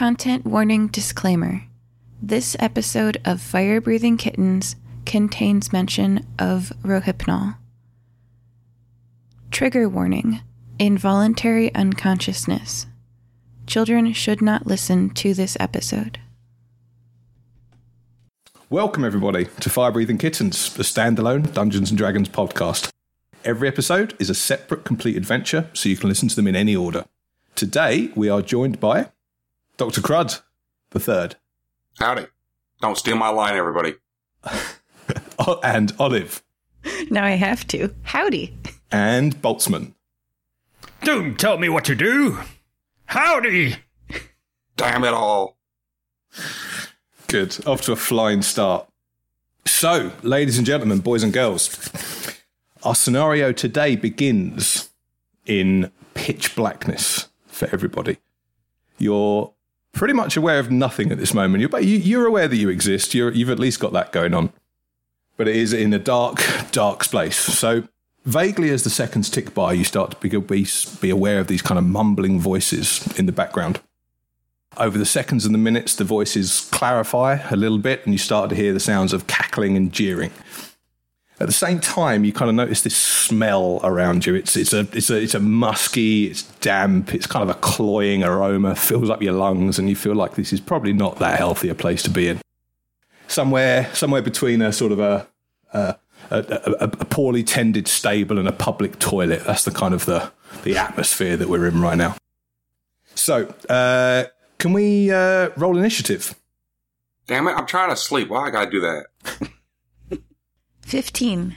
[0.00, 1.64] Content warning disclaimer
[2.22, 7.58] This episode of Fire Breathing Kittens contains mention of Rohypnol.
[9.50, 10.40] Trigger warning
[10.78, 12.86] Involuntary unconsciousness.
[13.66, 16.18] Children should not listen to this episode.
[18.70, 22.88] Welcome, everybody, to Fire Breathing Kittens, the standalone Dungeons and Dragons podcast.
[23.44, 26.74] Every episode is a separate, complete adventure, so you can listen to them in any
[26.74, 27.04] order.
[27.54, 29.10] Today, we are joined by
[29.80, 30.02] Dr.
[30.02, 30.42] Crud,
[30.90, 31.36] the third,
[31.98, 32.26] Howdy.
[32.82, 33.94] Don't steal my line, everybody.
[35.38, 36.42] Oh, and Olive,
[37.10, 37.94] Now I have to.
[38.02, 38.54] Howdy.
[38.92, 39.94] and Boltzmann.
[41.02, 42.38] Don't tell me what to do.
[43.06, 43.76] Howdy.
[44.76, 45.56] Damn it all.
[47.26, 47.56] Good.
[47.66, 48.86] Off to a flying start.
[49.66, 52.36] So, ladies and gentlemen, boys and girls,
[52.82, 54.90] our scenario today begins
[55.46, 58.18] in pitch blackness for everybody.
[58.98, 59.54] You're
[59.92, 61.60] pretty much aware of nothing at this moment.
[61.60, 63.14] You're, but you- you're aware that you exist.
[63.14, 64.52] You're, you've at least got that going on.
[65.36, 67.36] But it is in a dark, dark space.
[67.36, 67.84] So,
[68.26, 70.66] vaguely as the seconds tick by, you start to be, be,
[71.00, 73.80] be aware of these kind of mumbling voices in the background.
[74.76, 78.50] Over the seconds and the minutes, the voices clarify a little bit, and you start
[78.50, 80.30] to hear the sounds of cackling and jeering.
[81.40, 84.34] At the same time, you kind of notice this smell around you.
[84.34, 88.22] It's it's a it's a it's a musky, it's damp, it's kind of a cloying
[88.22, 91.70] aroma, fills up your lungs, and you feel like this is probably not that healthy
[91.70, 92.40] a place to be in.
[93.26, 95.26] Somewhere somewhere between a sort of a
[95.72, 95.96] a,
[96.30, 99.44] a, a, poorly tended stable and a public toilet.
[99.44, 100.30] That's the kind of the
[100.62, 102.16] the atmosphere that we're in right now.
[103.14, 104.24] So, uh,
[104.58, 106.34] can we uh, roll initiative?
[107.26, 108.28] Damn it, I'm trying to sleep.
[108.28, 109.50] Why I gotta do that?
[110.90, 111.56] 15.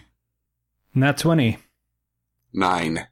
[0.93, 1.57] Nat 20.
[2.53, 3.07] Nine.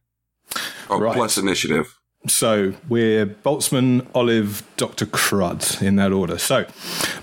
[0.88, 1.16] Oh, Right.
[1.16, 1.98] plus initiative.
[2.28, 6.38] So we're Boltzmann, Olive, Doctor Crud in that order.
[6.38, 6.66] So,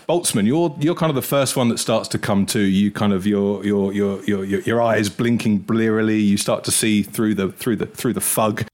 [0.08, 2.58] Boltzmann, you're you're kind of the first one that starts to come to.
[2.58, 6.18] You kind of your your your your your, your eyes blinking blearily.
[6.18, 8.64] You start to see through the through the through the fug,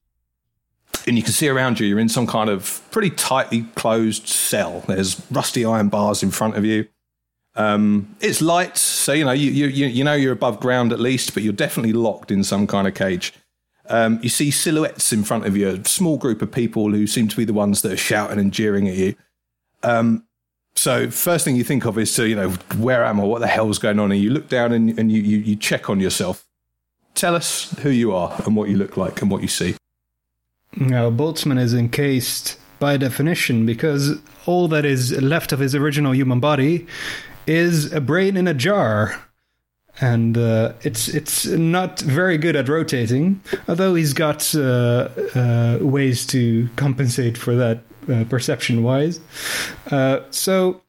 [1.06, 1.86] and you can see around you.
[1.86, 4.84] You're in some kind of pretty tightly closed cell.
[4.88, 6.88] There's rusty iron bars in front of you.
[7.56, 11.34] Um, it's light, so you know you, you you know you're above ground at least,
[11.34, 13.32] but you're definitely locked in some kind of cage.
[13.88, 17.28] Um, you see silhouettes in front of you, a small group of people who seem
[17.28, 19.14] to be the ones that are shouting and jeering at you.
[19.82, 20.24] Um,
[20.74, 23.24] so first thing you think of is to, you know, where am I?
[23.24, 24.10] What the hell's going on?
[24.10, 26.46] And you look down and, and you, you, you check on yourself.
[27.14, 29.76] Tell us who you are and what you look like and what you see.
[30.76, 36.40] Now, Boltzmann is encased by definition because all that is left of his original human
[36.40, 36.86] body
[37.46, 39.20] is a brain in a jar.
[40.00, 46.26] And uh, it's it's not very good at rotating, although he's got uh, uh, ways
[46.28, 49.20] to compensate for that uh, perception wise.
[49.92, 50.82] Uh, so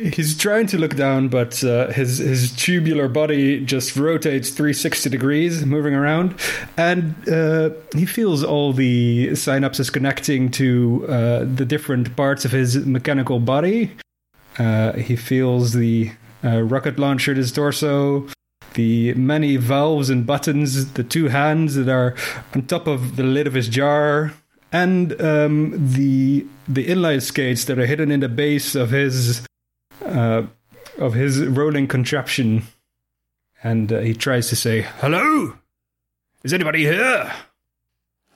[0.00, 5.66] he's trying to look down, but uh, his his tubular body just rotates 360 degrees,
[5.66, 6.34] moving around,
[6.76, 12.84] and uh, he feels all the synapses connecting to uh, the different parts of his
[12.86, 13.90] mechanical body.
[14.60, 16.12] Uh, he feels the
[16.44, 18.28] uh, rocket launcher at his torso,
[18.74, 22.14] the many valves and buttons, the two hands that are
[22.54, 24.34] on top of the lid of his jar,
[24.70, 29.40] and um, the the inline skates that are hidden in the base of his
[30.04, 30.42] uh,
[30.98, 32.64] of his rolling contraption.
[33.62, 35.54] And uh, he tries to say, "Hello,
[36.44, 37.32] is anybody here?"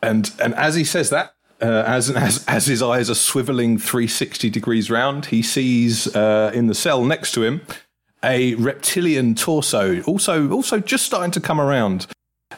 [0.03, 4.51] And and as he says that, uh, as as as his eyes are swiveling 360
[4.51, 7.63] degrees round, he sees uh, in the cell next to him
[8.25, 12.07] a reptilian torso, also also just starting to come around.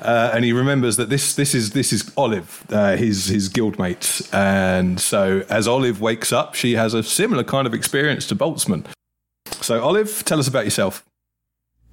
[0.00, 4.32] Uh, and he remembers that this this is this is Olive, uh, his his guildmate,
[4.34, 8.84] and so as Olive wakes up, she has a similar kind of experience to Boltzmann.
[9.62, 11.05] So Olive, tell us about yourself.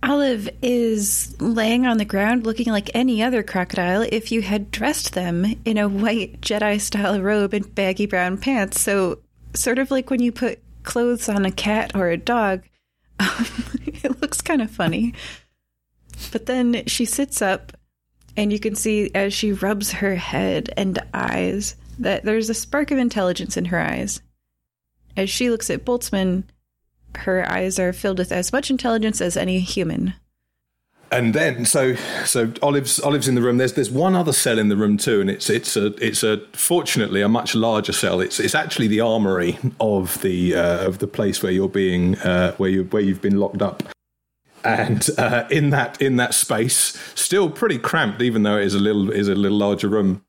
[0.04, 5.14] Olive is laying on the ground looking like any other crocodile if you had dressed
[5.14, 8.82] them in a white Jedi style robe and baggy brown pants.
[8.82, 9.20] So,
[9.54, 12.64] sort of like when you put clothes on a cat or a dog,
[13.20, 15.14] it looks kind of funny.
[16.34, 17.72] But then she sits up,
[18.36, 22.92] and you can see as she rubs her head and eyes that there's a spark
[22.92, 24.22] of intelligence in her eyes.
[25.16, 26.44] As she looks at Boltzmann,
[27.18, 30.14] her eyes are filled with as much intelligence as any human.
[31.14, 31.96] And then, so
[32.26, 33.58] so Olive's Olive's in the room.
[33.58, 36.42] There's there's one other cell in the room too, and it's it's a it's a
[36.54, 38.20] fortunately a much larger cell.
[38.20, 42.54] It's it's actually the armory of the uh, of the place where you're being uh,
[42.56, 43.84] where you where you've been locked up.
[44.64, 48.80] And uh, in that in that space, still pretty cramped, even though it is a
[48.80, 50.26] little is a little larger room.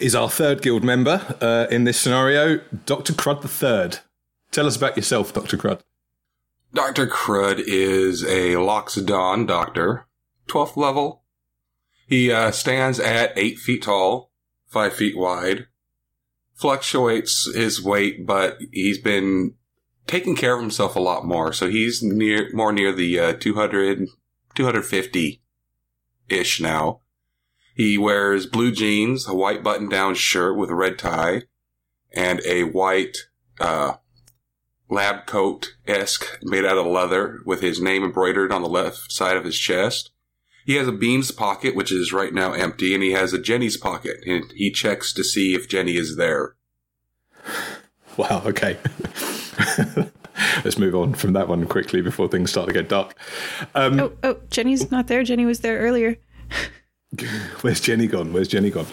[0.00, 3.12] is our third guild member uh, in this scenario, Dr.
[3.12, 4.00] Crud III.
[4.52, 5.56] Tell us about yourself, Dr.
[5.56, 5.80] Crud.
[6.74, 7.06] Dr.
[7.06, 10.06] Crud is a Loxodon doctor,
[10.46, 11.22] 12th level.
[12.06, 14.30] He uh, stands at 8 feet tall,
[14.68, 15.68] 5 feet wide,
[16.54, 19.54] fluctuates his weight, but he's been
[20.06, 21.54] taking care of himself a lot more.
[21.54, 24.06] So he's near more near the uh, 200,
[24.54, 25.42] 250
[26.28, 27.00] ish now.
[27.74, 31.44] He wears blue jeans, a white button down shirt with a red tie,
[32.12, 33.16] and a white
[33.58, 33.94] uh,
[34.92, 39.36] lab coat esque made out of leather with his name embroidered on the left side
[39.36, 40.10] of his chest.
[40.66, 43.76] He has a Beans pocket, which is right now empty, and he has a Jenny's
[43.76, 46.54] pocket, and he checks to see if Jenny is there.
[48.18, 48.76] Wow, okay.
[50.64, 53.14] Let's move on from that one quickly before things start to get dark.
[53.74, 55.22] Um, Oh, oh, Jenny's not there.
[55.24, 56.18] Jenny was there earlier.
[57.62, 58.34] Where's Jenny gone?
[58.34, 58.86] Where's Jenny gone?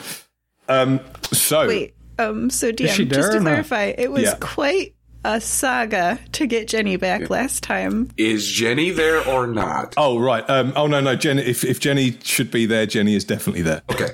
[0.70, 1.02] Um,
[1.34, 4.36] so, Wait, um, so DM, just to clarify, it was Yeah.
[4.40, 4.96] quite
[5.26, 8.10] a saga to get Jenny back last time.
[8.18, 9.94] Is Jenny there or not?
[9.98, 10.48] oh right.
[10.50, 11.42] Um, oh no, no, Jenny.
[11.42, 13.82] If, if Jenny should be there, Jenny is definitely there.
[13.92, 14.10] Okay.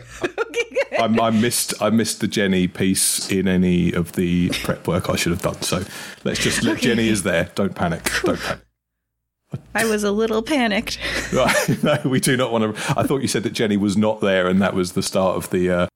[0.97, 5.15] I, I missed I missed the Jenny piece in any of the prep work I
[5.15, 5.61] should have done.
[5.61, 5.83] So
[6.23, 7.51] let's just let Jenny is there.
[7.55, 8.09] Don't panic.
[8.23, 8.61] Don't panic.
[9.73, 10.99] I was a little panicked.
[11.33, 11.83] Right.
[11.83, 12.81] no, we do not want to.
[12.97, 15.49] I thought you said that Jenny was not there, and that was the start of
[15.49, 15.87] the uh,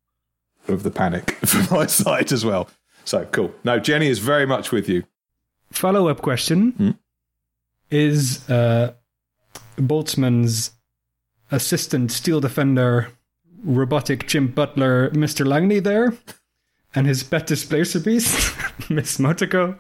[0.68, 2.70] of the panic from my side as well.
[3.10, 3.52] So cool.
[3.64, 5.04] No, Jenny is very much with you.
[5.72, 6.92] Follow up question Hmm?
[7.90, 8.94] Is uh,
[9.78, 10.72] Boltzmann's
[11.52, 13.08] assistant steel defender,
[13.64, 15.44] robotic chimp butler, Mr.
[15.44, 16.14] Langley there?
[16.94, 18.56] And his pet displacer beast,
[18.92, 19.80] Miss Motoko?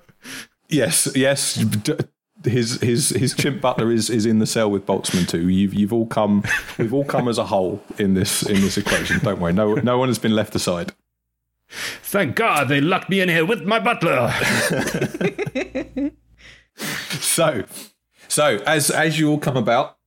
[0.69, 1.53] Yes, yes.
[1.55, 1.93] d-
[2.45, 5.49] His his his chimp butler is, is in the cell with Boltzmann too.
[5.49, 6.43] You've you've all come
[6.79, 9.19] we've all come as a whole in this in this equation.
[9.19, 9.53] Don't worry.
[9.53, 10.93] No no one has been left aside.
[11.69, 14.33] Thank God they locked me in here with my butler.
[17.19, 17.63] So,
[18.27, 19.97] so as as you all come about,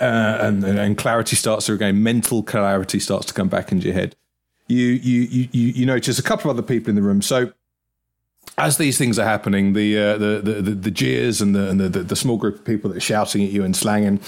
[0.00, 3.94] uh, and and clarity starts to regain, mental clarity starts to come back into your
[3.94, 4.16] head.
[4.68, 7.22] You you you you, you notice a couple of other people in the room.
[7.22, 7.52] So.
[8.58, 11.80] As these things are happening, the uh, the, the, the the jeers and the, and
[11.80, 14.20] the the small group of people that are shouting at you and slanging,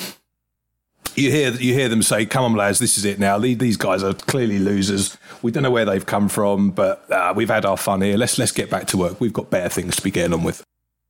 [1.16, 3.38] you hear you hear them say, "Come on, lads, this is it now.
[3.38, 5.16] These guys are clearly losers.
[5.42, 8.16] We don't know where they've come from, but uh, we've had our fun here.
[8.16, 9.20] Let's let's get back to work.
[9.20, 10.64] We've got better things to be getting on with."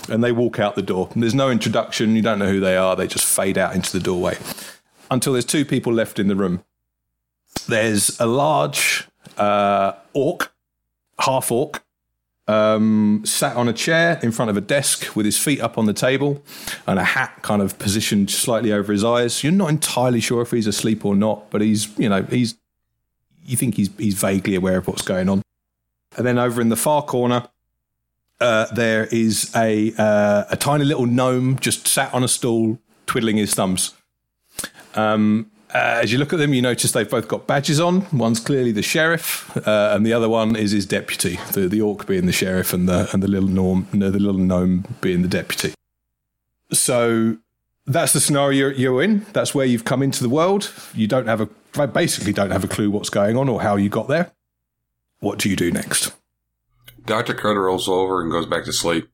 [0.08, 1.08] and they walk out the door.
[1.16, 2.16] There's no introduction.
[2.16, 2.96] You don't know who they are.
[2.96, 4.36] They just fade out into the doorway
[5.10, 6.64] until there's two people left in the room.
[7.68, 9.08] There's a large
[9.38, 10.52] uh, orc,
[11.20, 11.83] half orc,
[12.46, 15.86] um, sat on a chair in front of a desk with his feet up on
[15.86, 16.42] the table
[16.86, 19.42] and a hat kind of positioned slightly over his eyes.
[19.42, 22.56] You're not entirely sure if he's asleep or not, but he's, you know, he's,
[23.46, 25.42] you think he's, he's vaguely aware of what's going on.
[26.16, 27.48] And then over in the far corner,
[28.40, 33.36] uh, there is a uh, a tiny little gnome just sat on a stool, twiddling
[33.36, 33.94] his thumbs.
[34.94, 38.06] Um, uh, as you look at them, you notice they've both got badges on.
[38.16, 41.38] One's clearly the sheriff, uh, and the other one is his deputy.
[41.52, 44.40] The the orc being the sheriff, and the and the little norm, no, the little
[44.40, 45.74] gnome being the deputy.
[46.72, 47.38] So
[47.86, 49.26] that's the scenario you're in.
[49.32, 50.72] That's where you've come into the world.
[50.94, 53.88] You don't have a basically don't have a clue what's going on or how you
[53.88, 54.30] got there.
[55.18, 56.12] What do you do next?
[57.04, 57.34] Dr.
[57.34, 59.08] Carter rolls over and goes back to sleep.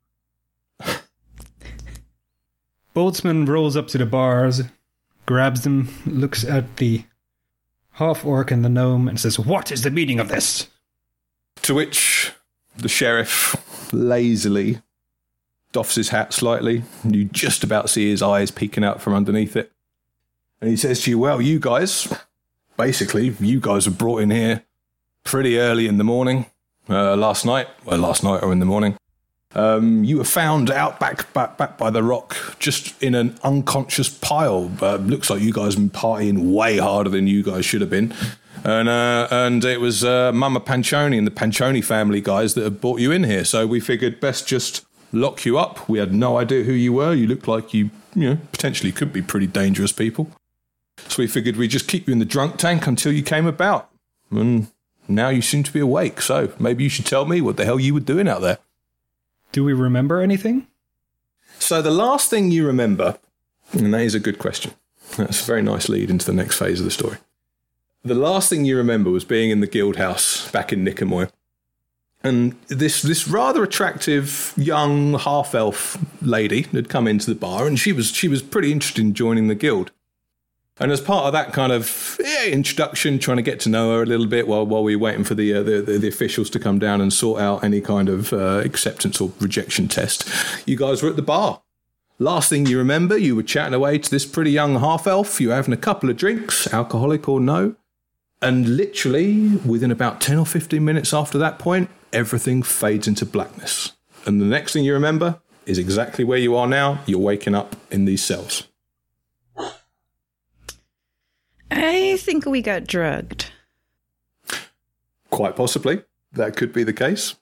[2.94, 4.62] Boltzmann rolls up to the bars,
[5.30, 7.04] grabs them, looks at the
[7.92, 10.66] half orc and the gnome, and says, What is the meaning of this?
[11.62, 12.32] To which
[12.76, 13.54] the sheriff
[13.92, 14.82] lazily
[15.70, 16.82] doffs his hat slightly.
[17.04, 19.70] and You just about see his eyes peeking out from underneath it.
[20.60, 22.12] And he says to you, Well, you guys,
[22.76, 24.64] basically, you guys were brought in here
[25.22, 26.46] pretty early in the morning,
[26.88, 27.68] uh, last night.
[27.84, 28.96] Well, last night or in the morning.
[29.52, 34.08] Um, you were found out back, back, back by the rock, just in an unconscious
[34.08, 34.70] pile.
[34.80, 38.14] Uh, looks like you guys been partying way harder than you guys should have been.
[38.62, 42.80] And uh, and it was uh, Mama Panchoni and the Panchoni family guys that had
[42.80, 43.44] brought you in here.
[43.44, 45.88] So we figured best just lock you up.
[45.88, 47.14] We had no idea who you were.
[47.14, 50.30] You looked like you, you know, potentially could be pretty dangerous people.
[51.08, 53.90] So we figured we'd just keep you in the drunk tank until you came about.
[54.30, 54.68] And
[55.08, 56.20] now you seem to be awake.
[56.20, 58.58] So maybe you should tell me what the hell you were doing out there.
[59.52, 60.66] Do we remember anything?
[61.58, 63.18] So the last thing you remember,
[63.72, 64.72] and that is a good question.
[65.16, 67.18] That's a very nice lead into the next phase of the story.
[68.02, 71.30] The last thing you remember was being in the guild house back in Nicomoy.
[72.22, 77.78] And this this rather attractive young half elf lady had come into the bar and
[77.78, 79.90] she was she was pretty interested in joining the guild.
[80.80, 84.02] And as part of that kind of, yeah, introduction, trying to get to know her
[84.02, 86.48] a little bit while while we were waiting for the uh, the, the, the officials
[86.50, 90.28] to come down and sort out any kind of uh, acceptance or rejection test.
[90.66, 91.60] You guys were at the bar.
[92.18, 95.40] Last thing you remember, you were chatting away to this pretty young half elf.
[95.40, 97.76] You were having a couple of drinks, alcoholic or no.
[98.42, 103.92] And literally, within about 10 or 15 minutes after that point, everything fades into blackness.
[104.26, 107.00] And the next thing you remember is exactly where you are now.
[107.06, 108.66] You're waking up in these cells.
[111.70, 113.50] I think we got drugged.
[115.30, 116.02] Quite possibly.
[116.32, 117.36] That could be the case.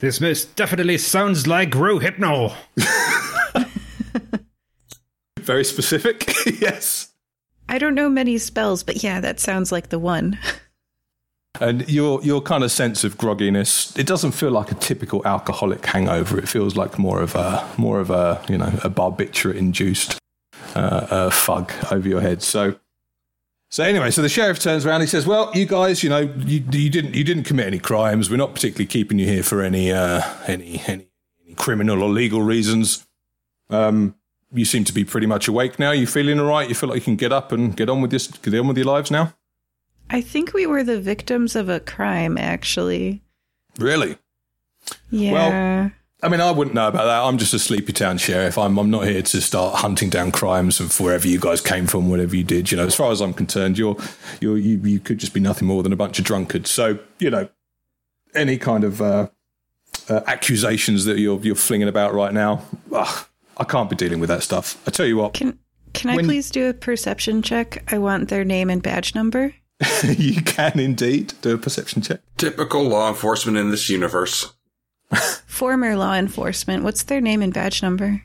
[0.00, 2.54] This most definitely sounds like Rohypnol.
[5.40, 6.32] Very specific.
[6.60, 7.08] yes.
[7.68, 10.38] I don't know many spells, but yeah, that sounds like the one.
[11.60, 15.84] And your your kind of sense of grogginess, it doesn't feel like a typical alcoholic
[15.84, 16.38] hangover.
[16.38, 20.18] It feels like more of a more of a you know a barbiturate induced
[20.76, 22.42] uh, uh, fug over your head.
[22.42, 22.76] So
[23.70, 25.02] so anyway, so the sheriff turns around.
[25.02, 28.30] He says, "Well, you guys, you know, you, you didn't you didn't commit any crimes.
[28.30, 31.08] We're not particularly keeping you here for any uh, any, any
[31.44, 33.06] any criminal or legal reasons.
[33.70, 34.14] Um,
[34.52, 35.90] you seem to be pretty much awake now.
[35.90, 36.68] You feeling all right?
[36.68, 38.78] You feel like you can get up and get on with this, get on with
[38.78, 39.34] your lives now?
[40.10, 43.22] I think we were the victims of a crime, actually.
[43.78, 44.16] Really?
[45.10, 45.90] Yeah.
[46.20, 47.22] I mean, I wouldn't know about that.
[47.22, 48.58] I'm just a sleepy town sheriff.
[48.58, 52.10] I'm, I'm not here to start hunting down crimes of wherever you guys came from,
[52.10, 52.72] whatever you did.
[52.72, 53.96] You know, as far as I'm concerned, you're,
[54.40, 56.70] you're you you could just be nothing more than a bunch of drunkards.
[56.70, 57.48] So you know,
[58.34, 59.28] any kind of uh,
[60.08, 64.28] uh, accusations that you're you're flinging about right now, ugh, I can't be dealing with
[64.28, 64.82] that stuff.
[64.88, 65.56] I tell you what, can
[65.92, 67.84] can I When- please do a perception check?
[67.92, 69.54] I want their name and badge number.
[70.04, 72.20] you can indeed do a perception check.
[72.36, 74.52] Typical law enforcement in this universe.
[75.46, 76.84] Former law enforcement.
[76.84, 78.22] What's their name and badge number?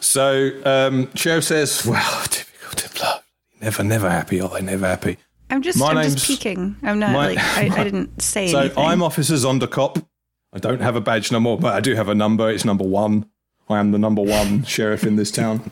[0.00, 3.20] So um, sheriff says, "Well, typical Diplo.
[3.60, 4.40] Never, never happy.
[4.40, 5.18] Are they never happy?"
[5.50, 6.76] I'm just My I'm just peeking.
[6.82, 8.84] I'm not my- like I, I didn't say So anything.
[8.84, 10.04] I'm Officer Zonderkop.
[10.52, 12.48] I don't have a badge number, but I do have a number.
[12.50, 13.26] It's number one.
[13.68, 15.70] I am the number one sheriff in this town.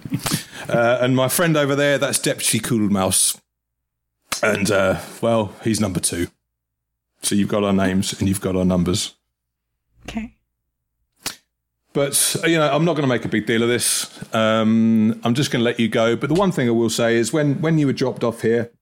[0.68, 3.38] Uh, and my friend over there, that's Deputy Cool Mouse.
[4.42, 6.28] And, uh, well, he's number two.
[7.20, 9.14] So you've got our names and you've got our numbers.
[10.08, 10.36] Okay.
[11.92, 14.08] But, you know, I'm not going to make a big deal of this.
[14.34, 16.16] Um, I'm just going to let you go.
[16.16, 18.72] But the one thing I will say is when, when you were dropped off here,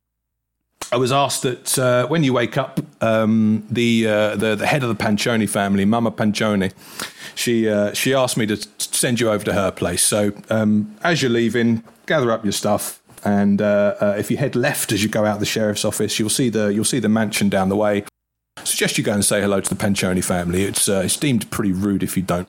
[0.93, 4.83] I was asked that uh, when you wake up, um, the, uh, the the head
[4.83, 6.73] of the Pancioni family, Mama Pancioni,
[7.37, 10.03] she uh, she asked me to send you over to her place.
[10.03, 14.57] So um, as you're leaving, gather up your stuff, and uh, uh, if you head
[14.57, 17.49] left as you go out the sheriff's office, you'll see the you'll see the mansion
[17.49, 18.05] down the way.
[18.65, 20.65] Suggest you go and say hello to the Pancioni family.
[20.65, 22.49] It's uh, it's deemed pretty rude if you don't.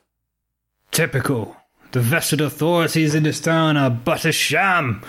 [0.91, 1.57] Typical.
[1.91, 5.03] The vested authorities in this town are but a sham,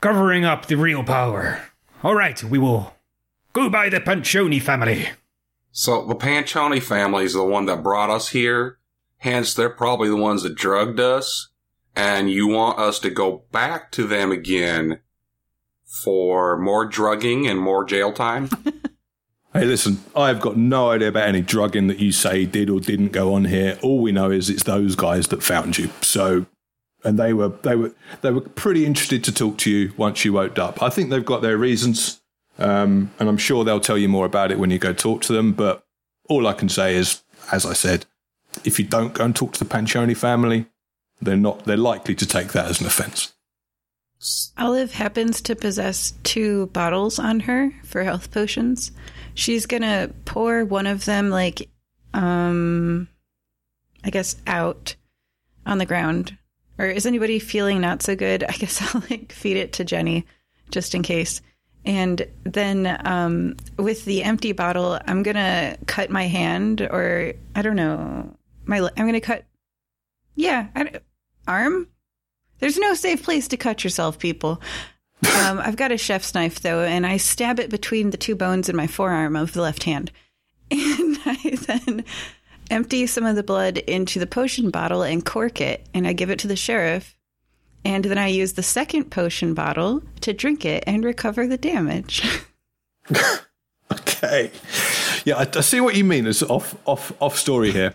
[0.00, 1.62] covering up the real power.
[2.04, 2.94] All right, we will
[3.52, 5.08] go by the Pancioni family.
[5.72, 8.78] So the Pancioni family is the one that brought us here.
[9.18, 11.48] Hence, they're probably the ones that drugged us.
[11.94, 15.00] And you want us to go back to them again
[15.84, 18.50] for more drugging and more jail time?
[19.58, 23.12] Hey, listen, I've got no idea about any drugging that you say did or didn't
[23.12, 23.78] go on here.
[23.82, 25.90] All we know is it's those guys that found you.
[26.02, 26.46] So,
[27.04, 30.32] and they were they were they were pretty interested to talk to you once you
[30.32, 30.82] woke up.
[30.82, 32.20] I think they've got their reasons,
[32.58, 35.32] um, and I'm sure they'll tell you more about it when you go talk to
[35.32, 35.52] them.
[35.52, 35.84] But
[36.28, 37.22] all I can say is,
[37.52, 38.06] as I said,
[38.64, 40.66] if you don't go and talk to the Pancioni family,
[41.20, 43.32] they're not they're likely to take that as an offence.
[44.58, 48.90] Olive happens to possess two bottles on her for health potions.
[49.36, 51.68] She's gonna pour one of them, like,
[52.14, 53.06] um,
[54.02, 54.96] I guess, out
[55.66, 56.36] on the ground.
[56.78, 58.42] Or is anybody feeling not so good?
[58.44, 60.26] I guess I'll like feed it to Jenny,
[60.70, 61.42] just in case.
[61.84, 67.76] And then um, with the empty bottle, I'm gonna cut my hand, or I don't
[67.76, 69.44] know, my I'm gonna cut.
[70.34, 70.68] Yeah,
[71.46, 71.88] arm.
[72.58, 74.60] There's no safe place to cut yourself, people.
[75.24, 78.68] Um, I've got a chef's knife though, and I stab it between the two bones
[78.68, 80.10] in my forearm of the left hand,
[80.70, 82.04] and I then
[82.70, 86.30] empty some of the blood into the potion bottle and cork it, and I give
[86.30, 87.16] it to the sheriff.
[87.84, 92.26] And then I use the second potion bottle to drink it and recover the damage.
[93.90, 94.50] Okay.
[95.24, 97.94] Yeah, I, I see what you mean as off off off story here.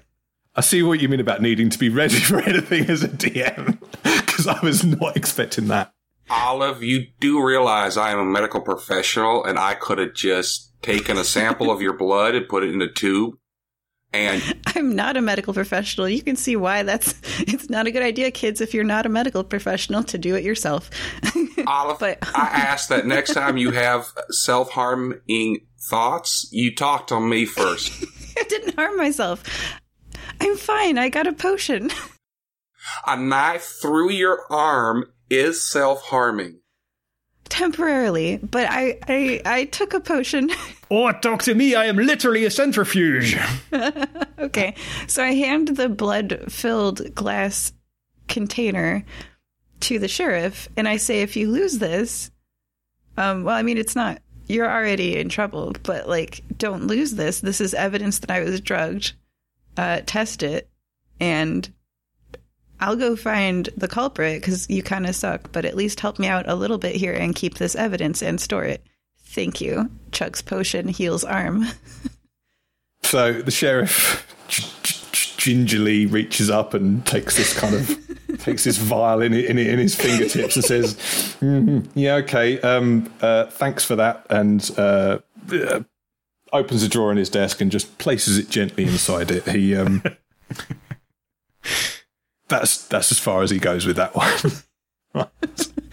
[0.55, 3.79] I see what you mean about needing to be ready for anything as a DM
[4.03, 5.93] because I was not expecting that.
[6.31, 11.17] Olive, you do realize I am a medical professional and I could have just taken
[11.17, 13.35] a sample of your blood and put it in a tube
[14.13, 14.41] and
[14.75, 16.07] I'm not a medical professional.
[16.07, 19.09] You can see why that's it's not a good idea, kids, if you're not a
[19.09, 20.89] medical professional to do it yourself.
[21.67, 27.19] Olive, But- I ask that next time you have self harming thoughts, you talk to
[27.19, 27.91] me first.
[28.37, 29.43] I didn't harm myself.
[30.39, 30.97] I'm fine.
[30.97, 31.91] I got a potion.
[33.05, 36.59] A knife through your arm is self harming.
[37.45, 40.51] Temporarily, but I, I I took a potion.
[40.93, 41.73] Oh, talk to me.
[41.73, 43.39] I am literally a centrifuge.
[44.39, 44.75] okay.
[45.07, 47.71] So I hand the blood filled glass
[48.27, 49.05] container
[49.79, 52.29] to the sheriff and I say if you lose this,
[53.15, 57.39] um well I mean it's not you're already in trouble, but like don't lose this.
[57.39, 59.13] This is evidence that I was drugged.
[59.77, 60.69] Uh test it
[61.21, 61.71] and
[62.81, 66.27] I'll go find the culprit cuz you kind of suck, but at least help me
[66.27, 68.83] out a little bit here and keep this evidence and store it.
[69.27, 69.89] Thank you.
[70.11, 71.65] Chuck's potion heals arm.
[73.03, 78.77] So the sheriff g- g- gingerly reaches up and takes this kind of takes this
[78.77, 80.95] vial in, in, in his fingertips and says,
[81.41, 82.61] "Mhm, "Yeah, okay.
[82.61, 85.17] Um, uh, thanks for that." And uh,
[85.51, 85.81] uh,
[86.53, 89.45] opens a drawer in his desk and just places it gently inside it.
[89.47, 90.03] He um,
[92.51, 94.51] that's that's as far as he goes with that one.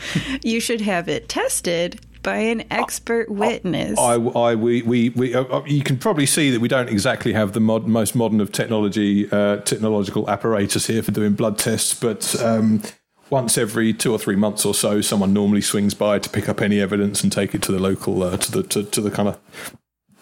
[0.43, 3.99] You should have it tested by an expert witness.
[3.99, 7.33] I, I, we, we, we uh, uh, you can probably see that we don't exactly
[7.33, 11.95] have the mod, most modern of technology, uh, technological apparatus here for doing blood tests,
[11.95, 12.83] but um,
[13.31, 16.61] once every two or three months or so, someone normally swings by to pick up
[16.61, 19.29] any evidence and take it to the local, uh, to the, to, to the kind
[19.29, 19.39] of.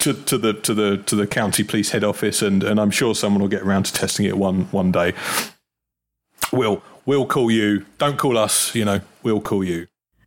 [0.01, 3.13] To, to the to the to the county police head office and, and I'm sure
[3.15, 5.15] someone will get around to testing it one one day.
[6.57, 7.85] We'll we'll call you.
[7.99, 8.75] Don't call us.
[8.75, 9.87] You know we'll call you.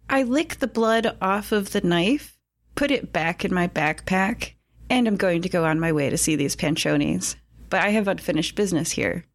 [0.09, 2.37] I lick the blood off of the knife,
[2.75, 4.53] put it back in my backpack,
[4.89, 7.35] and I'm going to go on my way to see these panchonis.
[7.69, 9.25] But I have unfinished business here.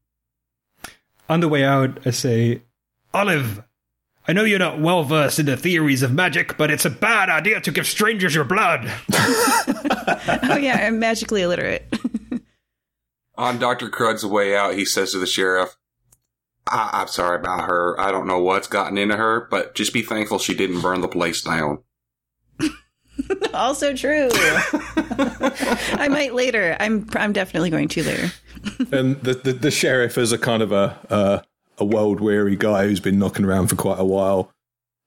[1.29, 2.63] On the way out, I say,
[3.13, 3.63] Olive,
[4.27, 7.29] I know you're not well versed in the theories of magic, but it's a bad
[7.29, 8.85] idea to give strangers your blood.
[9.13, 11.93] oh yeah, I'm magically illiterate.
[13.37, 13.89] On Dr.
[13.89, 15.77] Crud's way out, he says to the sheriff,
[16.67, 17.99] I- I'm sorry about her.
[18.01, 21.09] I don't know what's gotten into her, but just be thankful she didn't burn the
[21.09, 21.79] place down.
[23.55, 24.29] also true.
[24.35, 26.77] I might later.
[26.81, 28.33] I'm I'm definitely going to later.
[28.93, 31.41] and the, the, the sheriff is a kind of a uh,
[31.79, 34.51] a world weary guy who's been knocking around for quite a while.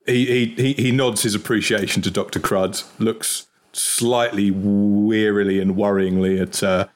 [0.06, 6.42] He, he he he nods his appreciation to Doctor Crud, looks slightly wearily and worryingly
[6.42, 6.88] at uh,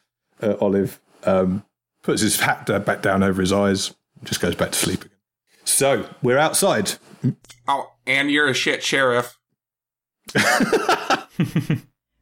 [0.42, 1.64] uh, Olive, um,
[2.04, 5.18] puts his hat back down over his eyes, just goes back to sleep again.
[5.64, 6.94] So we're outside.
[7.68, 9.38] Oh, and you're a shit sheriff.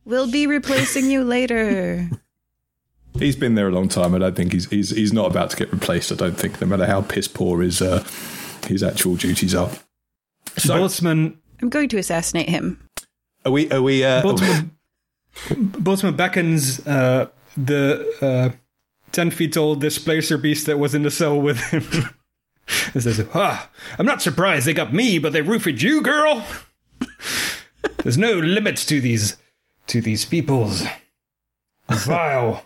[0.10, 2.10] We'll be replacing you later.
[3.20, 4.16] He's been there a long time.
[4.16, 6.12] I don't think he's he's he's not about to get replaced.
[6.12, 8.04] I don't think, no matter how piss poor his uh,
[8.66, 9.70] his actual duties are.
[10.58, 12.88] So Boltzmann, I'm going to assassinate him.
[13.46, 14.70] are we are we uh, Boltzmann,
[15.48, 18.56] Boltzmann beckons uh, the
[19.12, 21.84] 10 feet tall displacer beast that was in the cell with him.
[22.94, 26.46] and says, ah, I'm not surprised they got me, but they roofied you, girl.
[28.04, 29.38] There's no limits to these
[29.88, 30.84] to these people's
[31.90, 32.64] vile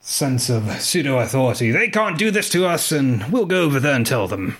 [0.00, 1.70] sense of pseudo authority.
[1.70, 4.58] They can't do this to us, and we'll go over there and tell them.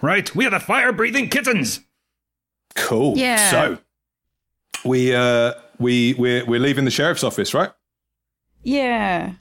[0.00, 0.34] Right?
[0.34, 1.80] We are the fire breathing kittens.
[2.74, 3.18] Cool.
[3.18, 3.50] Yeah.
[3.50, 3.78] So
[4.84, 7.72] we uh we we're we're leaving the sheriff's office, right?
[8.62, 9.32] Yeah.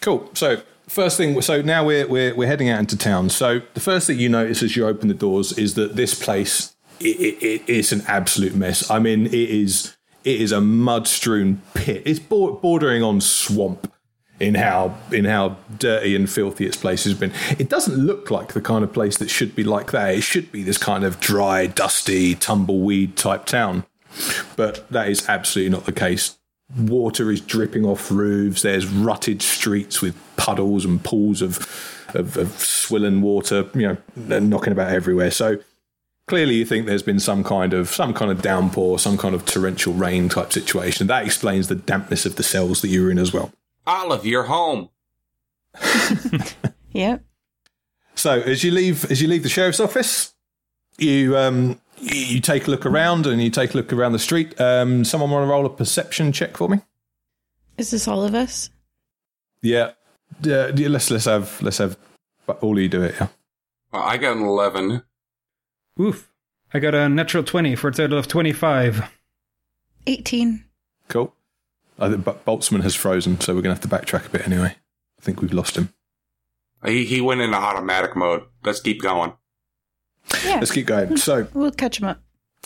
[0.00, 0.30] Cool.
[0.34, 3.30] So first thing, so now we're we're we're heading out into town.
[3.30, 6.76] So the first thing you notice as you open the doors is that this place
[7.00, 8.90] it, it, it's an absolute mess.
[8.90, 12.02] I mean, it is it is a mud strewn pit.
[12.04, 13.92] It's bordering on swamp
[14.38, 17.32] in how in how dirty and filthy its place has been.
[17.58, 20.14] It doesn't look like the kind of place that should be like that.
[20.14, 23.84] It should be this kind of dry, dusty, tumbleweed type town.
[24.56, 26.36] But that is absolutely not the case.
[26.76, 28.62] Water is dripping off roofs.
[28.62, 31.58] There's rutted streets with puddles and pools of
[32.14, 35.30] of, of swilling water, you know, knocking about everywhere.
[35.30, 35.58] So
[36.26, 39.44] clearly, you think there's been some kind of some kind of downpour, some kind of
[39.44, 41.06] torrential rain type situation.
[41.06, 43.52] That explains the dampness of the cells that you were in as well.
[43.86, 44.90] Olive, you're home.
[46.96, 47.24] Yep.
[48.14, 50.32] So as you leave, as you leave the sheriff's office,
[50.96, 54.18] you um, you, you take a look around and you take a look around the
[54.18, 54.60] street.
[54.60, 56.80] Um, someone want to roll a perception check for me?
[57.78, 58.70] Is this all of us?
[59.62, 59.92] Yeah,
[60.42, 60.70] yeah.
[60.74, 61.96] yeah, Let's let's have let's have
[62.60, 63.14] all of you do it.
[63.20, 63.28] Yeah.
[63.92, 65.02] Well, I got an 11.
[66.00, 66.30] Oof.
[66.74, 69.10] I got a natural 20 for a total of 25.
[70.06, 70.64] 18.
[71.08, 71.32] Cool.
[71.98, 74.46] I think but Boltzmann has frozen, so we're going to have to backtrack a bit
[74.46, 74.76] anyway.
[75.18, 75.92] I think we've lost him.
[76.84, 78.42] He, he went into automatic mode.
[78.62, 79.32] Let's keep going.
[80.44, 80.56] Yeah.
[80.56, 81.16] Let's keep going.
[81.16, 82.20] So We'll catch him up.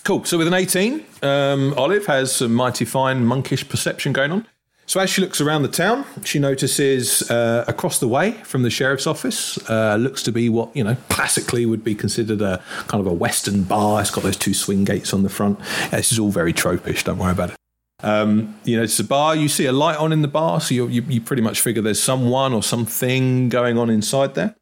[0.04, 0.24] Cool.
[0.24, 4.46] So with an 18, um, Olive has some mighty fine monkish perception going on.
[4.86, 8.70] So as she looks around the town, she notices uh, across the way from the
[8.70, 13.00] sheriff's office uh, looks to be what you know classically would be considered a kind
[13.00, 14.00] of a western bar.
[14.00, 15.60] It's got those two swing gates on the front.
[15.60, 17.04] Yeah, this is all very tropish.
[17.04, 17.56] Don't worry about it.
[18.02, 19.36] Um, you know, it's a bar.
[19.36, 21.82] You see a light on in the bar, so you, you, you pretty much figure
[21.82, 24.56] there's someone or something going on inside there.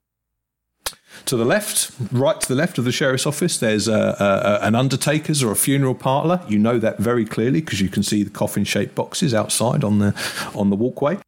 [1.27, 4.75] To the left, right to the left of the sheriff's office, there's a, a, an
[4.75, 6.41] undertaker's or a funeral parlour.
[6.49, 10.15] You know that very clearly because you can see the coffin-shaped boxes outside on the
[10.55, 11.19] on the walkway.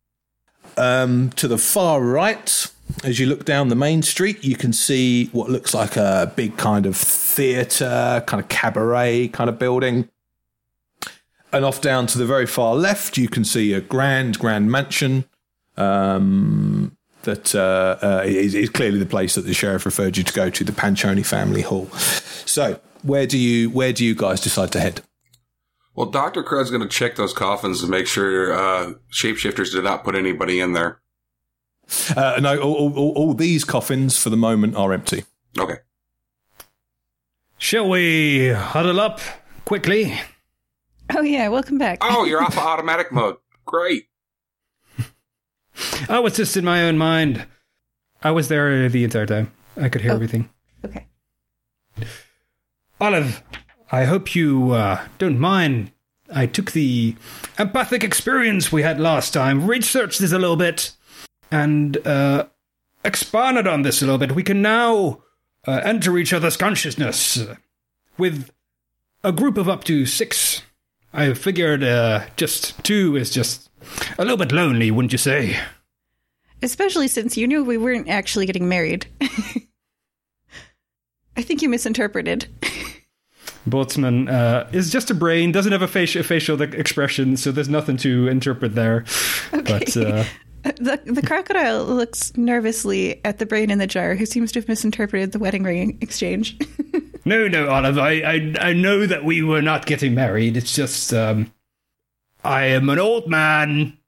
[0.76, 2.66] Um, to the far right,
[3.04, 6.56] as you look down the main street, you can see what looks like a big
[6.56, 10.08] kind of theatre, kind of cabaret kind of building.
[11.52, 15.24] And off down to the very far left, you can see a grand, grand mansion.
[15.76, 20.32] Um, that uh, uh, is, is clearly the place that the sheriff referred you to
[20.32, 21.86] go to, the Panchoni family hall.
[22.46, 25.02] So, where do you where do you guys decide to head?
[25.94, 30.04] Well, Doctor Crud's going to check those coffins to make sure uh, shapeshifters did not
[30.04, 31.00] put anybody in there.
[32.16, 35.24] Uh, no, all, all, all these coffins for the moment are empty.
[35.58, 35.78] Okay.
[37.58, 39.20] Shall we huddle up
[39.64, 40.18] quickly?
[41.14, 41.98] Oh yeah, welcome back.
[42.00, 43.36] Oh, you're off of automatic mode.
[43.66, 44.06] Great.
[46.08, 47.46] I was just in my own mind.
[48.22, 49.52] I was there the entire time.
[49.80, 50.14] I could hear Oh.
[50.14, 50.48] everything.
[50.84, 51.06] Okay.
[53.00, 53.42] Olive,
[53.90, 55.92] I hope you uh, don't mind.
[56.32, 57.16] I took the
[57.58, 60.92] empathic experience we had last time, researched this a little bit,
[61.50, 62.46] and uh,
[63.04, 64.32] expanded on this a little bit.
[64.32, 65.22] We can now
[65.66, 67.42] uh, enter each other's consciousness
[68.18, 68.50] with
[69.24, 70.62] a group of up to six.
[71.12, 73.69] I figured uh, just two is just
[74.18, 75.58] a little bit lonely, wouldn't you say?
[76.62, 79.06] Especially since you knew we weren't actually getting married.
[81.36, 82.48] I think you misinterpreted.
[83.68, 87.96] Boltzmann uh, is just a brain, doesn't have a facial, facial expression, so there's nothing
[87.98, 89.04] to interpret there.
[89.52, 90.24] But uh,
[90.62, 94.68] The the crocodile looks nervously at the brain in the jar, who seems to have
[94.68, 96.58] misinterpreted the wedding ring exchange.
[97.24, 100.58] no, no, Olive, I, I, I know that we were not getting married.
[100.58, 101.50] It's just, um,
[102.44, 103.98] I am an old man,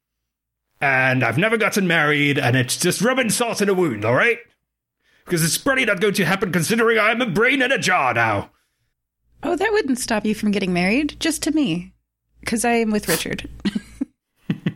[0.80, 4.38] and I've never gotten married, and it's just rubbing salt in a wound, all right?
[5.24, 8.50] Because it's probably not going to happen considering I'm a brain in a jar now.
[9.42, 11.92] oh, that wouldn't stop you from getting married, just to me,
[12.40, 13.48] because I am with Richard.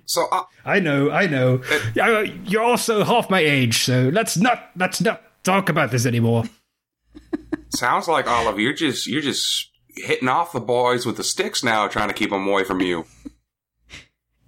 [0.08, 1.62] So, uh, I know, I know.
[1.94, 6.44] Yeah, You're also half my age, so let's not let's not talk about this anymore.
[7.70, 11.88] sounds like Olive, you're just you're just hitting off the boys with the sticks now,
[11.88, 13.04] trying to keep them away from you.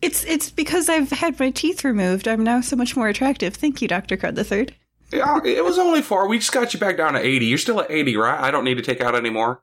[0.01, 2.29] It's it's because I've had my teeth removed.
[2.29, 3.55] I'm now so much more attractive.
[3.55, 4.75] Thank you, Doctor Crud the Third.
[5.11, 6.29] Yeah, it was only four.
[6.29, 7.47] We just got you back down to eighty.
[7.47, 8.39] You're still at eighty, right?
[8.39, 9.63] I don't need to take out any more.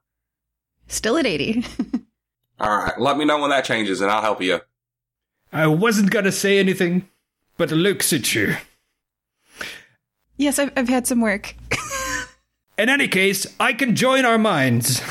[0.87, 1.63] Still at eighty.
[2.59, 4.61] All right, let me know when that changes, and I'll help you.
[5.53, 7.07] I wasn't gonna say anything,
[7.57, 8.57] but it looks at you.
[10.37, 11.55] yes, I've I've had some work.
[12.77, 15.01] In any case, I can join our minds.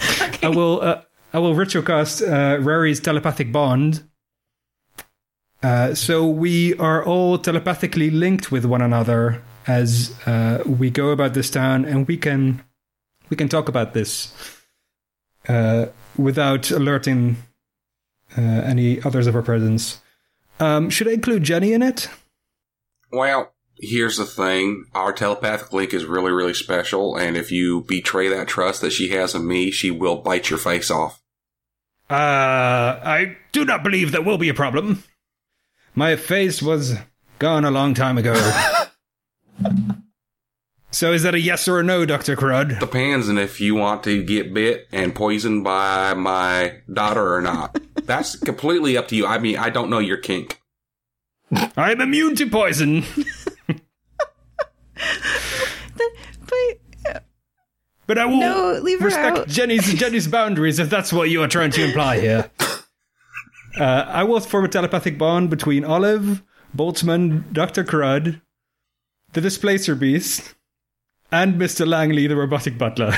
[0.42, 0.80] I will.
[0.80, 4.02] Uh, I will ritual cast uh, Rary's telepathic bond.
[5.62, 11.34] Uh, so we are all telepathically linked with one another as uh, we go about
[11.34, 12.64] this town, and we can
[13.28, 14.32] we can talk about this
[15.48, 17.36] uh, without alerting
[18.36, 20.00] uh, any others of our presence.
[20.58, 22.08] Um, should I include Jenny in it?
[23.12, 28.28] Well, here's the thing: our telepathic link is really, really special, and if you betray
[28.28, 31.19] that trust that she has in me, she will bite your face off.
[32.10, 35.04] Uh, I do not believe that will be a problem.
[35.94, 36.96] My face was
[37.38, 38.34] gone a long time ago.
[40.90, 42.34] so is that a yes or a no, Dr.
[42.34, 42.80] Crud?
[42.80, 47.80] Depends on if you want to get bit and poisoned by my daughter or not.
[48.02, 49.24] That's completely up to you.
[49.24, 50.60] I mean, I don't know your kink.
[51.76, 53.04] I'm immune to poison.
[53.66, 53.80] but
[58.10, 59.46] But I will No, leave her respect out.
[59.46, 62.50] Jenny's Jenny's boundaries if that's what you are trying to imply here.
[63.78, 66.42] Uh, I will form a telepathic bond between Olive,
[66.76, 67.84] Boltzmann, Dr.
[67.84, 68.40] Crud,
[69.32, 70.56] the Displacer Beast,
[71.30, 71.86] and Mr.
[71.86, 73.14] Langley, the robotic butler.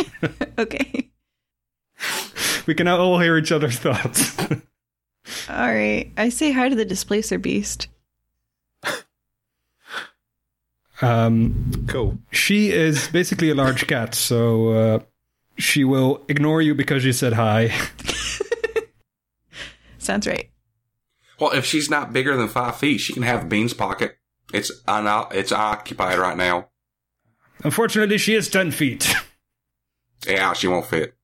[0.58, 1.10] okay.
[2.64, 4.40] We can now all hear each other's thoughts.
[5.50, 6.10] All right.
[6.16, 7.88] I say hi to the displacer beast.
[11.02, 12.18] Um, Cool.
[12.30, 14.98] she is basically a large cat, so uh,
[15.58, 17.70] she will ignore you because you said hi.
[19.98, 20.50] Sounds right.
[21.38, 24.16] Well, if she's not bigger than five feet, she can have Bean's pocket.
[24.52, 26.68] It's un- it's occupied right now.
[27.64, 29.12] Unfortunately, she is 10 feet.
[30.26, 31.14] Yeah, she won't fit.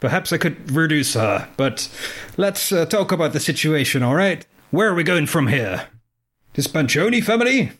[0.00, 1.88] Perhaps I could reduce her, but
[2.36, 4.46] let's uh, talk about the situation, all right?
[4.70, 5.88] Where are we going from here?
[6.54, 7.72] This Panchoni family?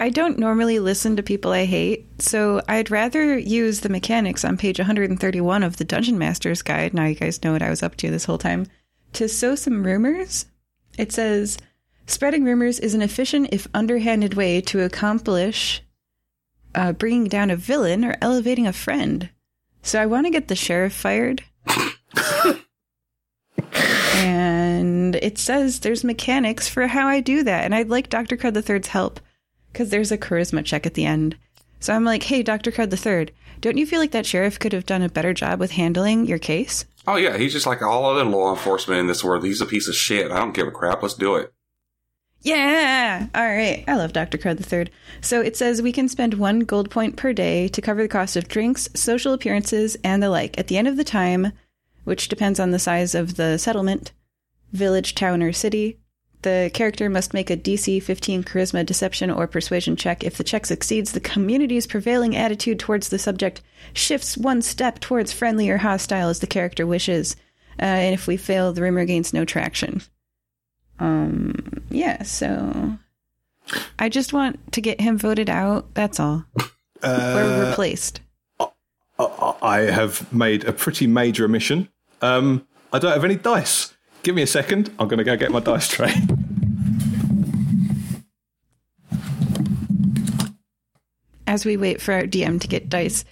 [0.00, 4.56] I don't normally listen to people I hate, so I'd rather use the mechanics on
[4.56, 6.94] page 131 of the Dungeon Master's Guide.
[6.94, 8.66] Now you guys know what I was up to this whole time.
[9.14, 10.46] To sow some rumors,
[10.96, 11.58] it says
[12.06, 15.82] spreading rumors is an efficient, if underhanded, way to accomplish
[16.76, 19.30] uh, bringing down a villain or elevating a friend.
[19.82, 21.42] So I want to get the sheriff fired.
[24.14, 27.64] and it says there's mechanics for how I do that.
[27.64, 28.36] And I'd like Dr.
[28.36, 29.18] Crud III's help
[29.78, 31.36] because there's a charisma check at the end.
[31.78, 32.72] So I'm like, hey, Dr.
[32.72, 35.70] Crud III, don't you feel like that sheriff could have done a better job with
[35.70, 36.84] handling your case?
[37.06, 39.44] Oh yeah, he's just like all other law enforcement in this world.
[39.44, 40.32] He's a piece of shit.
[40.32, 41.00] I don't give a crap.
[41.00, 41.52] Let's do it.
[42.42, 43.28] Yeah.
[43.32, 43.84] All right.
[43.86, 44.36] I love Dr.
[44.36, 44.92] Crud III.
[45.20, 48.36] So it says we can spend one gold point per day to cover the cost
[48.36, 50.58] of drinks, social appearances, and the like.
[50.58, 51.52] At the end of the time,
[52.02, 54.10] which depends on the size of the settlement,
[54.72, 56.00] village, town, or city,
[56.42, 60.22] the character must make a DC 15 charisma, deception, or persuasion check.
[60.22, 63.60] If the check succeeds, the community's prevailing attitude towards the subject
[63.92, 67.34] shifts one step towards friendly or hostile as the character wishes.
[67.80, 70.02] Uh, and if we fail, the rumor gains no traction.
[71.00, 71.54] Um,
[71.90, 72.98] yeah, so
[73.98, 75.92] I just want to get him voted out.
[75.94, 76.44] That's all.
[77.02, 78.20] or replaced.
[78.60, 81.88] I I have made a pretty major omission.
[82.22, 83.94] Um, I don't have any dice.
[84.22, 84.90] Give me a second.
[84.98, 86.12] I'm going to go get my dice tray.
[91.46, 93.24] As we wait for our DM to get dice,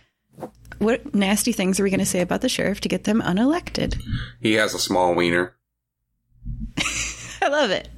[0.79, 4.01] what nasty things are we going to say about the sheriff to get them unelected?
[4.41, 5.55] He has a small wiener.
[7.43, 7.89] I love it.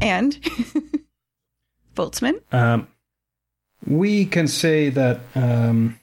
[0.00, 0.32] And
[1.94, 2.40] Boltzmann?
[2.52, 2.88] Um,
[3.86, 5.98] we can say that um,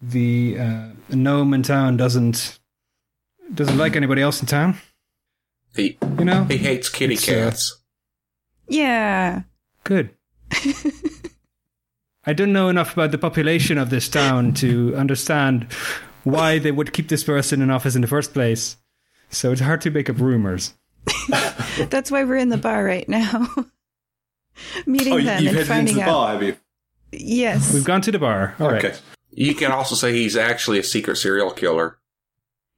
[0.00, 2.58] the uh, gnome in town doesn't
[3.54, 4.76] doesn't like anybody else in town.
[5.76, 7.80] He You know, he hates kitty It's, uh, cats.
[8.68, 9.42] Yeah.
[9.84, 10.10] good.
[12.24, 15.66] I don't know enough about the population of this town to understand
[16.24, 18.76] why they would keep this person in office in the first place.
[19.30, 20.74] So it's hard to make up rumors.
[21.90, 23.48] That's why we're in the bar right now.
[24.86, 26.06] Meeting Oh, them you've and headed into finding the out.
[26.06, 26.56] bar, have you?
[27.10, 27.74] Yes.
[27.74, 28.54] We've gone to the bar.
[28.60, 28.84] All right.
[28.84, 28.96] Okay.
[29.32, 31.98] You can also say he's actually a secret serial killer.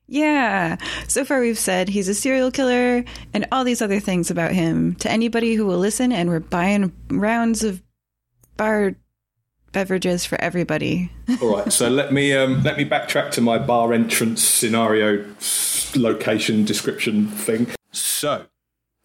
[0.06, 0.76] Yeah.
[1.08, 4.94] So far, we've said he's a serial killer and all these other things about him
[4.96, 7.82] to anybody who will listen, and we're buying rounds of
[8.56, 8.94] bar
[9.72, 11.10] beverages for everybody.
[11.42, 11.72] All right.
[11.72, 15.24] So let me um, let me backtrack to my bar entrance scenario
[15.96, 17.68] location description thing.
[17.92, 18.46] So,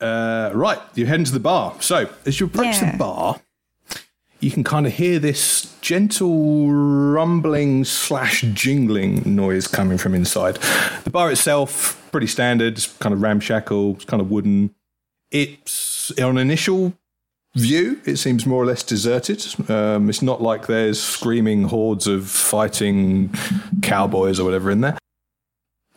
[0.01, 1.75] uh, right, you head into the bar.
[1.81, 2.91] So as you approach Yeah.
[2.91, 3.39] the bar,
[4.39, 10.56] you can kind of hear this gentle rumbling slash jingling noise coming from inside.
[11.04, 14.73] The bar itself, pretty standard, it's kind of ramshackle, it's kind of wooden.
[15.32, 16.93] It's on initial
[17.56, 19.43] view, it seems more or less deserted.
[19.69, 23.34] Um, it's not like there's screaming hordes of fighting
[23.82, 24.97] cowboys or whatever in there.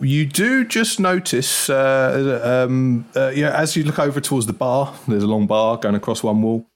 [0.00, 4.92] You do just notice, uh, um, uh, know, as you look over towards the bar,
[5.06, 6.66] there's a long bar going across one wall.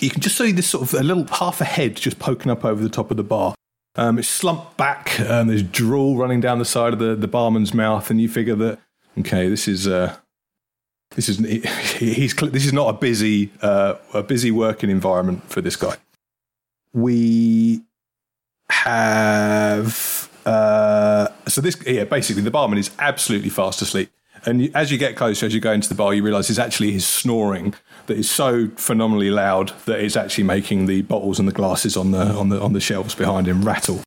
[0.00, 2.64] You can just see this sort of a little half a head just poking up
[2.64, 3.54] over the top of the bar.
[3.94, 5.18] Um, it's slumped back.
[5.20, 8.54] and there's drool running down the side of the, the barman's mouth, and you figure
[8.56, 8.78] that
[9.18, 10.16] okay, this is uh,
[11.14, 11.38] this is
[11.98, 15.96] he's this is not a busy uh, a busy working environment for this guy.
[16.92, 17.82] We
[18.70, 24.10] have uh, so this yeah basically the barman is absolutely fast asleep,
[24.44, 26.92] and as you get closer, as you go into the bar, you realise it's actually
[26.92, 27.74] his snoring
[28.06, 32.10] that is so phenomenally loud that it's actually making the bottles and the glasses on
[32.10, 34.02] the on the on the shelves behind him rattle.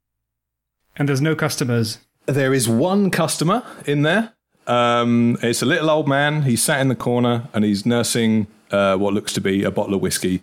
[0.96, 2.00] And there's no customers.
[2.26, 4.34] There is one customer in there.
[4.68, 6.44] Um, it's a little old man.
[6.44, 9.94] He's sat in the corner and he's nursing uh, what looks to be a bottle
[9.94, 10.42] of whiskey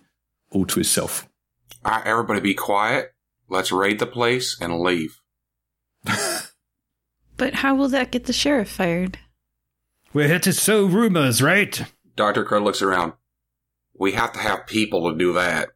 [0.51, 1.27] all to himself.
[1.83, 3.13] All right, everybody be quiet.
[3.49, 5.19] Let's raid the place and leave.
[7.37, 9.19] But how will that get the sheriff fired?
[10.13, 11.83] We're here to sow rumors, right?
[12.15, 12.45] Dr.
[12.45, 13.13] Crud looks around.
[13.97, 15.69] We have to have people to do that.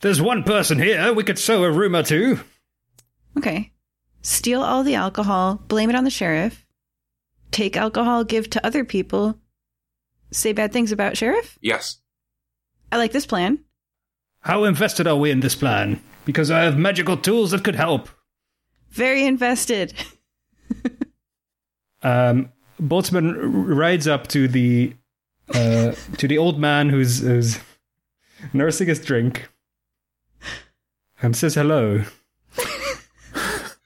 [0.00, 2.40] There's one person here we could sow a rumor to.
[3.36, 3.72] Okay.
[4.22, 6.66] Steal all the alcohol, blame it on the sheriff,
[7.50, 9.38] take alcohol, give to other people,
[10.30, 11.58] say bad things about sheriff?
[11.60, 11.98] Yes.
[12.92, 13.60] I like this plan.
[14.40, 16.02] How invested are we in this plan?
[16.24, 18.08] Because I have magical tools that could help.
[18.90, 19.94] Very invested.
[22.02, 24.94] Um, Boltzmann rides up to the
[25.54, 27.58] uh, to the old man who's, who's
[28.52, 29.48] nursing his drink
[31.22, 32.04] and says hello.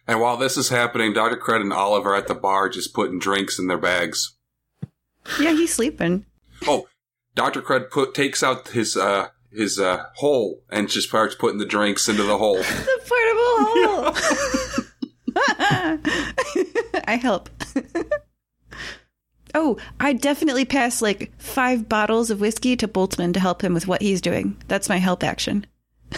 [0.07, 1.37] And while this is happening, Dr.
[1.37, 4.37] Crud and Olive are at the bar just putting drinks in their bags.
[5.41, 6.27] Yeah, he's sleeping.
[6.67, 6.87] Oh,
[7.35, 7.63] Dr.
[7.63, 12.07] Crud put takes out his uh his uh hole and just starts putting the drinks
[12.09, 12.59] into the hole.
[12.63, 14.13] The portable hole.
[17.07, 17.49] I help.
[19.55, 23.87] Oh, I definitely pass like five bottles of whiskey to Boltzmann to help him with
[23.87, 24.57] what he's doing.
[24.69, 25.67] That's my help action.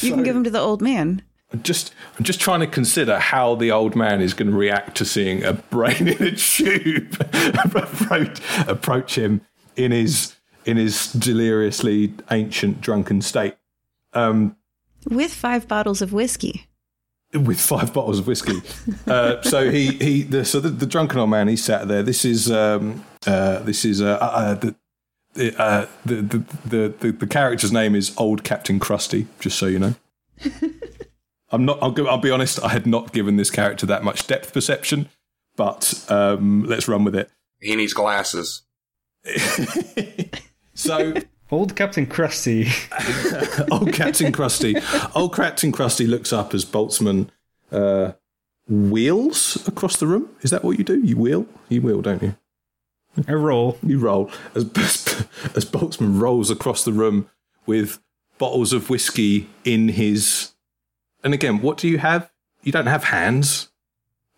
[0.00, 1.20] You can give them to the old man.
[1.52, 4.96] I'm just I'm just trying to consider how the old man is going to react
[4.96, 7.16] to seeing a brain in a tube
[7.74, 9.42] approach, approach him
[9.76, 13.56] in his in his deliriously ancient drunken state
[14.14, 14.56] um,
[15.08, 16.66] With five bottles of whiskey.
[17.34, 18.60] With five bottles of whiskey.
[19.06, 22.02] Uh, so he he the, so the, the drunken old man he sat there.
[22.02, 24.66] This is um, uh, this is uh, uh, the.
[24.66, 24.74] the,
[25.60, 29.80] Uh, the, the, the, the the character's name is Old Captain Krusty, just so you
[29.80, 29.94] know.
[31.50, 31.78] I'm not.
[31.82, 32.62] I'll, go, I'll be honest.
[32.62, 35.08] I had not given this character that much depth perception,
[35.56, 37.30] but um, let's run with it.
[37.60, 38.62] He needs glasses.
[40.76, 41.14] So,
[41.54, 42.66] Old Captain Krusty.
[43.70, 44.74] old Captain Krusty,
[45.14, 47.28] old Captain Krusty looks up as Boltzmann
[47.70, 48.14] uh,
[48.68, 50.28] wheels across the room.
[50.40, 51.00] Is that what you do?
[51.00, 51.46] You wheel.
[51.68, 52.36] You wheel, don't you?
[53.28, 53.78] I roll.
[53.84, 54.64] You roll as
[55.54, 57.30] as Boltzmann rolls across the room
[57.66, 58.00] with
[58.36, 60.54] bottles of whiskey in his.
[61.22, 62.32] And again, what do you have?
[62.64, 63.68] You don't have hands,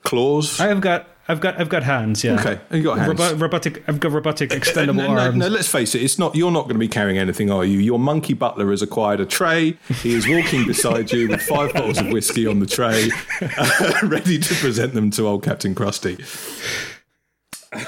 [0.03, 0.61] claws.
[0.61, 2.23] I have got, I've got, I've got hands.
[2.23, 2.35] Yeah.
[2.41, 3.19] Okay, you got hands.
[3.19, 3.83] Robo- robotic.
[3.89, 5.37] I've got robotic Uh, extendable no, no, arms.
[5.37, 6.03] no, let's face it.
[6.03, 6.37] It's not.
[6.37, 7.79] You're not going to be carrying anything, are you?
[7.79, 9.77] Your monkey butler has acquired a tray.
[10.03, 13.11] He is walking beside you with five bottles of whiskey on the tray,
[13.41, 16.17] uh, ready to present them to old Captain Krusty.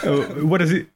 [0.05, 0.89] Oh, what is it?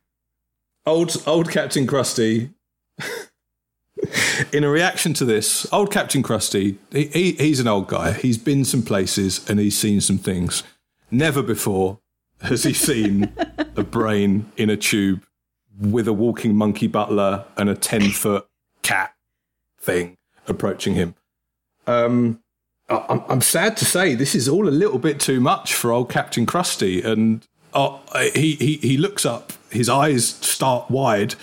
[0.85, 2.53] Old old Captain Krusty.
[4.53, 8.13] In a reaction to this, old Captain Krusty, he, he, he's an old guy.
[8.13, 10.65] He's been some places and he's seen some things.
[11.11, 12.01] Never before
[12.43, 13.33] has he seen
[13.77, 15.25] a brain in a tube
[15.81, 18.47] with a walking monkey butler and a 10 foot
[18.83, 19.15] cat
[19.81, 21.15] thing approaching him.
[21.87, 22.41] Um,
[22.89, 25.93] I- I'm, I'm sad to say this is all a little bit too much for
[25.93, 27.05] old Captain Krusty.
[27.05, 27.99] And uh,
[28.35, 31.37] he, he, he looks up, his eyes start wide,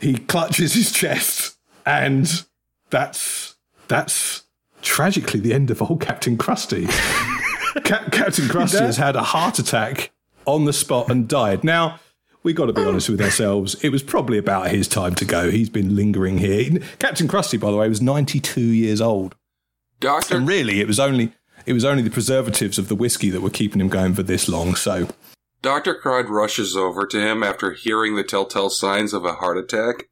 [0.00, 2.44] he clutches his chest, and
[2.90, 3.56] that's
[3.88, 4.42] that's
[4.82, 6.86] tragically the end of old Captain Krusty.
[7.84, 10.10] Cap- Captain Krusty has had a heart attack
[10.46, 11.64] on the spot and died.
[11.64, 11.98] Now
[12.42, 13.74] we got to be honest with ourselves.
[13.82, 15.50] It was probably about his time to go.
[15.50, 16.78] He's been lingering here.
[16.98, 19.34] Captain Krusty, by the way, was 92 years old,
[19.98, 21.32] Doctor and really, it was only
[21.64, 24.48] it was only the preservatives of the whiskey that were keeping him going for this
[24.48, 24.74] long.
[24.76, 25.08] So
[25.62, 25.94] Dr.
[26.00, 30.08] Crud rushes over to him after hearing the telltale signs of a heart attack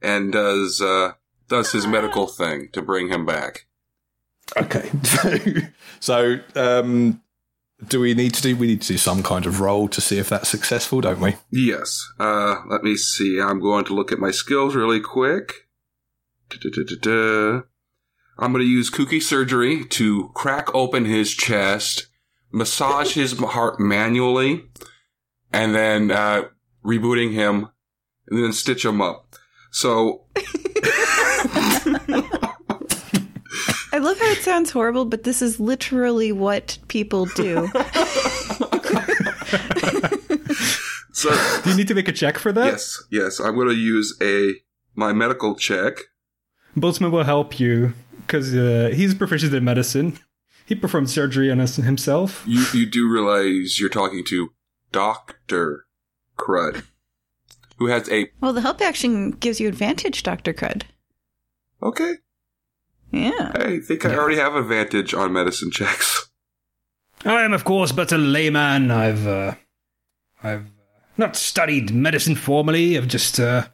[0.00, 1.12] and does uh,
[1.48, 3.66] does his medical thing to bring him back.
[4.56, 4.90] Okay.
[6.00, 7.22] So, um,
[7.88, 8.56] do we need to do?
[8.56, 11.36] We need to do some kind of roll to see if that's successful, don't we?
[11.50, 12.06] Yes.
[12.20, 13.40] Uh, let me see.
[13.40, 15.66] I'm going to look at my skills really quick.
[16.50, 17.62] Da-da-da-da-da.
[18.38, 22.08] I'm going to use kooky surgery to crack open his chest,
[22.52, 24.64] massage his heart manually,
[25.54, 26.48] and then uh,
[26.84, 27.70] rebooting him,
[28.28, 29.36] and then stitch him up.
[29.70, 30.26] So
[33.94, 37.70] I love how it sounds horrible, but this is literally what people do.
[41.16, 41.30] So
[41.62, 42.66] Do you need to make a check for that?
[42.66, 44.54] yes, yes, I'm going to use a
[44.96, 45.94] my medical check.
[46.76, 47.94] Boltzmann will help you
[48.26, 50.18] because uh, he's proficient in medicine.
[50.66, 52.42] He performed surgery on us himself.
[52.46, 54.50] You you do realize you're talking to
[54.90, 55.86] Doctor
[56.36, 56.82] Crud,
[57.78, 60.52] who has a well, the help action gives you advantage, Dr.
[60.52, 60.82] Crud.
[61.80, 62.14] okay.
[63.14, 63.52] Yeah.
[63.54, 66.28] I think I already have advantage on medicine checks.
[67.24, 68.90] I am, of course, but a layman.
[68.90, 69.54] I've, uh,
[70.42, 72.96] I've uh, not studied medicine formally.
[72.98, 73.66] I've just uh,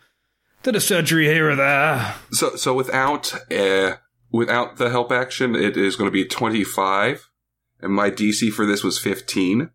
[0.62, 2.14] did a surgery here or there.
[2.32, 3.96] So so without uh
[4.30, 7.28] without the help action, it is going to be 25,
[7.80, 9.70] and my DC for this was 15.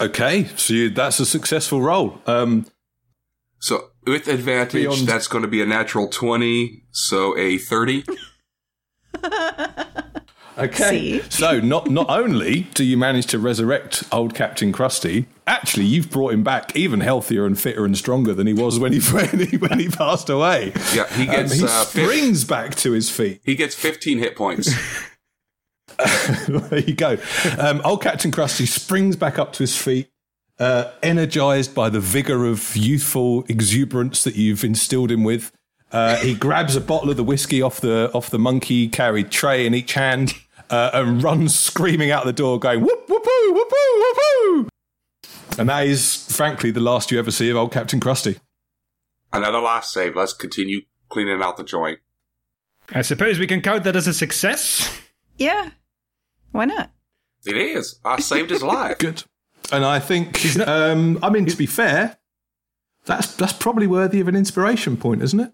[0.00, 2.20] Okay, so you, that's a successful roll.
[2.26, 2.66] Um,
[3.60, 8.04] So with advantage, Beyond- that's going to be a natural 20, so a 30.
[10.58, 11.22] okay, See?
[11.30, 16.32] so not not only do you manage to resurrect old Captain Krusty, actually you've brought
[16.32, 19.56] him back even healthier and fitter and stronger than he was when he when he,
[19.56, 20.72] when he passed away.
[20.94, 23.40] Yeah, he Um, gets he uh, fif- springs back to his feet.
[23.44, 24.72] he gets 15 hit points.
[26.48, 27.16] there you go.
[27.58, 30.08] Um, old Captain Krusty springs back up to his feet,
[30.58, 35.52] uh, energized by the vigor of youthful exuberance that you've instilled him with.
[35.94, 39.64] Uh, he grabs a bottle of the whiskey off the off the monkey carried tray
[39.64, 40.34] in each hand,
[40.68, 44.68] uh, and runs screaming out the door, going whoop whoop whoop whoop whoop whoop.
[45.56, 48.40] And that is, frankly, the last you ever see of old Captain Krusty.
[49.32, 50.16] Another last save.
[50.16, 50.80] Let's continue
[51.10, 52.00] cleaning out the joint.
[52.92, 55.00] I suppose we can count that as a success.
[55.38, 55.70] Yeah.
[56.50, 56.90] Why not?
[57.46, 58.00] It is.
[58.04, 58.98] I saved his life.
[58.98, 59.22] Good.
[59.70, 62.18] And I think, um, I mean, to be fair,
[63.04, 65.52] that's that's probably worthy of an inspiration point, isn't it?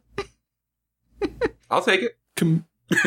[1.70, 2.16] I'll take it.
[2.36, 2.64] Com-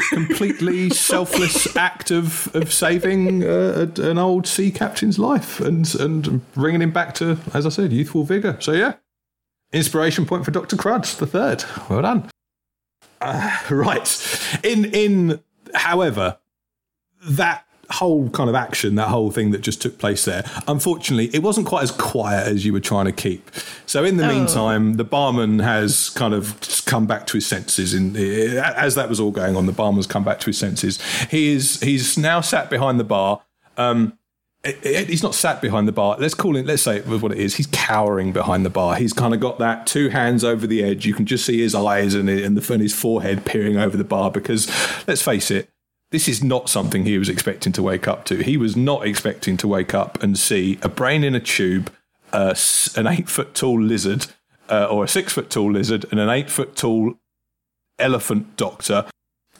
[0.09, 6.81] completely selfless act of of saving uh, an old sea captain's life and and bringing
[6.81, 8.57] him back to, as I said, youthful vigor.
[8.59, 8.95] So yeah,
[9.71, 11.65] inspiration point for Doctor Crud, the third.
[11.89, 12.29] Well done.
[13.19, 14.59] Uh, right.
[14.63, 15.41] In in,
[15.73, 16.37] however,
[17.23, 21.43] that whole kind of action, that whole thing that just took place there, unfortunately, it
[21.43, 23.51] wasn't quite as quiet as you were trying to keep.
[23.85, 24.29] So, in the oh.
[24.29, 27.93] meantime, the barman has kind of come back to his senses.
[27.93, 31.01] In eh, as that was all going on, the barman's come back to his senses.
[31.29, 33.41] He is he's now sat behind the bar.
[33.77, 34.17] Um,
[34.63, 36.15] it- it- he's not sat behind the bar.
[36.17, 36.65] Let's call it.
[36.65, 37.55] Let's say it was what it is.
[37.55, 38.95] He's cowering behind the bar.
[38.95, 41.05] He's kind of got that two hands over the edge.
[41.05, 44.05] You can just see his eyes and, and, the, and his forehead peering over the
[44.05, 44.31] bar.
[44.31, 44.69] Because
[45.05, 45.69] let's face it,
[46.13, 48.43] this is not something he was expecting to wake up to.
[48.43, 51.91] He was not expecting to wake up and see a brain in a tube,
[52.31, 52.53] uh,
[52.95, 54.27] an eight foot tall lizard,
[54.69, 57.15] uh, or a six foot tall lizard, and an eight foot tall
[57.97, 59.07] elephant doctor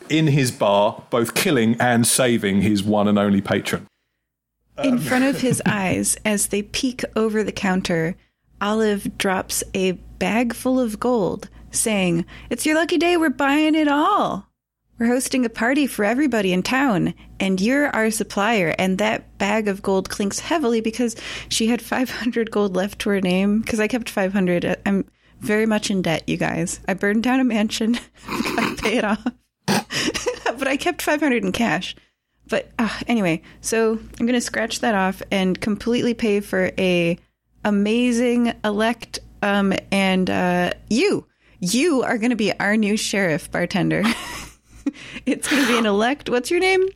[0.10, 3.88] in his bar, both killing and saving his one and only patron.
[4.84, 8.16] In front of his eyes, as they peek over the counter,
[8.62, 13.88] Olive drops a bag full of gold, saying, It's your lucky day, we're buying it
[13.88, 14.53] all.
[15.00, 18.76] We're hosting a party for everybody in town, and you're our supplier.
[18.78, 21.16] And that bag of gold clinks heavily because
[21.50, 23.62] she had 500 gold left to her name.
[23.62, 24.78] Because I kept 500.
[24.86, 25.06] I'm
[25.40, 26.80] very much in debt, you guys.
[26.88, 29.26] I burned down a mansion, gotta pay it off.
[29.66, 31.96] but I kept 500 in cash.
[32.48, 37.18] But uh, anyway, so I'm going to scratch that off and completely pay for a
[37.66, 39.20] amazing elect.
[39.42, 41.26] Um, and uh, you,
[41.60, 44.04] you are going to be our new sheriff bartender.
[45.26, 46.30] it's going to be an elect.
[46.30, 46.88] What's your name?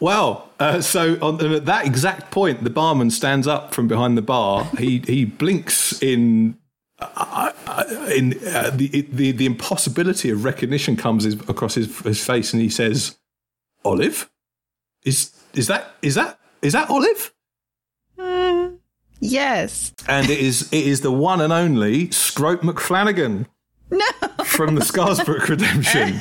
[0.00, 4.22] Well, uh, so on, at that exact point, the barman stands up from behind the
[4.22, 4.64] bar.
[4.78, 6.56] He he blinks in.
[6.98, 7.84] Uh, uh,
[8.14, 12.62] in uh, the, the the impossibility of recognition comes his, across his, his face, and
[12.62, 13.16] he says,
[13.84, 14.28] "Olive,
[15.04, 17.32] is is that is that is that Olive?"
[18.18, 18.70] Uh,
[19.20, 19.92] yes.
[20.08, 23.46] And it is it is the one and only Scrope McFlanagan
[23.90, 24.06] No.
[24.44, 26.20] from the Scarsbrook Redemption.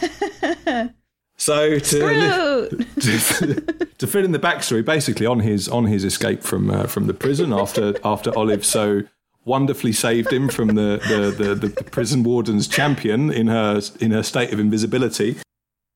[1.41, 6.69] So to, to, to fill in the backstory, basically on his on his escape from
[6.69, 9.01] uh, from the prison after after Olive so
[9.43, 14.21] wonderfully saved him from the the, the, the prison warden's champion in her in her
[14.21, 15.37] state of invisibility.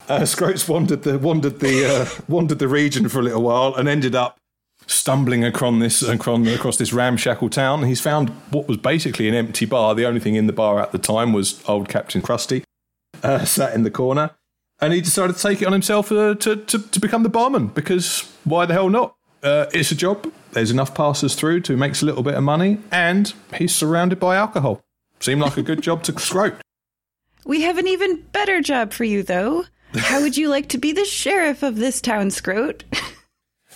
[0.09, 3.87] Uh, Scroats wandered the wandered the uh, wandered the region for a little while and
[3.87, 4.39] ended up
[4.87, 7.83] stumbling across this across, across this ramshackle town.
[7.83, 9.93] He's found what was basically an empty bar.
[9.93, 12.63] The only thing in the bar at the time was old Captain Krusty
[13.23, 14.31] uh, sat in the corner,
[14.81, 17.67] and he decided to take it on himself uh, to, to to become the barman
[17.67, 19.15] because why the hell not?
[19.43, 20.31] Uh, it's a job.
[20.51, 24.35] There's enough passes through to makes a little bit of money, and he's surrounded by
[24.35, 24.81] alcohol.
[25.19, 26.57] Seemed like a good job to scrote.
[27.45, 29.65] We have an even better job for you, though.
[29.93, 32.83] How would you like to be the sheriff of this town, Scroat?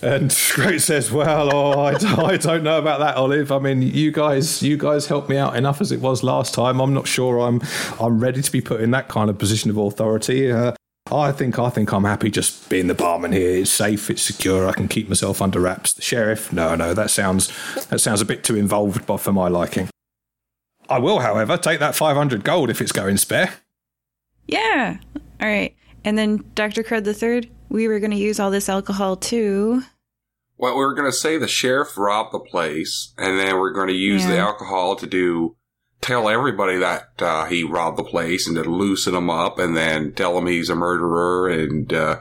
[0.02, 3.52] And Scroat says, "Well, oh, I, don't- I don't know about that, Olive.
[3.52, 6.80] I mean, you guys, you guys helped me out enough as it was last time.
[6.80, 7.60] I'm not sure I'm,
[8.00, 10.50] I'm ready to be put in that kind of position of authority.
[10.50, 10.72] Uh,
[11.12, 13.56] I think, I think I'm happy just being the barman here.
[13.56, 14.66] It's safe, it's secure.
[14.68, 15.92] I can keep myself under wraps.
[15.92, 17.48] The sheriff, no, no, that sounds,
[17.86, 19.88] that sounds a bit too involved, but for my liking.
[20.88, 23.52] I will, however, take that 500 gold if it's going spare.
[24.46, 24.98] yeah.
[25.40, 25.74] All right.
[26.04, 26.82] And then Dr.
[26.82, 29.82] Crud the Third, we were going to use all this alcohol too.
[30.58, 33.88] Well, we were going to say the sheriff robbed the place, and then we're going
[33.88, 35.56] to use the alcohol to do
[36.00, 40.12] tell everybody that uh, he robbed the place and to loosen him up, and then
[40.12, 42.20] tell him he's a murderer and uh,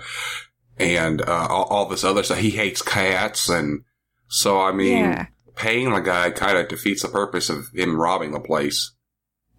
[0.77, 2.37] and uh, all, all this other stuff.
[2.39, 3.81] He hates cats, and
[4.27, 5.25] so I mean, Yeah.
[5.55, 8.91] paying the guy kind of defeats the purpose of him robbing the place.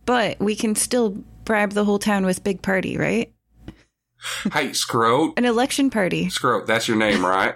[0.06, 1.10] But we can still
[1.44, 3.32] bribe the whole town with big party, right?
[4.52, 6.28] hey, Scroat, An election party.
[6.28, 7.54] Scroat, that's your name, right?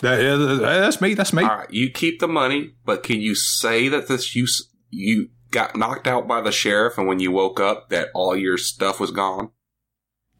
[0.00, 1.42] That- uh, that's me, that's me.
[1.44, 4.46] All right, you keep the money, but can you say that this you
[4.90, 8.58] you got knocked out by the sheriff, and when you woke up, that all your
[8.58, 9.50] stuff was gone?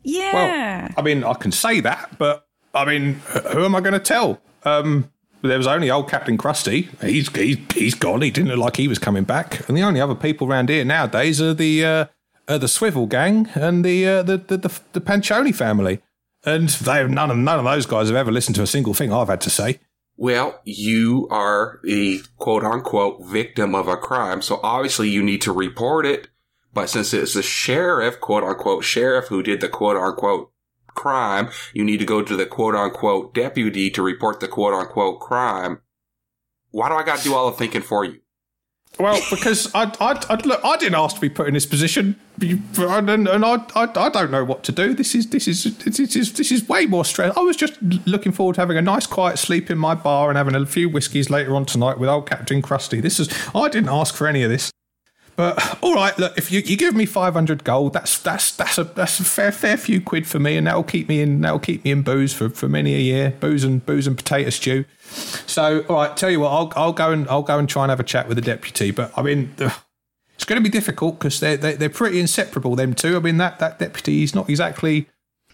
[0.03, 0.33] Yeah.
[0.87, 3.15] Well, I mean, I can say that, but I mean,
[3.53, 4.41] who am I going to tell?
[4.65, 5.11] Um,
[5.43, 6.89] there was only old Captain Krusty.
[7.03, 8.23] He's, he's he's gone.
[8.23, 9.67] He didn't look like he was coming back.
[9.69, 12.05] And the only other people around here nowadays are the uh,
[12.49, 16.01] are the Swivel Gang and the uh, the, the the the Panchoni family.
[16.45, 19.13] And they none of none of those guys have ever listened to a single thing
[19.13, 19.81] I've had to say.
[20.21, 25.53] Well, you are the quote unquote victim of a crime, so obviously you need to
[25.53, 26.27] report it.
[26.75, 30.51] But since it's the sheriff, quote unquote sheriff, who did the quote unquote
[30.89, 35.21] crime, you need to go to the quote unquote deputy to report the quote unquote
[35.21, 35.83] crime.
[36.73, 38.19] Why do I got to do all the thinking for you?
[38.99, 42.17] Well, because I, I, I, look, I didn't ask to be put in this position,
[42.41, 44.93] and, and I, I, I don't know what to do.
[44.93, 47.37] This is, this is, this is, this is way more stress.
[47.37, 50.37] I was just looking forward to having a nice, quiet sleep in my bar and
[50.37, 53.01] having a few whiskies later on tonight with old Captain Krusty.
[53.01, 54.73] This is, I didn't ask for any of this.
[55.39, 58.77] But all right, look, if you, you give me five hundred gold, that's that's that's
[58.77, 61.61] a that's a fair fair few quid for me, and that'll keep me in that'll
[61.61, 64.85] keep me in booze for, for many a year, booze and booze and potato stew.
[65.47, 67.91] So all right, tell you what, I'll I'll go and I'll go and try and
[67.91, 68.91] have a chat with the deputy.
[68.91, 72.75] But I mean, it's going to be difficult because they're, they're they're pretty inseparable.
[72.75, 73.17] Them two.
[73.17, 75.07] I mean, that that deputy, he's not exactly.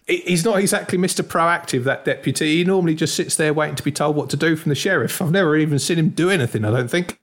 [0.06, 1.22] He's not exactly Mr.
[1.22, 2.56] Proactive, that deputy.
[2.56, 5.20] He normally just sits there waiting to be told what to do from the sheriff.
[5.20, 7.18] I've never even seen him do anything, I don't think.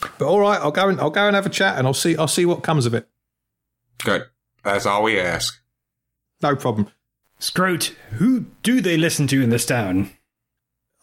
[0.00, 2.16] But all right, I'll go and I'll go and have a chat and I'll see
[2.16, 3.08] I'll see what comes of it.
[4.04, 4.26] Good.
[4.62, 5.60] That's all we ask.
[6.42, 6.88] No problem.
[7.38, 10.10] Scroat, who do they listen to in this town?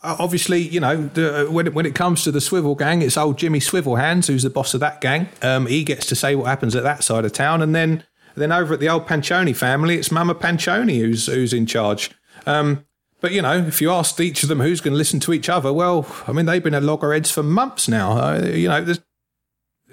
[0.02, 3.16] Uh, obviously, you know, the, when, it, when it comes to the Swivel Gang, it's
[3.16, 5.30] old Jimmy Swivelhands who's the boss of that gang.
[5.42, 8.04] Um, he gets to say what happens at that side of town, and then
[8.36, 12.12] then over at the old Panchoni family, it's Mama Panchoni who's who's in charge.
[12.46, 12.86] Um,
[13.24, 15.48] but you know, if you asked each of them who's going to listen to each
[15.48, 18.18] other, well, I mean, they've been at loggerheads for months now.
[18.18, 19.00] Uh, you know, there's,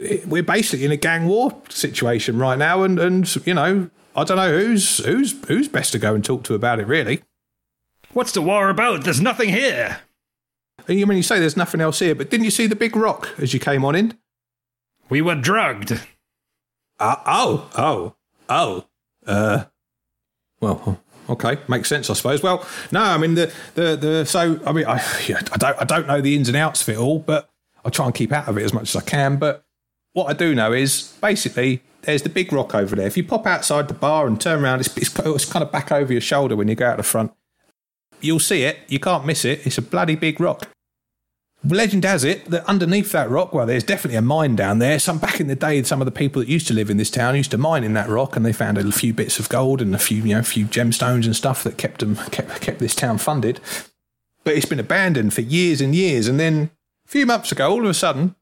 [0.00, 4.24] it, we're basically in a gang war situation right now, and and you know, I
[4.24, 7.22] don't know who's who's who's best to go and talk to about it, really.
[8.14, 9.04] What's the war about?
[9.04, 10.00] There's nothing here.
[10.88, 12.96] And you mean you say there's nothing else here, but didn't you see the big
[12.96, 14.18] rock as you came on in?
[15.08, 15.92] We were drugged.
[16.98, 18.16] Uh, oh, oh,
[18.48, 18.86] oh.
[19.24, 19.66] Uh,
[20.60, 21.00] well,
[21.30, 22.42] okay, makes sense, I suppose.
[22.42, 24.26] Well, no, I mean the the the.
[24.26, 26.88] So I mean, I yeah, I don't I don't know the ins and outs of
[26.90, 27.48] it all, but
[27.84, 29.36] I try and keep out of it as much as I can.
[29.36, 29.64] But
[30.12, 33.06] what I do know is basically there's the big rock over there.
[33.06, 35.92] If you pop outside the bar and turn around, it's, it's, it's kind of back
[35.92, 37.32] over your shoulder when you go out the front.
[38.20, 38.78] You'll see it.
[38.88, 39.66] You can't miss it.
[39.66, 40.68] It's a bloody big rock.
[41.62, 44.98] Legend has it that underneath that rock, well, there's definitely a mine down there.
[44.98, 47.10] Some back in the day, some of the people that used to live in this
[47.10, 49.82] town used to mine in that rock, and they found a few bits of gold
[49.82, 52.78] and a few, you know, a few gemstones and stuff that kept them kept kept
[52.78, 53.60] this town funded.
[54.42, 56.70] But it's been abandoned for years and years, and then
[57.06, 58.36] a few months ago, all of a sudden,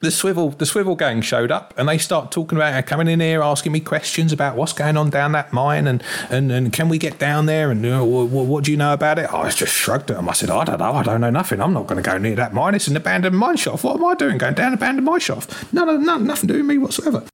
[0.00, 3.42] the swivel the swivel gang showed up and they start talking about coming in here
[3.42, 6.98] asking me questions about what's going on down that mine and and, and can we
[6.98, 9.32] get down there and uh, what, what do you know about it?
[9.32, 10.92] I just shrugged at them I said I don't know.
[10.92, 11.60] I don't know nothing.
[11.60, 12.74] I'm not going to go near that mine.
[12.74, 13.82] It's an abandoned mine shaft.
[13.82, 15.72] What am I doing going down an abandoned mine shaft?
[15.72, 17.24] No no no nothing to do with me whatsoever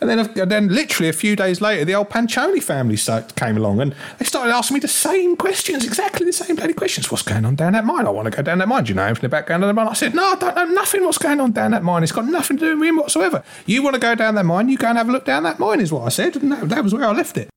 [0.00, 2.96] and then, and then, literally a few days later, the old Panchoni family
[3.36, 7.12] came along and they started asking me the same questions, exactly the same bloody questions.
[7.12, 8.04] What's going on down that mine?
[8.04, 8.84] I want to go down that mine.
[8.84, 9.86] Do you know anything about going down that mine?
[9.86, 12.02] I said, No, I don't know nothing what's going on down that mine.
[12.02, 13.44] It's got nothing to do with me whatsoever.
[13.66, 14.68] You want to go down that mine?
[14.68, 16.34] You go and have a look down that mine, is what I said.
[16.36, 17.48] And that, that was where I left it.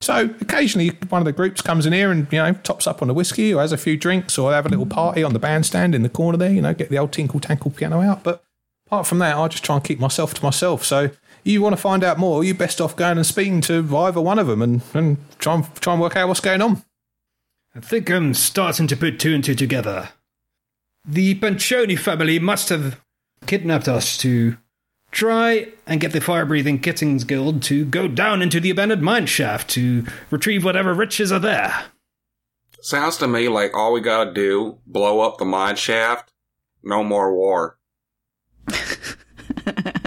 [0.00, 3.10] So occasionally, one of the groups comes in here and you know tops up on
[3.10, 5.94] a whiskey or has a few drinks or have a little party on the bandstand
[5.94, 6.52] in the corner there.
[6.52, 8.24] You know, get the old tinkle tankle piano out.
[8.24, 8.42] But
[8.88, 10.84] apart from that, I just try and keep myself to myself.
[10.84, 11.10] So
[11.48, 14.38] you want to find out more, you're best off going and speaking to either one
[14.38, 16.82] of them and, and try and try and work out what's going on.
[17.74, 20.10] I think I'm starting to put two and two together.
[21.04, 23.00] The Panchoni family must have
[23.46, 24.58] kidnapped us to
[25.10, 29.26] try and get the fire breathing Kittings Guild to go down into the abandoned mine
[29.26, 31.84] shaft to retrieve whatever riches are there.
[32.80, 36.32] Sounds to me like all we gotta do, blow up the mine shaft,
[36.82, 37.78] no more war.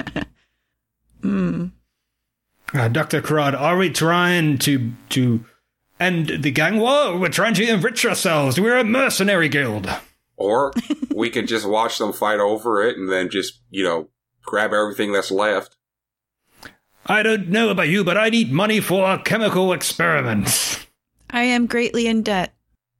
[1.24, 3.22] Uh, Dr.
[3.22, 5.46] Crud, are we trying to to
[6.00, 7.18] end the gang war?
[7.18, 8.60] We're trying to enrich ourselves.
[8.60, 9.90] We're a mercenary guild.
[10.38, 10.74] Or
[11.14, 14.10] we could just watch them fight over it and then just, you know,
[14.44, 15.76] grab everything that's left.
[17.06, 20.86] I don't know about you, but I need money for our chemical experiments.
[21.30, 22.54] I am greatly in debt.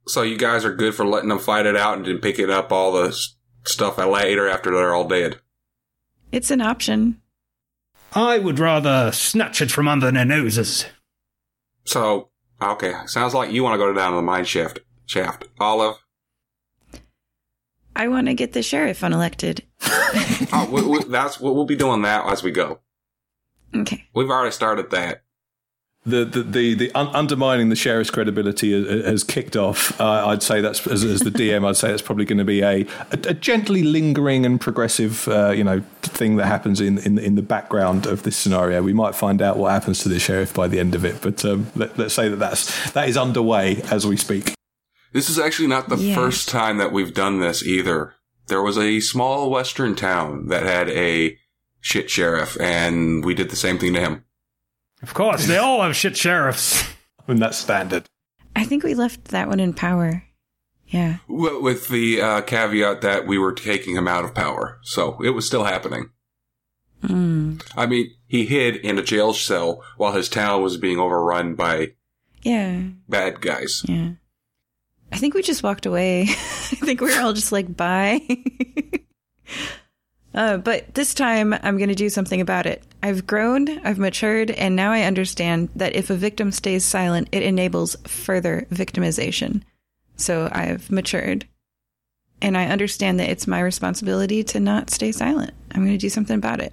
[0.06, 2.70] So you guys are good for letting them fight it out and then picking up
[2.72, 5.40] all the s- stuff later after they're all dead.
[6.30, 7.21] It's an option.
[8.14, 10.86] I would rather snatch it from under their noses.
[11.84, 12.28] So,
[12.60, 14.80] okay, sounds like you want to go down to the mine shaft.
[15.06, 15.44] Shaft.
[15.58, 15.96] Olive?
[17.94, 19.60] I want to get the sheriff unelected.
[20.52, 22.80] Oh, we, we, that's we'll be doing that as we go.
[23.74, 24.04] Okay.
[24.14, 25.22] We've already started that.
[26.04, 30.00] The the the, the un- undermining the sheriff's credibility has, has kicked off.
[30.00, 31.66] Uh, I'd say that's as, as the DM.
[31.66, 32.80] I'd say that's probably going to be a,
[33.12, 37.36] a, a gently lingering and progressive, uh, you know, thing that happens in, in in
[37.36, 38.82] the background of this scenario.
[38.82, 41.44] We might find out what happens to the sheriff by the end of it, but
[41.44, 44.54] um, let, let's say that that's that is underway as we speak.
[45.12, 46.14] This is actually not the Yeah.
[46.14, 48.14] first time that we've done this either.
[48.48, 51.38] There was a small western town that had a
[51.80, 54.24] shit sheriff, and we did the same thing to him.
[55.02, 56.84] Of course, they all have shit sheriffs.
[57.28, 58.08] And that's standard.
[58.56, 60.24] I think we left that one in power.
[60.88, 61.18] Yeah.
[61.28, 65.30] W- With the uh, caveat that we were taking him out of power, so it
[65.30, 66.10] was still happening.
[67.04, 67.62] Mm.
[67.76, 71.92] I mean, he hid in a jail cell while his town was being overrun by
[72.42, 72.82] Yeah.
[73.08, 73.82] bad guys.
[73.86, 74.10] Yeah.
[75.12, 76.22] I think we just walked away.
[76.28, 78.20] I think we were all just like, bye.
[80.34, 82.82] uh, but this time I'm going to do something about it.
[83.02, 87.42] I've grown, I've matured, and now I understand that if a victim stays silent, it
[87.42, 89.62] enables further victimization.
[90.16, 91.46] So I've matured.
[92.40, 95.52] And I understand that it's my responsibility to not stay silent.
[95.70, 96.72] I'm going to do something about it.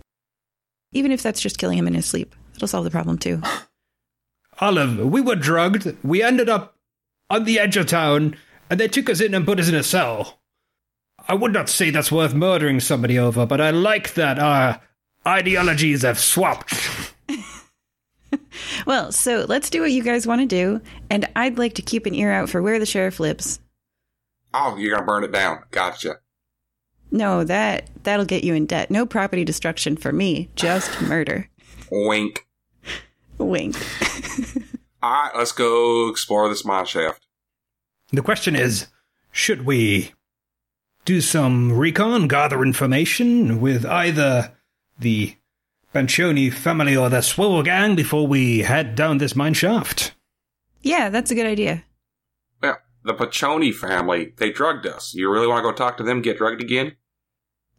[0.92, 2.36] Even if that's just killing him in his sleep.
[2.56, 3.42] It'll solve the problem too.
[4.62, 5.96] Olive, we were drugged.
[6.04, 6.76] We ended up
[7.30, 8.36] on the edge of town,
[8.70, 10.39] and they took us in and put us in a cell.
[11.30, 14.82] I would not say that's worth murdering somebody over, but I like that our
[15.26, 16.74] ideologies have swapped.
[18.86, 22.06] Well, so let's do what you guys want to do, and I'd like to keep
[22.06, 23.60] an ear out for where the sheriff lives.
[24.54, 25.64] Oh, you're gonna burn it down.
[25.72, 26.16] Gotcha.
[27.12, 28.90] No, that that'll get you in debt.
[28.90, 31.50] No property destruction for me, just murder.
[31.92, 32.48] Wink.
[33.38, 33.76] Wink.
[35.04, 37.26] All right, let's go explore this mine shaft.
[38.12, 38.88] The question is
[39.32, 40.14] should we
[41.06, 44.56] do some recon, gather information with either
[45.00, 45.36] the
[45.94, 50.14] Panchoni family or the Swivel Gang before we head down this mine shaft?
[50.82, 51.84] Yeah, that's a good idea.
[52.64, 55.14] Yeah, the Panchoni family, they drugged us.
[55.14, 56.96] You really want to go talk to them, get drugged again?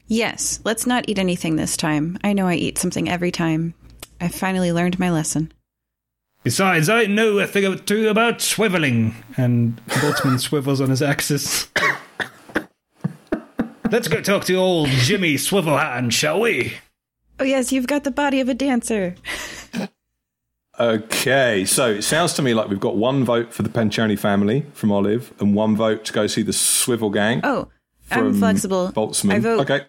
[0.07, 2.19] Yes, let's not eat anything this time.
[2.25, 3.75] I know I eat something every time.
[4.21, 5.53] I finally learned my lesson.
[6.43, 9.15] Besides, I know a thing or two about swiveling.
[9.37, 11.69] And Boltzmann swivels on his axis.
[13.91, 16.75] Let's go talk to old Jimmy Swivelhand, shall we?
[17.41, 19.17] Oh yes, you've got the body of a dancer.
[20.79, 24.65] Okay, so it sounds to me like we've got one vote for the Panchoni family
[24.73, 27.41] from Olive and one vote to go see the Swivel Gang.
[27.45, 27.69] Oh,
[28.11, 28.91] I'm flexible.
[28.95, 29.35] Boltzmann.
[29.35, 29.61] I vote.
[29.61, 29.87] Okay.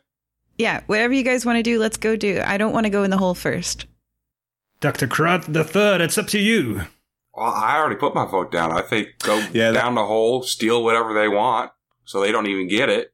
[0.58, 2.42] Yeah, whatever you guys want to do, let's go do.
[2.46, 3.86] I don't want to go in the hole first.
[4.80, 5.08] Dr.
[5.08, 6.82] Crud the third, it's up to you.
[7.34, 8.72] Well, I already put my vote down.
[8.72, 11.72] I think go Yeah, that- down the hole, steal whatever they want,
[12.04, 13.14] so they don't even get it.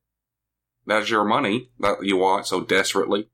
[0.88, 3.28] That's your money that you want so desperately.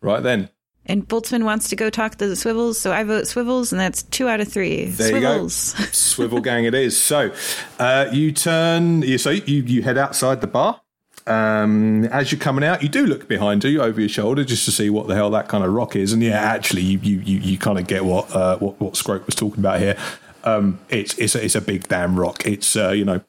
[0.00, 0.48] Right then.
[0.86, 4.02] And Boltzmann wants to go talk to the swivels, so I vote swivels, and that's
[4.04, 4.86] two out of three.
[4.86, 5.48] There you go.
[5.48, 7.00] Swivel Gang it is.
[7.00, 7.32] So
[7.78, 10.80] uh, you turn, you, so you, you head outside the bar.
[11.26, 14.72] Um, as you're coming out, you do look behind you over your shoulder just to
[14.72, 16.12] see what the hell that kind of rock is.
[16.12, 19.26] And yeah, actually, you you, you, you kind of get what uh, what what Scrope
[19.26, 19.96] was talking about here.
[20.44, 22.46] Um, it's it's a, it's a big damn rock.
[22.46, 23.20] It's uh, you know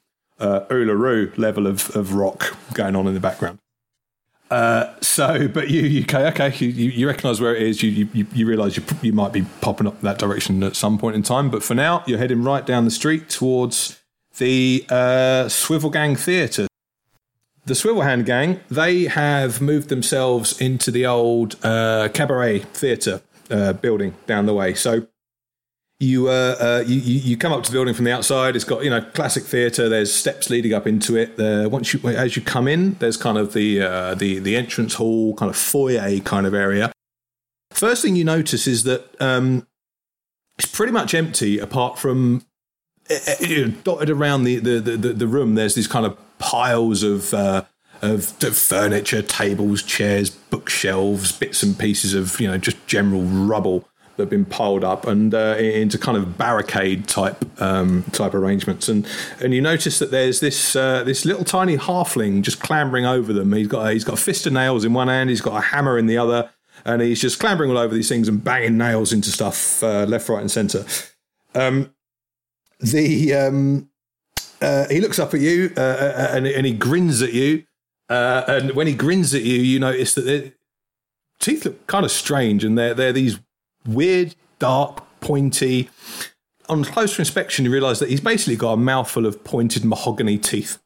[0.42, 3.60] uh, Uluru level of, of rock going on in the background.
[4.50, 7.82] Uh, so, but you, you okay, okay, you, you, recognise where it is.
[7.82, 10.98] You, you, you- you realise you, you might be popping up that direction at some
[10.98, 11.50] point in time.
[11.50, 14.02] But for now, you're heading right down the street towards
[14.40, 16.68] the uh, Swivel Gang Theatre.
[17.66, 23.72] The Swivel Hand Gang, they have moved themselves into the old uh, Cabaret Theatre uh,
[23.74, 24.74] building down the way.
[24.74, 25.08] So
[26.02, 28.56] you, uh, uh, you you come up to the building from the outside.
[28.56, 29.88] It's got you know classic theatre.
[29.88, 31.38] There's steps leading up into it.
[31.70, 35.36] Once you as you come in, there's kind of the uh, the the entrance hall,
[35.36, 36.92] kind of foyer kind of area.
[37.70, 39.68] First thing you notice is that um,
[40.58, 42.46] it's pretty much empty, apart from
[43.10, 45.54] uh, uh, you know, dotted around the, the, the, the room.
[45.54, 47.34] There's these kind of piles of.
[47.34, 47.64] Uh,
[48.04, 53.88] of furniture, tables, chairs, bookshelves, bits and pieces of you know just general rubble
[54.22, 58.88] that have been piled up and uh, into kind of barricade type um, type arrangements.
[58.88, 59.08] And
[59.42, 63.52] and you notice that there's this uh, this little tiny halfling just clambering over them.
[63.54, 65.62] He's got a, he's got a fist of nails in one hand, he's got a
[65.62, 66.52] hammer in the other,
[66.86, 70.30] and he's just clambering all over these things and banging nails into stuff uh, left,
[70.30, 70.86] right, and centre.
[71.56, 71.94] Um,
[72.80, 73.90] the um,
[74.62, 77.64] uh, he looks up at you uh, uh, and, and he grins at you.
[78.10, 80.52] And when he grins at you, you notice that their
[81.40, 83.40] teeth look kind of strange, and they're they're these
[83.86, 85.90] weird, dark, pointy.
[86.70, 90.82] On closer inspection, you realise that he's basically got a mouthful of pointed mahogany teeth.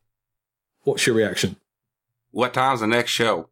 [0.84, 1.58] What's your reaction?
[2.32, 3.50] What time's the next show?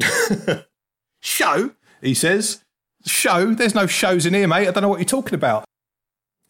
[1.20, 1.70] Show,
[2.02, 2.62] he says.
[3.06, 3.54] Show?
[3.54, 4.68] There's no shows in here, mate.
[4.68, 5.64] I don't know what you're talking about.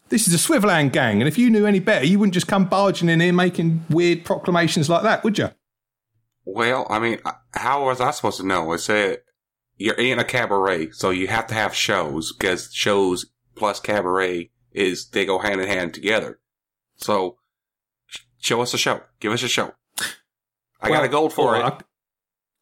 [0.09, 2.65] This is a Swivelhand gang, and if you knew any better, you wouldn't just come
[2.65, 5.49] barging in here making weird proclamations like that, would you?
[6.45, 7.19] Well, I mean,
[7.53, 8.71] how was I supposed to know?
[8.73, 9.21] It said
[9.77, 15.07] you're in a cabaret, so you have to have shows because shows plus cabaret is
[15.09, 16.39] they go hand in hand together.
[16.95, 17.37] So
[18.39, 19.01] show us a show.
[19.19, 19.73] Give us a show.
[20.81, 21.61] I got a gold for it.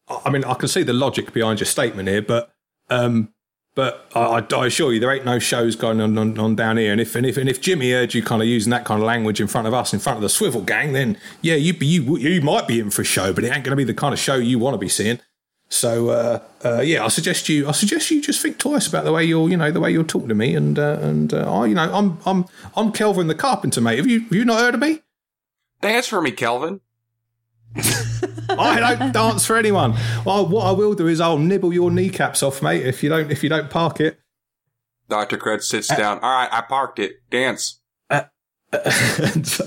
[0.07, 2.53] I, I, mean, I can see the logic behind your statement here, but
[2.89, 3.33] um,
[3.75, 6.91] but I, I, assure you, there ain't no shows going on, on, on, down here.
[6.91, 9.05] And if and if and if Jimmy heard you kind of using that kind of
[9.05, 12.17] language in front of us, in front of the Swivel Gang, then yeah, you you
[12.17, 14.13] you might be in for a show, but it ain't going to be the kind
[14.13, 15.19] of show you want to be seeing.
[15.73, 19.11] So uh, uh, yeah, I suggest you I suggest you just think twice about the
[19.11, 20.55] way you're you know the way you're talking to me.
[20.55, 22.45] And uh, and uh, I you know I'm I'm
[22.75, 23.97] I'm Kelvin the carpenter, mate.
[23.97, 25.01] Have you have you not heard of me?
[25.81, 26.79] Dance for me, Kelvin.
[27.75, 29.95] I don't dance for anyone.
[30.23, 32.85] Well, what I will do is I'll nibble your kneecaps off, mate.
[32.85, 34.19] If you don't, if you don't park it.
[35.09, 36.19] Doctor Crud sits down.
[36.19, 37.27] All right, I parked it.
[37.31, 37.79] Dance.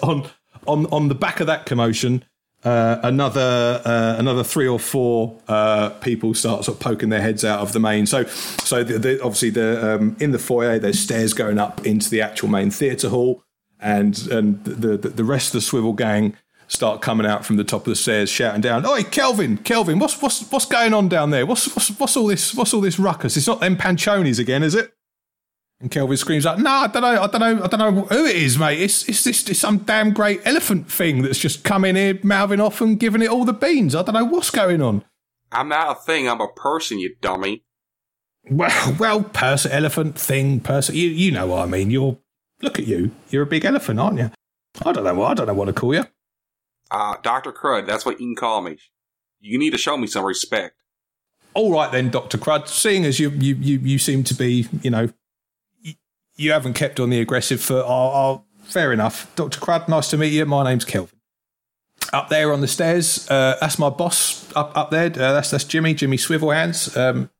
[0.02, 0.28] On
[0.66, 2.24] on on the back of that commotion,
[2.66, 7.44] uh, another uh, another three or four uh, people start sort of poking their heads
[7.44, 8.06] out of the main.
[8.06, 12.10] So so the, the, obviously the um, in the foyer there's stairs going up into
[12.10, 13.44] the actual main theatre hall,
[13.78, 16.36] and and the, the the rest of the swivel gang
[16.66, 20.20] start coming out from the top of the stairs, shouting down, "Oi, Kelvin, Kelvin, what's
[20.20, 21.46] what's what's going on down there?
[21.46, 22.52] What's what's what's all this?
[22.52, 23.36] What's all this ruckus?
[23.36, 24.92] It's not them panchonis again, is it?"
[25.80, 28.24] And Kelvin screams like, "No, I don't know, I don't know, I don't know who
[28.24, 28.80] it is, mate.
[28.80, 32.60] It's it's this it's some damn great elephant thing that's just come in here, mouthing
[32.60, 33.94] off and giving it all the beans.
[33.94, 35.04] I don't know what's going on."
[35.52, 36.28] I'm not a thing.
[36.28, 37.64] I'm a person, you dummy.
[38.50, 40.94] Well, well, person, elephant, thing, person.
[40.94, 41.90] You you know what I mean.
[41.90, 42.18] You're
[42.62, 43.10] look at you.
[43.30, 44.30] You're a big elephant, aren't you?
[44.84, 45.22] I don't know.
[45.22, 46.04] I don't know what to call you.
[46.90, 47.52] Uh, Dr.
[47.52, 48.78] Crud, that's what you can call me.
[49.40, 50.74] You need to show me some respect.
[51.54, 52.38] All right then, Dr.
[52.38, 55.08] Crud, seeing as you, you, you, you seem to be, you know,
[56.36, 59.34] you, haven't kept on the aggressive foot, I'll, I'll, fair enough.
[59.36, 59.60] Dr.
[59.60, 60.44] Crud, nice to meet you.
[60.46, 61.18] My name's Kelvin.
[62.12, 65.06] Up there on the stairs, uh, that's my boss up, up there.
[65.06, 66.96] Uh, that's, that's Jimmy, Jimmy Swivelhands.
[66.96, 67.30] Um,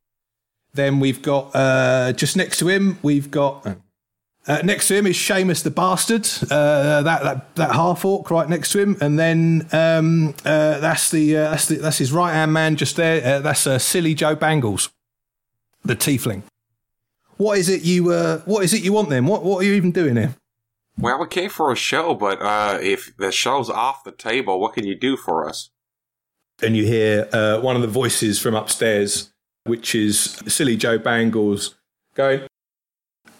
[0.74, 3.66] then we've got, uh, just next to him, we've got,
[4.48, 8.48] uh, next to him is Seamus the Bastard, uh, that, that that half orc right
[8.48, 12.32] next to him, and then um, uh, that's the uh, that's the, that's his right
[12.32, 13.24] hand man just there.
[13.24, 14.90] Uh, that's uh, silly Joe Bangles,
[15.84, 16.42] the tiefling.
[17.36, 18.10] What is it you
[18.44, 19.26] What is it you want then?
[19.26, 20.34] What what are you even doing here?
[20.98, 24.72] Well, we came for a show, but uh, if the show's off the table, what
[24.72, 25.70] can you do for us?
[26.62, 27.26] And you hear
[27.60, 29.30] one of the voices from upstairs,
[29.64, 31.74] which is silly Joe Bangles,
[32.14, 32.46] going,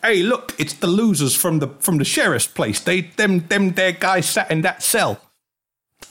[0.03, 2.78] hey, look, it's the losers from the from the sheriff's place.
[2.80, 5.20] They them them their guys sat in that cell.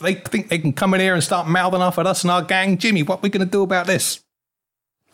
[0.02, 2.42] They think they can come in here and start mouthing off at us and our
[2.42, 2.80] gang.
[2.80, 4.24] Jimmy, what are we gonna do about this?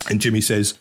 [0.08, 0.78] And Jimmy says,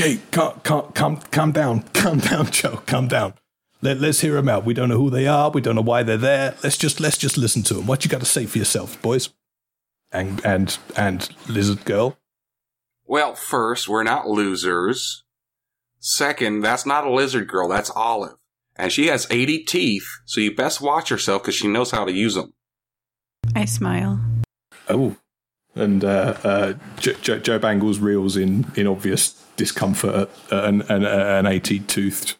[0.00, 3.34] "Okay, calm, calm, calm, calm down, calm down, Joe, calm down.
[3.82, 4.64] Let, let's hear them out.
[4.64, 5.50] We don't know who they are.
[5.50, 6.54] We don't know why they're there.
[6.62, 7.86] Let's just let's just listen to them.
[7.86, 9.30] What you got to say for yourself, boys?"
[10.12, 12.16] And and and lizard girl.
[13.06, 15.24] Well, first, we're not losers.
[15.98, 18.36] Second, that's not a lizard girl, that's Olive.
[18.76, 22.12] And she has 80 teeth, so you best watch yourself because she knows how to
[22.12, 22.52] use them.
[23.56, 24.20] I smile.
[24.88, 25.16] Oh.
[25.74, 31.46] And uh, uh, Joe, Joe Bangles reels in, in obvious discomfort at an, an, an
[31.46, 32.36] 80 toothed,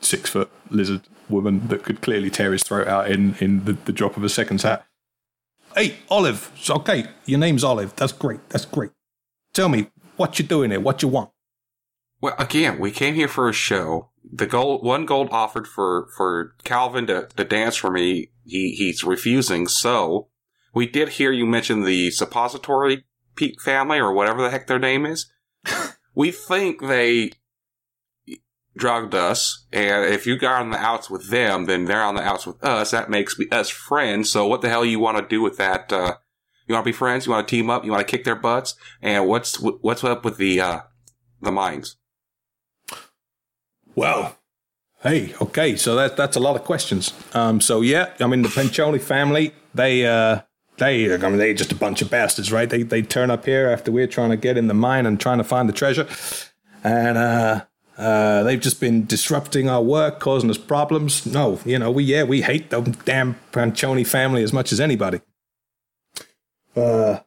[0.00, 3.92] six foot lizard woman that could clearly tear his throat out in, in the, the
[3.92, 4.84] drop of a second's hat.
[5.76, 6.50] Hey, Olive.
[6.68, 7.94] Okay, your name's Olive.
[7.94, 8.48] That's great.
[8.48, 8.90] That's great.
[9.52, 10.80] Tell me, what you doing here?
[10.80, 11.30] What you want?
[12.20, 14.10] Well, again, we came here for a show.
[14.24, 18.30] The gold, one gold offered for, for Kelvin to, to dance for me.
[18.46, 19.68] He, he's refusing.
[19.68, 20.28] So
[20.72, 23.04] we did hear you mention the suppository
[23.36, 25.30] peak family or whatever the heck their name is.
[26.14, 27.32] We think they
[28.76, 29.66] drugged us.
[29.72, 32.62] And if you got on the outs with them, then they're on the outs with
[32.64, 32.90] us.
[32.90, 34.30] That makes us friends.
[34.30, 35.92] So what the hell you want to do with that?
[35.92, 36.16] Uh,
[36.66, 37.26] you want to be friends?
[37.26, 37.84] You want to team up?
[37.84, 38.74] You want to kick their butts?
[39.00, 40.80] And what's, what's up with the, uh,
[41.40, 41.96] the mines?
[43.94, 44.38] Well,
[45.04, 47.12] hey, okay, so that that's a lot of questions.
[47.32, 50.40] Um, so yeah, I mean the Panchoni family, they uh,
[50.78, 52.68] they I mean they just a bunch of bastards, right?
[52.68, 55.38] They they turn up here after we're trying to get in the mine and trying
[55.38, 56.08] to find the treasure,
[56.82, 57.64] and uh,
[57.96, 61.26] uh, they've just been disrupting our work, causing us problems.
[61.26, 65.20] No, you know we yeah we hate the damn Panchoni family as much as anybody.
[66.76, 67.20] Uh,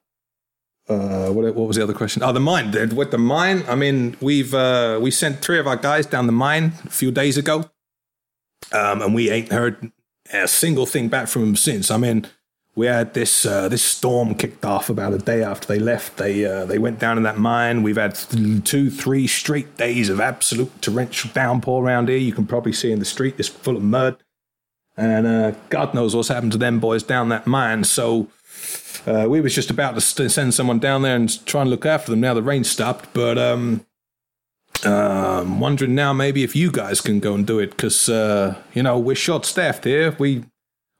[0.89, 2.23] uh, what, what was the other question?
[2.23, 2.71] Oh, the mine.
[2.95, 6.33] With the mine, I mean, we've uh, we sent three of our guys down the
[6.33, 7.69] mine a few days ago,
[8.71, 9.91] um, and we ain't heard
[10.31, 11.91] a single thing back from them since.
[11.91, 12.27] I mean,
[12.77, 16.17] we had this uh, this storm kicked off about a day after they left.
[16.17, 17.81] They uh, they went down in that mine.
[17.81, 18.13] We've had
[18.63, 22.19] two, three straight days of absolute torrential downpour around here.
[22.19, 24.17] You can probably see in the street it's full of mud,
[24.95, 27.83] and uh, God knows what's happened to them boys down that mine.
[27.83, 28.27] So
[29.07, 31.85] uh, we was just about to st- send someone down there and try and look
[31.85, 32.21] after them.
[32.21, 33.87] Now the rain stopped, but um,
[34.85, 38.83] um, wondering now maybe if you guys can go and do it because uh, you
[38.83, 40.15] know we're short staffed here.
[40.19, 40.43] We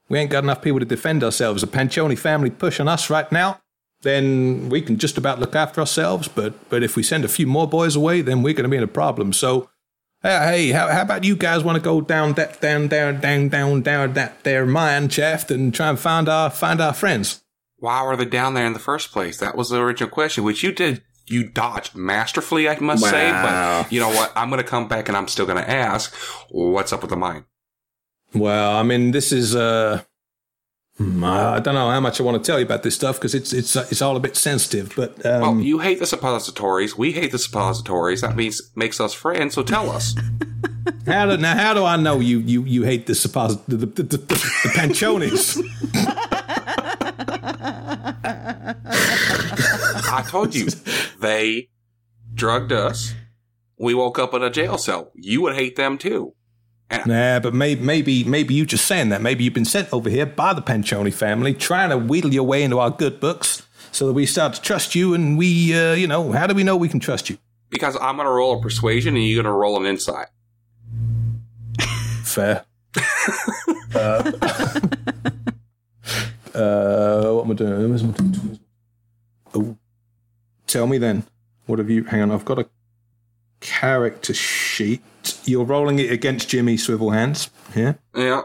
[0.08, 1.62] we ain't got enough people to defend ourselves.
[1.62, 3.60] The Panchoni family pushing us right now.
[4.02, 6.28] Then we can just about look after ourselves.
[6.28, 8.76] But but if we send a few more boys away, then we're going to be
[8.76, 9.32] in a problem.
[9.32, 9.68] So
[10.22, 13.82] hey, how, how about you guys want to go down that down down down down
[13.82, 17.42] down that there mine shaft and try and find our find our friends?
[17.78, 19.38] Why were they down there in the first place?
[19.38, 23.30] That was the original question, which you did you dodged masterfully, I must say.
[23.30, 23.82] Wow.
[23.82, 24.32] But you know what?
[24.34, 26.14] I'm going to come back and I'm still going to ask,
[26.50, 27.44] what's up with the mine?
[28.34, 29.56] Well, I mean, this is.
[29.56, 30.02] Uh,
[30.96, 33.16] hmm, I I don't know how much I want to tell you about this stuff
[33.16, 34.92] because it's it's uh, it's all a bit sensitive.
[34.96, 36.96] But um, Well, you hate the suppositories.
[36.96, 38.20] We hate the suppositories.
[38.20, 39.54] That means makes us friends.
[39.54, 40.14] So tell us.
[41.06, 43.86] how do now how do I know you you you hate the supposit the the,
[43.86, 45.58] the, the, the Panchonis?
[50.10, 50.66] I told you
[51.20, 51.68] they
[52.34, 53.14] drugged us.
[53.78, 55.12] We woke up in a jail cell.
[55.14, 56.34] You would hate them too.
[57.06, 59.20] Nah, but maybe maybe maybe you just saying that.
[59.20, 62.62] Maybe you've been sent over here by the Panchoni family, trying to wheedle your way
[62.62, 65.14] into our good books, so that we start to trust you.
[65.14, 67.38] And we, uh, you know, how do we know we can trust you?
[67.70, 70.28] Because I'm going to roll a persuasion and you're going to roll an insight.
[72.24, 72.64] Fair.
[73.94, 74.32] uh,
[76.54, 78.16] uh, what am I doing?
[79.54, 79.76] Oh,
[80.66, 81.24] tell me then.
[81.66, 82.04] What have you?
[82.04, 82.68] Hang on, I've got a
[83.60, 85.02] character sheet.
[85.44, 87.94] You're rolling it against Jimmy Swivel Hands Yeah.
[88.14, 88.42] Yeah.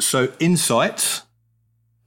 [0.00, 1.22] So insight.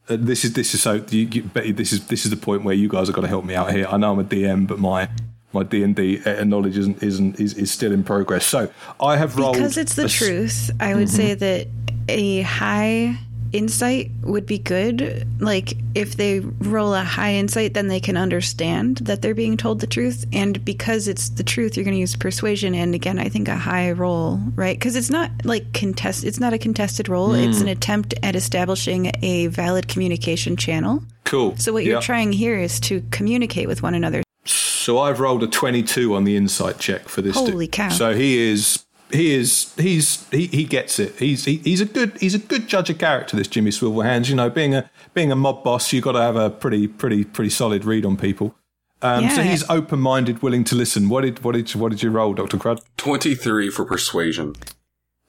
[0.09, 2.63] Uh, this is this is so you, you, Betty, this is this is the point
[2.63, 3.87] where you guys have got to help me out here.
[3.89, 5.09] I know I'm a DM, but my
[5.53, 8.45] my D and D knowledge isn't isn't is, is still in progress.
[8.45, 8.69] So
[9.01, 11.67] I have rolled Because it's the a s- truth, I would say that
[12.07, 13.17] a high
[13.51, 15.27] insight would be good.
[15.39, 19.79] Like if they roll a high insight, then they can understand that they're being told
[19.79, 20.25] the truth.
[20.33, 22.75] And because it's the truth, you're going to use persuasion.
[22.75, 24.77] And again, I think a high roll, right?
[24.77, 26.23] Because it's not like contest.
[26.23, 27.29] It's not a contested roll.
[27.29, 27.49] Hmm.
[27.49, 31.03] It's an attempt at establishing a valid communication channel.
[31.23, 31.57] Cool.
[31.57, 34.23] So what you're trying here is to communicate with one another.
[34.45, 37.35] So I've rolled a 22 on the insight check for this.
[37.35, 37.73] Holy dude.
[37.73, 37.89] cow.
[37.89, 41.15] So he is he is he's he, he gets it.
[41.17, 43.35] He's he, he's a good he's a good judge of character.
[43.37, 44.29] This Jimmy Swivelhands.
[44.29, 47.23] You know, being a being a mob boss, you've got to have a pretty pretty
[47.23, 48.55] pretty solid read on people.
[49.01, 51.07] Um, So he's open minded, willing to listen.
[51.09, 52.81] What did what did what did you roll, Doctor Crud?
[52.97, 54.55] 23 for persuasion.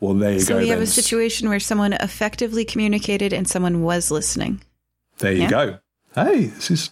[0.00, 0.60] Well, there you So go.
[0.60, 0.84] we have then.
[0.84, 4.62] a situation where someone effectively communicated and someone was listening.
[5.18, 5.50] There you Yeah.
[5.50, 5.78] go.
[6.14, 6.90] Hey, this is.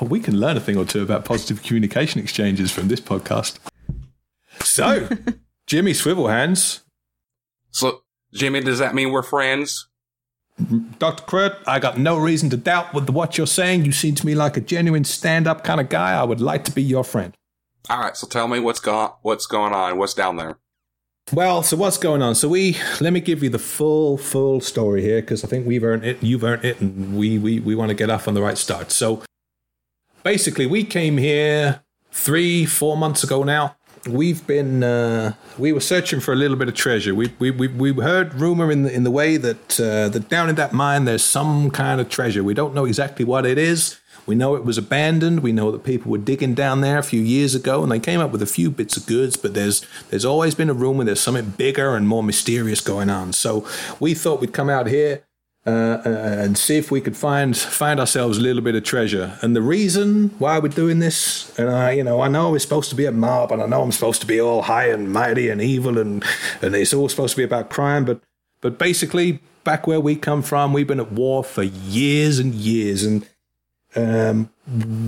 [0.00, 3.58] Well, we can learn a thing or two about positive communication exchanges from this podcast.
[4.62, 5.08] So,
[5.70, 6.80] Jimmy Swivelhands,
[7.70, 8.02] So,
[8.34, 9.86] Jimmy, does that mean we're friends?
[10.98, 11.22] Dr.
[11.22, 13.84] Kurt, I got no reason to doubt with what you're saying.
[13.84, 16.12] You seem to me like a genuine stand-up kind of guy.
[16.14, 17.36] I would like to be your friend.
[17.88, 18.16] All right.
[18.16, 19.96] So tell me what's going what's going on.
[19.96, 20.58] What's down there?
[21.32, 22.34] Well, so what's going on?
[22.34, 25.84] So we let me give you the full full story here because I think we've
[25.84, 28.42] earned it, you've earned it, and we we we want to get off on the
[28.42, 28.90] right start.
[28.90, 29.22] So
[30.24, 33.76] basically, we came here three four months ago now.
[34.08, 37.14] We've been uh, we were searching for a little bit of treasure.
[37.14, 40.48] We we we, we heard rumor in the in the way that uh, that down
[40.48, 42.42] in that mine there's some kind of treasure.
[42.42, 43.98] We don't know exactly what it is.
[44.26, 45.40] We know it was abandoned.
[45.40, 48.20] We know that people were digging down there a few years ago, and they came
[48.20, 49.36] up with a few bits of goods.
[49.36, 53.32] But there's there's always been a rumor there's something bigger and more mysterious going on.
[53.32, 53.66] So
[53.98, 55.24] we thought we'd come out here
[55.66, 59.38] uh, uh, and see if we could find find ourselves a little bit of treasure.
[59.42, 62.88] And the reason why we're doing this, and I, you know, I know we're supposed
[62.90, 65.50] to be a mob, and I know I'm supposed to be all high and mighty
[65.50, 66.24] and evil, and
[66.62, 68.22] and it's all supposed to be about crime, but
[68.62, 73.04] but basically, back where we come from, we've been at war for years and years,
[73.04, 73.28] and
[73.96, 74.50] um,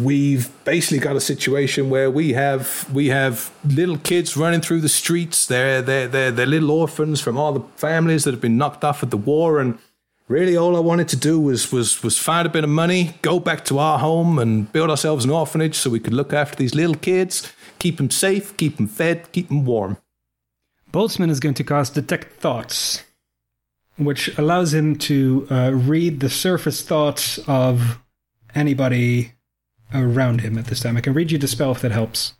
[0.03, 4.89] we've basically got a situation where we have we have little kids running through the
[4.89, 5.47] streets.
[5.47, 9.03] They're they're they're, they're little orphans from all the families that have been knocked off
[9.03, 9.79] at the war, and
[10.33, 13.39] really all I wanted to do was was was find a bit of money, go
[13.39, 16.75] back to our home, and build ourselves an orphanage so we could look after these
[16.75, 19.99] little kids, keep them safe, keep them fed, keep them warm.
[20.91, 23.03] Boltzmann is going to cast Detect Thoughts,
[23.97, 28.01] which allows him to uh, read the surface thoughts of
[28.55, 29.33] anybody
[29.95, 30.97] around him at this time.
[30.97, 32.33] I can read you the spell if that helps.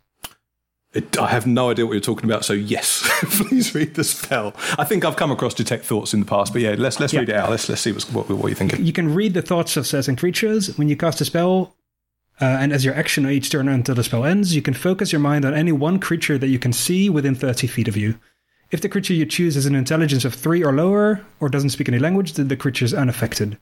[0.93, 4.53] It, I have no idea what you're talking about, so yes, please read the spell.
[4.77, 7.21] I think I've come across detect thoughts in the past, but yeah, let's let's Yeah.
[7.21, 7.49] read it out.
[7.49, 8.85] Let's let's see what what you're thinking.
[8.85, 11.75] You can read the thoughts of certain creatures when you cast a spell,
[12.39, 15.19] uh, and as your action each turn until the spell ends, you can focus your
[15.19, 18.19] mind on any one creature that you can see within 30 feet of you.
[18.69, 21.89] If the creature you choose has an intelligence of 3 or lower, or doesn't speak
[21.89, 23.57] any language, then the creature is unaffected.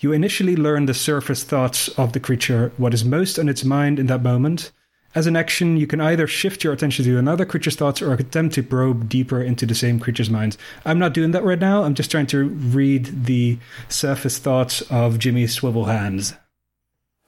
[0.00, 3.98] You initially learn the surface thoughts of the creature, what is most on its mind
[3.98, 4.70] in that moment.
[5.12, 8.54] As an action, you can either shift your attention to another creature's thoughts or attempt
[8.54, 10.56] to probe deeper into the same creature's mind.
[10.84, 11.82] I'm not doing that right now.
[11.82, 13.58] I'm just trying to read the
[13.88, 16.32] surface thoughts of Jimmy Swivel Hands.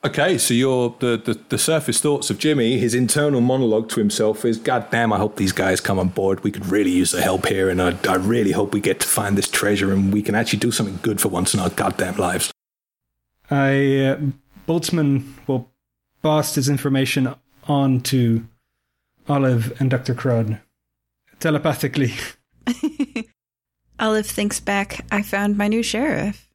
[0.04, 4.44] Okay, so your the, the the surface thoughts of Jimmy, his internal monologue to himself
[4.44, 6.42] is, "God damn, I hope these guys come on board.
[6.42, 9.06] We could really use the help here, and I, I really hope we get to
[9.06, 12.16] find this treasure, and we can actually do something good for once in our goddamn
[12.16, 12.52] lives."
[13.48, 14.20] I uh,
[14.66, 15.70] Boltzmann will
[16.20, 17.32] pass this information
[17.68, 18.46] on to
[19.28, 20.14] Olive and Dr.
[20.14, 20.60] Crud
[21.40, 22.14] telepathically.
[23.98, 26.48] Olive thinks back, I found my new sheriff.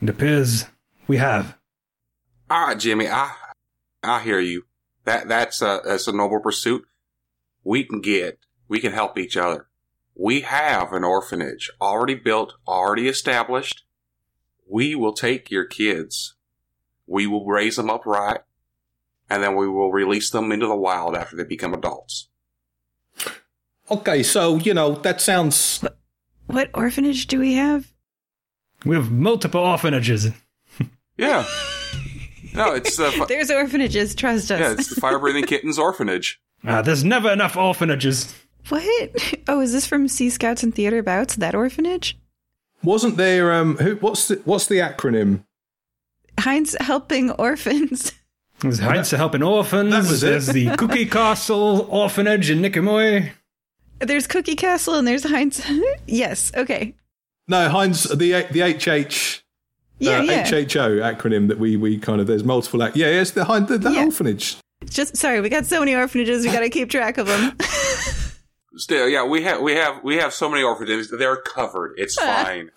[0.00, 0.66] It appears
[1.06, 1.56] we have.
[2.50, 3.32] All right, Jimmy, I
[4.02, 4.64] I hear you.
[5.04, 6.84] That that's a that's a noble pursuit.
[7.64, 9.68] We can get we can help each other.
[10.14, 13.84] We have an orphanage already built, already established.
[14.68, 16.34] We will take your kids.
[17.06, 18.40] We will raise them up right,
[19.32, 22.28] and then we will release them into the wild after they become adults.
[23.90, 25.84] Okay, so you know that sounds
[26.46, 27.92] What orphanage do we have?
[28.84, 30.28] We have multiple orphanages.
[31.16, 31.44] Yeah.
[32.54, 34.60] No, it's the fi- There's orphanages, trust us.
[34.60, 36.40] yeah, it's the fire breathing kittens orphanage.
[36.64, 38.34] Ah, there's never enough orphanages.
[38.68, 39.34] What?
[39.48, 42.18] Oh, is this from Sea Scouts and Theater Bouts, that orphanage?
[42.82, 43.52] wasn't there.
[43.52, 43.96] Um, who?
[43.96, 45.44] What's the what's the acronym?
[46.40, 48.12] Heinz helping orphans.
[48.62, 49.90] There's Heinz helping orphans.
[49.90, 50.26] that was it.
[50.30, 53.30] There's the Cookie Castle orphanage in Nicomoy.
[54.00, 55.64] There's Cookie Castle and there's Heinz.
[56.06, 56.94] yes, okay.
[57.48, 58.04] No, Heinz.
[58.04, 59.42] The the HH.
[59.98, 60.44] Yeah, uh, yeah.
[60.44, 62.82] HHO acronym that we we kind of there's multiple.
[62.82, 64.04] Ac- yeah, yes, the Heinz the, the Yeah.
[64.06, 64.56] orphanage.
[64.84, 67.56] Just sorry, we got so many orphanages, we got to keep track of them.
[68.76, 71.94] Still, yeah, we have we have we have so many orphanages they're covered.
[71.98, 72.70] It's fine.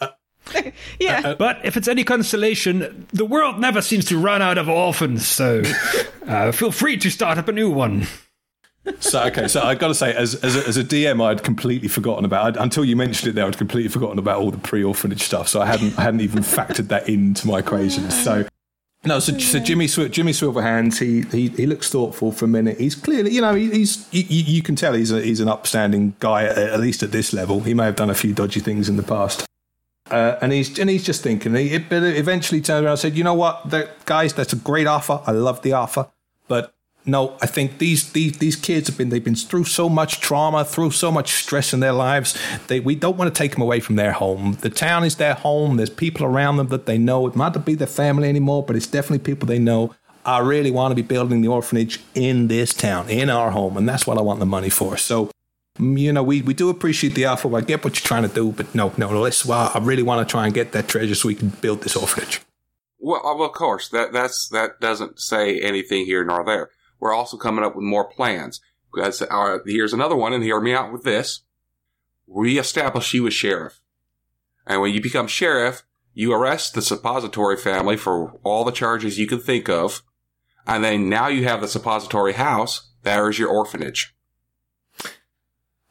[1.00, 1.36] yeah.
[1.36, 5.64] But if it's any consolation, the world never seems to run out of orphans, so
[6.28, 8.08] uh, feel free to start up a new one.
[9.00, 11.88] So okay, so I've got to say, as as a, as a DM, I'd completely
[11.88, 13.34] forgotten about I'd, until you mentioned it.
[13.34, 15.48] There, I'd completely forgotten about all the pre-orphanage stuff.
[15.48, 18.12] So I hadn't I hadn't even factored that into my equation.
[18.12, 18.46] So
[19.06, 22.80] no, so, so Jimmy Swi- Jimmy Swivelhands, he, he he looks thoughtful for a minute.
[22.80, 25.48] He's clearly, you know, he, he's you, you you can tell he's a, he's an
[25.48, 27.62] upstanding guy at, at least at this level.
[27.62, 29.46] He may have done a few dodgy things in the past.
[30.12, 31.56] Uh, and he's and he's just thinking.
[31.56, 34.34] He eventually turned around and said, "You know what, that, guys?
[34.34, 35.20] That's a great offer.
[35.26, 36.08] I love the offer,
[36.48, 36.76] but
[37.08, 40.66] no, I think these these these kids have been they've been through so much trauma,
[40.66, 42.38] through so much stress in their lives.
[42.68, 44.58] They we don't want to take them away from their home.
[44.62, 45.78] The town is their home.
[45.78, 47.28] There's people around them that they know.
[47.28, 49.94] It might not be their family anymore, but it's definitely people they know.
[50.26, 53.88] I really want to be building the orphanage in this town, in our home, and
[53.88, 54.98] that's what I want the money for.
[54.98, 55.35] So."
[55.78, 57.54] You know, we, we do appreciate the offer.
[57.56, 59.10] I get what you're trying to do, but no, no.
[59.20, 59.46] Let's.
[59.46, 61.96] Well, I really want to try and get that treasure so we can build this
[61.96, 62.42] orphanage.
[62.98, 66.70] Well, uh, well, of course, that that's that doesn't say anything here nor there.
[67.00, 68.62] We're also coming up with more plans.
[68.94, 71.42] Because our, here's another one, and hear me out with this.
[72.28, 73.82] Reestablish you as sheriff,
[74.66, 79.28] and when you become sheriff, you arrest the suppository family for all the charges you
[79.28, 80.02] can think of,
[80.66, 82.90] and then now you have the suppository house.
[83.04, 84.15] There is your orphanage.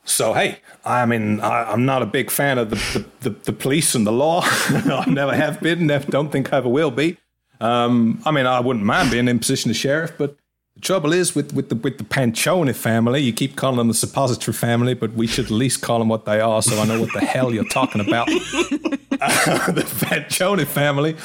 [0.05, 2.77] So hey, I mean, I, I'm not a big fan of the
[3.21, 4.43] the, the, the police and the law.
[4.45, 5.87] I never have been.
[5.87, 7.17] Never, don't think I ever will be.
[7.61, 10.37] Um, I mean, I wouldn't mind being in position of sheriff, but
[10.75, 13.21] the trouble is with with the with the Panchoni family.
[13.21, 16.27] You keep calling them the suppository family, but we should at least call them what
[16.27, 18.27] they are, so I know what the hell you're talking about.
[18.29, 21.17] the Panchoni family.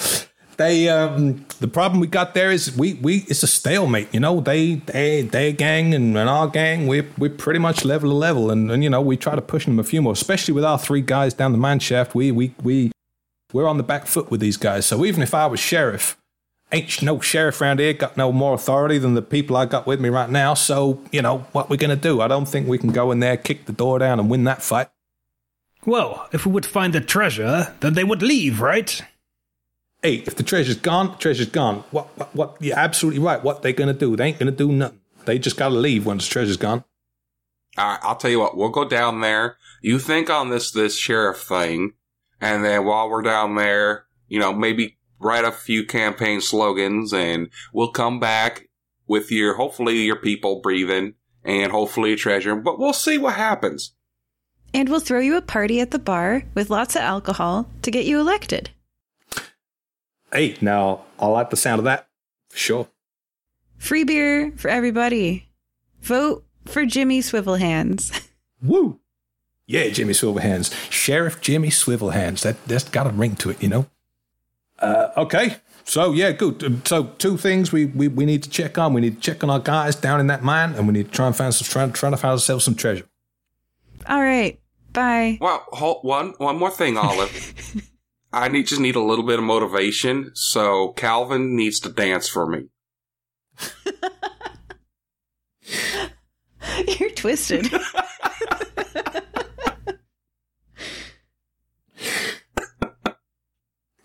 [0.60, 4.14] They um, the problem we got there is we, we it's a stalemate.
[4.14, 8.10] You know, they they their gang and, and our gang we we're pretty much level
[8.10, 10.54] to level, and, and you know we try to push them a few more, especially
[10.54, 12.14] with our three guys down the mine shaft.
[12.14, 12.92] We we we
[13.54, 14.86] we're on the back foot with these guys.
[14.86, 16.18] So even if I was sheriff,
[16.74, 20.02] ain't no sheriff around here got no more authority than the people I got with
[20.02, 20.56] me right now.
[20.56, 22.20] So you know what we're gonna do.
[22.20, 24.62] I don't think we can go in there, kick the door down, and win that
[24.62, 24.90] fight.
[25.86, 29.02] Well, if we would find the treasure, then they would leave, right?
[30.02, 31.84] Hey, if the treasure's gone, the treasure's gone.
[31.92, 32.58] What, what, what?
[32.62, 33.44] You're absolutely right.
[33.44, 34.16] What they gonna do?
[34.16, 35.02] They ain't gonna do nothing.
[35.26, 36.86] They just gotta leave once the treasure's gone.
[37.78, 38.56] All right, I'll tell you what.
[38.56, 39.58] We'll go down there.
[39.82, 41.94] You think on this this sheriff thing,
[42.40, 47.50] and then while we're down there, you know, maybe write a few campaign slogans, and
[47.74, 48.70] we'll come back
[49.06, 52.56] with your hopefully your people breathing, and hopefully a treasure.
[52.56, 53.94] But we'll see what happens.
[54.74, 58.06] And we'll throw you a party at the bar with lots of alcohol to get
[58.06, 58.70] you elected.
[60.32, 62.08] Hey, now I like the sound of that.
[62.50, 62.88] For sure.
[63.78, 65.50] Free beer for everybody.
[66.02, 68.28] Vote for Jimmy Swivelhands.
[68.64, 69.00] Woo!
[69.66, 70.74] Yeah, Jimmy Swivelhands.
[70.92, 72.42] Sheriff Jimmy Swivelhands.
[72.42, 73.86] That, that's got a ring to it, you know?
[74.80, 75.58] Uh, okay.
[75.84, 76.64] So, yeah, good.
[76.64, 78.94] Um, So, two things we, we, we need to check on.
[78.94, 81.12] We need to check on our guys down in that mine, and we need to
[81.12, 83.06] try and find some, try, trying to find ourselves some treasure.
[84.08, 84.60] All right.
[84.94, 85.38] Bye.
[85.40, 87.89] Well, hold, one one more thing, Olive.
[88.32, 90.32] I need just need a little bit of motivation.
[90.36, 92.66] So Kelvin needs to dance for me.
[97.00, 97.72] You're twisted.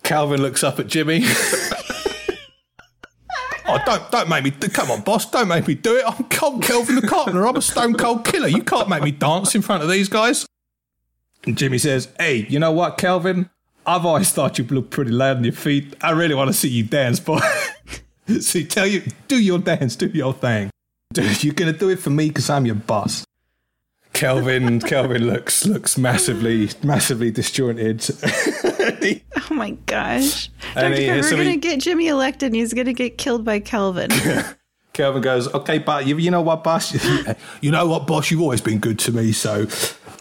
[0.03, 1.23] Kelvin looks up at Jimmy.
[3.67, 4.51] oh, don't don't make me.
[4.51, 5.31] Come on, boss.
[5.31, 6.05] Don't make me do it.
[6.07, 7.47] I'm Cold Kelvin the Carpenter.
[7.47, 8.49] I'm a stone cold killer.
[8.49, 10.47] You can't make me dance in front of these guys.
[11.45, 13.51] And Jimmy says, "Hey, you know what, Kelvin?
[13.87, 15.95] I've always thought you look pretty light on your feet.
[16.01, 17.41] I really want to see you dance, boy.
[18.41, 20.71] see, tell you, do your dance, do your thing.
[21.13, 23.25] Dude, you're gonna do it for me because I'm your boss."
[24.15, 28.03] Kelvin, Kelvin looks looks massively, massively disjointed.
[29.01, 30.49] He- Oh my gosh.
[30.75, 33.61] He- we're going he- to get Jimmy elected and he's going to get killed by
[33.61, 34.11] Kelvin.
[34.95, 36.95] Kelvin goes, okay, but you, you know what, boss?
[37.61, 38.31] you know what, boss?
[38.31, 39.33] You've always been good to me.
[39.33, 39.67] So,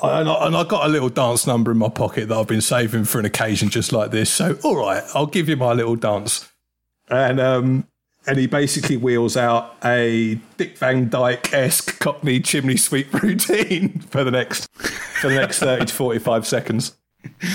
[0.04, 2.62] and I, and I got a little dance number in my pocket that I've been
[2.62, 4.30] saving for an occasion just like this.
[4.30, 6.50] So, all right, I'll give you my little dance.
[7.10, 7.88] And um,
[8.26, 14.24] and he basically wheels out a Dick Van Dyke esque Cockney chimney sweep routine for
[14.24, 16.96] the next for the next thirty to forty five seconds.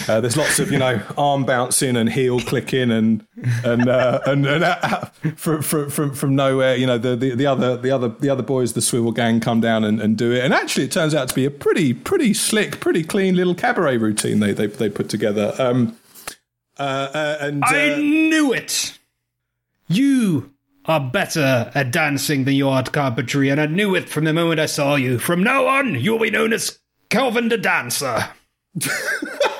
[0.08, 3.26] Uh, there's lots of you know arm bouncing and heel clicking and
[3.64, 7.76] and uh, and, and from, from from from nowhere you know the, the the other
[7.76, 10.52] the other the other boys the swivel gang come down and, and do it and
[10.52, 14.40] actually it turns out to be a pretty pretty slick pretty clean little cabaret routine
[14.40, 15.96] they they, they put together um
[16.78, 18.98] uh, uh and I uh, knew it!
[19.88, 20.52] You
[20.84, 24.32] are better at dancing than you are at carpentry, and I knew it from the
[24.32, 25.18] moment I saw you.
[25.18, 26.78] From now on, you'll be known as
[27.10, 28.28] Kelvin the Dancer.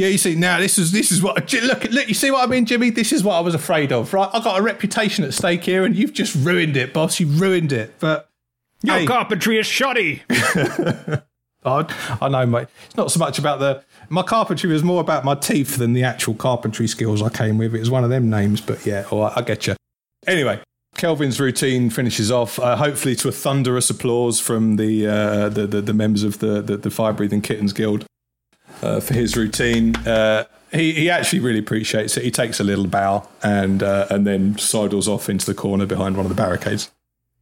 [0.00, 2.08] Yeah, you see, now this is this is what look look.
[2.08, 2.88] You see what I mean, Jimmy?
[2.88, 4.30] This is what I was afraid of, right?
[4.32, 7.20] I got a reputation at stake here, and you've just ruined it, boss.
[7.20, 7.92] You ruined it.
[8.00, 8.30] But
[8.82, 9.06] Your Hey.
[9.06, 10.22] carpentry is shoddy.
[10.30, 12.68] I, I know, mate.
[12.86, 16.02] It's not so much about the my carpentry was more about my teeth than the
[16.02, 17.74] actual carpentry skills I came with.
[17.74, 19.76] It was one of them names, but yeah, all right, I get you.
[20.26, 20.62] Anyway,
[20.96, 25.82] Kelvin's routine finishes off, uh, hopefully to a thunderous applause from the uh, the, the
[25.82, 28.06] the members of the the, the Fire Breathing Kittens Guild
[28.82, 29.94] uh, for his routine.
[30.06, 32.22] Uh, he he actually really appreciates it.
[32.24, 36.16] He takes a little bow and uh, and then sidles off into the corner behind
[36.16, 36.90] one of the barricades.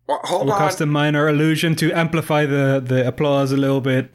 [0.06, 0.60] Well, hold We'll on.
[0.60, 4.10] cast a minor illusion to amplify the, the applause a little bit.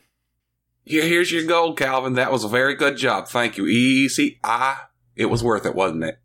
[0.86, 2.14] Here- Here's your gold, Kelvin.
[2.14, 3.28] That was a very good job.
[3.28, 3.68] Thank you.
[3.68, 4.40] Easy.
[4.44, 6.18] Ah, it was worth it, wasn't it?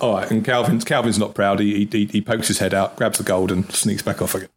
[0.00, 1.60] All right, and Kelvin's Kelvin's not proud.
[1.60, 4.48] He, he he pokes his head out, grabs the gold, and sneaks back off again.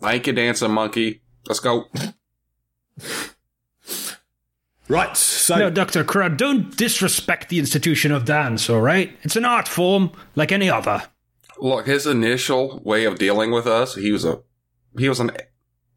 [0.00, 1.20] Thank you, dancing monkey.
[1.46, 1.84] Let's go.
[4.88, 6.04] Right, so No, Dr.
[6.04, 9.16] Crud, don't disrespect the institution of dance, all right?
[9.22, 11.02] It's an art form like any other.
[11.58, 14.40] Look, his initial way of dealing with us, he was a
[14.98, 15.32] he was an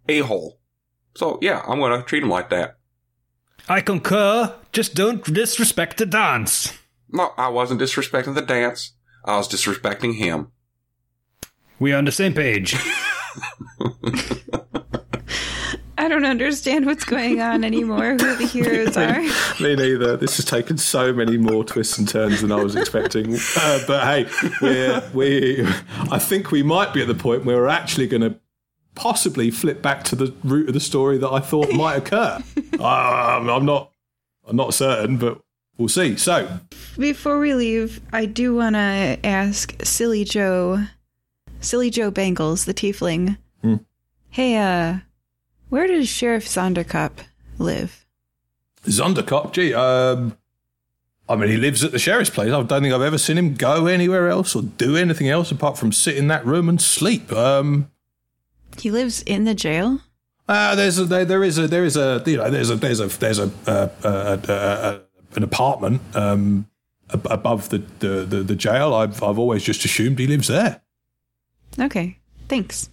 [0.08, 0.60] a hole.
[1.16, 2.78] So yeah, I'm gonna treat him like that.
[3.68, 6.74] I concur, just don't disrespect the dance.
[7.12, 8.94] No, I wasn't disrespecting the dance.
[9.26, 10.52] I was disrespecting him.
[11.78, 12.76] We are on the same page.
[16.00, 19.20] I don't understand what's going on anymore, who the heroes are.
[19.62, 20.16] me neither.
[20.16, 23.38] This has taken so many more twists and turns than I was expecting.
[23.62, 24.26] Uh, but hey,
[24.62, 25.66] we're, we
[26.12, 28.40] I think we might be at the point where we're actually going to
[28.96, 32.42] possibly flip back to the root of the story that I thought might occur.
[32.80, 33.92] um, I'm not
[34.48, 35.42] I'm not certain, but
[35.78, 36.16] we'll see.
[36.16, 36.48] So
[36.98, 40.86] Before we leave, I do want to ask Silly Joe,
[41.60, 43.38] Silly Joe Bangles, the tiefling.
[43.62, 43.76] Hmm.
[44.30, 45.00] Hey, uh,
[45.70, 47.12] where does Sheriff Sonderkop
[47.58, 48.06] live?
[48.86, 50.38] Zonderkop, gee, um,
[51.28, 52.48] I mean, he lives at the sheriff's place.
[52.48, 55.78] I don't think I've ever seen him go anywhere else or do anything else apart
[55.78, 57.32] from sit in that room and sleep.
[57.32, 57.92] Um,
[58.78, 60.00] He lives in the jail?
[60.48, 63.00] uh, there's a, there, there is a there is a you know there's a there's
[63.00, 65.00] a there's a, uh, uh, uh, uh,
[65.36, 66.66] an apartment um,
[67.14, 68.96] ab- above the, the, the, the jail.
[68.96, 70.82] I've I've always just assumed he lives there.
[71.80, 72.18] Okay,
[72.48, 72.90] thanks.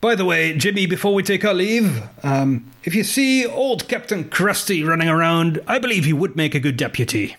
[0.00, 4.24] By the way, Jimmy, before we take our leave, um, if you see old Captain
[4.24, 7.36] Krusty running around, I believe he would make a good deputy.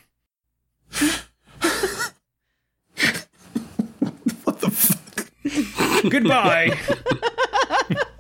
[4.44, 6.12] What the fuck?
[6.12, 6.78] Goodbye.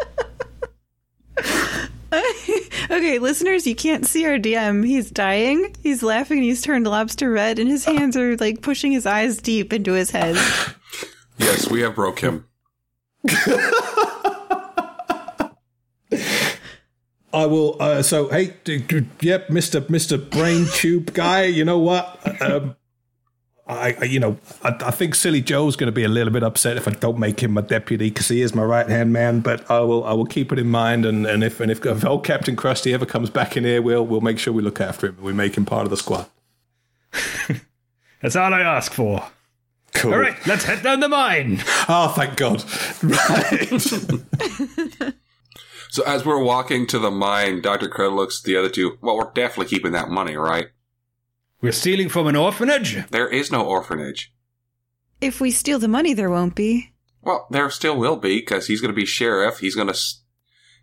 [2.89, 4.85] Okay, listeners, you can't see our DM.
[4.85, 5.75] He's dying.
[5.83, 6.41] He's laughing.
[6.41, 10.11] He's turned lobster red, and his hands are like pushing his eyes deep into his
[10.11, 10.35] head.
[11.37, 12.45] Yes, we have broke him.
[17.33, 17.75] I will.
[17.79, 21.43] Uh, so, hey, d- d- yep, Mister Mister Brain Tube guy.
[21.43, 22.41] You know what?
[22.41, 22.75] Um,
[23.67, 26.41] I, I, you know, I, I think Silly Joe's going to be a little bit
[26.41, 29.41] upset if I don't make him my deputy because he is my right hand man.
[29.41, 31.05] But I will, I will keep it in mind.
[31.05, 34.05] And, and if and if, if old Captain Krusty ever comes back in here, we'll
[34.05, 35.15] we'll make sure we look after him.
[35.15, 36.27] And we make him part of the squad.
[38.21, 39.23] That's all I ask for.
[39.93, 40.13] Cool.
[40.13, 41.59] All right, let's head down the mine.
[41.89, 42.63] Oh, thank God.
[43.03, 45.13] Right.
[45.89, 47.89] So as we're walking to the mine, Dr.
[47.89, 48.97] Crud looks at the other two.
[49.01, 50.67] Well, we're definitely keeping that money, right?
[51.61, 53.07] We're stealing from an orphanage.
[53.09, 54.33] There is no orphanage.
[55.21, 56.93] If we steal the money, there won't be.
[57.21, 59.59] Well, there still will be because he's going to be sheriff.
[59.59, 59.99] He's going to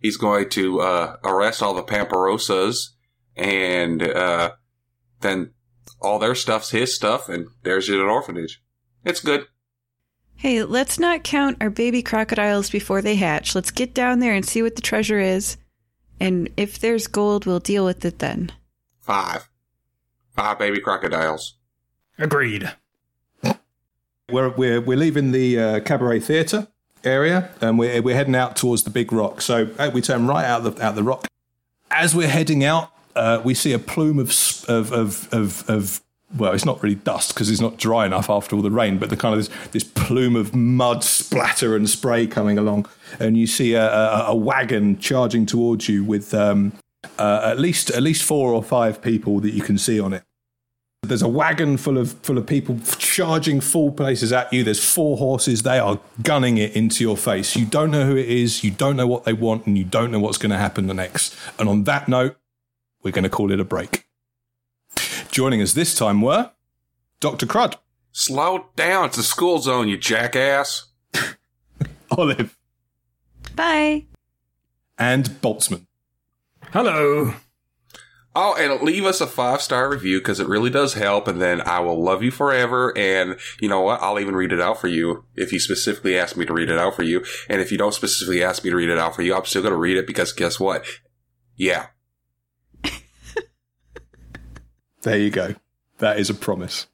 [0.01, 2.91] he's going to uh, arrest all the Pamperosas,
[3.37, 4.53] and uh,
[5.21, 5.53] then
[6.01, 8.63] all their stuff's his stuff, and there's an orphanage.
[9.05, 9.47] It's good.
[10.37, 13.55] Hey, let's not count our baby crocodiles before they hatch.
[13.55, 15.57] Let's get down there and see what the treasure is.
[16.21, 18.53] And if there's gold, we'll deal with it then.
[19.01, 19.49] Five,
[20.35, 21.55] five baby crocodiles.
[22.19, 22.71] Agreed.
[24.31, 26.69] we're, we're, we're leaving the uh, cabaret theatre
[27.05, 29.41] area and we're, we're heading out towards the big rock.
[29.41, 31.27] So uh, we turn right out the, out the rock.
[31.91, 34.31] As we're heading out, uh, we see a plume of,
[34.69, 36.01] of, of, of, of
[36.37, 39.11] well, it's not really dust because it's not dry enough after all the rain, but
[39.11, 42.87] the kind of this, this plume of mud splatter and spray coming along.
[43.21, 46.73] And you see a, a, a wagon charging towards you with um,
[47.19, 50.23] uh, at least at least four or five people that you can see on it.
[51.03, 54.65] There's a wagon full of full of people charging full places at you.
[54.65, 55.63] There's four horses.
[55.63, 57.55] They are gunning it into your face.
[57.57, 58.65] You don't know who it is.
[58.65, 60.95] You don't know what they want, and you don't know what's going to happen the
[60.95, 61.37] next.
[61.59, 62.37] And on that note,
[63.03, 64.07] we're going to call it a break.
[65.35, 66.53] Joining us this time were
[67.19, 67.45] Dr.
[67.45, 67.75] Crud,
[68.13, 69.07] Slow down.
[69.07, 70.93] It's a school zone, you jackass.
[72.17, 72.57] Olive,
[73.57, 74.05] Bye.
[74.97, 75.87] and Boltzmann.
[76.71, 77.35] Hello.
[78.37, 81.27] Oh, and leave us a five star review because it really does help.
[81.27, 82.97] And then I will love you forever.
[82.97, 84.03] And you know what?
[84.03, 86.79] I'll even read it out for you if you specifically ask me to read it
[86.79, 87.25] out for you.
[87.49, 89.63] And if you don't specifically ask me to read it out for you, I'm still
[89.63, 90.85] going to read it because guess what?
[91.57, 91.87] Yeah.
[95.05, 95.55] There you go.
[95.99, 96.87] That is a promise.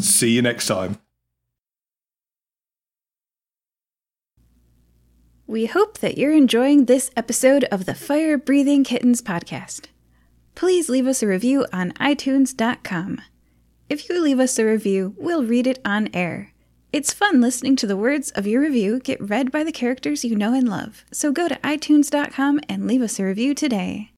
[0.00, 0.98] See you next time.
[5.46, 9.86] We hope that you're enjoying this episode of the Fire Breathing Kittens podcast.
[10.56, 13.20] Please leave us a review on iTunes.com.
[13.88, 16.52] If you leave us a review, we'll read it on air.
[16.92, 20.34] It's fun listening to the words of your review get read by the characters you
[20.34, 24.10] know and love, so go to iTunes.com and leave us a review today.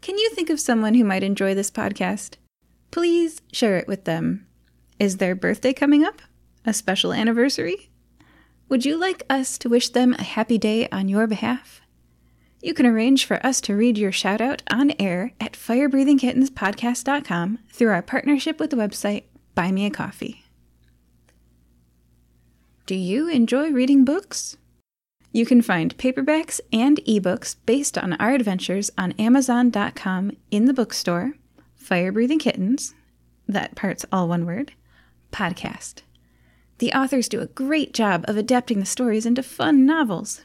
[0.00, 2.36] Can you think of someone who might enjoy this podcast?
[2.90, 4.46] Please share it with them.
[4.98, 6.22] Is their birthday coming up?
[6.64, 7.90] A special anniversary?
[8.68, 11.82] Would you like us to wish them a happy day on your behalf?
[12.62, 17.90] You can arrange for us to read your shout out on air at firebreathingkittenspodcast.com through
[17.90, 19.24] our partnership with the website
[19.54, 20.44] Buy Me a Coffee.
[22.86, 24.56] Do you enjoy reading books?
[25.32, 31.34] You can find paperbacks and ebooks based on our adventures on Amazon.com in the bookstore,
[31.76, 32.94] Fire Breathing Kittens,
[33.46, 34.72] that part's all one word,
[35.32, 36.02] podcast.
[36.78, 40.42] The authors do a great job of adapting the stories into fun novels.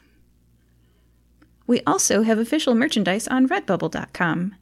[1.66, 4.54] We also have official merchandise on redbubble.com.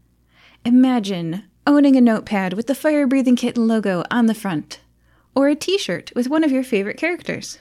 [0.64, 4.80] Imagine owning a notepad with the Fire Breathing Kitten logo on the front,
[5.34, 7.58] or a t shirt with one of your favorite characters.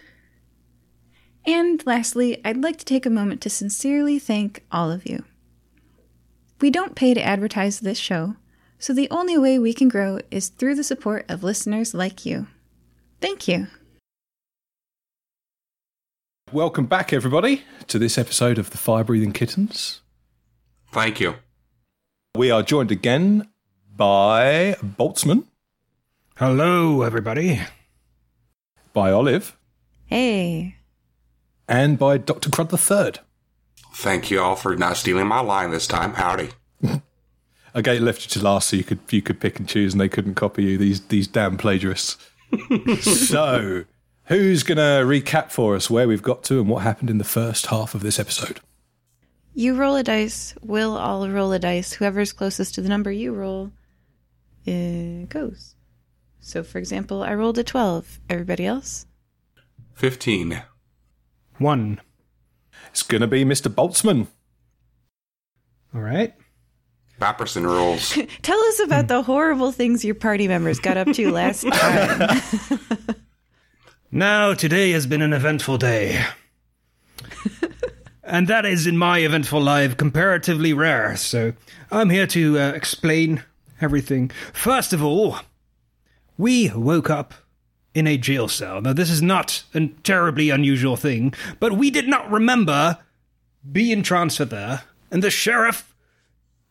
[1.46, 5.26] And lastly, I'd like to take a moment to sincerely thank all of you.
[6.62, 8.36] We don't pay to advertise this show,
[8.80, 12.48] so the only way we can grow is through the support of listeners like you.
[13.20, 13.68] Thank you.
[16.54, 20.02] Welcome back, everybody, to this episode of the Fire Breathing Kittens.
[20.92, 21.36] Thank you.
[22.36, 23.50] We are joined again
[23.96, 25.46] by Boltzmann,
[26.38, 27.60] Hello, everybody.
[28.94, 29.58] by Olive,
[30.06, 30.76] Hey.
[31.68, 32.50] And by Dr.
[32.50, 33.20] Crud the Third.
[33.94, 36.14] Thank you all for not stealing my line this time.
[36.14, 36.50] Howdy.
[37.76, 40.10] Okay, left you to last so you could you could pick and choose, and they
[40.10, 40.78] couldn't copy you.
[40.78, 42.18] These these damn plagiarists.
[43.02, 43.86] so,
[44.26, 47.68] who's gonna recap for us where we've got to and what happened in the first
[47.68, 48.60] half of this episode?
[49.56, 50.54] You roll a dice.
[50.62, 51.94] We'll all roll a dice.
[51.94, 53.72] Whoever's closest to the number you roll
[54.68, 55.76] uh, goes.
[56.42, 58.20] So, for example, I rolled a 12.
[58.30, 59.06] Everybody else?
[59.94, 60.62] 15.
[61.58, 62.02] One.
[62.90, 63.74] It's going to be Mr.
[63.74, 64.28] Boltzmann.
[65.96, 66.34] All right.
[67.20, 68.18] Bapperson rules.
[68.42, 72.40] Tell us about the horrible things your party members got up to last time.
[74.12, 76.24] Now, today has been an eventful day.
[78.24, 81.54] and that is, in my eventful life, comparatively rare, so
[81.92, 83.44] I'm here to uh, explain
[83.82, 84.30] everything.
[84.54, 85.38] First of all,
[86.38, 87.34] we woke up
[87.94, 88.82] in a jail cell.
[88.82, 92.98] Now, this is not a terribly unusual thing, but we did not remember
[93.72, 95.96] being transferred there, and the sheriff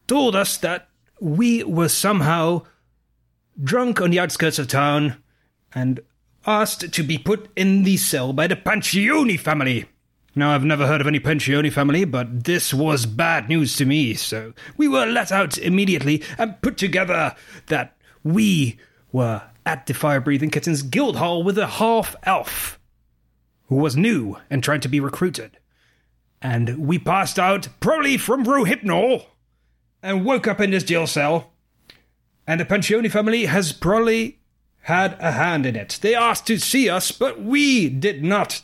[0.06, 0.88] told us that
[1.20, 2.62] we were somehow
[3.62, 5.22] drunk on the outskirts of town
[5.74, 6.00] and
[6.46, 9.86] asked to be put in the cell by the Panchoni family.
[10.34, 14.14] Now, I've never heard of any Panchoni family, but this was bad news to me,
[14.14, 17.36] so we were let out immediately and put together
[17.66, 18.78] that we
[19.12, 22.78] were at the Fire Breathing Kittens Guild Hall with a half elf
[23.68, 25.58] who was new and trying to be recruited.
[26.42, 29.24] And we passed out, probably from Rohypnol,
[30.02, 31.52] and woke up in this jail cell.
[32.46, 34.40] And the Panchoni family has probably
[34.82, 36.00] had a hand in it.
[36.02, 38.62] They asked to see us, but we did not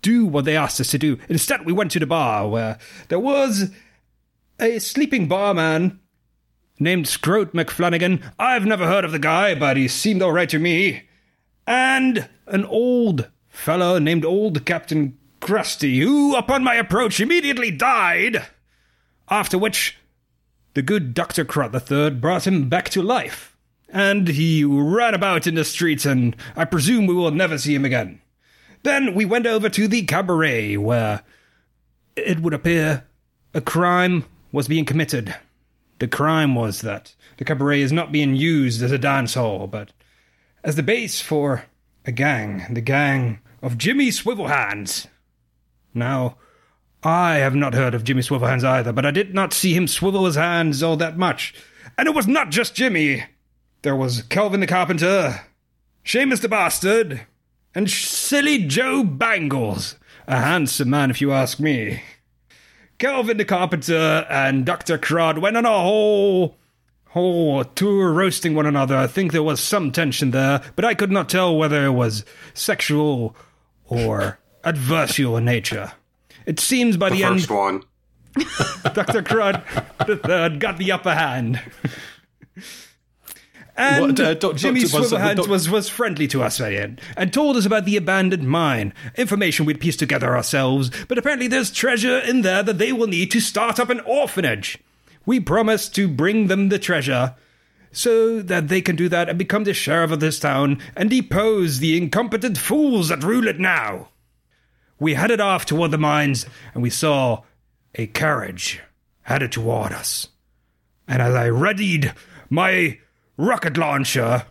[0.00, 1.18] do what they asked us to do.
[1.28, 2.78] Instead, we went to the bar where
[3.08, 3.70] there was
[4.58, 6.00] a sleeping barman
[6.78, 8.22] named Scroat McFlanagan.
[8.38, 11.08] I've never heard of the guy, but he seemed all right to me.
[11.66, 18.46] And an old fellow named Old Captain Krusty, who, upon my approach, immediately died.
[19.28, 19.98] After which,
[20.74, 21.44] the good Dr.
[21.44, 23.56] Crud III brought him back to life
[23.88, 27.84] and he ran about in the streets, and I presume we will never see him
[27.84, 28.20] again.
[28.82, 31.22] Then we went over to the cabaret, where
[32.16, 33.04] it would appear
[33.54, 35.34] a crime was being committed.
[35.98, 39.92] The crime was that the cabaret is not being used as a dance hall, but
[40.62, 41.64] as the base for
[42.04, 45.06] a gang, the gang of Jimmy Swivelhands.
[45.94, 46.36] Now,
[47.02, 50.26] I have not heard of Jimmy Swivelhands either, but I did not see him swivel
[50.26, 51.54] his hands all that much.
[51.96, 53.24] And it was not just Jimmy.
[53.82, 55.42] There was Kelvin the Carpenter,
[56.04, 57.26] Seamus the Bastard,
[57.74, 59.96] and silly Joe Bangles.
[60.26, 62.02] A handsome man, if you ask me.
[62.98, 64.98] Kelvin the Carpenter and Dr.
[64.98, 66.56] Crud went on a whole,
[67.10, 68.96] whole tour roasting one another.
[68.96, 72.24] I think there was some tension there, but I could not tell whether it was
[72.54, 73.36] sexual
[73.86, 75.92] or adversarial in nature.
[76.44, 77.46] It seems by the, The end.
[78.94, 79.22] Dr.
[79.22, 79.64] Crud
[80.06, 81.60] the third got the upper hand.
[83.78, 87.00] And What, uh, doc- Jimmy Swivelhands doc- was, was friendly to us at the end
[87.16, 88.92] and told us about the abandoned mine.
[89.16, 93.30] Information we'd pieced together ourselves, but apparently there's treasure in there that they will need
[93.30, 94.78] to start up an orphanage.
[95.24, 97.36] We promised to bring them the treasure
[97.92, 101.78] so that they can do that and become the sheriff of this town and depose
[101.78, 104.08] the incompetent fools that rule it now.
[104.98, 107.42] We headed off toward the mines and we saw
[107.94, 108.80] a carriage
[109.22, 110.26] headed toward us.
[111.06, 112.12] And as I readied
[112.50, 112.98] my
[113.38, 114.44] rocket launcher,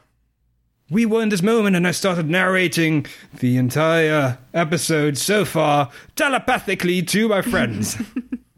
[0.89, 3.05] we were in this moment and I started narrating
[3.39, 8.01] the entire episode so far telepathically to my friends.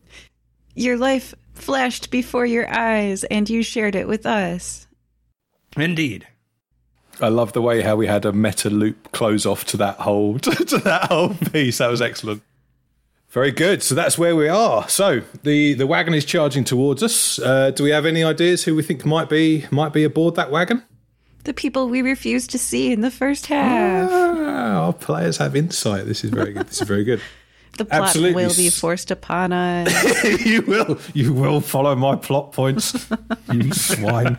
[0.76, 4.88] your life flashed before your eyes and you shared it with us.
[5.76, 6.28] Indeed.
[7.20, 10.40] I love the way how we had a meta loop close off to that whole
[10.40, 11.80] to that whole piece.
[11.80, 12.44] That was excellent.
[13.30, 13.84] Very good.
[13.84, 14.90] So that's where we are.
[14.90, 17.38] So the the wagon is charging towards us.
[17.38, 20.50] Uh, do we have any ideas who we think might be might be aboard that
[20.50, 20.84] wagon?
[21.44, 24.10] The people we refused to see in the first half.
[24.12, 26.06] Ah, our players have insight.
[26.06, 26.68] This is very good.
[26.68, 27.22] This is very good.
[27.80, 28.46] The plot absolutely.
[28.46, 30.26] will be forced upon us.
[30.46, 33.08] you will you will follow my plot points,
[33.54, 34.38] you swine.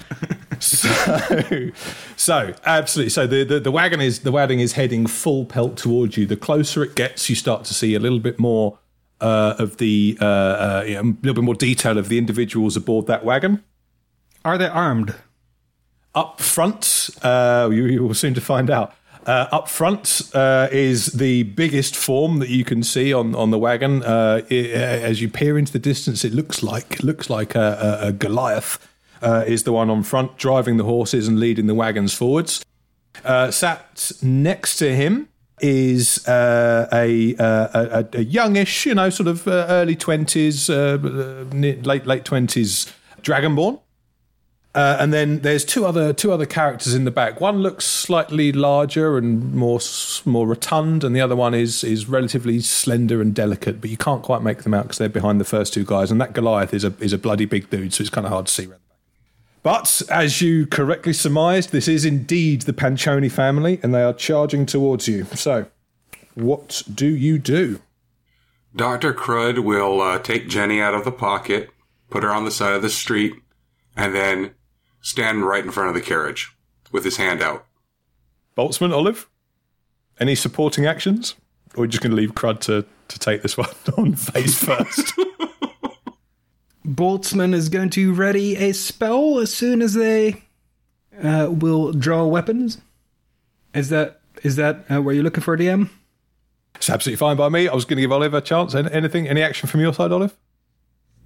[0.58, 1.70] So,
[2.16, 3.08] so absolutely.
[3.08, 6.26] So the, the, the wagon is the wagon is heading full pelt towards you.
[6.26, 8.78] The closer it gets, you start to see a little bit more
[9.22, 12.76] uh, of the uh, uh, you know, a little bit more detail of the individuals
[12.76, 13.64] aboard that wagon.
[14.44, 15.14] Are they armed?
[16.14, 18.94] Up front, uh, you, you will soon to find out.
[19.30, 23.58] Uh, up front uh, is the biggest form that you can see on, on the
[23.58, 24.02] wagon.
[24.02, 27.68] Uh, it, as you peer into the distance, it looks like looks like a,
[28.02, 28.78] a, a Goliath.
[29.22, 32.64] Uh, is the one on front, driving the horses and leading the wagons forwards.
[33.24, 35.28] Uh, sat next to him
[35.60, 40.98] is uh, a, uh, a a youngish, you know, sort of uh, early twenties, uh,
[41.04, 41.56] uh,
[41.90, 42.92] late late twenties
[43.22, 43.78] dragonborn.
[44.72, 47.40] Uh, and then there's two other two other characters in the back.
[47.40, 49.80] One looks slightly larger and more
[50.24, 53.80] more rotund, and the other one is is relatively slender and delicate.
[53.80, 56.12] But you can't quite make them out because they're behind the first two guys.
[56.12, 58.46] And that Goliath is a is a bloody big dude, so it's kind of hard
[58.46, 58.68] to see.
[59.64, 64.66] But as you correctly surmised, this is indeed the Panchoni family, and they are charging
[64.66, 65.24] towards you.
[65.34, 65.66] So,
[66.34, 67.80] what do you do?
[68.74, 69.12] Dr.
[69.12, 71.70] Crud will uh, take Jenny out of the pocket,
[72.08, 73.34] put her on the side of the street,
[73.96, 74.52] and then
[75.00, 76.54] stand right in front of the carriage
[76.92, 77.66] with his hand out.
[78.56, 79.28] Boltzmann, Olive?
[80.18, 81.34] Any supporting actions?
[81.74, 84.62] Or are you just going to leave Crud to, to take this one on face
[84.62, 85.12] first?
[86.86, 90.42] Boltzmann is going to ready a spell as soon as they
[91.22, 92.78] uh, will draw weapons.
[93.74, 95.90] Is that is that uh, where you're looking for, a DM?
[96.80, 97.68] it's absolutely fine by me.
[97.68, 98.74] I was going to give Olive a chance.
[98.74, 99.28] Anything?
[99.28, 100.34] Any action from your side, Olive?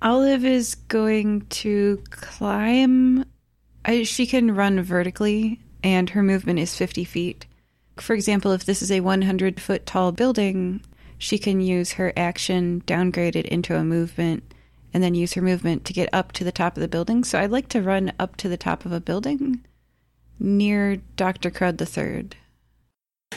[0.03, 3.25] Olive is going to climb.
[3.85, 7.47] I, she can run vertically, and her movement is 50 feet.
[7.97, 10.81] For example, if this is a 100 foot tall building,
[11.19, 14.43] she can use her action, downgrade it into a movement,
[14.93, 17.25] and then use her movement to get up to the top of the building.
[17.25, 19.65] So I'd like to run up to the top of a building
[20.39, 21.51] near Dr.
[21.51, 22.37] Crud the Third.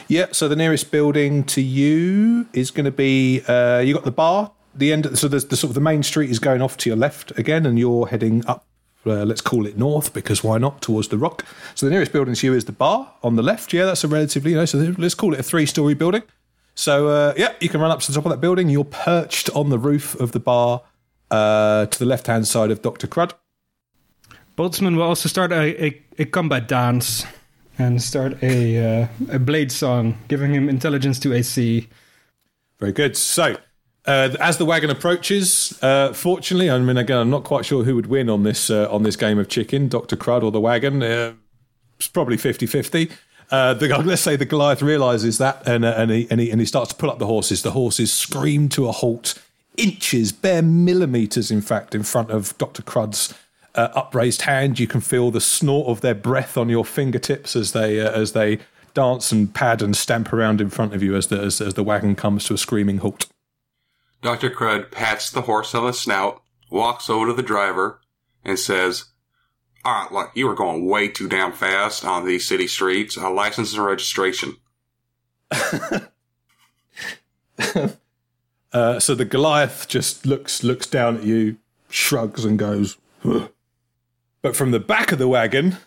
[0.06, 4.10] Yeah, so the nearest building to you is going to be uh, you got the
[4.10, 5.18] bar, the end.
[5.18, 7.78] So the sort of the main street is going off to your left again, and
[7.78, 8.67] you're heading up.
[9.10, 11.44] Uh, let's call it north because why not towards the rock.
[11.74, 13.72] So the nearest building to you is the bar on the left.
[13.72, 14.64] Yeah, that's a relatively you know.
[14.64, 16.22] So let's call it a three-story building.
[16.74, 18.68] So uh, yeah, you can run up to the top of that building.
[18.68, 20.82] You're perched on the roof of the bar
[21.30, 23.32] uh, to the left-hand side of Doctor Crud.
[24.56, 27.24] Boltzmann will also start a, a, a combat dance
[27.78, 31.88] and start a uh, a blade song, giving him intelligence to AC.
[32.80, 33.16] Very good.
[33.16, 33.56] So,
[34.08, 37.94] uh, as the wagon approaches, uh, fortunately, I mean, again, I'm not quite sure who
[37.94, 41.02] would win on this uh, on this game of chicken, Doctor Crud or the wagon.
[41.02, 41.34] Uh,
[41.98, 43.12] it's probably 50-50.
[43.50, 43.74] Uh,
[44.04, 46.94] let's say the Goliath realizes that, and uh, and, he, and he and he starts
[46.94, 47.62] to pull up the horses.
[47.62, 49.34] The horses scream to a halt,
[49.76, 53.34] inches, bare millimeters, in fact, in front of Doctor Crud's
[53.74, 54.78] upraised hand.
[54.78, 58.58] You can feel the snort of their breath on your fingertips as they as they
[58.94, 61.84] dance and pad and stamp around in front of you as the as, as the
[61.84, 63.26] wagon comes to a screaming halt.
[64.22, 64.50] Dr.
[64.50, 68.00] Crud pats the horse on the snout, walks over to the driver,
[68.44, 69.06] and says,
[69.84, 73.16] All right, look, you were going way too damn fast on these city streets.
[73.16, 74.56] A license and registration.
[78.70, 81.56] Uh, so the Goliath just looks looks down at you,
[81.88, 82.98] shrugs, and goes.
[83.22, 83.48] "Huh."
[84.42, 85.78] But from the back of the wagon,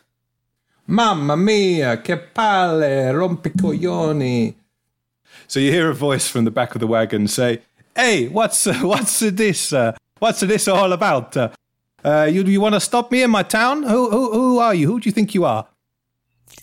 [0.88, 4.56] Mamma mia, che palle, rompicoglioni.
[5.48, 7.62] So you hear a voice from the back of the wagon say,
[7.96, 9.74] "Hey, what's uh, what's this?
[9.74, 11.36] Uh, what's this all about?
[11.36, 11.50] Uh,
[12.04, 13.84] uh, you you want to stop me in my town?
[13.84, 14.88] Who who who are you?
[14.88, 15.68] Who do you think you are?"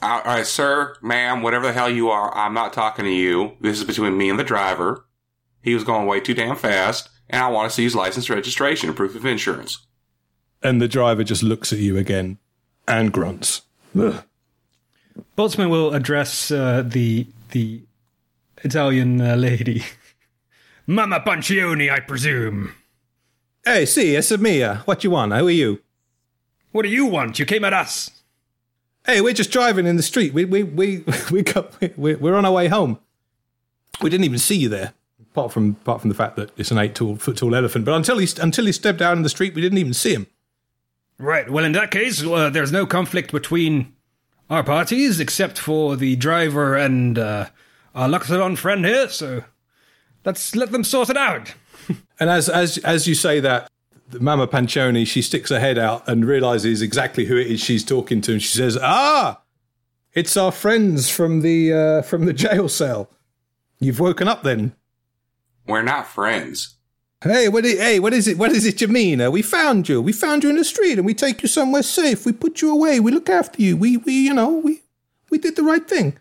[0.00, 3.56] All right, sir, ma'am, whatever the hell you are, I'm not talking to you.
[3.60, 5.04] This is between me and the driver.
[5.62, 8.90] He was going way too damn fast, and I want to see his license, registration,
[8.90, 9.86] and proof of insurance.
[10.62, 12.38] And the driver just looks at you again
[12.86, 13.62] and grunts.
[13.98, 14.22] Ugh.
[15.36, 17.82] Boltzmann will address uh, the the
[18.62, 19.84] Italian uh, lady.
[20.90, 22.72] Mama Panchoni, I presume.
[23.62, 24.76] Hey, see, it's Mia.
[24.86, 25.34] What you want?
[25.34, 25.82] Who are you?
[26.72, 27.38] What do you want?
[27.38, 28.10] You came at us.
[29.04, 30.32] Hey, we're just driving in the street.
[30.32, 32.98] We we we we got, we we're on our way home.
[34.00, 36.78] We didn't even see you there, apart from apart from the fact that it's an
[36.78, 37.84] eight tall, foot tall elephant.
[37.84, 40.26] But until he until he stepped down in the street, we didn't even see him.
[41.18, 41.50] Right.
[41.50, 43.92] Well, in that case, uh, there's no conflict between
[44.48, 47.48] our parties except for the driver and uh,
[47.94, 49.10] our Loxodon friend here.
[49.10, 49.44] So
[50.24, 51.54] let's let them sort it out.
[52.20, 53.70] And as as as you say that,
[54.20, 58.20] Mama Panchoni she sticks her head out and realizes exactly who it is she's talking
[58.22, 59.40] to, and she says, "Ah,
[60.12, 63.08] it's our friends from the uh, from the jail cell.
[63.78, 64.74] You've woken up then."
[65.66, 66.76] We're not friends.
[67.22, 67.64] Hey, what?
[67.64, 68.38] Is, hey, what is it?
[68.38, 69.20] What is it you mean?
[69.20, 70.00] Uh, we found you.
[70.00, 72.24] We found you in the street, and we take you somewhere safe.
[72.24, 73.00] We put you away.
[73.00, 73.76] We look after you.
[73.76, 74.82] We, we, you know, we,
[75.28, 76.18] we did the right thing.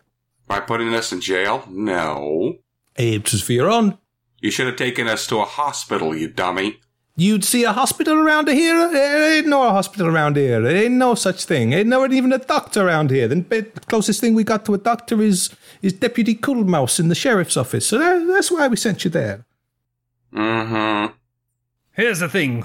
[0.48, 1.64] By putting us in jail?
[1.68, 2.58] No.
[2.98, 3.96] Hey, it was for your own.
[4.40, 6.80] You should have taken us to a hospital, you dummy.
[7.14, 8.90] You'd see a hospital around here.
[8.90, 10.60] There ain't no hospital around here.
[10.60, 11.72] There ain't no such thing.
[11.72, 13.28] Ain't no even a doctor around here.
[13.28, 15.50] The closest thing we got to a doctor is
[15.80, 17.86] is Deputy Coolmouse in the sheriff's office.
[17.86, 19.46] So that, that's why we sent you there.
[20.34, 21.14] Mm-hmm.
[21.92, 22.64] Here's the thing: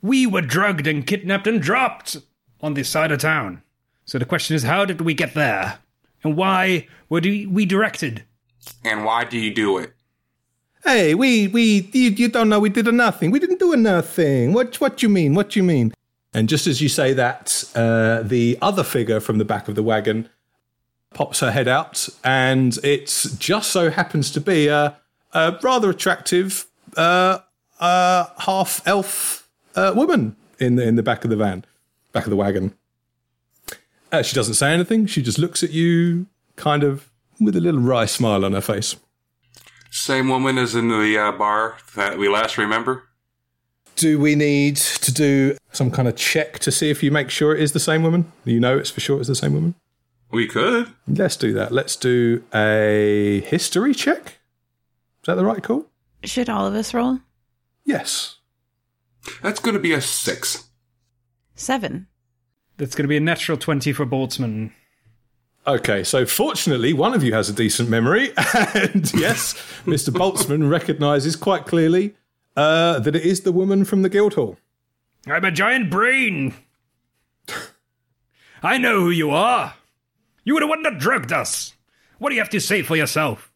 [0.00, 2.16] we were drugged and kidnapped and dropped
[2.62, 3.62] on this side of town.
[4.06, 5.80] So the question is, how did we get there,
[6.24, 8.24] and why were we directed?
[8.84, 9.92] And why do you do it?
[10.84, 13.30] Hey, we we you, you don't know we did a nothing.
[13.30, 14.52] We didn't do a nothing.
[14.52, 15.34] What what you mean?
[15.34, 15.92] What you mean?
[16.32, 19.82] And just as you say that, uh, the other figure from the back of the
[19.82, 20.28] wagon
[21.14, 23.06] pops her head out, and it
[23.38, 24.96] just so happens to be a,
[25.32, 26.66] a rather attractive
[26.96, 27.38] uh,
[27.80, 31.64] uh, half elf uh, woman in the in the back of the van,
[32.12, 32.74] back of the wagon.
[34.12, 35.06] Uh, she doesn't say anything.
[35.06, 36.26] She just looks at you,
[36.56, 37.10] kind of
[37.40, 38.96] with a little wry smile on her face.
[39.90, 43.04] Same woman as in the uh, bar that we last remember.
[43.94, 47.54] Do we need to do some kind of check to see if you make sure
[47.54, 48.30] it is the same woman?
[48.44, 49.74] You know it's for sure it's the same woman?
[50.30, 50.92] We could.
[51.08, 51.72] Let's do that.
[51.72, 54.26] Let's do a history check.
[54.26, 55.86] Is that the right call?
[56.24, 57.20] Should all of us roll?
[57.84, 58.36] Yes.
[59.42, 60.64] That's going to be a six.
[61.54, 62.06] Seven.
[62.76, 64.72] That's going to be a natural 20 for Boltzmann.
[65.66, 70.10] Okay, so fortunately, one of you has a decent memory, and yes, Mr.
[70.10, 72.14] Boltzmann recognizes quite clearly
[72.56, 74.58] uh, that it is the woman from the Guildhall.
[75.26, 76.54] I'm a giant brain.
[78.62, 79.74] I know who you are.
[80.44, 81.74] You were the one that drugged us.
[82.18, 83.50] What do you have to say for yourself?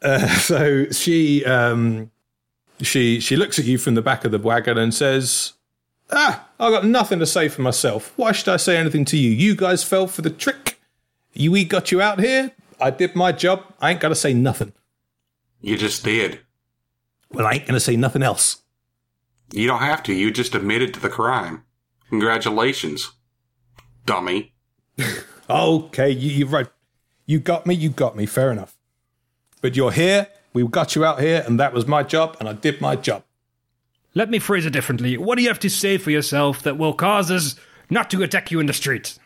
[0.00, 2.10] Uh, so she um,
[2.80, 5.52] she she looks at you from the back of the wagon and says,
[6.10, 8.14] "Ah, I got nothing to say for myself.
[8.16, 9.30] Why should I say anything to you?
[9.30, 10.75] You guys fell for the trick.
[11.36, 12.52] You we got you out here.
[12.80, 13.62] I did my job.
[13.80, 14.72] I ain't got to say nothing.
[15.60, 16.40] You just did.
[17.32, 18.62] Well, I ain't gonna say nothing else."
[19.52, 20.12] You don't have to.
[20.12, 21.64] You just admitted to the crime.
[22.08, 23.12] Congratulations,
[24.04, 24.54] dummy.
[25.48, 26.66] Okay, you, you're right.
[27.24, 27.74] You got me.
[27.74, 28.26] You got me.
[28.26, 28.76] Fair enough.
[29.60, 30.26] But you're here.
[30.52, 33.22] We got you out here, and that was my job, and I did my job.
[34.14, 35.16] Let me phrase it differently.
[35.18, 37.54] What do you have to say for yourself that will cause us
[37.90, 39.18] not to attack you in the street?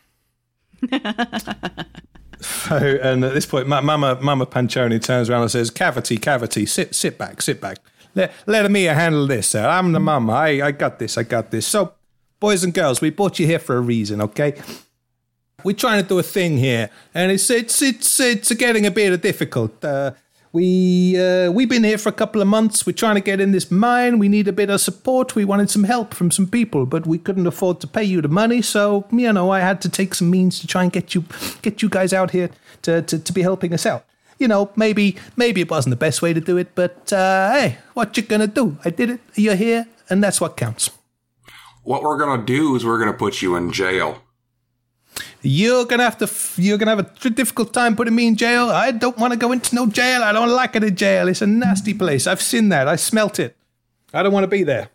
[2.43, 6.65] So, and at this point, Ma- Mama Mama Panchoni turns around and says, "Cavity, cavity,
[6.67, 7.79] sit sit back, sit back.
[8.15, 9.49] Let let me handle this.
[9.51, 9.67] Sir.
[9.67, 10.33] I'm the mama.
[10.33, 11.19] I I got this.
[11.19, 11.67] I got this.
[11.67, 11.93] So,
[12.41, 14.55] boys and girls, we brought you here for a reason, okay?
[15.63, 19.21] We're trying to do a thing here, and it's it's it's it's getting a bit
[19.21, 19.85] difficult.
[19.85, 20.13] Uh,
[20.53, 22.85] we uh, we've been here for a couple of months.
[22.85, 24.19] We're trying to get in this mine.
[24.19, 25.35] We need a bit of support.
[25.37, 28.29] We wanted some help from some people, but we couldn't afford to pay you the
[28.29, 28.61] money.
[28.63, 31.25] So you know, I had to take some means to try and get you
[31.63, 32.51] get you guys out here
[32.83, 34.05] to to, to be helping us out.
[34.39, 37.79] You know, maybe maybe it wasn't the best way to do it, but uh, hey,
[37.95, 38.77] what you gonna do?
[38.85, 39.21] I did it.
[39.35, 40.91] You're here, and that's what counts.
[41.83, 44.23] What we're to do is we're to put you in jail.
[45.43, 46.25] You're gonna have to.
[46.25, 48.71] f- You're gonna have a tr- difficult time putting me in jail.
[48.71, 50.23] I don't want to go into no jail.
[50.23, 51.29] I don't like it in jail.
[51.29, 52.27] It's a nasty place.
[52.27, 52.87] I've seen that.
[52.89, 53.57] I smelt it.
[54.13, 54.89] I don't want to be there.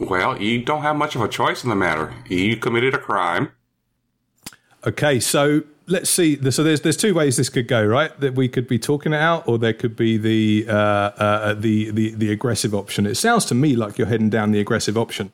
[0.00, 2.12] Well, you don't have much of a choice in the matter.
[2.28, 3.52] You committed a crime.
[4.86, 6.36] Okay, so let's see.
[6.50, 8.18] So there's there's two ways this could go, right?
[8.20, 11.90] That we could be talking it out, or there could be the uh, uh, the
[11.90, 13.06] the the aggressive option.
[13.06, 15.32] It sounds to me like you're heading down the aggressive option.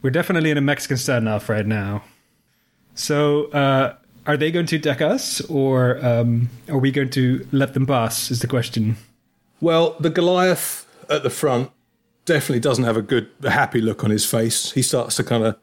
[0.00, 2.02] We're definitely in a Mexican standoff right now.
[2.94, 3.96] So, uh,
[4.26, 8.30] are they going to attack us, or um, are we going to let them pass?
[8.30, 8.96] Is the question.
[9.60, 11.70] Well, the Goliath at the front
[12.24, 14.72] definitely doesn't have a good, a happy look on his face.
[14.72, 15.56] He starts to kind of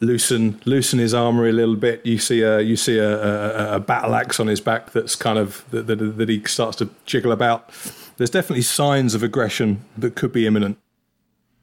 [0.00, 2.04] loosen loosen his armory a little bit.
[2.04, 5.38] You see a you see a, a, a battle axe on his back that's kind
[5.38, 7.70] of that, that, that he starts to jiggle about.
[8.16, 10.78] There's definitely signs of aggression that could be imminent.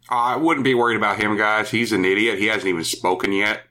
[0.10, 1.70] I wouldn't be worried about him, guys.
[1.70, 2.40] He's an idiot.
[2.40, 3.62] He hasn't even spoken yet.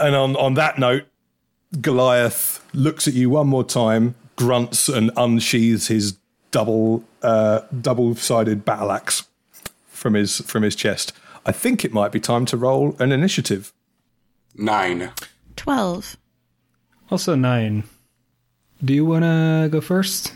[0.00, 1.04] And on on that note,
[1.80, 6.16] Goliath looks at you one more time, grunts, and unsheathes his
[6.50, 9.24] double uh, double sided battle axe
[9.88, 11.12] from his from his chest.
[11.46, 13.72] I think it might be time to roll an initiative.
[14.54, 15.10] Nine.
[15.56, 16.16] Twelve.
[17.10, 17.84] Also nine.
[18.84, 20.34] Do you want to go first,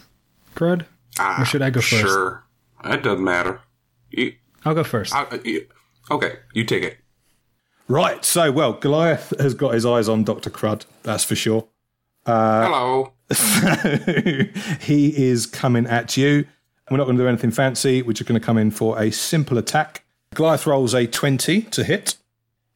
[0.56, 0.84] Crud?
[1.18, 2.02] Ah, Or should I go first?
[2.02, 2.42] Sure.
[2.82, 3.60] That doesn't matter.
[4.10, 4.34] You,
[4.64, 5.14] I'll go first.
[5.14, 5.66] I, you,
[6.10, 6.98] okay, you take it.
[7.88, 8.24] Right.
[8.24, 10.84] So, well, Goliath has got his eyes on Doctor Crud.
[11.02, 11.66] That's for sure.
[12.24, 13.12] Uh, Hello.
[14.80, 16.46] he is coming at you.
[16.90, 18.02] We're not going to do anything fancy.
[18.02, 20.04] We're just going to come in for a simple attack.
[20.34, 22.16] Goliath rolls a 20 to hit.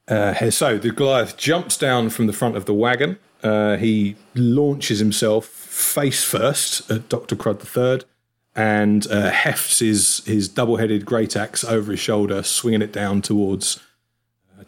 [0.08, 3.18] Uh, so the Goliath jumps down from the front of the wagon.
[3.42, 7.36] Uh, he launches himself face first at Dr.
[7.36, 8.06] Crud III
[8.54, 13.20] and uh, hefts his, his double headed great axe over his shoulder, swinging it down
[13.20, 13.80] towards,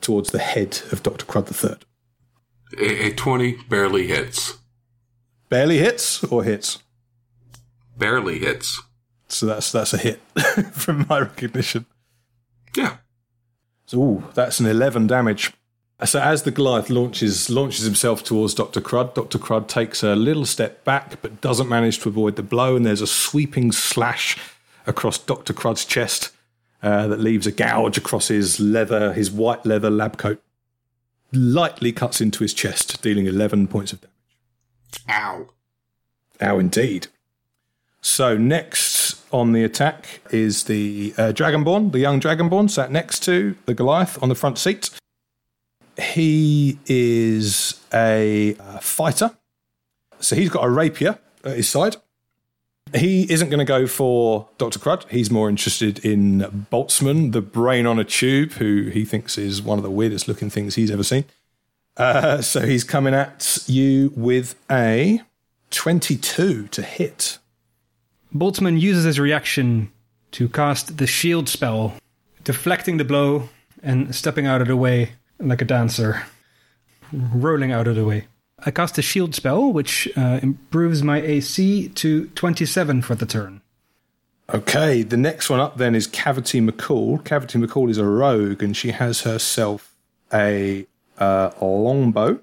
[0.01, 1.27] towards the head of Dr.
[1.27, 1.79] Crud III.
[2.79, 4.59] A, a 20 barely hits.
[5.49, 6.79] Barely hits or hits?
[7.97, 8.83] Barely hits.
[9.29, 10.21] So that's that's a hit
[10.73, 11.87] from my recognition.
[12.77, 12.97] Yeah.
[13.87, 15.53] So ooh, that's an eleven damage.
[16.05, 20.47] So as the Goliath launches launches himself towards Doctor Crud, Doctor Crud takes a little
[20.47, 24.39] step back, but doesn't manage to avoid the blow, and there's a sweeping slash
[24.87, 26.31] across Doctor Crud's chest
[26.83, 30.43] uh, that leaves a gouge across his leather, his white leather lab coat.
[31.33, 34.15] Lightly cuts into his chest, dealing eleven points of damage.
[35.11, 35.49] Ow.
[36.41, 37.09] Ow, indeed.
[38.01, 43.57] So next on the attack is the uh, Dragonborn, the young Dragonborn, sat next to
[43.67, 44.91] the Goliath on the front seat.
[46.01, 49.37] He is a uh, fighter,
[50.21, 51.97] so he's got a rapier at his side.
[52.95, 54.79] He isn't going to go for Dr.
[54.79, 55.09] Crud.
[55.11, 59.79] He's more interested in Boltzmann, the brain on a tube, who he thinks is one
[59.79, 61.25] of the weirdest looking things he's ever seen.
[61.97, 65.21] Uh, so he's coming at you with a
[65.71, 67.39] 22 to hit.
[68.35, 69.91] Boltzmann uses his reaction
[70.33, 71.95] to cast the shield spell,
[72.45, 73.49] deflecting the blow
[73.83, 76.25] and stepping out of the way like a dancer,
[77.13, 78.27] rolling out of the way.
[78.65, 83.61] I cast a shield spell, which uh, improves my AC to 27 for the turn.
[84.53, 87.23] Okay, the next one up then is Cavity McCall.
[87.25, 89.95] Cavity McCall is a rogue, and she has herself
[90.33, 90.87] a
[91.19, 92.41] uh, longbow,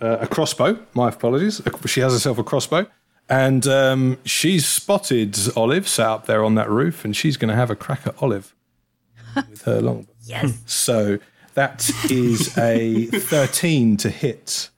[0.00, 0.78] uh, a crossbow.
[0.92, 1.62] My apologies.
[1.86, 2.86] She has herself a crossbow,
[3.28, 7.56] and um, she's spotted Olive sat up there on that roof, and she's going to
[7.56, 8.54] have a crack at Olive
[9.36, 10.12] with her longbow.
[10.24, 10.62] Yes.
[10.66, 11.20] So
[11.54, 14.70] that is a thirteen to hit.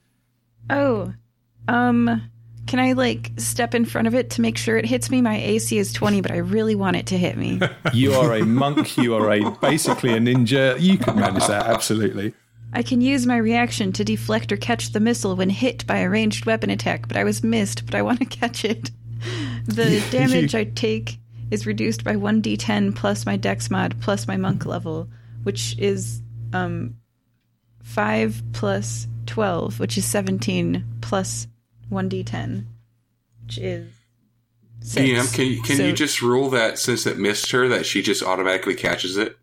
[0.69, 1.13] Oh,
[1.67, 2.29] um,
[2.67, 5.21] can I like step in front of it to make sure it hits me?
[5.21, 7.61] My AC is 20, but I really want it to hit me.
[7.93, 8.97] You are a monk.
[8.97, 10.79] You are a basically a ninja.
[10.79, 12.33] You can manage that absolutely.
[12.73, 16.09] I can use my reaction to deflect or catch the missile when hit by a
[16.09, 18.91] ranged weapon attack, but I was missed, but I want to catch it.
[19.65, 21.17] The damage I take
[21.49, 25.09] is reduced by 1d10 plus my dex mod plus my monk level,
[25.43, 26.21] which is
[26.53, 26.96] um
[27.87, 31.47] 5 plus 12, which is 17 plus
[31.91, 32.65] 1d10,
[33.45, 33.87] which is
[34.81, 35.09] six.
[35.09, 38.01] DM, can you, can So- you just rule that since it missed her, that she
[38.01, 39.37] just automatically catches it,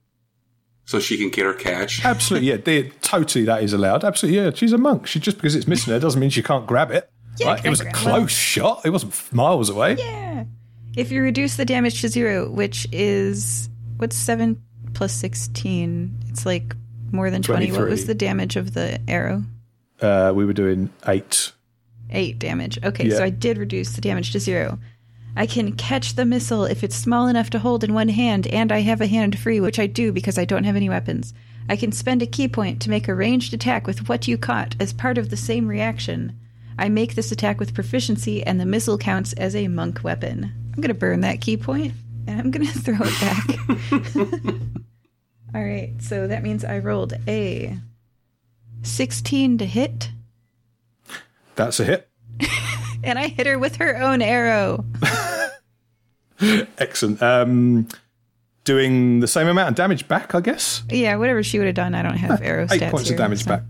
[0.84, 2.04] so she can get her catch?
[2.04, 2.56] Absolutely, yeah.
[2.58, 4.04] they- Totally, that is allowed.
[4.04, 4.50] Absolutely, yeah.
[4.54, 5.06] She's a monk.
[5.06, 7.10] She just because it's missing her doesn't mean she can't grab it.
[7.38, 7.64] Yeah, right?
[7.64, 8.30] It was a close it.
[8.30, 8.82] shot.
[8.84, 9.96] It wasn't miles away.
[9.96, 10.44] Yeah.
[10.96, 14.62] If you reduce the damage to zero, which is what's seven
[14.92, 16.16] plus sixteen?
[16.28, 16.76] It's like
[17.14, 17.72] more than twenty.
[17.72, 19.42] What was the damage of the arrow?
[20.00, 21.52] Uh, we were doing eight.
[22.10, 22.78] Eight damage.
[22.84, 23.16] Okay, Yeah.
[23.16, 24.78] so I did reduce the damage to zero.
[25.36, 28.70] I can catch the missile if it's small enough to hold in one hand, and
[28.70, 31.32] I have a hand free, which I do because I don't have any weapons.
[31.68, 34.76] I can spend a ki point to make a ranged attack with what you caught
[34.78, 36.38] as part of the same reaction.
[36.78, 40.52] I make this attack with proficiency, and the missile counts as a monk weapon.
[40.74, 41.94] I'm going to burn that ki point,
[42.26, 44.54] and I'm going to throw it back.
[45.54, 47.78] All right, so that means I rolled a
[48.82, 50.10] 16 to hit,
[51.54, 52.08] That's a hit.
[53.04, 54.84] and I hit her with her own arrow.
[56.78, 57.22] Excellent.
[57.22, 57.88] Um,
[58.64, 60.82] doing the same amount of damage back, I guess.
[60.90, 63.18] Yeah, whatever she would have done, I don't have arrow Eight stats points here, of
[63.18, 63.62] damage so- back.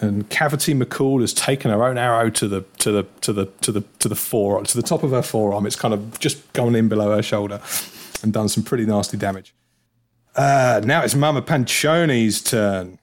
[0.00, 3.70] And Cavity McCall has taken her own arrow to the to the to the to
[3.70, 5.64] the to the forearm to the top of her forearm.
[5.64, 7.60] It's kind of just gone in below her shoulder
[8.20, 9.54] and done some pretty nasty damage.
[10.34, 12.98] Uh, now it's Mama Panchoni's turn.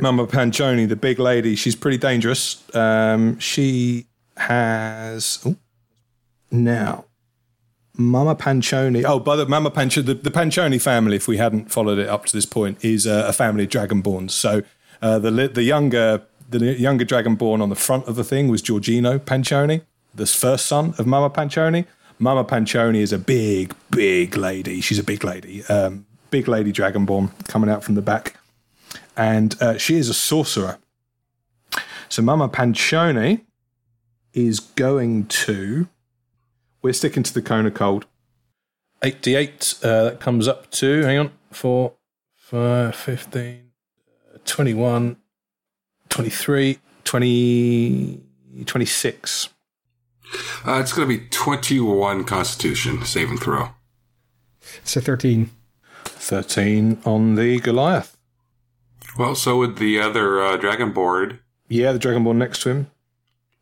[0.00, 2.62] Mama Panchoni, the big lady, she's pretty dangerous.
[2.74, 4.06] Um, she
[4.36, 5.56] has oh,
[6.50, 7.06] now
[7.94, 9.04] Mama Panchoni.
[9.06, 12.32] Oh, by the Mama Panchoni, the, the family, if we hadn't followed it up to
[12.32, 14.32] this point, is uh, a family of dragonborns.
[14.32, 14.62] So
[15.00, 19.18] uh, the the younger the younger dragonborn on the front of the thing was Giorgino
[19.18, 19.82] Panchoni,
[20.14, 21.86] the first son of Mama Panchoni.
[22.18, 24.80] Mama Panchoni is a big, big lady.
[24.80, 28.36] She's a big lady, um, big lady dragonborn coming out from the back,
[29.16, 30.78] and uh, she is a sorcerer.
[32.08, 33.42] So Mama Panchoni
[34.32, 35.88] is going to
[36.86, 38.06] we're sticking to the cone of cold.
[39.02, 41.92] 88, uh, that comes up to, hang on, 4,
[42.36, 43.70] 5, 15,
[44.32, 45.16] uh, 21,
[46.08, 48.20] 23, 20,
[48.64, 49.48] 26.
[50.64, 53.70] Uh, it's going to be 21 Constitution saving throw.
[54.76, 55.50] It's a 13.
[56.26, 58.16] 13 on the Goliath.
[59.18, 61.38] Well, so would the other uh, dragonborn.
[61.68, 62.90] Yeah, the Dragonborn next to him,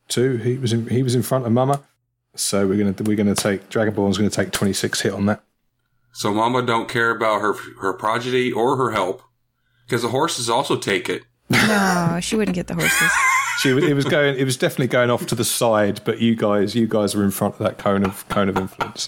[0.08, 0.36] too.
[0.38, 1.82] He was in, he was in front of Mama.
[2.34, 5.44] So we're gonna we're gonna take Dragonborn's gonna take 26 hit on that.
[6.12, 9.22] So Mama don't care about her her progeny or her help
[9.86, 11.22] because the horses also take it.
[11.50, 13.10] No, she wouldn't get the horses.
[13.58, 14.36] She was, it was going.
[14.36, 17.30] It was definitely going off to the side, but you guys, you guys were in
[17.30, 19.06] front of that cone of cone of influence.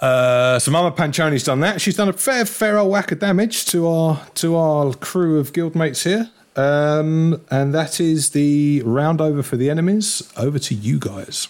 [0.00, 1.80] Uh, so Mama Panchoni's done that.
[1.80, 5.52] She's done a fair, fair old whack of damage to our to our crew of
[5.52, 10.32] guildmates here, um, and that is the round over for the enemies.
[10.36, 11.48] Over to you guys.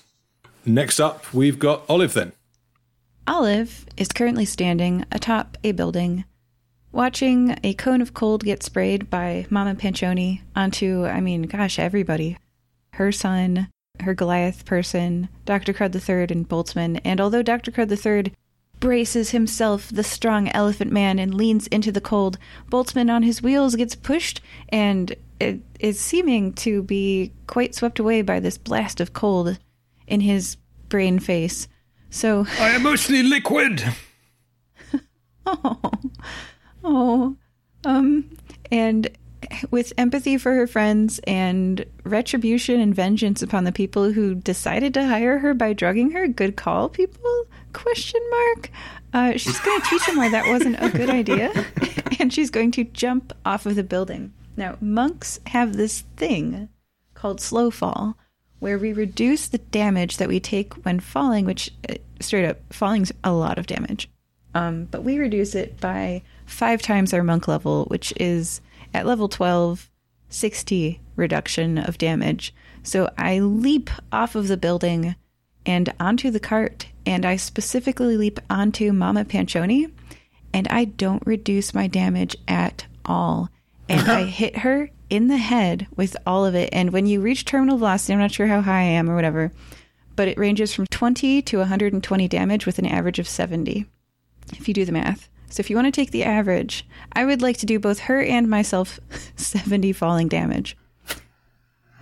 [0.67, 2.15] Next up, we've got Olive.
[2.15, 2.33] Then
[3.27, 6.25] Olive is currently standing atop a building,
[6.91, 12.37] watching a cone of cold get sprayed by Mama Panchoni onto, I mean, gosh, everybody.
[12.95, 13.69] Her son,
[14.01, 15.73] her Goliath person, Dr.
[15.73, 17.01] Crud III, and Boltzmann.
[17.05, 17.71] And although Dr.
[17.71, 18.33] Crud III
[18.81, 22.39] braces himself, the strong elephant man, and leans into the cold,
[22.71, 24.41] Boltzmann on his wheels gets pushed
[24.71, 29.59] and it is seeming to be quite swept away by this blast of cold.
[30.07, 30.57] in his
[30.89, 31.69] brain face.
[32.11, 33.83] So, I am mostly liquid.
[35.47, 35.81] Oh,
[36.85, 37.37] oh,
[37.85, 38.31] um,
[38.71, 39.09] and
[39.71, 45.07] with empathy for her friends and retribution and vengeance upon the people who decided to
[45.07, 47.47] hire her by drugging her, good call, people?
[47.73, 48.71] Question mark.
[49.13, 51.53] Uh, she's going to teach him why that wasn't a good idea,
[52.21, 54.33] and she's going to jump off of the building.
[54.57, 56.69] Now, monks have this thing
[57.15, 58.17] called slow fall,
[58.59, 63.13] where we reduce the damage that we take when falling, which uh, straight up falling's
[63.25, 64.09] a lot of damage.
[64.55, 68.61] Um, but we reduce it by five times our monk level, which is
[68.93, 69.91] at level 12,
[70.29, 72.55] 60 reduction of damage.
[72.83, 75.15] So I leap off of the building
[75.67, 79.91] and onto the cart, and I specifically leap onto Mama Panchoni,
[80.53, 83.51] and I don't reduce my damage at all.
[83.89, 86.71] And I hit her in the head with all of it.
[86.73, 89.53] And when you reach terminal velocity, I'm not sure how high I am or whatever,
[90.17, 93.87] but it ranges from 20 to 120 damage with an average of 70,
[94.53, 95.29] if you do the math.
[95.51, 98.23] So if you want to take the average, I would like to do both her
[98.23, 98.99] and myself
[99.37, 100.77] 70 falling damage.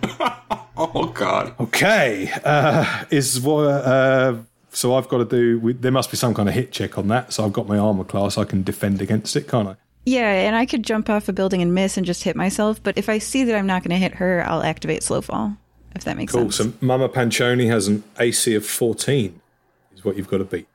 [0.81, 1.53] Oh God.
[1.59, 3.63] Okay, uh, is what.
[3.65, 4.37] Uh,
[4.69, 5.59] so I've got to do.
[5.59, 7.33] We, there must be some kind of hit check on that.
[7.33, 8.37] So I've got my armor class.
[8.37, 9.75] I can defend against it, can't I?
[10.05, 12.97] Yeah, and I could jump off a building and miss and just hit myself, but
[12.97, 15.57] if I see that I'm not going to hit her, I'll activate slow fall.
[15.95, 16.49] If that makes Cool.
[16.49, 16.57] sense.
[16.57, 16.71] Cool.
[16.71, 19.41] So Mama Panchoni has an AC of 14.
[19.95, 20.67] Is what you've got to beat.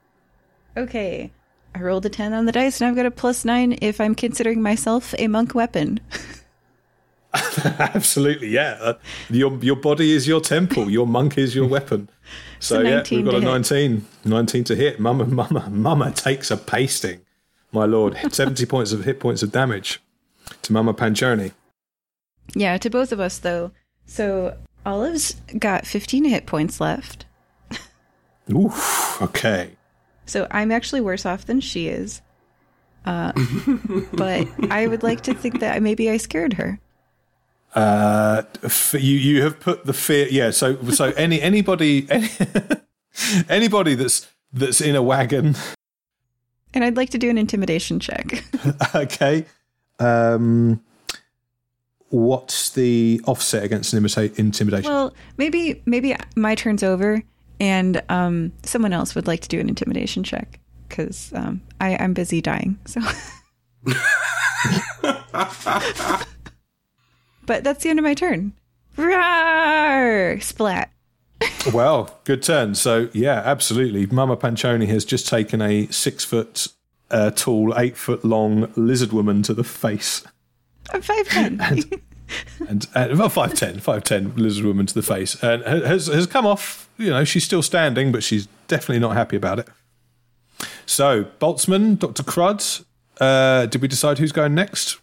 [0.76, 1.32] Okay.
[1.74, 4.14] I rolled a 10 on the dice and I've got a plus 9 if I'm
[4.14, 6.01] considering myself a monk weapon.
[7.78, 8.78] Absolutely, yeah.
[8.80, 8.94] Uh,
[9.28, 10.88] your your body is your temple.
[10.88, 12.09] Your monk is your weapon.
[12.60, 13.44] So yeah, we've got a hit.
[13.44, 15.01] 19, 19 to hit.
[15.01, 17.22] Mama, mama, mama takes a pasting.
[17.72, 20.01] My lord, seventy points of hit points of damage
[20.62, 21.52] to Mama Panchoni.
[22.55, 23.72] yeah, to both of us though.
[24.06, 24.56] So
[24.86, 27.24] Olive's got 15 hit points left.
[28.52, 29.20] Oof.
[29.22, 29.73] Okay.
[30.26, 32.22] So I'm actually worse off than she is.
[33.05, 33.32] Uh,
[34.14, 36.80] but I would like to think that maybe I scared her.
[37.74, 40.26] Uh, f- you you have put the fear.
[40.30, 40.51] Yeah.
[40.51, 42.30] So so any anybody any,
[43.48, 45.56] anybody that's that's in a wagon.
[46.72, 48.44] And I'd like to do an intimidation check.
[48.94, 49.44] Okay.
[50.01, 50.80] Um,
[52.09, 54.90] what's the offset against an imita- intimidation?
[54.90, 57.22] well, maybe maybe my turn's over,
[57.60, 62.14] and um, someone else would like to do an intimidation check because um, I I'm
[62.14, 62.78] busy dying.
[62.85, 63.01] So.
[67.47, 68.52] but that's the end of my turn.
[68.97, 70.40] Roar!
[70.40, 70.90] Splat.
[71.72, 72.74] Well, good turn.
[72.74, 74.05] So yeah, absolutely.
[74.05, 76.68] Mama Panchoni has just taken a six foot
[77.10, 80.22] uh, tall, eight foot long lizard woman to the face,
[80.93, 81.60] I'm five ten.
[82.68, 86.26] and uh, well, five ten, five ten lizard woman to the face, and has has
[86.26, 86.84] come off.
[86.99, 89.69] You know, she's still standing, but she's definitely not happy about it.
[90.87, 92.85] So, Boltzmann, Doctor Crud,
[93.21, 94.99] uh, did we decide who's going next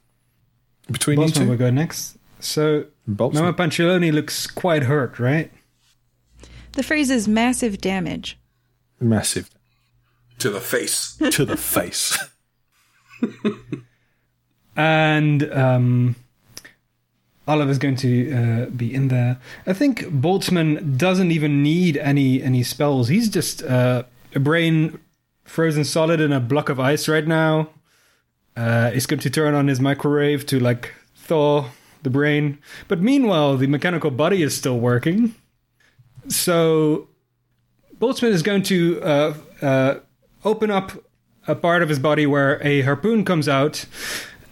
[0.89, 1.57] between Boltzmann you will two?
[1.57, 2.17] go next.
[2.39, 3.33] So Boltzmann.
[3.35, 5.51] Mama Panchoni looks quite hurt, right?
[6.73, 8.37] the phrase is massive damage.
[8.99, 9.49] Massive
[10.39, 11.17] To the face.
[11.31, 12.17] to the face.
[14.75, 16.15] and um,
[17.47, 19.39] Oliver's going to uh, be in there.
[19.65, 23.07] I think Boltzmann doesn't even need any any spells.
[23.07, 24.03] He's just uh,
[24.35, 24.99] a brain
[25.43, 27.69] frozen solid in a block of ice right now.
[28.55, 31.65] Uh, he's going to turn on his microwave to like thaw
[32.03, 32.59] the brain.
[32.87, 35.35] But meanwhile, the mechanical body is still working.
[36.27, 37.07] So
[37.97, 39.95] Boltzmann is going to uh, uh,
[40.43, 40.91] open up
[41.47, 43.85] a part of his body where a harpoon comes out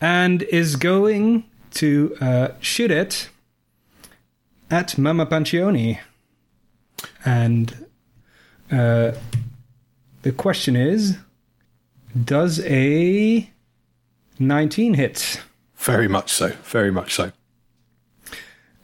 [0.02, 3.29] and is going to uh, shoot it
[4.69, 5.99] at Mama Panchoni.
[7.25, 7.87] And
[8.71, 9.13] uh,
[10.21, 11.17] the question is
[12.25, 13.49] Does a
[14.37, 15.41] 19 hit?
[15.75, 16.49] Very much so.
[16.63, 17.31] Very much so.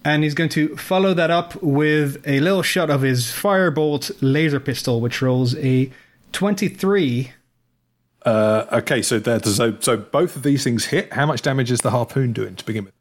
[0.04, 4.60] And he's going to follow that up with a little shot of his Firebolt laser
[4.60, 5.92] pistol, which rolls a
[6.32, 7.32] 23.
[8.26, 11.14] Uh, okay, so there, so so both of these things hit.
[11.14, 12.94] How much damage is the harpoon doing to begin with?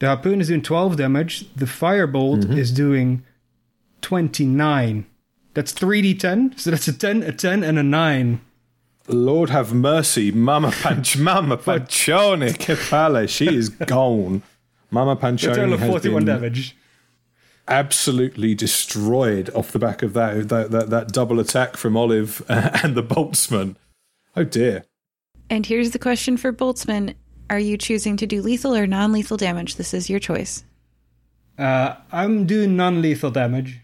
[0.00, 1.54] The harpoon is doing 12 damage.
[1.54, 3.24] The Firebolt is doing
[4.02, 5.06] 29.
[5.54, 6.58] That's 3d10.
[6.58, 8.40] So that's a 10, a 10, and a 9.
[9.08, 14.42] Lord have mercy, Mama Panch, Mama Panchoni, che palle, she is gone.
[14.90, 16.76] Mama A total of 41 damage.
[17.66, 22.94] absolutely destroyed off the back of that that, that, that double attack from Olive and
[22.94, 23.76] the Boltzmann.
[24.36, 24.84] Oh dear.
[25.50, 27.14] And here's the question for Boltzmann:
[27.50, 29.76] Are you choosing to do lethal or non-lethal damage?
[29.76, 30.64] This is your choice.
[31.58, 33.80] Uh, I'm doing non lethal damage.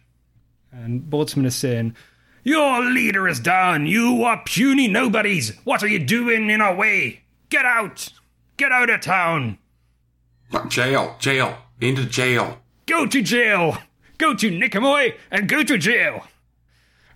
[0.72, 1.94] And Boltzmann is saying,
[2.44, 3.86] Your leader is down.
[3.86, 5.56] You are puny nobodies.
[5.64, 7.22] What are you doing in our way?
[7.48, 8.08] Get out!
[8.56, 9.58] Get out of town!
[10.68, 12.60] Jail, jail, into jail.
[12.86, 13.78] Go to jail!
[14.18, 16.26] Go to Nikomoy and go to jail!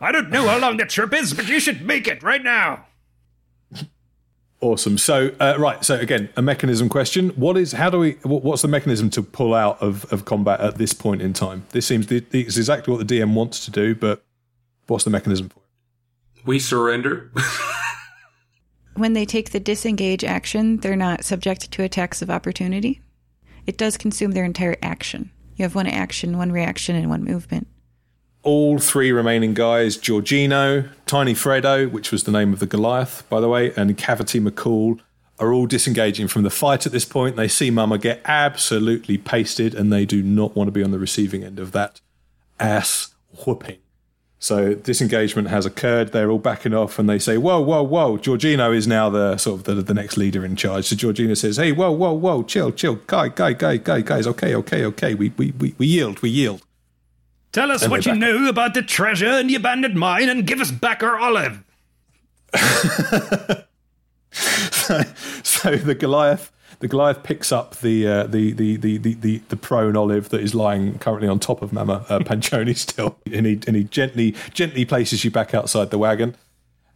[0.01, 2.87] I don't know how long the trip is, but you should make it right now!
[4.65, 4.97] Awesome.
[4.97, 5.85] So, uh, right.
[5.85, 7.29] So again, a mechanism question.
[7.31, 7.73] What is?
[7.73, 8.13] How do we?
[8.23, 11.67] What's the mechanism to pull out of, of combat at this point in time?
[11.73, 14.25] This seems the, it's exactly what the DM wants to do, but
[14.87, 16.47] what's the mechanism for it?
[16.47, 17.31] We surrender.
[18.97, 23.01] When they take the disengage action, they're not subject to attacks of opportunity.
[23.67, 25.33] It does consume their entire action.
[25.57, 27.67] You have one action, one reaction, and one movement.
[28.45, 33.41] All three remaining guys Giorgino, Tiny Fredo, which was the name of the Goliath, by
[33.41, 35.01] the way, and Cavity McCool
[35.39, 37.37] are all disengaging from the fight at this point.
[37.37, 40.99] They see Mama get absolutely pasted and they do not want to be on the
[40.99, 42.01] receiving end of that
[42.61, 43.15] ass
[43.45, 43.79] whooping.
[44.39, 46.13] So disengagement has occurred.
[46.13, 48.19] They're all backing off and they say, Whoa, whoa, whoa.
[48.19, 50.85] Giorgino is now the sort of the, the next leader in charge.
[50.85, 54.55] So Giorgino says, Hey, whoa, whoa, whoa, chill, chill, guy, guy, guy, guy, guys, okay,
[54.55, 55.15] okay, okay.
[55.15, 56.63] We we we, we yield, we yield.
[57.55, 60.73] Tell us what you know about the treasure in the abandoned mine and give us
[60.73, 61.63] back our olive.
[64.33, 66.51] so the Goliath,
[66.81, 70.41] the Goliath picks up the uh, the, the, the, the the the prone olive that
[70.41, 74.35] is lying currently on top of Mama uh, Panchoni still, and he and he gently
[74.53, 76.35] gently places you back outside the wagon.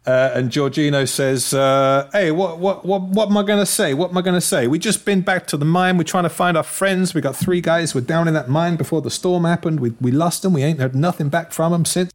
[0.09, 3.93] Uh, and Giorgino says, uh, "Hey, what what what what am I going to say?
[3.93, 4.65] What am I going to say?
[4.65, 5.99] We just been back to the mine.
[5.99, 7.13] We're trying to find our friends.
[7.13, 9.79] We got three guys We're down in that mine before the storm happened.
[9.79, 10.53] We we lost them.
[10.53, 12.11] We ain't heard nothing back from them since."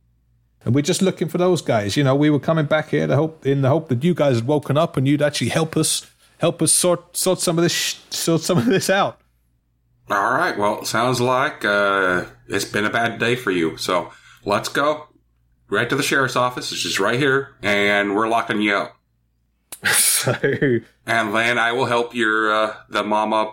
[0.65, 1.97] And we're just looking for those guys.
[1.97, 4.37] You know, we were coming back here to hope in the hope that you guys
[4.37, 6.05] had woken up and you'd actually help us
[6.39, 9.21] help us sort sort some of this sh- sort some of this out.
[10.11, 10.59] All right.
[10.59, 13.77] Well, sounds like uh, it's been a bad day for you.
[13.77, 14.11] So
[14.45, 15.07] let's go
[15.75, 16.73] right to the sheriff's office.
[16.73, 18.97] It's just right here, and we're locking you up.
[20.25, 20.33] So
[21.07, 23.53] And then I will help your uh, the mama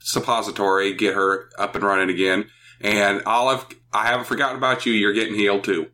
[0.00, 2.46] suppository get her up and running again.
[2.82, 4.92] And Olive, I haven't forgotten about you.
[4.92, 5.88] You're getting healed too.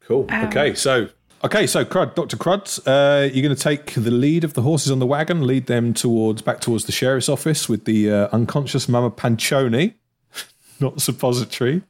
[0.00, 0.26] cool.
[0.30, 0.46] Ow.
[0.46, 1.08] Okay, so
[1.44, 4.90] okay, so Crud, Doctor Crud, uh, you're going to take the lead of the horses
[4.90, 8.88] on the wagon, lead them towards back towards the sheriff's office with the uh, unconscious
[8.88, 9.94] Mama Panchoni,
[10.80, 11.82] not suppository,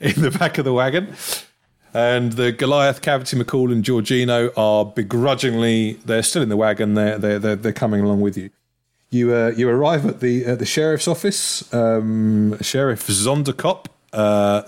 [0.00, 1.14] in the back of the wagon.
[1.94, 7.18] And the Goliath, Cavity McCall, and Giorgino are begrudgingly, they're still in the wagon, they're,
[7.18, 8.50] they're, they're, they're coming along with you.
[9.10, 11.72] You, uh, you arrive at the, at the sheriff's office.
[11.72, 14.16] Um, Sheriff Zonderkop uh,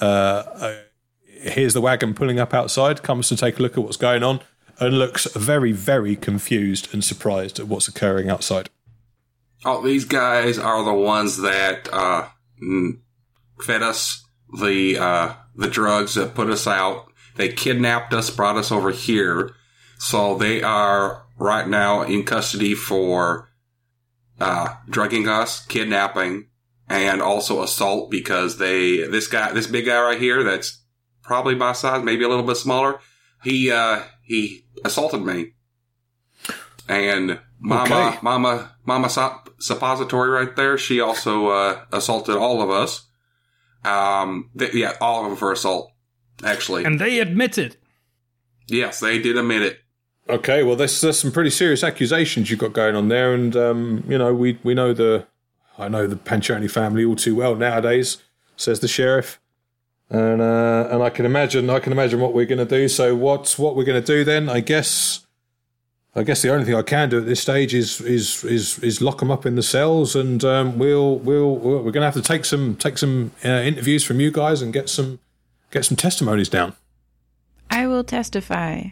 [0.01, 4.23] uh, uh, the wagon pulling up outside, comes to take a look at what's going
[4.23, 4.41] on,
[4.79, 8.71] and looks very, very confused and surprised at what's occurring outside.
[9.65, 12.29] Oh, these guys are the ones that uh,
[13.63, 14.25] fed us
[14.59, 17.10] the uh, the drugs that put us out.
[17.37, 19.53] They kidnapped us, brought us over here.
[19.99, 23.49] So they are right now in custody for
[24.41, 26.49] uh, drugging us, kidnapping,
[26.89, 30.83] and also assault because they this guy, this big guy right here, that's
[31.23, 32.99] probably my size, maybe a little bit smaller.
[33.45, 35.53] He uh, he assaulted me,
[36.89, 38.19] and Mama, Okay.
[38.23, 40.79] Mama, Mama Sup- Suppository right there.
[40.79, 43.07] She also uh, assaulted all of us.
[43.85, 45.93] Um, th- yeah, all of them for assault.
[46.45, 47.77] Actually, And they admit it.
[48.67, 49.81] yes, they did admit it.
[50.29, 54.05] Okay, well, there's, there's some pretty serious accusations you've got going on there, and um,
[54.09, 55.27] you know we we know the
[55.77, 58.19] I know the Panchoni family all too well nowadays.
[58.57, 59.41] Says the sheriff,
[60.09, 62.87] and uh, and I can imagine I can imagine what we're going to do.
[62.89, 64.49] So what's what we're going to do then?
[64.49, 65.27] I guess
[66.15, 69.01] I guess the only thing I can do at this stage is is is is
[69.01, 72.23] lock them up in the cells, and um, we'll we'll we're going to have to
[72.23, 75.19] take some take some uh, interviews from you guys and get some
[75.71, 76.75] get some testimonies down.
[77.71, 78.83] I will testify.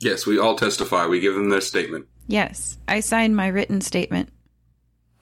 [0.00, 1.06] Yes, we all testify.
[1.06, 2.06] We give them their statement.
[2.26, 4.28] Yes, I sign my written statement.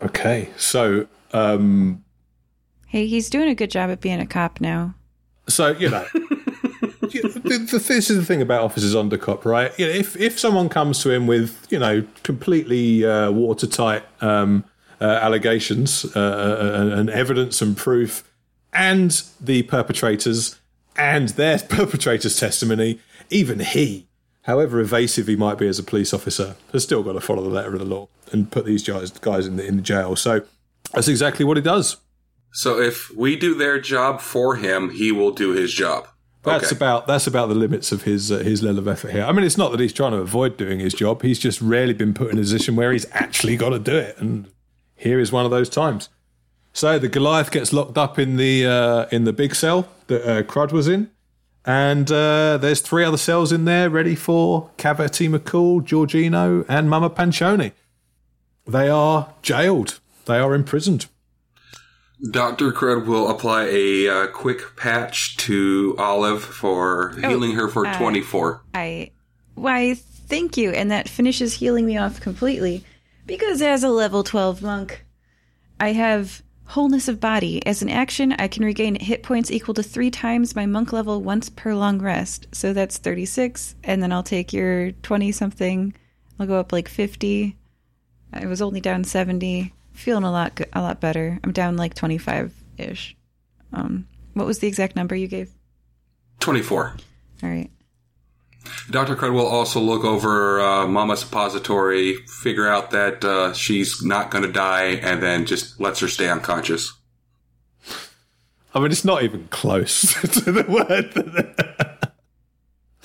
[0.03, 2.03] Okay, so um,
[2.87, 4.95] Hey, he's doing a good job at being a cop now.
[5.49, 6.07] So you know,
[7.11, 9.77] you- the, the, this is the thing about officers under cop, right?
[9.79, 14.65] You know, if if someone comes to him with you know completely uh, watertight um,
[15.01, 18.25] uh, allegations uh, and, and evidence and proof,
[18.73, 20.59] and the perpetrators
[20.97, 24.07] and their perpetrators' testimony, even he,
[24.43, 27.49] however evasive he might be as a police officer, has still got to follow the
[27.51, 30.17] letter of the law and put these guys guys in the in the jail.
[30.17, 30.43] So
[30.93, 31.97] that's exactly what he does.
[32.53, 36.09] So if we do their job for him, he will do his job.
[36.43, 36.77] That's Okay.
[36.77, 39.25] about that's about the limits of his uh, his level of effort here.
[39.25, 41.23] I mean, it's not that he's trying to avoid doing his job.
[41.23, 44.17] He's just rarely been put in a position where he's actually got to do it,
[44.19, 44.51] and
[44.97, 46.09] here is one of those times.
[46.73, 50.43] So the Goliath gets locked up in the uh, in the big cell that uh,
[50.43, 51.11] Crud was in.
[51.65, 57.11] And uh, there's three other cells in there ready for Cavity McCall, Giorgino, and Mama
[57.11, 57.73] Panchoni.
[58.67, 60.01] They are jailed.
[60.25, 61.07] They are imprisoned.
[62.31, 62.73] Dr.
[62.73, 68.63] Crud will apply a uh, quick patch to Olive for healing her for uh, 24.
[68.75, 69.11] I.
[69.55, 70.71] Why, thank you.
[70.71, 72.85] And that finishes healing me off completely.
[73.27, 75.05] Because as a level 12 monk,
[75.79, 77.67] I have wholeness of body.
[77.67, 81.21] As an action, I can regain hit points equal to three times my monk level
[81.21, 82.47] once per long rest.
[82.53, 83.75] So that's 36.
[83.83, 85.93] And then I'll take your 20 something.
[86.39, 87.57] I'll go up like 50.
[88.33, 89.75] I was only down 70.
[89.95, 91.41] Feeling a lot, a lot better.
[91.43, 93.17] I'm down like 25 ish.
[93.73, 95.51] Um, what was the exact number you gave?
[96.39, 96.97] 24.
[97.43, 97.71] All right.
[98.91, 99.17] Dr.
[99.17, 104.45] Crud will also look over uh, Mama's suppository, figure out that uh, she's not going
[104.45, 106.93] to die, and then just lets her stay unconscious.
[108.75, 110.13] I mean, it's not even close
[110.45, 110.65] to the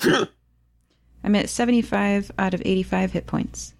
[0.00, 0.28] word.
[1.24, 3.74] I'm at 75 out of 85 hit points.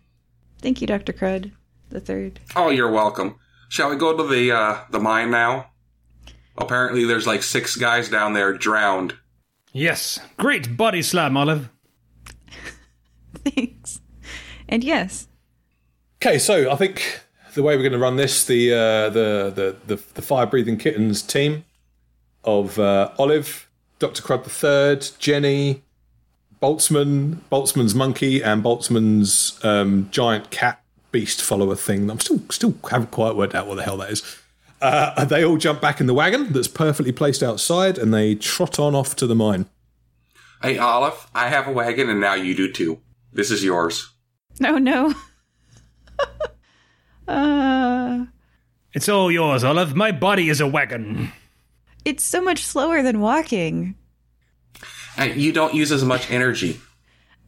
[0.61, 1.13] Thank you, Dr.
[1.13, 1.53] Crud,
[1.91, 2.41] the third.
[2.57, 3.37] Oh, you're welcome.
[3.69, 5.71] Shall we go to the uh, the mine now?
[6.59, 9.15] Apparently, there's like six guys down there drowned.
[9.77, 11.69] Yes, great body slam, Olive.
[13.45, 14.01] Thanks.
[14.69, 15.29] And yes,
[16.23, 17.21] Okay, so I think
[17.55, 20.79] the way we're going to run this, the uh, the, the the the fire breathing
[20.79, 21.65] kittens team
[22.43, 25.83] of uh, Olive, Doctor Crud the Third, Jenny,
[26.63, 30.83] Boltzmann, Boltzmann's monkey, and Boltzmann's um, giant cat
[31.13, 32.11] beast follower thing.
[32.11, 34.23] I'm still still haven't quite worked out what the hell that is.
[34.81, 38.79] Uh, they all jump back in the wagon that's perfectly placed outside, and they trot
[38.79, 39.67] on off to the mine.
[40.63, 43.01] Hey, Olive, I have a wagon, and now you do too.
[43.33, 44.11] This is yours.
[44.61, 45.15] no, no.
[47.29, 48.25] uh,
[48.93, 49.95] It's all yours, Olive.
[49.95, 51.33] My body is a wagon.
[52.05, 53.95] it's so much slower than walking.
[55.17, 56.81] Hey, you don't use as much energy.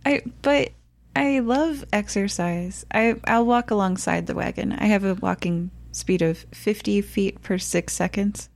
[0.07, 0.71] I but
[1.15, 2.87] I love exercise.
[2.93, 4.73] I I'll walk alongside the wagon.
[4.73, 8.49] I have a walking speed of 50 feet per 6 seconds.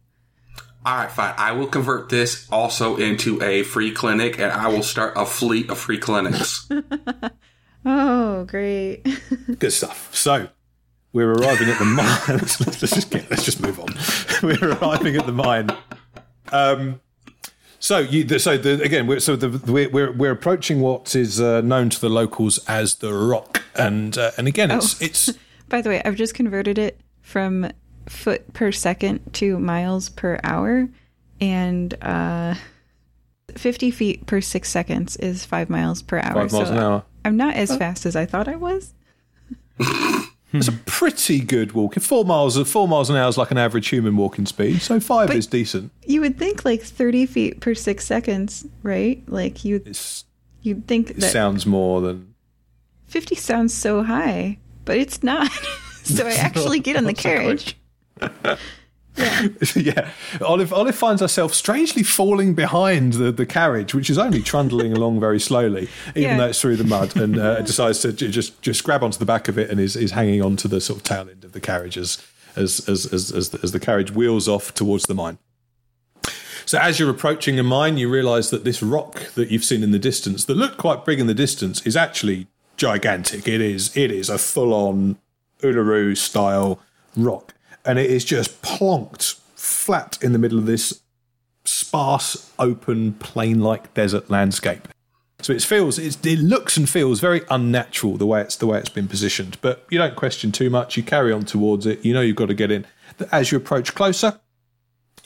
[0.85, 1.35] All right, fine.
[1.37, 5.71] I will convert this also into a free clinic, and I will start a fleet
[5.71, 6.69] of free clinics.
[7.85, 9.03] Oh, great.
[9.59, 10.15] Good stuff.
[10.15, 10.49] So
[11.13, 12.21] we're arriving at the mine.
[12.29, 13.89] let's, let's just get, let's just move on.
[14.43, 15.71] We're arriving at the mine.
[16.53, 17.01] Um,
[17.81, 21.41] so you, the, so the, again, we're, so the, we're, we're we're approaching what is
[21.41, 25.05] uh, known to the locals as the Rock, and uh, and again, it's Oh.
[25.05, 25.31] it's
[25.69, 27.01] By the way, I've just converted it
[27.33, 27.71] from
[28.07, 30.89] foot per second to miles per hour,
[31.41, 32.55] and uh,
[33.57, 36.35] 50 feet per six seconds is five miles per hour.
[36.49, 37.05] five miles so an hour.
[37.25, 38.95] I'm not as fast as I thought I was.
[40.55, 41.95] It's a pretty good walk.
[41.95, 44.83] Four miles four miles an hour is like an average human walking speed.
[44.83, 45.91] So five But- is decent.
[46.05, 49.23] You would think like 30 feet per six seconds, right?
[49.27, 49.83] Like you,
[50.61, 52.35] you'd think it that sounds more than
[53.07, 55.51] 50 sounds so high, but it's not.
[56.05, 57.77] so I actually get in the carriage.
[59.77, 60.11] yeah,
[60.41, 65.21] Olive Olive finds herself strangely falling behind the, the carriage, which is only trundling along
[65.21, 66.37] very slowly, even Yeah.
[66.39, 69.49] though it's through the mud, and uh, decides to just just grab onto the back
[69.49, 71.61] of it and is, is hanging on to the sort of tail end of the
[71.61, 72.23] carriage as
[72.57, 75.37] as as as, as, the, as the carriage wheels off towards the mine.
[76.65, 79.91] So as you're approaching a mine, you realise that this rock that you've seen in
[79.91, 82.47] the distance, that looked quite big in the distance, is actually
[82.79, 83.47] gigantic.
[83.47, 85.19] It is it is a full on
[85.63, 86.81] Uluru style
[87.17, 91.01] rock, and it is just plonked flat in the middle of this
[91.65, 94.89] sparse, open, plain-like desert landscape.
[95.41, 98.89] So it feels it looks and feels very unnatural the way it's the way it's
[98.89, 99.59] been positioned.
[99.61, 100.97] But you don't question too much.
[100.97, 102.05] You carry on towards it.
[102.05, 102.87] You know you've got to get in.
[103.33, 104.41] As you approach closer,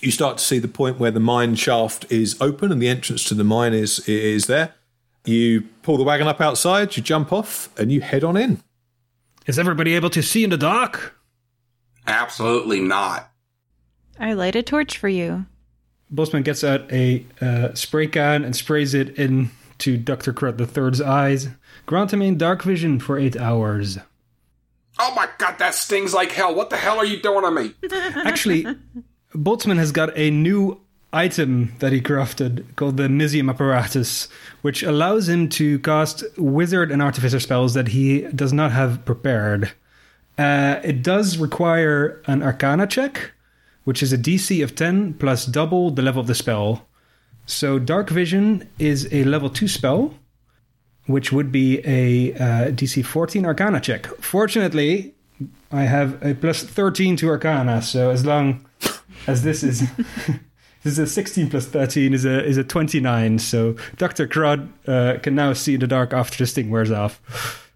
[0.01, 3.25] you start to see the point where the mine shaft is open and the entrance
[3.25, 4.75] to the mine is is there.
[5.27, 8.63] You pull the wagon up outside, you jump off, and you head on in.
[9.47, 11.17] Is everybody able to see in the dark?
[12.07, 13.31] Absolutely not.
[14.19, 15.47] I light a torch for you.
[16.13, 20.33] Boltzmann gets out a uh, spray can and sprays it into Dr.
[20.33, 21.49] Crud the Third's eyes.
[21.85, 23.99] Grant him a dark vision for eight hours.
[24.99, 26.55] Oh my god, that stings like hell.
[26.55, 27.75] What the hell are you doing to me?
[28.25, 28.67] Actually,
[29.35, 30.81] Boltzmann has got a new
[31.17, 34.29] item that he crafted called the Mizzium apparatus,
[34.61, 39.73] which allows him to cast wizard and artificer spells that he does not have prepared.
[40.39, 43.33] Uh, it does require an arcana check,
[43.85, 46.87] which is a DC of 10 plus double the level of the spell.
[47.47, 50.15] So Dark Vision is a level 2 spell,
[51.07, 54.07] which would be a uh, DC 14 arcana check.
[54.21, 55.15] Fortunately,
[55.73, 58.67] I have a plus 13 to arcana, so as long
[59.27, 59.85] as this is
[60.87, 63.41] This is a 16 plus 13 is a is a 29.
[63.41, 67.73] So Doctor Crud uh, can now see in the dark after this thing wears off.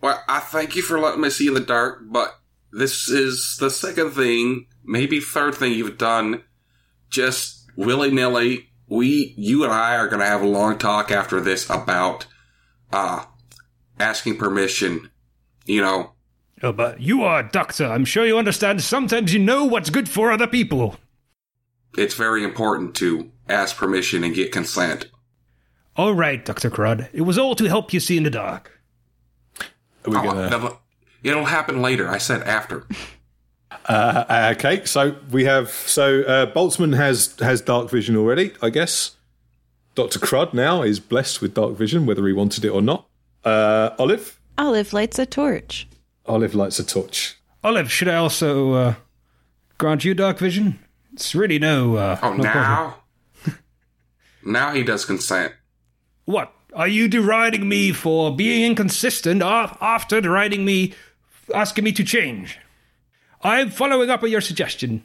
[0.00, 2.40] Well, I thank you for letting me see in the dark, but
[2.72, 6.42] this is the second thing, maybe third thing you've done,
[7.08, 8.68] just willy nilly.
[8.88, 12.26] We, you and I are going to have a long talk after this about,
[12.92, 13.26] uh,
[14.00, 15.08] asking permission.
[15.66, 16.14] You know,
[16.64, 17.86] Oh, but you are a doctor.
[17.86, 18.82] I'm sure you understand.
[18.82, 20.96] Sometimes you know what's good for other people.
[21.96, 25.06] It's very important to ask permission and get consent.
[25.96, 27.08] All right, Doctor Crud.
[27.12, 28.80] It was all to help you see in the dark.
[29.60, 30.48] Are we Oh, gonna?
[30.50, 30.80] that'll-
[31.22, 32.08] it'll happen later.
[32.08, 32.86] I said after.
[33.86, 39.16] Uh, okay, so we have so uh, Boltzmann has has dark vision already, I guess.
[39.94, 43.06] Doctor Crud now is blessed with dark vision, whether he wanted it or not.
[43.44, 45.86] Uh, Olive, Olive lights a torch.
[46.24, 47.36] Olive lights a torch.
[47.62, 48.94] Olive, should I also uh,
[49.76, 50.78] grant you dark vision?
[51.14, 51.96] It's really no.
[51.96, 52.96] Uh, Oh, no now?
[54.44, 55.52] now he does consent.
[56.24, 56.52] What?
[56.74, 60.92] Are you deriding me for being inconsistent after deriding me,
[61.54, 62.58] asking me to change?
[63.42, 65.04] I'm following up on your suggestion.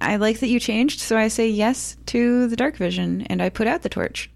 [0.00, 3.48] I like that you changed, so I say yes to the dark vision, and I
[3.48, 4.30] put out the torch.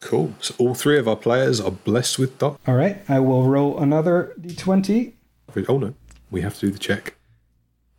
[0.00, 0.34] Cool.
[0.40, 2.58] So all three of our players are blessed with dark.
[2.66, 5.14] All right, I will roll another d20.
[5.68, 5.94] Oh no,
[6.30, 7.14] we have to do the check.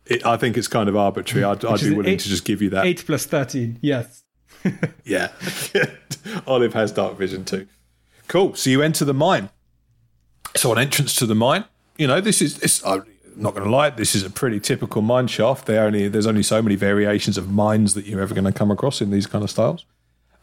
[0.08, 1.44] It, I think it's kind of arbitrary.
[1.44, 2.84] I'd, I'd be willing eight- to just give you that.
[2.86, 4.24] 8 plus 13, yes.
[5.04, 5.28] Yeah.
[6.46, 7.66] Olive has dark vision too.
[8.26, 8.54] Cool.
[8.54, 9.50] So you enter the mine.
[10.56, 11.64] So on entrance to the mine,
[11.96, 13.04] you know, this is this I'm
[13.36, 15.66] not gonna lie, this is a pretty typical mine shaft.
[15.66, 19.00] They only there's only so many variations of mines that you're ever gonna come across
[19.00, 19.84] in these kind of styles.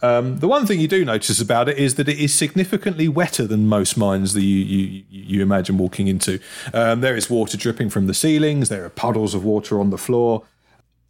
[0.02, 3.48] Um, the one thing you do notice about it is that it is significantly wetter
[3.48, 6.40] than most mines that you you, you imagine walking into.
[6.74, 8.70] Um, there is water dripping from the ceilings.
[8.70, 10.44] There are puddles of water on the floor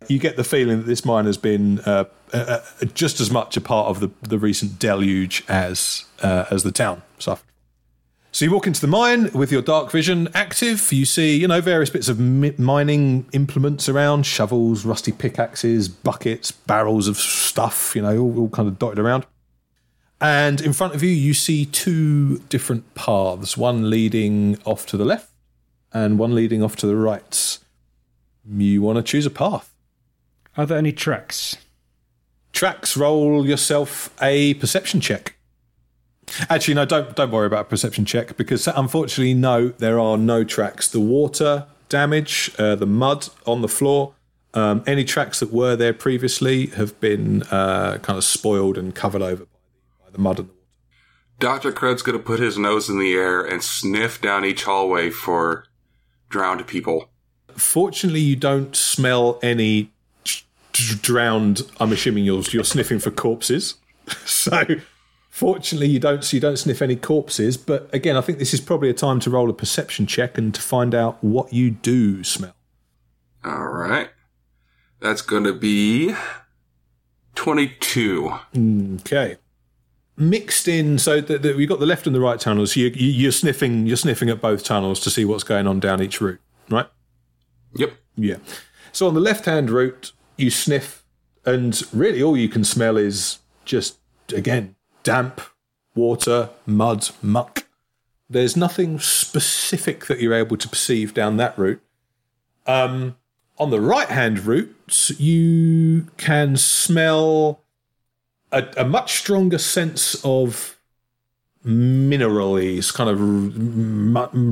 [0.07, 2.59] you get the feeling that this mine has been uh, uh,
[2.93, 7.01] just as much a part of the, the recent deluge as uh, as the town
[7.19, 7.45] suffered.
[8.35, 10.91] So you walk into the mine with your dark vision active.
[10.91, 16.51] You see, you know, various bits of mi- mining implements around: shovels, rusty pickaxes, buckets,
[16.51, 17.95] barrels of stuff.
[17.95, 19.25] You know, all, all kind of dotted around.
[20.19, 25.05] And in front of you, you see two different paths: one leading off to the
[25.05, 25.31] left,
[25.93, 27.57] and one leading off to the right.
[28.45, 29.73] You want to choose a path.
[30.57, 31.55] Are there any tracks?
[32.51, 35.34] Tracks, roll yourself a perception check.
[36.49, 40.43] Actually, no, don't don't worry about a perception check because unfortunately, no, there are no
[40.43, 40.87] tracks.
[40.87, 44.13] The water damage, uh, the mud on the floor,
[44.53, 49.21] um, any tracks that were there previously have been uh, kind of spoiled and covered
[49.21, 50.59] over by the, mud and the water.
[51.39, 51.71] Dr.
[51.71, 55.65] Crud's gonna put his nose in the air and sniff down each hallway for
[56.29, 57.09] drowned people.
[57.49, 59.91] Fortunately, you don't smell any
[60.23, 60.41] d-
[60.73, 61.61] d- drowned.
[61.79, 63.75] I'm assuming you're you're sniffing for corpses.
[64.25, 64.63] So,
[65.35, 67.57] fortunately, you don't so you don't sniff any corpses.
[67.57, 70.55] But again, I think this is probably a time to roll a perception check and
[70.55, 72.55] to find out what you do smell.
[73.45, 74.11] Alright.
[75.01, 76.15] That's gonna be
[77.35, 78.33] 22.
[79.01, 79.35] Okay.
[80.15, 82.77] Mixed in, so that that we've got the left and the right tunnels.
[82.77, 83.85] You, you, you're sniffing.
[83.85, 86.39] You're sniffing at both tunnels to see what's going on down each route,
[86.69, 86.87] right?
[87.75, 87.91] Yep.
[88.15, 88.37] Yeah.
[88.93, 91.03] So on the left hand route, you sniff,
[91.45, 93.97] and really all you can smell is just,
[94.33, 94.74] again,
[95.05, 95.39] damp,
[95.95, 97.65] water, mud, muck.
[98.29, 101.81] There's nothing specific that you're able to perceive down that route.
[102.65, 103.15] Um,
[103.57, 107.61] on the right hand route, you can smell
[108.51, 110.77] a, a much stronger sense of
[111.65, 113.17] minerally, it's kind of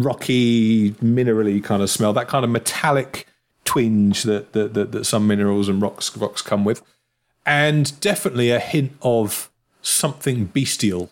[0.05, 2.13] rocky, minerally kind of smell.
[2.13, 3.27] That kind of metallic
[3.65, 6.81] twinge that that, that that some minerals and rocks rocks come with,
[7.45, 9.49] and definitely a hint of
[9.83, 11.11] something bestial.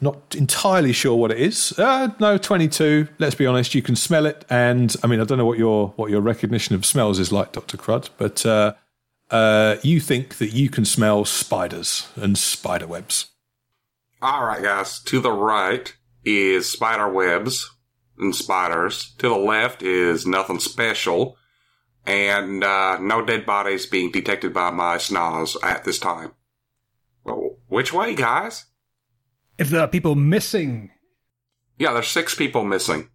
[0.00, 1.76] Not entirely sure what it is.
[1.78, 3.08] Uh, no, twenty-two.
[3.18, 3.74] Let's be honest.
[3.74, 6.76] You can smell it, and I mean, I don't know what your what your recognition
[6.76, 8.74] of smells is like, Doctor Crud, but uh,
[9.30, 13.26] uh, you think that you can smell spiders and spider webs.
[14.22, 15.00] Alright, guys.
[15.00, 15.92] To the right
[16.24, 17.70] is spider webs
[18.18, 19.14] and spiders.
[19.18, 21.36] To the left is nothing special.
[22.06, 26.32] And uh, no dead bodies being detected by my snaz at this time.
[27.24, 28.66] Well, which way, guys?
[29.58, 30.90] If there are people missing,
[31.78, 33.08] Yeah, there's six people missing.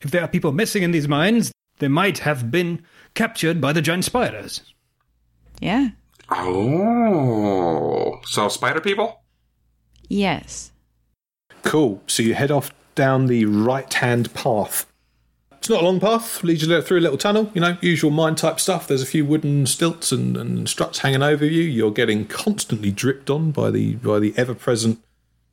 [0.00, 2.82] if there are people missing in these mines, they might have been
[3.14, 4.62] captured by the giant spiders.
[5.60, 5.90] Yeah.
[6.30, 9.22] Oh, so spider people?
[10.08, 10.72] Yes.
[11.62, 12.02] Cool.
[12.06, 14.86] So you head off down the right hand path.
[15.62, 16.42] It's not a long path.
[16.42, 17.48] Leads you through a little tunnel.
[17.54, 18.88] You know, usual mine type stuff.
[18.88, 21.62] There's a few wooden stilts and, and struts hanging over you.
[21.62, 24.98] You're getting constantly dripped on by the by the ever present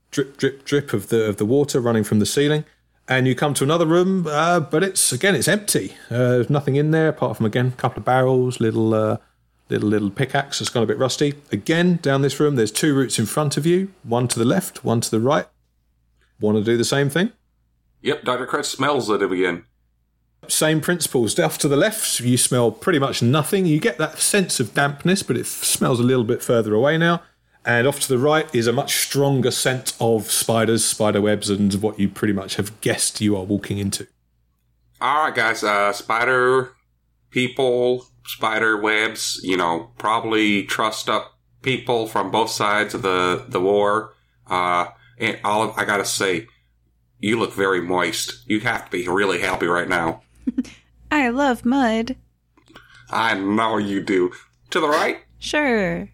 [0.10, 2.66] drip, drip, drip of the of the water running from the ceiling.
[3.08, 5.94] And you come to another room, uh, but it's again it's empty.
[6.10, 9.18] Uh, there's nothing in there apart from again a couple of barrels, little uh,
[9.70, 11.36] little little pickaxe that's gone a bit rusty.
[11.52, 14.84] Again down this room, there's two routes in front of you, one to the left,
[14.84, 15.46] one to the right.
[16.40, 17.32] Want to do the same thing?
[18.02, 18.48] Yep, Dr.
[18.48, 19.66] Crud smells it again.
[20.48, 21.38] Same principles.
[21.38, 23.66] Off to the left, you smell pretty much nothing.
[23.66, 27.22] You get that sense of dampness, but it smells a little bit further away now.
[27.66, 31.74] And off to the right is a much stronger scent of spiders, spider webs, and
[31.76, 34.08] what you pretty much have guessed you are walking into.
[35.02, 35.64] All right, guys.
[35.64, 36.72] Uh, spider
[37.32, 39.40] people, spider webs.
[39.44, 44.14] You know, probably trussed up people from both sides of the the war.
[44.48, 44.88] Uh,
[45.20, 46.48] and Olive, I gotta say,
[47.20, 48.50] you look very moist.
[48.50, 50.24] You have to be really happy right now.
[51.12, 52.16] I love mud.
[53.10, 54.32] I know you do.
[54.72, 55.20] To the right.
[55.40, 56.10] Sure.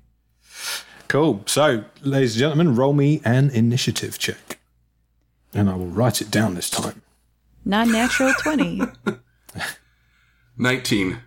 [1.07, 1.43] Cool.
[1.45, 4.59] So, ladies and gentlemen, roll me an initiative check.
[5.53, 7.01] And I will write it down this time.
[7.65, 8.81] Non natural 20.
[10.57, 11.19] Nineteen.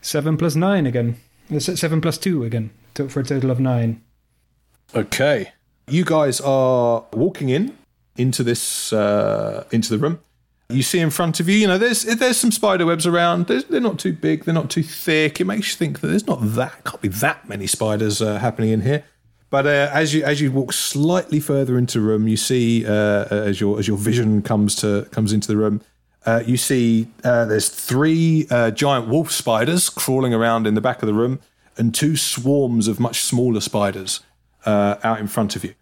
[0.00, 1.16] Seven plus nine again.
[1.52, 4.02] Uh, se- Seven plus two again, to- for a total of nine.
[4.94, 5.52] Okay.
[5.88, 7.76] You guys are walking in
[8.16, 10.18] into this uh, into the room.
[10.72, 13.46] You see in front of you, you know, there's there's some spider webs around.
[13.46, 15.40] They're not too big, they're not too thick.
[15.40, 18.70] It makes you think that there's not that can't be that many spiders uh, happening
[18.70, 19.04] in here.
[19.50, 23.26] But uh, as you as you walk slightly further into the room, you see uh,
[23.30, 25.82] as your as your vision comes to comes into the room,
[26.24, 31.02] uh, you see uh, there's three uh, giant wolf spiders crawling around in the back
[31.02, 31.38] of the room,
[31.76, 34.20] and two swarms of much smaller spiders
[34.64, 35.74] uh, out in front of you.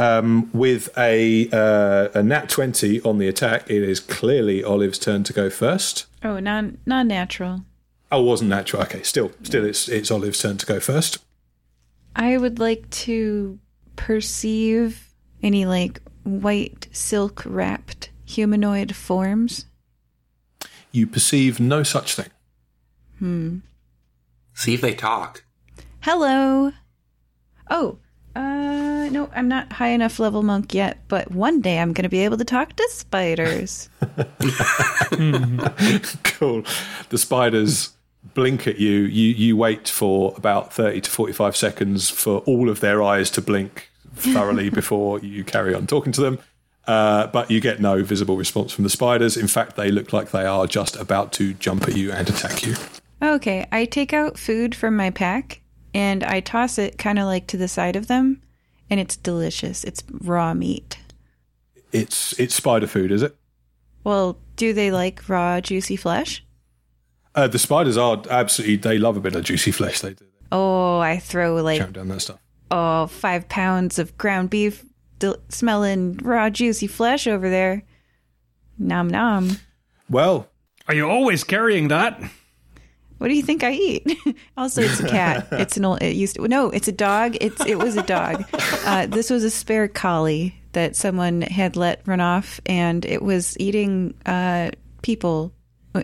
[0.00, 5.24] Um, with a uh, a nat twenty on the attack, it is clearly Olive's turn
[5.24, 6.06] to go first.
[6.22, 7.66] Oh, non non natural.
[8.10, 8.82] Oh, wasn't natural.
[8.84, 11.18] Okay, still, still, it's it's Olive's turn to go first.
[12.16, 13.58] I would like to
[13.96, 15.12] perceive
[15.42, 19.66] any like white silk wrapped humanoid forms.
[20.92, 22.30] You perceive no such thing.
[23.18, 23.58] Hmm.
[24.54, 25.44] See if they talk.
[26.00, 26.72] Hello.
[27.70, 27.98] Oh,
[28.40, 32.08] uh, no, I'm not high enough level monk yet, but one day I'm going to
[32.08, 33.90] be able to talk to spiders.
[36.22, 36.64] cool.
[37.10, 37.90] The spiders
[38.34, 39.00] blink at you.
[39.00, 43.30] You you wait for about thirty to forty five seconds for all of their eyes
[43.32, 46.38] to blink thoroughly before you carry on talking to them.
[46.86, 49.36] Uh, but you get no visible response from the spiders.
[49.36, 52.66] In fact, they look like they are just about to jump at you and attack
[52.66, 52.74] you.
[53.22, 55.59] okay, I take out food from my pack
[55.94, 58.42] and I toss it kind of like to the side of them,
[58.88, 59.84] and it's delicious.
[59.84, 60.98] It's raw meat.
[61.92, 63.36] It's it's spider food, is it?
[64.04, 66.44] Well, do they like raw, juicy flesh?
[67.34, 68.76] Uh, the spiders are absolutely.
[68.76, 70.00] They love a bit of juicy flesh.
[70.00, 70.24] They do.
[70.52, 72.40] Oh, I throw They like chow down that stuff.
[72.70, 74.84] oh five pounds of ground beef,
[75.18, 77.82] del- smelling raw, juicy flesh over there.
[78.78, 79.58] Nom nom.
[80.08, 80.48] Well,
[80.88, 82.20] Are you always carrying that?
[83.20, 84.18] What do you think I eat?
[84.56, 85.48] also, it's a cat.
[85.52, 86.02] It's an old.
[86.02, 86.48] It used to.
[86.48, 87.36] No, it's a dog.
[87.38, 88.44] It's it was a dog.
[88.86, 93.58] Uh, this was a spare collie that someone had let run off, and it was
[93.60, 94.70] eating uh,
[95.02, 95.52] people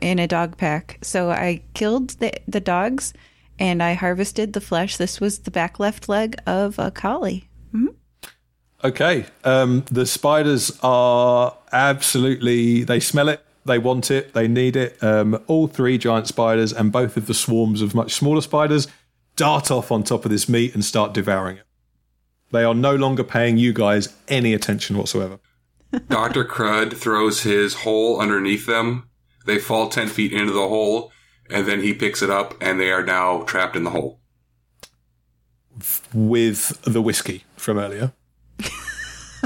[0.02, 0.98] in a dog pack.
[1.00, 3.14] So I killed the the dogs,
[3.58, 4.98] and I harvested the flesh.
[4.98, 7.48] This was the back left leg of a collie.
[8.84, 9.24] Okay.
[9.42, 12.84] Um, the spiders are absolutely.
[12.84, 13.45] They smell it.
[13.66, 14.32] They want it.
[14.32, 15.02] They need it.
[15.02, 18.88] Um, all three giant spiders and both of the swarms of much smaller spiders
[19.34, 21.64] dart off on top of this meat and start devouring it.
[22.52, 25.38] They are no longer paying you guys any attention whatsoever.
[26.08, 26.44] Dr.
[26.44, 29.08] Crud throws his hole underneath them.
[29.46, 31.12] They fall 10 feet into the hole,
[31.50, 34.20] and then he picks it up, and they are now trapped in the hole.
[36.12, 38.12] With the whiskey from earlier.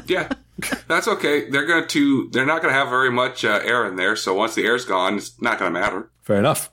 [0.07, 0.31] Yeah,
[0.89, 1.49] that's okay.
[1.51, 4.35] They're going to, they're not going to have very much uh, air in there, so
[4.35, 6.11] once the air's gone, it's not going to matter.
[6.23, 6.71] Fair enough.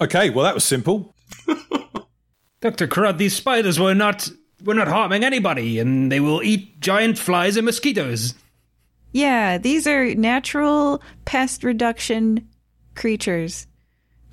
[0.00, 1.14] Okay, well, that was simple.
[2.60, 2.86] Dr.
[2.86, 4.28] Crud, these spiders were not
[4.64, 8.34] were not harming anybody, and they will eat giant flies and mosquitoes.
[9.12, 12.48] Yeah, these are natural pest reduction
[12.94, 13.66] creatures.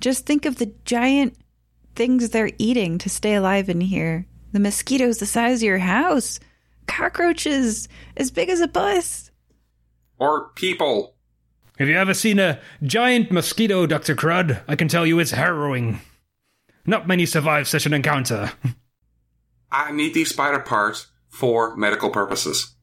[0.00, 1.36] Just think of the giant
[1.94, 4.26] things they're eating to stay alive in here.
[4.52, 6.40] The mosquitoes the size of your house,
[6.86, 9.30] cockroaches as big as a bus.
[10.18, 11.14] Or people.
[11.78, 14.14] Have you ever seen a giant mosquito, Dr.
[14.14, 14.62] Crud?
[14.68, 16.00] I can tell you it's harrowing.
[16.86, 18.52] Not many survive such an encounter.
[19.72, 22.74] I need these spider parts for medical purposes.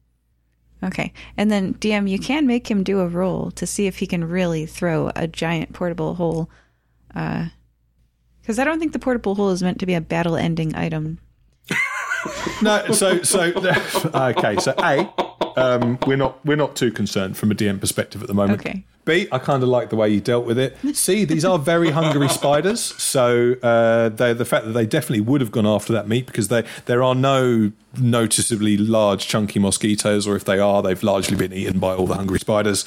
[0.82, 1.12] Okay.
[1.36, 4.28] And then, DM, you can make him do a roll to see if he can
[4.28, 6.50] really throw a giant portable hole.
[7.14, 7.48] Uh,
[8.40, 11.20] because I don't think the portable hole is meant to be a battle ending item.
[12.62, 13.40] No, so so
[14.14, 14.56] okay.
[14.56, 15.12] So a,
[15.56, 18.60] um, we're not we're not too concerned from a DM perspective at the moment.
[18.60, 18.84] Okay.
[19.04, 20.76] B, I kind of like the way you dealt with it.
[20.94, 25.40] C, these are very hungry spiders, so uh, they the fact that they definitely would
[25.40, 30.36] have gone after that meat because they there are no noticeably large chunky mosquitoes, or
[30.36, 32.84] if they are, they've largely been eaten by all the hungry spiders.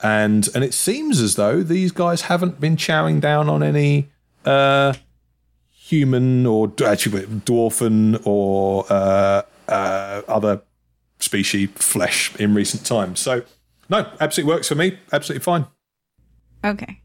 [0.00, 4.08] And and it seems as though these guys haven't been chowing down on any
[4.44, 4.94] uh,
[5.88, 10.60] human or actually dwarfen or uh, uh, other
[11.18, 13.20] species flesh in recent times.
[13.20, 13.42] So,
[13.88, 14.98] no, absolutely works for me.
[15.12, 15.66] Absolutely fine.
[16.62, 17.00] Okay.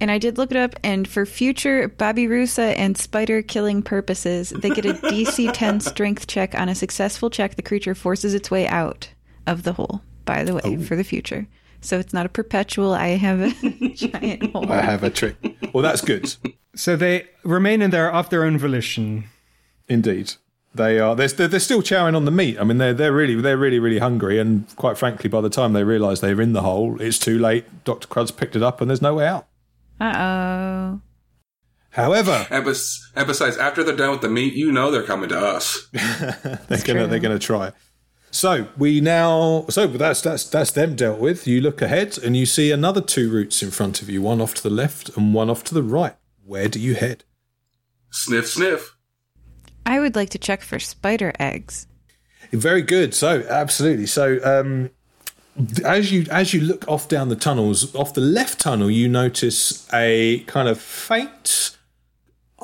[0.00, 4.70] And I did look it up, and for future Babirusa and spider killing purposes, they
[4.70, 7.56] get a DC 10 strength check on a successful check.
[7.56, 9.10] The creature forces its way out
[9.46, 11.46] of the hole, by the way, for the future.
[11.84, 14.72] So it's not a perpetual, I have a giant hole.
[14.72, 15.36] I have a trick.
[15.74, 16.34] Well, that's good.
[16.74, 19.24] So they remain in there of their own volition.
[19.86, 20.32] Indeed,
[20.74, 21.14] they are.
[21.14, 22.58] They're, they're, they're still chowing on the meat.
[22.58, 24.38] I mean, they're they're really they're really really hungry.
[24.38, 27.84] And quite frankly, by the time they realise they're in the hole, it's too late.
[27.84, 29.46] Doctor Crud's picked it up, and there's no way out.
[30.00, 31.00] Uh oh.
[31.90, 35.86] However, And, besides, after they're done with the meat, you know they're coming to us.
[35.92, 37.06] they're gonna true.
[37.06, 37.72] they're gonna try.
[38.34, 41.46] So we now so that's that's that's them dealt with.
[41.46, 44.54] You look ahead and you see another two routes in front of you, one off
[44.54, 46.16] to the left and one off to the right.
[46.44, 47.22] Where do you head?
[48.10, 48.96] Sniff, sniff.
[49.86, 51.86] I would like to check for spider eggs.
[52.50, 53.14] Very good.
[53.14, 54.06] So absolutely.
[54.06, 54.90] So um,
[55.84, 59.88] as you as you look off down the tunnels, off the left tunnel, you notice
[59.94, 61.78] a kind of faint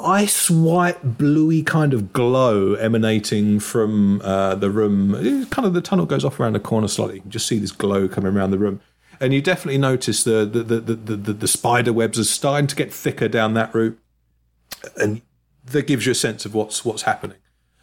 [0.01, 5.47] ice white bluey kind of glow emanating from uh, the room.
[5.47, 7.17] Kind of the tunnel goes off around the corner slightly.
[7.17, 8.81] You can just see this glow coming around the room.
[9.21, 12.77] And you definitely notice the the, the, the, the, the, spider webs are starting to
[12.77, 13.99] get thicker down that route.
[14.97, 15.21] And
[15.67, 17.37] that gives you a sense of what's what's happening.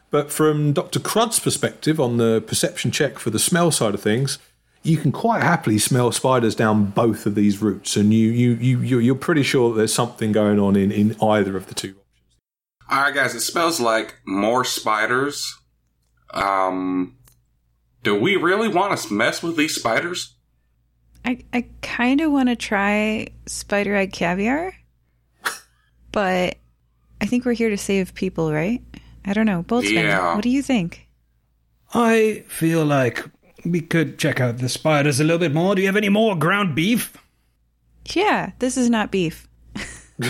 [0.09, 0.99] But from Dr.
[0.99, 4.39] Crud's perspective on the perception check for the smell side of things,
[4.81, 8.79] you can quite happily smell spiders down both of these routes, and you you you
[8.79, 11.93] you- you're pretty sure there's something going on in, in either of the two.
[12.89, 15.57] All right, guys, it smells like more spiders.
[16.33, 17.17] Um,
[18.03, 20.35] do we really want to mess with these spiders?
[21.25, 24.73] I, I kind of want to try spider egg caviar,
[26.11, 26.55] but
[27.19, 28.81] I think we're here to save people, right?
[29.25, 29.63] I don't know.
[29.63, 30.35] Boltzmann, Yeah.
[30.35, 31.07] what do you think?
[31.93, 33.25] I feel like
[33.65, 35.75] we could check out the spiders a little bit more.
[35.75, 37.17] Do you have any more ground beef?
[38.13, 39.47] Yeah, this is not beef.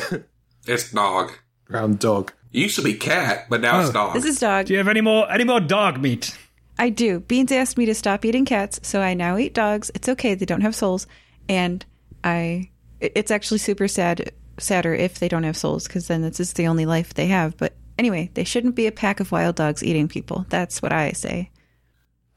[0.70, 1.32] It's dog.
[1.66, 2.34] Ground dog.
[2.54, 3.94] It used to be cat, but now it's Oh.
[3.94, 4.14] dog.
[4.14, 4.66] This is dog.
[4.68, 6.36] Do you have any more any more dog meat?
[6.80, 7.20] I do.
[7.22, 9.90] Beans asked me to stop eating cats, so I now eat dogs.
[9.96, 11.08] It's okay; they don't have souls,
[11.50, 11.86] and
[12.24, 12.70] I.
[13.00, 16.68] It's actually super sad, sadder if they don't have souls, because then this is the
[16.68, 17.58] only life they have.
[17.58, 20.46] But anyway, they shouldn't be a pack of wild dogs eating people.
[20.50, 21.52] That's what I say.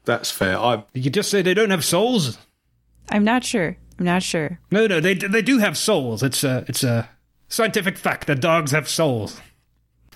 [0.05, 0.57] That's fair.
[0.57, 2.37] I you just say they don't have souls?
[3.09, 3.77] I'm not sure.
[3.99, 4.59] I'm not sure.
[4.71, 6.23] No, no, they they do have souls.
[6.23, 7.07] It's a it's a
[7.47, 9.39] scientific fact that dogs have souls.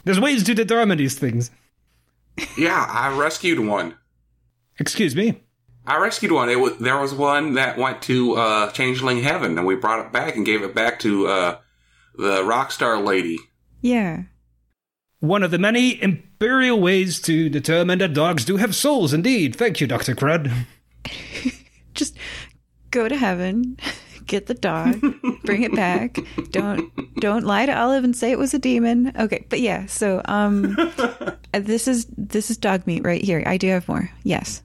[0.06, 1.52] There's ways to determine these things.
[2.58, 3.96] yeah, I rescued one.
[4.80, 5.42] Excuse me.
[5.88, 6.50] I rescued one.
[6.50, 10.12] It was there was one that went to uh, Changeling Heaven, and we brought it
[10.12, 11.58] back and gave it back to uh,
[12.16, 13.38] the Rockstar lady.
[13.82, 14.24] Yeah.
[15.20, 19.14] One of the many imperial ways to determine that dogs do have souls.
[19.14, 19.56] Indeed.
[19.56, 20.52] Thank you, Doctor Crud.
[21.94, 22.18] Just
[22.92, 23.78] go to heaven,
[24.26, 25.00] get the dog,
[25.44, 26.18] bring it back.
[26.52, 29.12] Don't don't lie to Olive and say it was a demon.
[29.18, 29.86] Okay, but yeah.
[29.86, 30.76] So um,
[31.54, 33.44] this is this is dog meat right here.
[33.46, 34.10] I do have more.
[34.24, 34.64] Yes,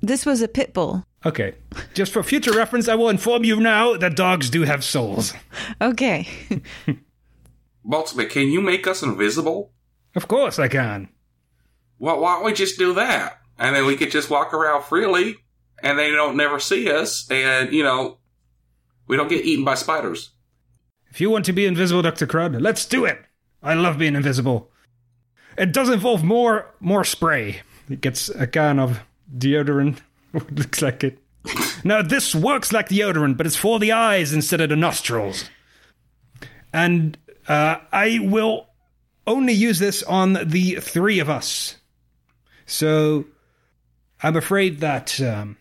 [0.00, 1.04] this was a pit bull.
[1.24, 1.54] Okay.
[1.92, 5.32] Just for future reference, I will inform you now that dogs do have souls.
[5.80, 6.28] Okay.
[7.84, 9.72] Boltzmann, can you make us invisible?
[10.14, 11.08] Of course I can.
[11.98, 13.40] Well, why don't we just do that?
[13.58, 15.36] And then we could just walk around freely,
[15.82, 18.18] and they don't never see us, and, you know,
[19.06, 20.30] we don't get eaten by spiders.
[21.10, 22.26] If you want to be invisible, Dr.
[22.26, 23.18] Crud, let's do it.
[23.62, 24.70] I love being invisible.
[25.56, 27.62] It does involve more more spray.
[27.88, 29.00] It gets a can of
[29.34, 30.00] deodorant.
[30.32, 31.18] Looks like it.
[31.84, 35.48] now this works like deodorant, but it's for the eyes instead of the nostrils.
[36.72, 37.16] And
[37.48, 38.66] uh, I will
[39.26, 41.76] only use this on the three of us.
[42.66, 43.24] So
[44.22, 45.56] I'm afraid that um,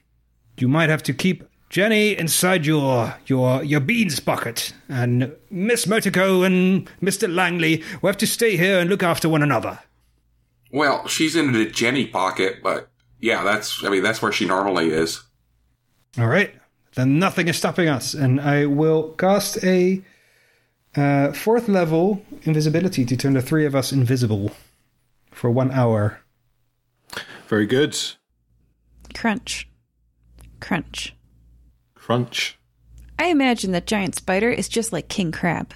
[0.57, 6.43] you might have to keep Jenny inside your your your beans bucket, and Miss Motico
[6.43, 9.79] and Mister Langley will have to stay here and look after one another.
[10.71, 12.89] Well, she's in the Jenny pocket, but
[13.19, 15.23] yeah, that's, I mean, that's where she normally is.
[16.17, 16.53] All right.
[16.95, 18.13] Then nothing is stopping us.
[18.13, 20.03] And I will cast a
[20.95, 24.51] uh, fourth level invisibility to turn the three of us invisible
[25.31, 26.19] for one hour.
[27.47, 27.97] Very good.
[29.13, 29.69] Crunch.
[30.59, 31.14] Crunch.
[32.05, 32.59] Crunch.
[33.17, 35.73] I imagine that giant spider is just like King Crab.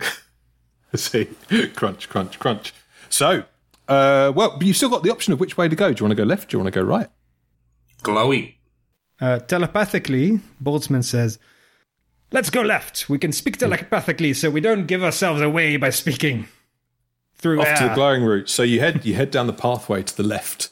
[0.94, 1.26] See,
[1.74, 2.72] crunch, crunch, crunch.
[3.10, 3.44] So,
[3.86, 5.92] uh, well, but you've still got the option of which way to go.
[5.92, 6.48] Do you want to go left?
[6.48, 7.08] Do you want to go right?
[8.02, 8.54] Glowy.
[9.20, 11.38] Uh, telepathically, Boltzmann says,
[12.32, 13.10] Let's go left.
[13.10, 16.48] We can speak telepathically so we don't give ourselves away by speaking
[17.34, 17.76] through Off air.
[17.76, 18.48] to the glowing route.
[18.48, 20.70] So you head you head down the pathway to the left,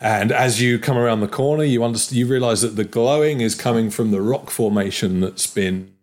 [0.00, 3.54] and as you come around the corner, you understand you realise that the glowing is
[3.54, 5.94] coming from the rock formation that's been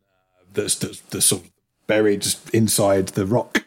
[0.54, 1.52] that's, that's, that's sort of
[1.88, 3.66] buried inside the rock.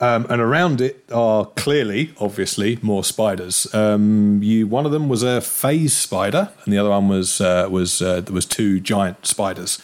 [0.00, 3.72] Um, and around it are clearly, obviously, more spiders.
[3.72, 7.68] Um, you, one of them was a phase spider, and the other one was uh,
[7.70, 9.80] was uh, was two giant spiders.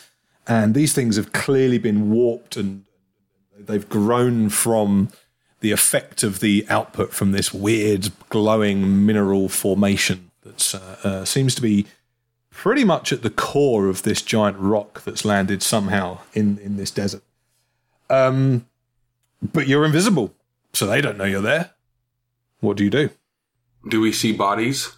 [0.47, 2.85] And these things have clearly been warped, and
[3.57, 5.11] they've grown from
[5.61, 11.55] the effect of the output from this weird glowing mineral formation that uh, uh, seems
[11.55, 11.87] to be
[12.51, 16.91] pretty much at the core of this giant rock that's landed somehow in in this
[16.91, 17.23] desert.
[18.09, 18.67] Um,
[19.41, 20.35] but you're invisible,
[20.73, 21.71] so they don't know you're there.
[22.61, 23.11] What do you do?
[23.89, 24.93] Do we see bodies?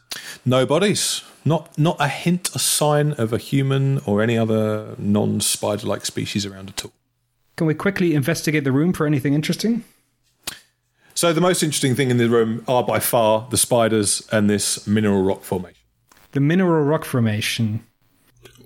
[0.44, 1.22] No bodies.
[1.44, 6.70] Not not a hint, a sign of a human or any other non-spider-like species around
[6.70, 6.92] at all.
[7.56, 9.84] Can we quickly investigate the room for anything interesting?
[11.22, 14.88] So the most interesting thing in the room are by far the spiders and this
[14.88, 15.78] mineral rock formation.
[16.32, 17.86] The mineral rock formation.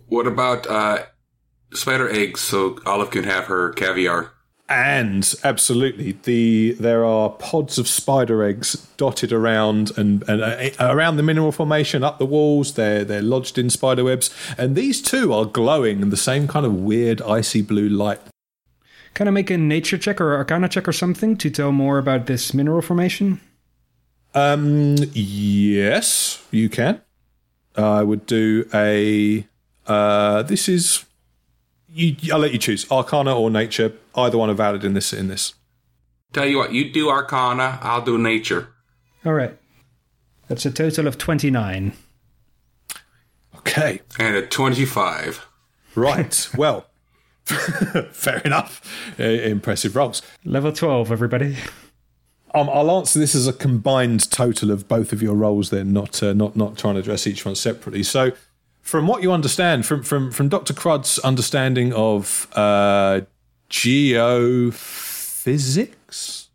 [0.06, 1.04] What about uh,
[1.74, 4.32] spider eggs so Olive can have her caviar?
[4.70, 11.18] And absolutely, the there are pods of spider eggs dotted around and, and uh, around
[11.18, 12.72] the mineral formation, up the walls.
[12.72, 16.64] They're they're lodged in spider webs, and these too are glowing in the same kind
[16.64, 18.22] of weird icy blue light.
[19.16, 22.26] Can I make a nature check or arcana check or something to tell more about
[22.26, 23.40] this mineral formation?
[24.34, 27.00] Um, yes, you can.
[27.74, 29.46] I would do a.
[29.86, 31.06] Uh, this is.
[31.88, 33.94] You, I'll let you choose Arcana or Nature.
[34.14, 35.14] Either one are valid in this.
[35.14, 35.54] In this.
[36.34, 38.68] Tell you what, you do Arcana, I'll do Nature.
[39.24, 39.56] All right.
[40.48, 41.94] That's a total of 29.
[43.56, 44.02] Okay.
[44.18, 45.46] And a 25.
[45.94, 46.50] Right.
[46.58, 46.84] well.
[48.10, 48.82] fair enough.
[49.18, 50.22] Uh, impressive rolls.
[50.44, 51.56] Level 12, everybody.
[52.54, 55.70] Um, I'll answer this as a combined total of both of your roles.
[55.70, 58.02] Then, not uh, not not trying to address each one separately.
[58.02, 58.32] So,
[58.80, 63.20] from what you understand, from from from Doctor Crud's understanding of uh,
[63.68, 64.78] geophysics,
[66.06, 66.48] that's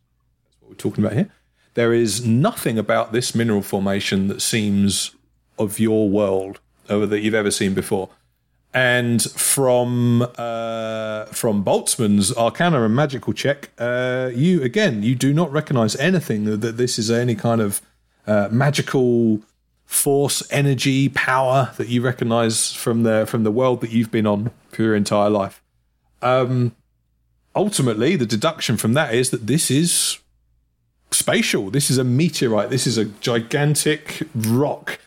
[0.59, 1.29] what we're talking about here.
[1.75, 5.15] There is nothing about this mineral formation that seems
[5.59, 6.59] of your world
[6.89, 8.09] or that you've ever seen before.
[8.73, 15.51] And from uh, from Boltzmann's Arcana and Magical check, uh, you again you do not
[15.51, 17.81] recognise anything that, that this is any kind of
[18.25, 19.41] uh, magical
[19.85, 24.51] force, energy, power that you recognise from the from the world that you've been on
[24.69, 25.61] for your entire life.
[26.21, 26.73] Um,
[27.53, 30.19] ultimately, the deduction from that is that this is
[31.11, 31.69] spatial.
[31.69, 32.69] This is a meteorite.
[32.69, 34.99] This is a gigantic rock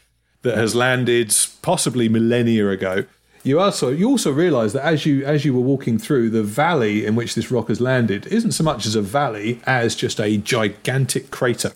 [0.42, 3.04] that has landed possibly millennia ago.
[3.44, 7.04] You also you also realise that as you as you were walking through the valley
[7.04, 10.38] in which this rock has landed isn't so much as a valley as just a
[10.38, 11.72] gigantic crater.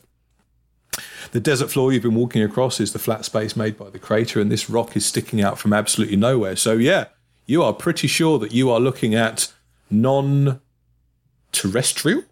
[1.32, 4.40] The desert floor you've been walking across is the flat space made by the crater,
[4.40, 6.56] and this rock is sticking out from absolutely nowhere.
[6.56, 7.08] So yeah,
[7.44, 9.52] you are pretty sure that you are looking at
[9.90, 12.22] non-terrestrial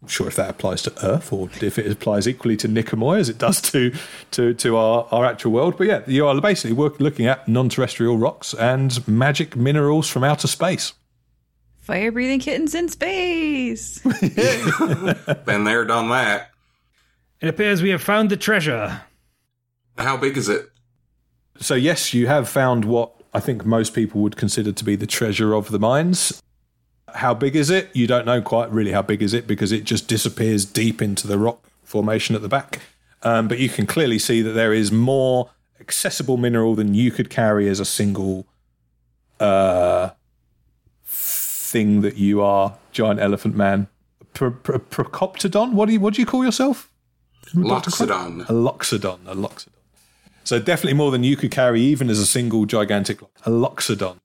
[0.00, 3.28] I'm sure if that applies to Earth or if it applies equally to Nicomoy as
[3.28, 3.92] it does to
[4.32, 5.76] to, to our, our actual world.
[5.76, 10.24] But yeah, you are basically work, looking at non terrestrial rocks and magic minerals from
[10.24, 10.92] outer space.
[11.78, 13.98] Fire breathing kittens in space.
[15.44, 16.50] Been there, done that.
[17.40, 19.02] It appears we have found the treasure.
[19.96, 20.70] How big is it?
[21.60, 25.06] So, yes, you have found what I think most people would consider to be the
[25.06, 26.42] treasure of the mines.
[27.14, 27.90] How big is it?
[27.94, 31.26] You don't know quite really how big is it because it just disappears deep into
[31.26, 32.80] the rock formation at the back.
[33.22, 37.30] Um, but you can clearly see that there is more accessible mineral than you could
[37.30, 38.46] carry as a single
[39.40, 40.10] uh,
[41.04, 43.88] thing that you are, giant elephant man.
[44.34, 45.72] Pro- pro- Procoptodon?
[45.72, 46.90] What do you what do you call yourself?
[47.54, 48.42] Loxodon.
[48.48, 49.20] A loxodon.
[49.26, 49.68] A loxodon.
[50.44, 54.18] So definitely more than you could carry, even as a single gigantic a loxodon.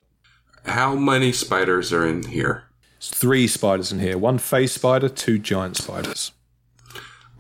[0.66, 2.66] How many spiders are in here?
[3.12, 4.18] Three spiders in here.
[4.18, 6.32] One phase spider, two giant spiders.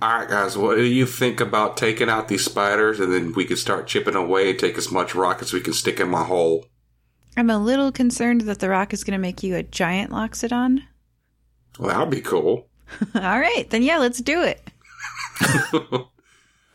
[0.01, 0.57] All right, guys.
[0.57, 4.15] What do you think about taking out these spiders, and then we can start chipping
[4.15, 6.65] away and take as much rock as we can stick in my hole?
[7.37, 10.81] I'm a little concerned that the rock is going to make you a giant loxodon.
[11.79, 12.67] Well, that'd be cool.
[13.15, 14.69] All right, then yeah, let's do it.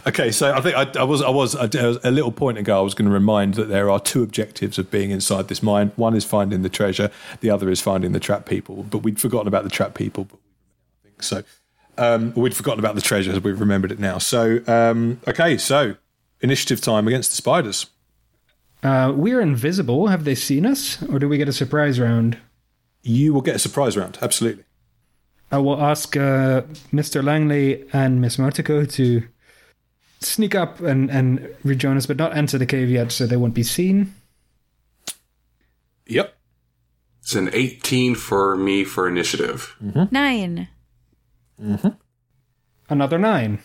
[0.06, 2.78] Okay, so I think I, I was I was a little point ago.
[2.78, 5.92] I was going to remind that there are two objectives of being inside this mine.
[5.96, 7.10] One is finding the treasure.
[7.40, 8.84] The other is finding the trap people.
[8.84, 10.24] But we'd forgotten about the trap people.
[10.24, 11.42] But I think so.
[11.98, 13.38] Um, we'd forgotten about the treasure.
[13.40, 14.16] We've remembered it now.
[14.16, 15.96] So um, okay, so
[16.40, 17.86] initiative time against the spiders.
[18.82, 20.06] Uh, we're invisible.
[20.06, 22.38] Have they seen us, or do we get a surprise round?
[23.02, 24.18] You will get a surprise round.
[24.22, 24.64] Absolutely.
[25.50, 26.62] I will ask uh,
[26.92, 27.24] Mr.
[27.24, 29.22] Langley and Miss Martico to
[30.20, 33.54] sneak up and, and rejoin us, but not enter the cave yet, so they won't
[33.54, 34.14] be seen.
[36.06, 36.36] Yep.
[37.22, 39.76] It's an 18 for me for initiative.
[39.80, 40.68] 9
[41.60, 41.96] Mhm.
[42.88, 43.60] Another nine.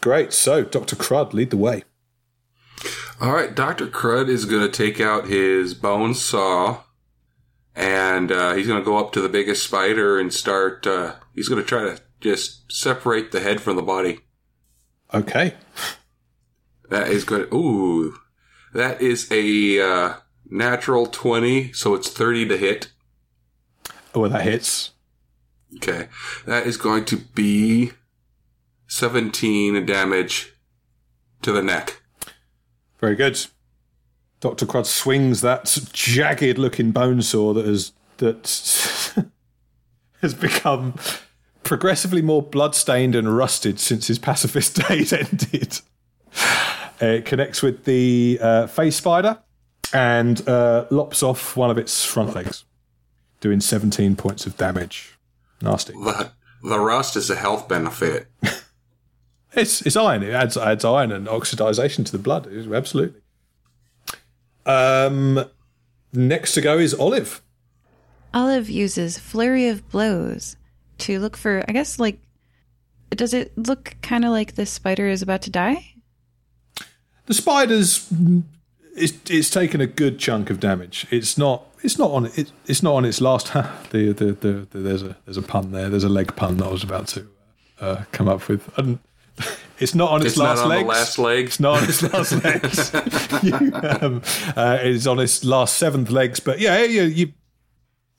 [0.00, 0.32] Great.
[0.32, 1.84] So Doctor Crud, lead the way.
[3.20, 3.86] All right, Dr.
[3.86, 6.82] Crud is going to take out his bone saw
[7.76, 10.86] and uh, he's going to go up to the biggest spider and start.
[10.86, 14.20] Uh, he's going to try to just separate the head from the body.
[15.12, 15.54] Okay.
[16.88, 17.52] That is good.
[17.52, 18.16] Ooh,
[18.72, 20.14] that is a uh,
[20.48, 22.90] natural 20, so it's 30 to hit.
[24.14, 24.92] Oh, well, that hits.
[25.76, 26.08] Okay.
[26.46, 27.92] That is going to be
[28.88, 30.54] 17 damage
[31.42, 32.00] to the neck.
[33.00, 33.46] Very good.
[34.40, 39.14] Doctor Crud swings that jagged looking bone saw that has that
[40.22, 40.94] has become
[41.62, 45.80] progressively more bloodstained and rusted since his pacifist days ended.
[47.00, 49.38] It connects with the uh, phase spider
[49.92, 52.64] and uh, lops off one of its front legs,
[53.40, 55.18] doing 17 points of damage.
[55.60, 55.92] Nasty.
[55.92, 56.30] The,
[56.62, 58.28] the rust is a health benefit.
[59.56, 60.22] It's it's iron.
[60.22, 62.46] It adds adds iron and oxidization to the blood.
[62.46, 63.22] Absolutely.
[64.66, 65.44] Um,
[66.12, 67.42] next to go is Olive.
[68.34, 70.56] Olive uses Flurry of Blows
[70.98, 72.20] to look for, I guess, like,
[73.10, 75.94] does it look kind of like this spider is about to die?
[77.26, 78.12] The spider's
[78.96, 81.06] it's, it's taken a good chunk of damage.
[81.10, 83.52] It's not it's not on it, it's not on its last.
[83.90, 85.88] the, the, the, the there's a there's a pun there.
[85.88, 87.28] There's a leg pun that I was about to
[87.80, 88.76] uh, come up with.
[88.78, 88.98] And
[89.78, 90.82] it's not on its, It's last not on legs.
[90.82, 91.48] the last legs.
[91.48, 93.42] It's not on its last legs.
[93.42, 94.22] you, um,
[94.56, 96.40] uh, it's on its last seventh legs.
[96.40, 97.32] But yeah, you you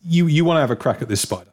[0.04, 1.52] you, you want to have a crack at this spider.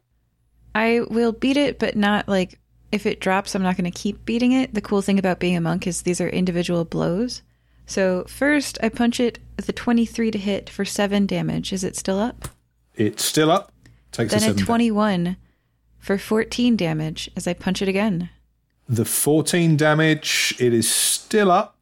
[0.74, 2.58] I will beat it, but not like
[2.92, 4.74] if it drops, I'm not going to keep beating it.
[4.74, 7.42] The cool thing about being a monk is these are individual blows.
[7.86, 11.72] So first, I punch it with a 23 to hit for 7 damage.
[11.72, 12.48] Is it still up?
[12.94, 13.72] It's still up.
[14.12, 14.64] Takes Then a seven.
[14.64, 15.36] 21
[15.98, 18.30] for 14 damage as I punch it again.
[18.88, 20.54] The 14 damage.
[20.58, 21.76] It is still up.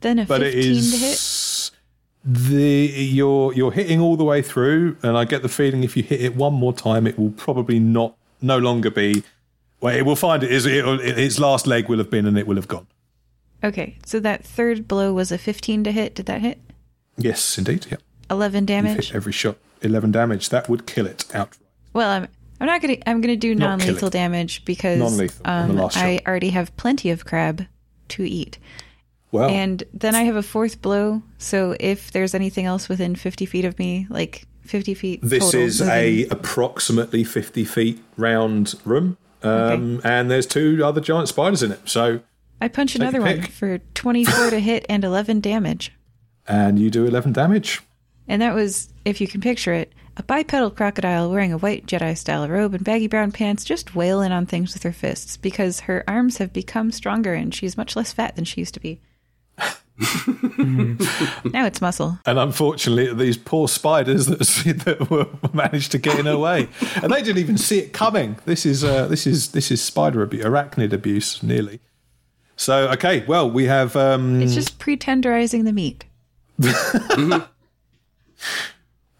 [0.00, 1.70] Then a but 15 it to hit.
[2.24, 6.02] the you're you're hitting all the way through, and I get the feeling if you
[6.02, 9.22] hit it one more time, it will probably not no longer be.
[9.80, 12.46] Well, it will find it is it, its last leg will have been, and it
[12.46, 12.86] will have gone.
[13.64, 16.16] Okay, so that third blow was a 15 to hit.
[16.16, 16.58] Did that hit?
[17.16, 17.86] Yes, indeed.
[17.88, 17.98] Yeah,
[18.28, 19.14] 11 You've damage.
[19.14, 19.56] every shot.
[19.82, 20.48] Eleven damage.
[20.48, 21.58] That would kill it outright.
[21.92, 22.28] Well, I'm
[22.62, 26.20] I'm not gonna I'm gonna do Not non-lethal damage because Non-lethal on the um, I
[26.24, 27.66] already have plenty of crab
[28.10, 28.56] to eat,
[29.32, 31.22] Well, and then I have a fourth blow.
[31.38, 35.60] So if there's anything else within 50 feet of me, like 50 feet, this total,
[35.60, 41.72] is a approximately fifty feet round room, um, and there's two other giant spiders in
[41.72, 41.80] it.
[41.88, 42.20] So,
[42.60, 45.90] I punch another one for 24 to hit and 11 damage,
[46.46, 47.80] and you do eleven damage.
[48.28, 52.48] and that was, if you can picture it, a bipedal crocodile wearing a white Jedi-style
[52.48, 56.38] robe and baggy brown pants, just wailing on things with her fists because her arms
[56.38, 59.00] have become stronger and she's much less fat than she used to be.
[60.58, 62.18] now it's muscle.
[62.26, 64.38] And unfortunately, these poor spiders that,
[64.84, 66.68] that were managed to get in her way,
[67.02, 68.38] and they didn't even see it coming.
[68.44, 71.80] This is uh, this is this is spider abuse, arachnid abuse, nearly.
[72.56, 76.04] So okay, well we have um, It's just pre-tenderizing the meat.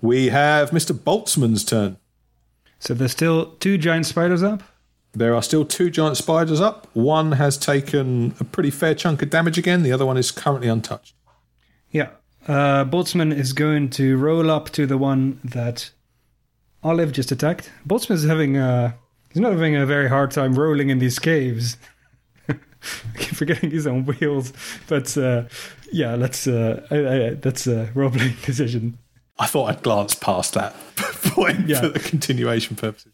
[0.02, 0.92] we have Mr.
[0.92, 1.96] Boltzmann's turn.
[2.80, 4.62] So there's still two giant spiders up.
[5.12, 6.88] There are still two giant spiders up.
[6.94, 9.82] One has taken a pretty fair chunk of damage again.
[9.82, 11.14] The other one is currently untouched.
[11.90, 12.08] Yeah.
[12.48, 15.90] Uh, Boltzmann is going to roll up to the one that
[16.82, 17.70] Olive just attacked.
[17.86, 18.96] Boltzmann is having a.
[19.32, 21.76] He's not having a very hard time rolling in these caves.
[22.48, 22.56] I
[23.16, 24.52] keep forgetting he's on wheels.
[24.88, 25.44] But uh,
[25.92, 26.48] yeah, let's.
[26.48, 28.98] Uh, I, I, that's a role playing decision.
[29.42, 31.80] I thought I'd glance past that point Yeah.
[31.80, 33.12] for the continuation purposes.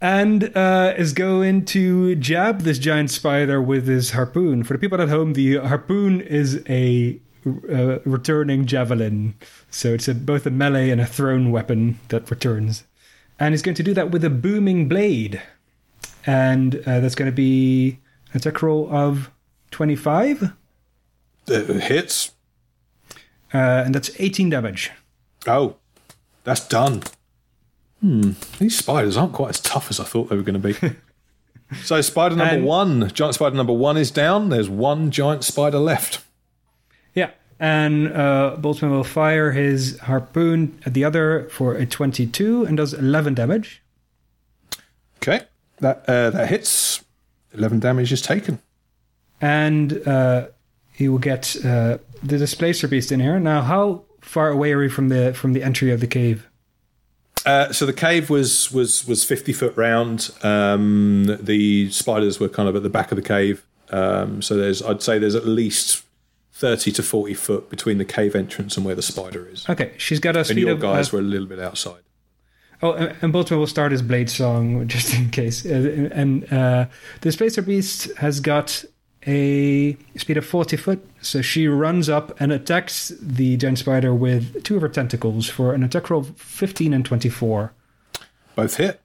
[0.00, 4.64] and uh, is going to jab this giant spider with his harpoon.
[4.64, 9.34] For the people at home, the harpoon is a uh, returning javelin,
[9.70, 12.84] so it's a, both a melee and a thrown weapon that returns.
[13.40, 15.42] And he's going to do that with a booming blade,
[16.26, 17.98] and uh, that's going to be
[18.32, 19.30] an attack roll of
[19.72, 20.52] twenty-five,
[21.48, 22.32] It hits.
[23.52, 24.90] uh, and that's eighteen damage.
[25.46, 25.76] Oh,
[26.44, 27.02] that's done.
[28.00, 28.32] Hmm.
[28.58, 30.96] These spiders aren't quite as tough as I thought they were going to be.
[31.84, 34.48] so, spider number And- one, giant spider number one is down.
[34.48, 36.20] There's one giant spider left.
[37.14, 42.76] Yeah, and uh, Boltzmann will fire his harpoon at the other for a 22 and
[42.76, 43.82] does 11 damage.
[45.18, 45.42] Okay,
[45.78, 47.04] that uh, that hits.
[47.54, 48.58] Eleven damage is taken.
[49.40, 50.48] And uh,
[50.94, 53.38] he will get uh, the displacer beast in here.
[53.38, 56.48] Now, how far away are we from the from the entry of the cave?
[57.44, 60.30] Uh, so the cave was was was fifty foot round.
[60.42, 63.64] Um, the spiders were kind of at the back of the cave.
[63.90, 66.04] Um, so there's, I'd say, there's at least
[66.52, 69.68] thirty to forty foot between the cave entrance and where the spider is.
[69.68, 70.50] Okay, she's got us.
[70.50, 70.80] And your of.
[70.80, 72.02] guys uh, were a little bit outside.
[72.80, 75.66] Oh, and and Boltzmann will start his blade song just in case.
[75.66, 76.86] Uh, And uh,
[77.22, 78.84] the Spacer beast has got
[79.26, 84.62] a speed of 40 foot, so she runs up and attacks the giant spider with
[84.64, 87.72] two of her tentacles for an attack roll of 15 and 24.
[88.56, 89.00] Both hit.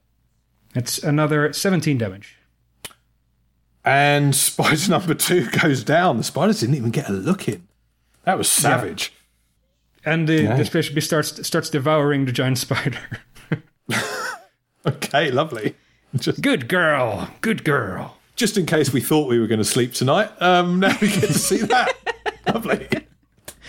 [0.74, 2.36] That's another 17 damage.
[3.84, 6.18] And spider number two goes down.
[6.18, 7.66] The spiders didn't even get a look in.
[8.24, 9.12] That was savage.
[10.04, 10.56] And the Yeah.
[10.56, 12.98] beast starts starts devouring the giant spider.
[14.86, 15.74] Okay, lovely.
[16.16, 18.17] Just Good girl, good girl.
[18.38, 21.26] Just in case we thought we were going to sleep tonight, um, now we get
[21.26, 21.94] to see that.
[22.54, 22.88] lovely.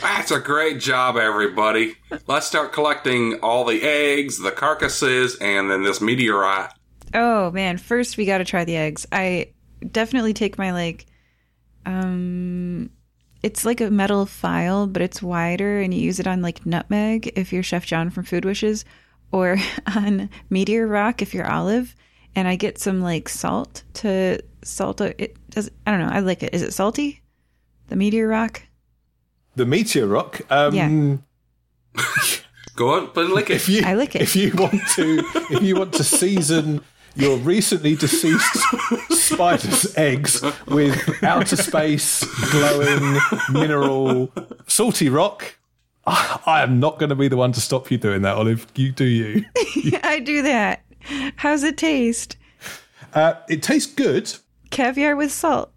[0.01, 1.95] That's a great job, everybody.
[2.27, 6.71] Let's start collecting all the eggs, the carcasses, and then this meteorite.
[7.13, 9.05] Oh man, first we got to try the eggs.
[9.11, 9.47] I
[9.91, 11.07] definitely take my like
[11.85, 12.91] um
[13.41, 17.33] it's like a metal file, but it's wider and you use it on like nutmeg
[17.35, 18.85] if you're Chef John from Food Wishes
[19.31, 19.57] or
[19.95, 21.95] on meteor rock if you're Olive
[22.39, 26.19] and I get some like salt to salt it it does I don't know, I
[26.19, 26.53] like it.
[26.53, 27.21] Is it salty?
[27.87, 28.63] The meteor rock?
[29.55, 30.41] The meteor rock.
[30.49, 31.17] Um, Yeah.
[32.77, 33.57] Go on, but lick it.
[33.57, 34.21] If you I like it.
[34.21, 36.81] if you want to if you want to season
[37.15, 38.57] your recently deceased
[39.09, 43.19] spider's eggs with outer space glowing
[43.51, 44.31] mineral
[44.67, 45.57] salty rock.
[46.07, 48.65] I I am not going to be the one to stop you doing that, Olive.
[48.75, 49.43] You do you.
[50.03, 50.83] I do that.
[51.37, 52.37] How's it taste?
[53.13, 54.33] Uh, it tastes good.
[54.69, 55.71] Caviar with salt.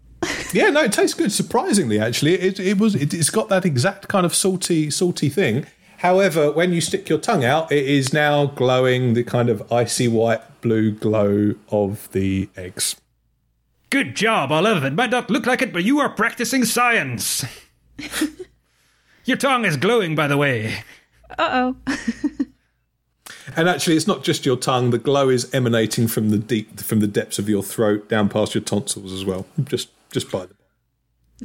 [0.53, 1.31] Yeah, no, it tastes good.
[1.31, 2.95] Surprisingly, actually, it, it was.
[2.95, 5.65] It, it's got that exact kind of salty, salty thing.
[5.97, 10.07] However, when you stick your tongue out, it is now glowing the kind of icy
[10.07, 12.97] white blue glow of the eggs.
[13.89, 14.83] Good job, Olive.
[14.83, 17.45] It might not look like it, but you are practicing science.
[19.25, 20.83] Your tongue is glowing, by the way.
[21.37, 21.75] Uh-oh.
[23.55, 24.89] And actually, it's not just your tongue.
[24.89, 28.55] The glow is emanating from the deep, from the depths of your throat, down past
[28.55, 29.45] your tonsils as well.
[29.63, 30.53] Just, just by the.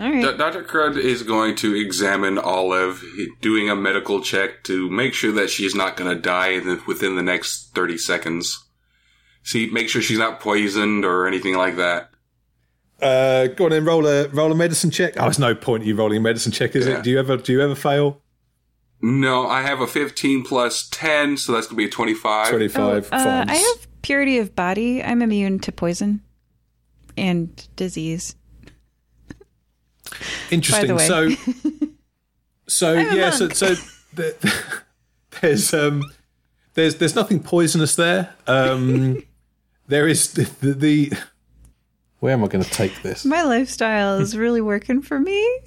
[0.01, 0.23] All right.
[0.23, 0.63] D- Dr.
[0.63, 3.03] Crud is going to examine Olive,
[3.41, 7.23] doing a medical check to make sure that she's not going to die within the
[7.23, 8.65] next 30 seconds.
[9.43, 12.11] See, make sure she's not poisoned or anything like that.
[13.01, 15.15] Uh, go on and roll a roll a medicine check.
[15.17, 16.99] Oh, there's no point in you rolling a medicine check, is Yeah.
[16.99, 17.05] it?
[17.05, 18.21] Do you ever do you ever fail?
[19.01, 22.51] No, I have a 15 plus 10, so that's going to be a 25.
[22.51, 23.09] Twenty five.
[23.13, 25.03] Uh, I have purity of body.
[25.03, 26.23] I'm immune to poison
[27.17, 28.35] and disease.
[30.51, 30.97] Interesting.
[30.97, 31.07] way.
[31.07, 31.31] So,
[32.67, 33.31] so I'm a yeah.
[33.31, 33.75] So, so
[34.15, 34.83] the,
[35.41, 36.03] there's um,
[36.75, 38.35] there's there's nothing poisonous there.
[38.47, 39.23] Um,
[39.87, 41.13] there is the, the, the
[42.21, 43.25] where am I going to take this?
[43.25, 45.61] My lifestyle is really working for me.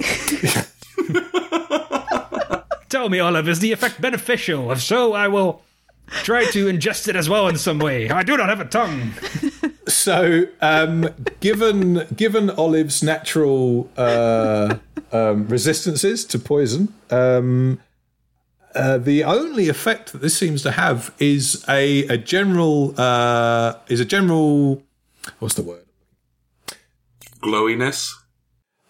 [2.91, 4.69] Tell me, Olive, is the effect beneficial?
[4.69, 5.61] If so, I will
[6.23, 8.09] try to ingest it as well in some way.
[8.09, 9.13] I do not have a tongue.
[9.87, 11.09] So, um,
[11.41, 14.77] given given Olive's natural uh,
[15.11, 17.79] um, resistances to poison, um,
[18.73, 23.99] uh, the only effect that this seems to have is a a general uh, is
[23.99, 24.81] a general
[25.39, 25.85] what's the word
[27.41, 28.13] Glowiness.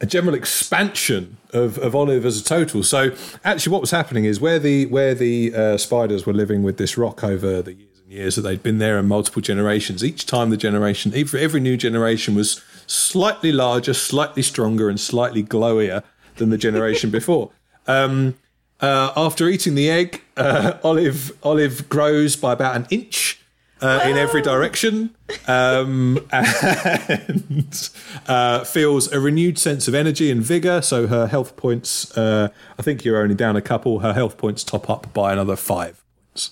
[0.02, 2.84] a general expansion of, of Olive as a total.
[2.84, 6.78] So actually, what was happening is where the where the uh, spiders were living with
[6.78, 10.04] this rock over the years and years that they'd been there in multiple generations.
[10.04, 15.44] Each time the generation, every, every new generation was slightly larger, slightly stronger, and slightly
[15.44, 16.04] glowier
[16.36, 17.52] than the generation before.
[17.88, 18.36] Um,
[18.80, 23.41] uh, after eating the egg, uh, Olive Olive grows by about an inch.
[23.82, 25.16] Uh, in every direction
[25.48, 27.90] um, and
[28.28, 30.82] uh, feels a renewed sense of energy and vigor.
[30.82, 34.64] So her health points, uh, I think you're only down a couple, her health points
[34.64, 36.04] top up by another five
[36.34, 36.52] points.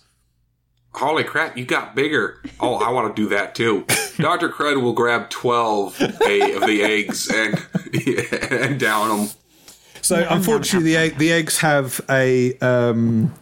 [0.93, 2.41] Holy crap, you got bigger.
[2.59, 3.85] Oh, I want to do that too.
[4.17, 4.49] Dr.
[4.49, 7.66] Crud will grab 12 a, of the eggs and,
[8.51, 9.30] and down them.
[10.01, 13.33] So unfortunately, the egg, the eggs have a um,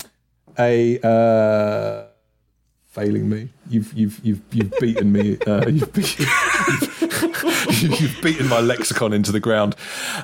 [0.57, 2.07] a uh,
[2.98, 3.50] failing me.
[3.69, 5.38] You've you've you've you've beaten me.
[5.45, 6.01] Uh, you've, be-
[8.00, 9.76] you've beaten my lexicon into the ground.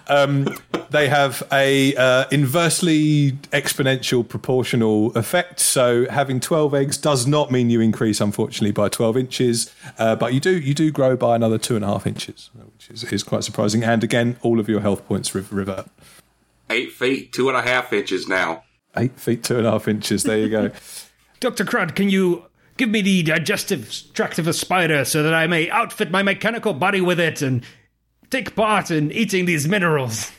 [0.08, 0.48] Um,
[0.90, 5.60] they have a uh, inversely exponential proportional effect.
[5.60, 10.34] So having twelve eggs does not mean you increase, unfortunately, by twelve inches, uh, but
[10.34, 13.24] you do you do grow by another two and a half inches, which is, is
[13.24, 13.84] quite surprising.
[13.84, 15.88] And again, all of your health points re- revert.
[16.69, 18.64] Eight feet, two and a half inches now.
[18.98, 20.24] Eight feet two and a half inches.
[20.24, 20.72] There you go.
[21.40, 21.66] Dr.
[21.66, 22.45] Crud, can you
[22.77, 26.74] give me the digestive tract of a spider so that I may outfit my mechanical
[26.74, 27.64] body with it and
[28.30, 30.32] take part in eating these minerals?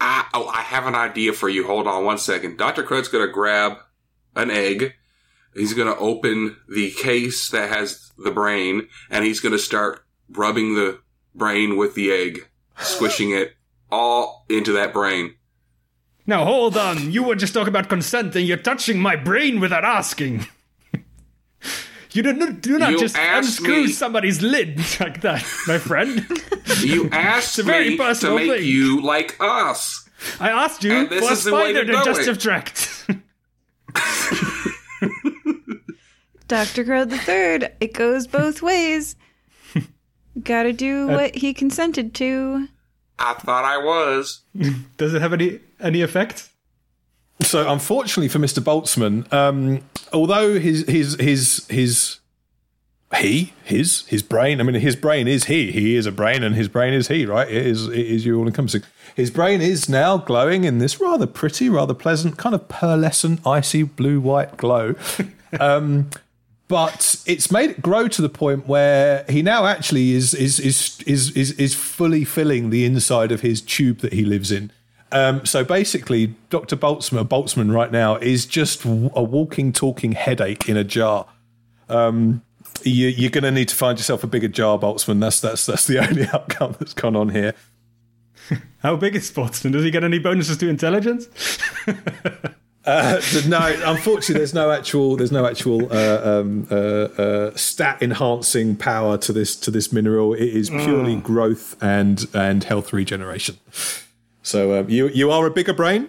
[0.00, 1.66] Ah, oh, I have an idea for you.
[1.66, 2.58] Hold on one second.
[2.58, 2.82] Dr.
[2.82, 3.78] Crud's gonna grab
[4.34, 4.92] an egg.
[5.54, 11.00] He's gonna open the case that has the brain, and he's gonna start rubbing the
[11.34, 12.46] brain with the egg,
[12.78, 13.54] squishing it
[13.90, 15.34] all into that brain.
[16.26, 19.84] Now hold on, you were just talking about consent and you're touching my brain without
[19.84, 20.46] asking.
[22.16, 26.26] you do not, do not You just unscrew me- somebody's lid like that, my friend.
[26.80, 28.64] You asked a very me to make thing.
[28.64, 30.06] you like us.
[30.40, 33.06] I asked you And this for a is the way spider to do digestive tract.
[36.48, 36.84] Dr.
[36.84, 37.72] Crowd the Third.
[37.80, 39.16] It goes both ways.
[40.42, 42.68] Gotta do uh, what he consented to.
[43.18, 44.42] I thought I was.
[44.96, 46.50] Does it have any any effect?
[47.42, 48.62] So, unfortunately for Mr.
[48.62, 49.82] Boltzmann, um,
[50.12, 52.18] although his his his his
[53.16, 55.70] he his his brain, I mean, his brain is he.
[55.70, 57.26] He is a brain, and his brain is he.
[57.26, 57.48] Right?
[57.48, 58.82] It is it is you all encompassing.
[59.14, 63.82] His brain is now glowing in this rather pretty, rather pleasant, kind of pearlescent, icy
[63.82, 64.94] blue white glow.
[65.60, 66.10] um,
[66.68, 71.00] but it's made it grow to the point where he now actually is is is
[71.06, 74.72] is is, is fully filling the inside of his tube that he lives in.
[75.12, 76.76] Um, so basically, Dr.
[76.76, 78.88] Boltzmann, Boltzmann right now is just a
[79.22, 81.26] walking, talking headache in a jar.
[81.88, 82.42] Um,
[82.82, 85.20] you, you're going to need to find yourself a bigger jar, Boltzmann.
[85.20, 87.54] That's that's that's the only outcome that's gone on here.
[88.78, 89.72] How big is Boltzmann?
[89.72, 91.28] Does he get any bonuses to intelligence?
[92.86, 98.76] Uh, no, unfortunately, there's no actual there's no actual uh, um, uh, uh, stat enhancing
[98.76, 100.34] power to this to this mineral.
[100.34, 103.56] It is purely growth and and health regeneration.
[104.46, 106.08] So um, you you are a bigger brain.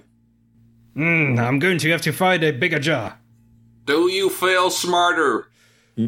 [0.93, 3.17] Hmm, I'm going to have to find a bigger jar.
[3.85, 5.49] Do you feel smarter?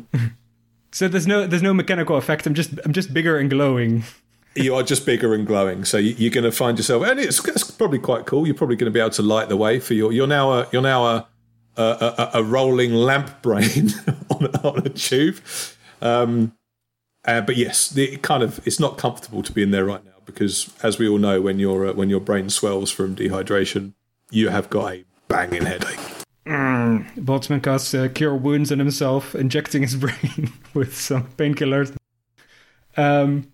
[0.91, 2.47] So there's no there's no mechanical effect.
[2.47, 4.03] I'm just I'm just bigger and glowing.
[4.55, 5.85] You are just bigger and glowing.
[5.85, 8.47] So you, you're going to find yourself, and it's, it's probably quite cool.
[8.47, 10.11] You're probably going to be able to light the way for your.
[10.11, 11.27] You're now a you're now a
[11.77, 13.91] a, a, a rolling lamp brain
[14.31, 15.37] on, a, on a tube.
[16.01, 16.57] Um,
[17.25, 20.08] uh, but yes, the kind of it's not comfortable to be in there right now
[20.33, 23.93] because, as we all know, when your uh, when your brain swells from dehydration,
[24.31, 25.99] you have got a banging headache.
[27.17, 31.95] Boltzmann casts uh, cure wounds on himself, injecting his brain with some painkillers.
[32.97, 33.51] Um,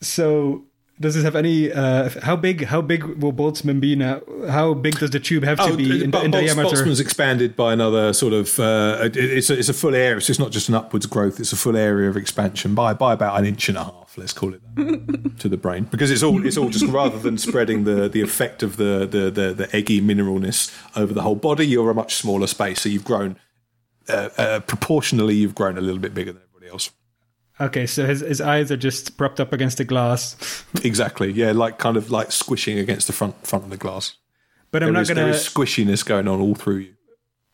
[0.00, 0.64] so
[1.00, 1.72] does this have any?
[1.72, 2.64] Uh, how big?
[2.66, 4.20] How big will Boltzmann be now?
[4.48, 6.68] How big does the tube have to be in, Bo- in Boltz- diameter?
[6.76, 8.58] Boltzmann's expanded by another sort of.
[8.60, 10.18] Uh, it- it's a, it's a full area.
[10.18, 11.40] It's just not just an upwards growth.
[11.40, 14.18] It's a full area of expansion by by about an inch and a half.
[14.18, 17.38] Let's call it that, to the brain because it's all it's all just rather than
[17.38, 21.66] spreading the the effect of the the the, the eggy mineralness over the whole body.
[21.66, 23.36] You're a much smaller space, so you've grown
[24.08, 25.36] uh, uh, proportionally.
[25.36, 26.90] You've grown a little bit bigger than everybody else.
[27.60, 30.64] Okay, so his his eyes are just propped up against the glass.
[30.82, 31.30] Exactly.
[31.32, 34.16] Yeah, like kind of like squishing against the front front of the glass.
[34.70, 35.20] But I'm There not is, gonna.
[35.22, 36.94] there is squishiness going on all through you.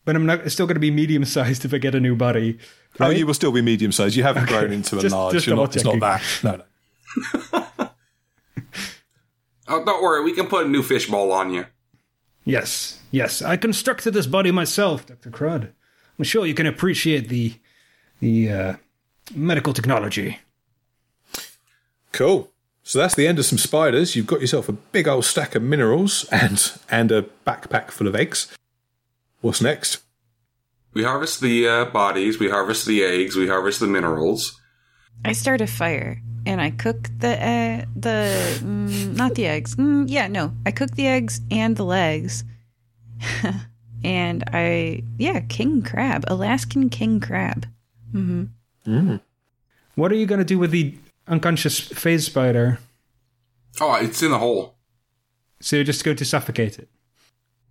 [0.05, 2.57] But I'm not still gonna be medium sized if I get a new body.
[2.99, 4.15] Oh, you will still be medium sized.
[4.15, 5.33] You haven't grown into a Just- large.
[5.33, 6.23] just You're not, it's not that.
[6.43, 7.89] No, no.
[9.69, 11.65] Oh, don't worry, we can put a new fishbowl on you.
[12.45, 13.41] Yes, yes.
[13.41, 15.73] I constructed this body myself, Doctor Crud.
[16.17, 17.53] I'm sure you can appreciate the
[18.21, 18.75] the uh,
[19.33, 20.39] medical technology.
[22.11, 22.51] Cool.
[22.83, 24.15] So that's the end of some spiders.
[24.15, 28.15] You've got yourself a big old stack of minerals and and a backpack full of
[28.15, 28.47] eggs.
[29.41, 30.01] What's next?
[30.93, 34.59] We harvest the uh, bodies, we harvest the eggs, we harvest the minerals.
[35.25, 39.75] I start a fire and I cook the uh, the mm, not the eggs.
[39.75, 42.45] Mm, yeah, no, I cook the eggs and the legs.
[44.03, 47.67] and I yeah, king crab, Alaskan king crab.
[49.95, 52.79] What are you going to do with the unconscious phase spider?
[53.81, 54.75] Oh, it's in a hole.
[55.59, 56.89] So you're just going to suffocate it?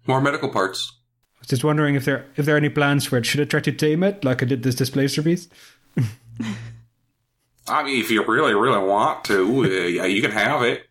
[0.06, 0.92] More medical parts.
[1.36, 3.26] I was just wondering if there if there are any plans for it.
[3.26, 5.52] Should I try to tame it like I did this displacer beast?
[7.68, 10.86] I mean, if you really, really want to, uh, yeah, you can have it.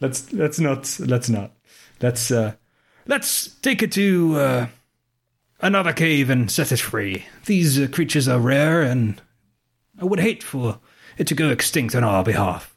[0.00, 1.52] Let's let's not let's not.
[2.00, 2.54] Let's uh
[3.06, 4.66] let's take it to uh
[5.60, 7.26] another cave and set it free.
[7.46, 9.20] These uh, creatures are rare and
[10.00, 10.80] I would hate for
[11.18, 12.74] it to go extinct on our behalf.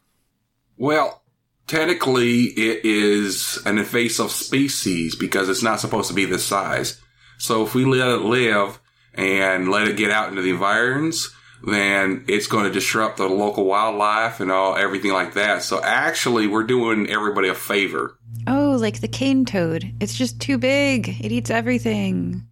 [0.77, 1.23] Well,
[1.67, 6.99] technically, it is an invasive species because it's not supposed to be this size.
[7.37, 8.79] So if we let it live
[9.13, 11.33] and let it get out into the environs,
[11.65, 15.63] then it's going to disrupt the local wildlife and all everything like that.
[15.63, 18.17] So actually, we're doing everybody a favor.
[18.47, 19.93] Oh, like the cane toad.
[20.01, 21.07] It's just too big.
[21.07, 22.45] It eats everything.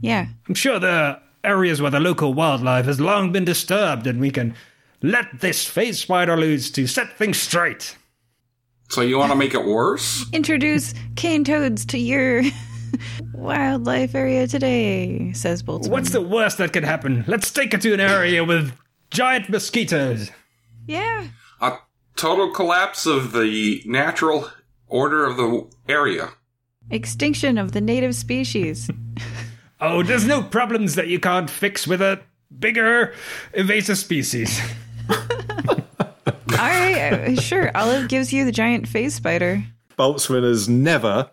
[0.00, 0.26] Yeah.
[0.48, 4.30] I'm sure there are areas where the local wildlife has long been disturbed and we
[4.30, 4.54] can
[5.02, 7.96] let this phase spider loose to set things straight.
[8.88, 10.26] So you want to make it worse?
[10.32, 12.42] Introduce cane toads to your
[13.34, 15.90] wildlife area today, says Boltzmann.
[15.90, 17.24] What's the worst that could happen?
[17.26, 18.72] Let's take it to an area with
[19.10, 20.30] giant mosquitoes.
[20.86, 21.28] Yeah.
[21.60, 21.78] A
[22.16, 24.50] total collapse of the natural
[24.88, 26.30] order of the area.
[26.90, 28.90] Extinction of the native species.
[29.80, 32.20] Oh, there's no problems that you can't fix with a
[32.58, 33.14] bigger
[33.54, 34.60] invasive species.
[35.10, 35.16] All
[36.58, 37.70] right, uh, sure.
[37.76, 39.62] Olive gives you the giant phase spider.
[39.98, 41.30] Boltzmann has never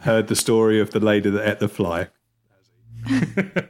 [0.00, 2.08] heard the story of the lady that ate the fly.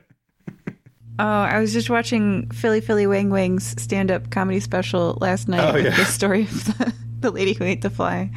[1.19, 5.69] Oh, I was just watching Philly Philly Wang Wang's stand up comedy special last night
[5.69, 5.95] Oh, with yeah.
[5.95, 8.31] the story of the, the lady who ate the fly.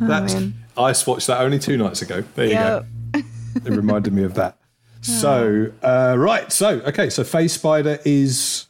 [0.00, 0.54] Oh, That's man.
[0.74, 2.24] I watched that only two nights ago.
[2.36, 2.86] There you go.
[3.14, 4.56] It reminded me of that.
[5.02, 8.66] So uh, right, so okay, so Phase Spider is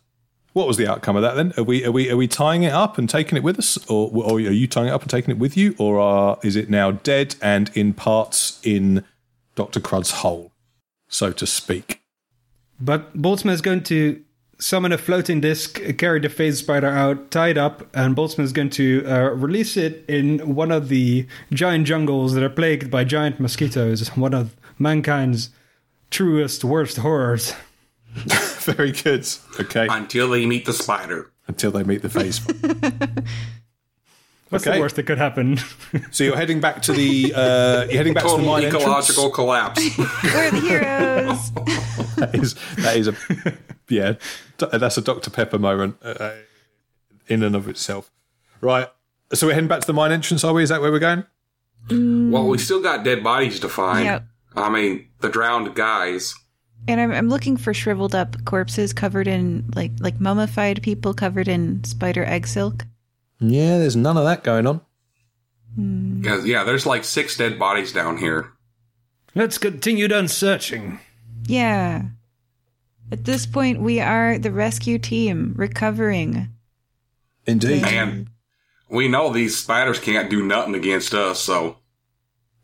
[0.53, 1.53] what was the outcome of that then?
[1.57, 4.11] Are we are we are we tying it up and taking it with us, or,
[4.13, 6.71] or are you tying it up and taking it with you, or are, is it
[6.71, 9.05] now dead and in parts in
[9.55, 10.53] Doctor Crud's hole,
[11.09, 12.01] so to speak?
[12.81, 14.23] But Boltzmann is going to
[14.59, 18.53] summon a floating disc, carry the phase spider out, tie it up, and Boltzmann is
[18.53, 23.05] going to uh, release it in one of the giant jungles that are plagued by
[23.05, 25.51] giant mosquitoes, one of mankind's
[26.11, 27.55] truest, worst horrors.
[28.61, 29.27] Very good.
[29.59, 31.31] Okay, Until they meet the spider.
[31.49, 32.37] until they meet the phase.
[32.37, 32.81] Spider.
[34.51, 34.77] What's Okay.
[34.79, 35.59] the worst that could happen?
[36.11, 38.83] so you're heading back to the uh, you're heading back to the Total mine entrance.
[38.85, 39.97] ecological collapse.
[39.97, 41.53] We're the heroes.
[42.17, 43.15] that is that is a
[43.89, 44.15] yeah
[44.59, 46.33] that's a Dr Pepper moment uh,
[47.29, 48.11] in and of itself.
[48.61, 48.89] Right.
[49.33, 50.65] So we're heading back to the mine entrance, are we?
[50.65, 51.25] Is that where we're going?
[51.89, 54.05] well, we still got dead bodies to find.
[54.05, 54.25] Yep.
[54.57, 56.35] I mean, the drowned guys.
[56.89, 61.47] And I'm, I'm looking for shriveled up corpses covered in like like mummified people covered
[61.49, 62.87] in spider egg silk.
[63.39, 64.81] Yeah, there's none of that going on.
[65.75, 66.23] Hmm.
[66.23, 68.53] 'Cause, yeah, there's like six dead bodies down here.
[69.35, 70.99] Let's continue on searching.
[71.47, 72.03] Yeah.
[73.13, 76.49] At this point, we are the rescue team recovering.
[77.47, 77.85] Indeed.
[77.85, 78.29] And
[78.89, 81.77] we know these spiders can't do nothing against us, so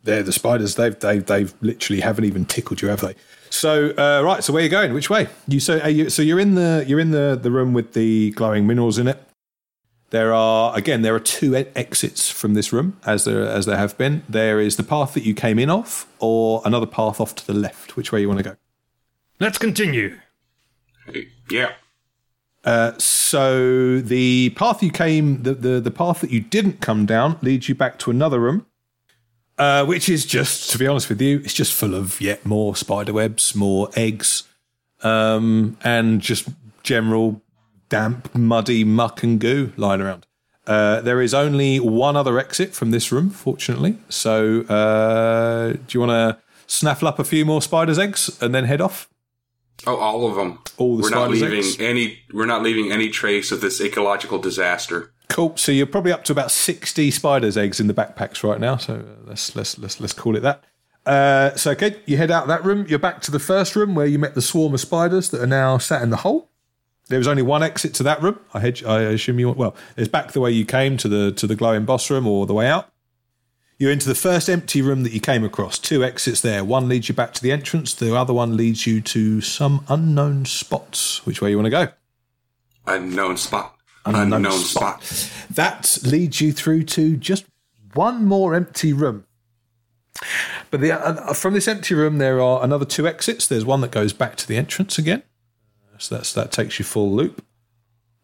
[0.06, 0.76] They're the spiders.
[0.76, 3.14] They've they they've literally haven't even tickled you, have they?
[3.50, 4.42] So uh, right.
[4.42, 4.94] So where are you going?
[4.94, 5.28] Which way?
[5.48, 8.30] You so are you, so you're in the you're in the the room with the
[8.30, 9.20] glowing minerals in it.
[10.10, 13.98] There are again there are two exits from this room as there as there have
[13.98, 14.22] been.
[14.28, 17.54] There is the path that you came in off, or another path off to the
[17.54, 17.96] left.
[17.96, 18.56] Which way you want to go?
[19.40, 20.18] Let's continue.
[21.50, 21.72] yeah.
[22.64, 27.38] Uh, so the path you came, the, the the path that you didn't come down,
[27.42, 28.66] leads you back to another room,
[29.58, 32.76] uh, which is just, to be honest with you, it's just full of yet more
[32.76, 34.44] spider webs, more eggs,
[35.02, 36.48] um, and just
[36.82, 37.42] general
[37.88, 40.26] damp, muddy muck and goo lying around.
[40.66, 43.98] Uh, there is only one other exit from this room, fortunately.
[44.08, 48.64] So, uh, do you want to snaffle up a few more spiders' eggs and then
[48.64, 49.08] head off?
[49.86, 50.58] Oh, all of them.
[50.76, 51.80] All the we're not spiders' leaving eggs?
[51.80, 52.18] any.
[52.32, 55.12] We're not leaving any trace of this ecological disaster.
[55.28, 55.56] Cool.
[55.56, 58.76] So you're probably up to about sixty spiders' eggs in the backpacks right now.
[58.76, 60.64] So uh, let's let's let's let's call it that.
[61.04, 62.86] Uh, so okay, you head out of that room.
[62.88, 65.46] You're back to the first room where you met the swarm of spiders that are
[65.46, 66.48] now sat in the hole.
[67.08, 68.40] There was only one exit to that room.
[68.52, 69.58] I, hedge, I assume you want.
[69.58, 72.46] Well, it's back the way you came to the to the glowing boss room or
[72.46, 72.88] the way out.
[73.78, 75.78] You're into the first empty room that you came across.
[75.78, 76.64] Two exits there.
[76.64, 77.92] One leads you back to the entrance.
[77.94, 81.26] The other one leads you to some unknown spots.
[81.26, 81.88] Which way you want to go?
[82.86, 83.75] Unknown spot.
[84.06, 85.30] Unknown, spot.
[85.50, 87.44] That leads you through to just
[87.94, 89.24] one more empty room.
[90.70, 93.46] But the, uh, from this empty room, there are another two exits.
[93.46, 95.22] There's one that goes back to the entrance again.
[95.98, 97.44] So that's that takes you full loop.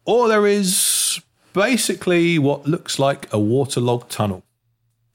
[0.05, 1.21] Or there is
[1.53, 4.43] basically what looks like a waterlogged tunnel.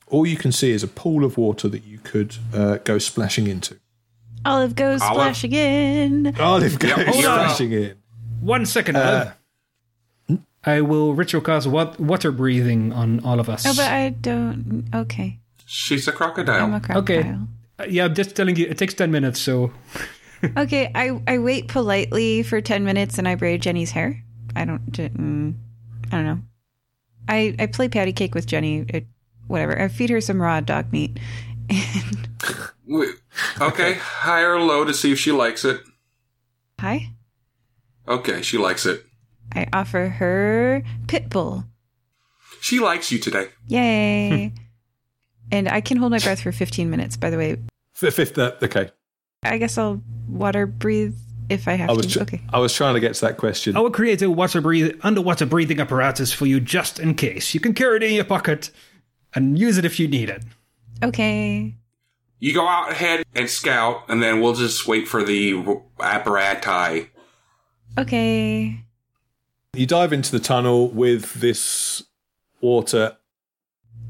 [0.09, 3.47] All you can see is a pool of water that you could uh, go splashing
[3.47, 3.79] into.
[4.45, 5.15] Olive goes Olive.
[5.15, 6.41] splashing in.
[6.41, 7.23] Olive goes hold on.
[7.23, 7.97] splashing in.
[8.41, 8.97] One second.
[8.97, 9.35] Olive.
[10.65, 13.65] I will ritual cast wat- water breathing on all of us.
[13.67, 14.89] Oh, but I don't.
[14.95, 15.39] Okay.
[15.67, 16.65] She's a crocodile.
[16.65, 17.49] I'm a crocodile.
[17.81, 17.91] Okay.
[17.91, 19.73] Yeah, I'm just telling you, it takes 10 minutes, so.
[20.57, 24.23] Okay, I, I wait politely for 10 minutes and I braid Jenny's hair.
[24.55, 25.53] I don't, d- mm,
[26.13, 26.39] I don't know.
[27.29, 28.85] I, I play patty cake with Jenny.
[28.89, 29.07] It,
[29.49, 29.77] whatever.
[29.83, 31.19] I feed her some raw dog meat.
[31.69, 32.29] And
[32.87, 33.17] Wait,
[33.61, 35.81] okay, high or low to see if she likes it.
[36.81, 37.09] hi.
[38.07, 39.05] Okay, she likes it.
[39.55, 41.65] I offer her Pitbull.
[42.61, 43.49] She likes you today.
[43.67, 44.53] Yay.
[45.53, 47.57] and I can hold my breath for 15 minutes, by the way.
[47.95, 48.91] Fifth, uh, okay.
[49.43, 51.17] I guess I'll water breathe
[51.49, 52.13] if I have I was to.
[52.13, 52.41] tr- okay.
[52.53, 53.77] I was trying to get to that question.
[53.77, 57.55] I will create a water breathe- underwater breathing apparatus for you just in case.
[57.55, 58.71] You can carry it in your pocket
[59.35, 60.43] and use it if you need it.
[61.03, 61.75] Okay.
[62.41, 65.55] You go out ahead and scout, and then we'll just wait for the
[65.99, 67.09] apparati.
[67.99, 68.85] Okay.
[69.75, 72.03] You dive into the tunnel with this
[72.61, 73.17] water.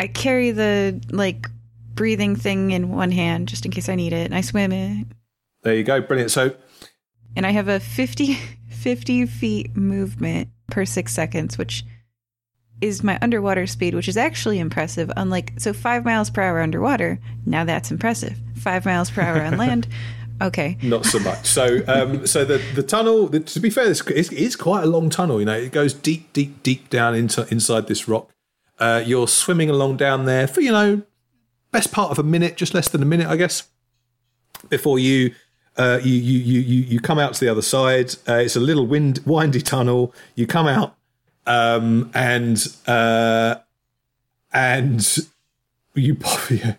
[0.00, 1.48] I carry the like
[1.94, 5.06] breathing thing in one hand just in case I need it, and I swim it.
[5.62, 6.00] There you go.
[6.00, 6.30] Brilliant.
[6.30, 6.54] So
[7.36, 8.34] And I have a 50,
[8.70, 11.84] 50 feet movement per six seconds, which
[12.80, 15.10] is my underwater speed, which is actually impressive.
[15.16, 18.38] Unlike so five miles per hour underwater, now that's impressive.
[18.56, 19.88] Five miles per hour on land.
[20.40, 20.76] Okay.
[20.82, 21.46] not so much.
[21.46, 23.28] So, um, so the the tunnel.
[23.28, 25.40] The, to be fair, this is, is quite a long tunnel.
[25.40, 28.30] You know, it goes deep, deep, deep down into inside this rock.
[28.78, 31.02] Uh, you're swimming along down there for you know,
[31.72, 33.68] best part of a minute, just less than a minute, I guess,
[34.68, 35.34] before you.
[35.76, 38.12] Uh, you, you you you you come out to the other side.
[38.28, 40.12] Uh, it's a little wind, windy tunnel.
[40.34, 40.96] You come out,
[41.46, 43.56] um, and uh,
[44.52, 45.18] and
[45.94, 46.50] you pop.
[46.50, 46.74] Yeah.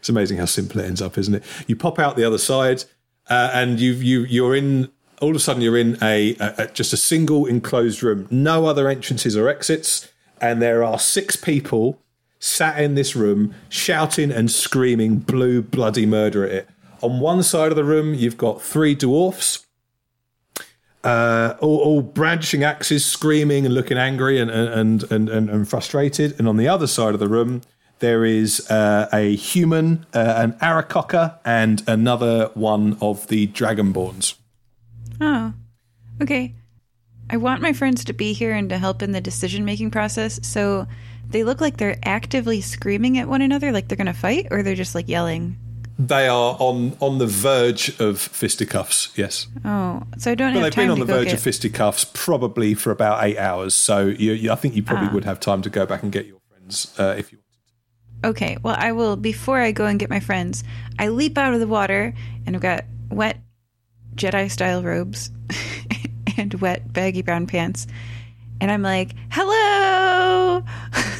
[0.00, 1.44] It's amazing how simple it ends up, isn't it?
[1.66, 2.84] You pop out the other side,
[3.28, 4.90] uh, and you you you're in.
[5.20, 8.66] All of a sudden, you're in a, a, a just a single enclosed room, no
[8.66, 12.00] other entrances or exits, and there are six people
[12.38, 16.68] sat in this room shouting and screaming blue bloody murder at it.
[17.02, 19.66] On one side of the room, you've got three dwarfs
[21.04, 26.38] uh, all, all brandishing axes, screaming and looking angry and and, and, and, and frustrated.
[26.38, 27.62] And on the other side of the room,
[28.00, 34.34] there is uh, a human, uh, an Aarakocra, and another one of the Dragonborns.
[35.20, 35.52] Oh.
[36.20, 36.54] Okay.
[37.30, 40.40] I want my friends to be here and to help in the decision making process.
[40.42, 40.86] So
[41.28, 44.62] they look like they're actively screaming at one another, like they're going to fight, or
[44.62, 45.56] they're just like yelling.
[45.98, 49.12] They are on on the verge of fisticuffs.
[49.16, 51.34] Yes, Oh, so I don't but have they've time been on to the verge get.
[51.34, 53.74] of fisticuffs probably for about eight hours.
[53.74, 56.24] So you, you, I think you probably would have time to go back and get
[56.24, 57.38] your friends uh, if you.
[58.24, 60.62] Okay, well, I will, before I go and get my friends,
[60.98, 62.14] I leap out of the water
[62.46, 63.38] and I've got wet
[64.14, 65.30] Jedi style robes
[66.36, 67.86] and wet baggy brown pants.
[68.60, 70.62] And I'm like, hello!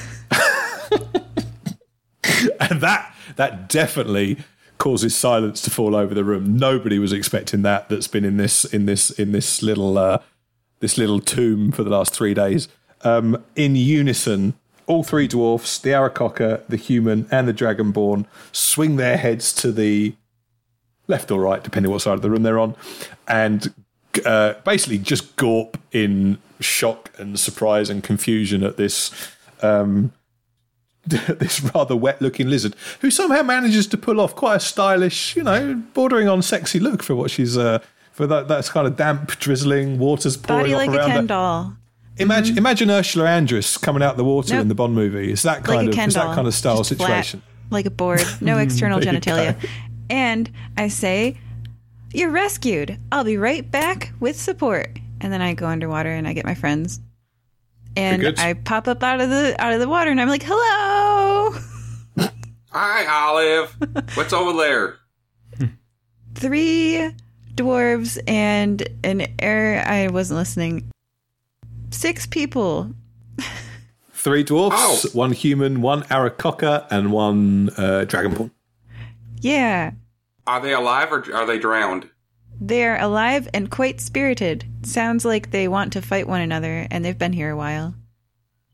[2.58, 4.38] And that that definitely
[4.78, 6.56] causes silence to fall over the room.
[6.56, 7.88] Nobody was expecting that.
[7.88, 10.18] That's been in this in this in this little uh,
[10.80, 12.68] this little tomb for the last three days.
[13.02, 14.54] Um, in unison,
[14.90, 20.14] all three dwarfs, the Aarakocra, the human, and the Dragonborn, swing their heads to the
[21.06, 22.74] left or right, depending what side of the room they're on,
[23.28, 23.72] and
[24.26, 30.12] uh, basically just gawp in shock and surprise and confusion at this um,
[31.06, 35.74] this rather wet-looking lizard, who somehow manages to pull off quite a stylish, you know,
[35.94, 37.78] bordering on sexy look for what she's uh,
[38.10, 41.20] for that that's kind of damp, drizzling, water's pouring Body off like a around Ken
[41.20, 41.26] her.
[41.28, 41.76] doll.
[42.20, 42.58] Imagine, mm-hmm.
[42.58, 44.62] imagine Ursula Andress coming out the water Nope.
[44.62, 45.32] in the Bond movie.
[45.32, 46.28] It's that Like kind a of Ken it's doll.
[46.28, 47.42] that kind of style Just flat, situation.
[47.70, 49.60] like a board, no external There you genitalia.
[49.60, 49.68] go.
[50.10, 51.38] And I say,
[52.12, 52.98] You're rescued.
[53.10, 54.98] I'll be right back with support.
[55.20, 57.00] And then I go underwater and I get my friends.
[57.96, 58.38] And good.
[58.38, 61.58] I pop up out of the out of the water and I'm like, Hello
[62.72, 63.76] Hi, Olive.
[64.14, 64.96] What's over there?
[66.34, 67.10] Three
[67.54, 70.89] dwarves and an air I wasn't listening.
[71.90, 72.92] Six people.
[74.12, 75.08] Three dwarfs, Oh.
[75.12, 78.50] one human, one Aarakocra, and one uh, Dragonborn.
[79.40, 79.92] Yeah.
[80.46, 82.10] Are they alive or are they drowned?
[82.60, 84.66] They're alive and quite spirited.
[84.82, 87.94] Sounds like they want to fight one another, and they've been here a while.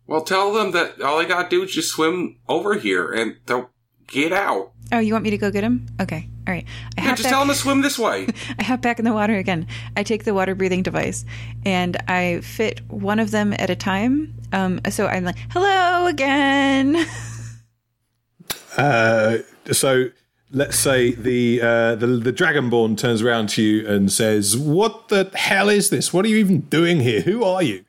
[0.08, 3.70] Well, tell them that all they gotta do is just swim over here, and they'll
[4.06, 4.72] get out.
[4.92, 5.86] Oh, you want me to go get him?
[6.00, 6.28] Okay.
[6.46, 6.64] All right.
[6.96, 8.28] I Yeah, hop just back, tell him to swim this way.
[8.58, 9.66] I hop back in the water again.
[9.96, 11.24] I take the water breathing device
[11.64, 14.34] and I fit one of them at a time.
[14.52, 17.04] Um, so I'm like, hello again.
[18.76, 19.38] Uh,
[19.72, 20.10] so
[20.50, 25.30] let's say the, uh, the the dragonborn turns around to you and says, "What the
[25.32, 26.12] hell is this?
[26.12, 27.22] What are you even doing here?
[27.22, 27.85] Who are you?"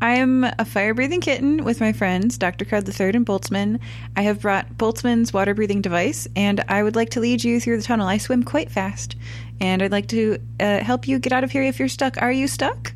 [0.00, 2.64] I'm a fire breathing kitten with my friends, Dr.
[2.64, 3.80] Crud III and Boltzmann.
[4.16, 7.78] I have brought Boltzmann's water breathing device, and I would like to lead you through
[7.78, 8.06] the tunnel.
[8.06, 9.16] I swim quite fast,
[9.60, 12.20] and I'd like to uh, help you get out of here if you're stuck.
[12.20, 12.92] Are you stuck?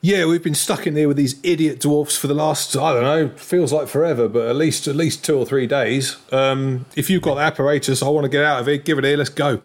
[0.00, 3.02] Yeah, we've been stuck in there with these idiot dwarfs for the last I don't
[3.02, 6.16] know, feels like forever, but at least at least two or three days.
[6.30, 8.84] Um, if you've got the apparatus, I want to get out of it.
[8.84, 9.16] Give it here.
[9.16, 9.62] Let's go.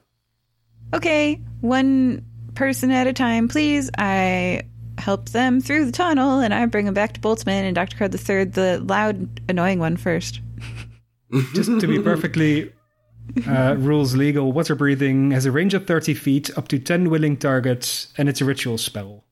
[0.94, 3.92] Okay, one person at a time, please.
[3.98, 4.64] I
[5.04, 7.98] help them through the tunnel, and I bring them back to Boltzmann and Dr.
[7.98, 10.40] Crud III, the loud, annoying one first.
[11.54, 12.72] Just to be perfectly
[13.48, 17.36] uh, rules legal, water breathing has a range of 30 feet, up to 10 willing
[17.36, 19.26] targets, and it's a ritual spell.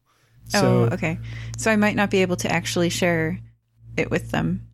[0.48, 1.20] So oh, okay.
[1.58, 3.40] So I might not be able to actually share
[3.96, 4.68] it with them.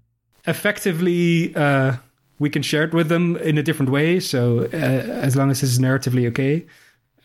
[0.48, 1.98] effectively, uh,
[2.40, 4.20] we can share it with them in a different way.
[4.20, 6.66] So uh, as long as it's narratively okay,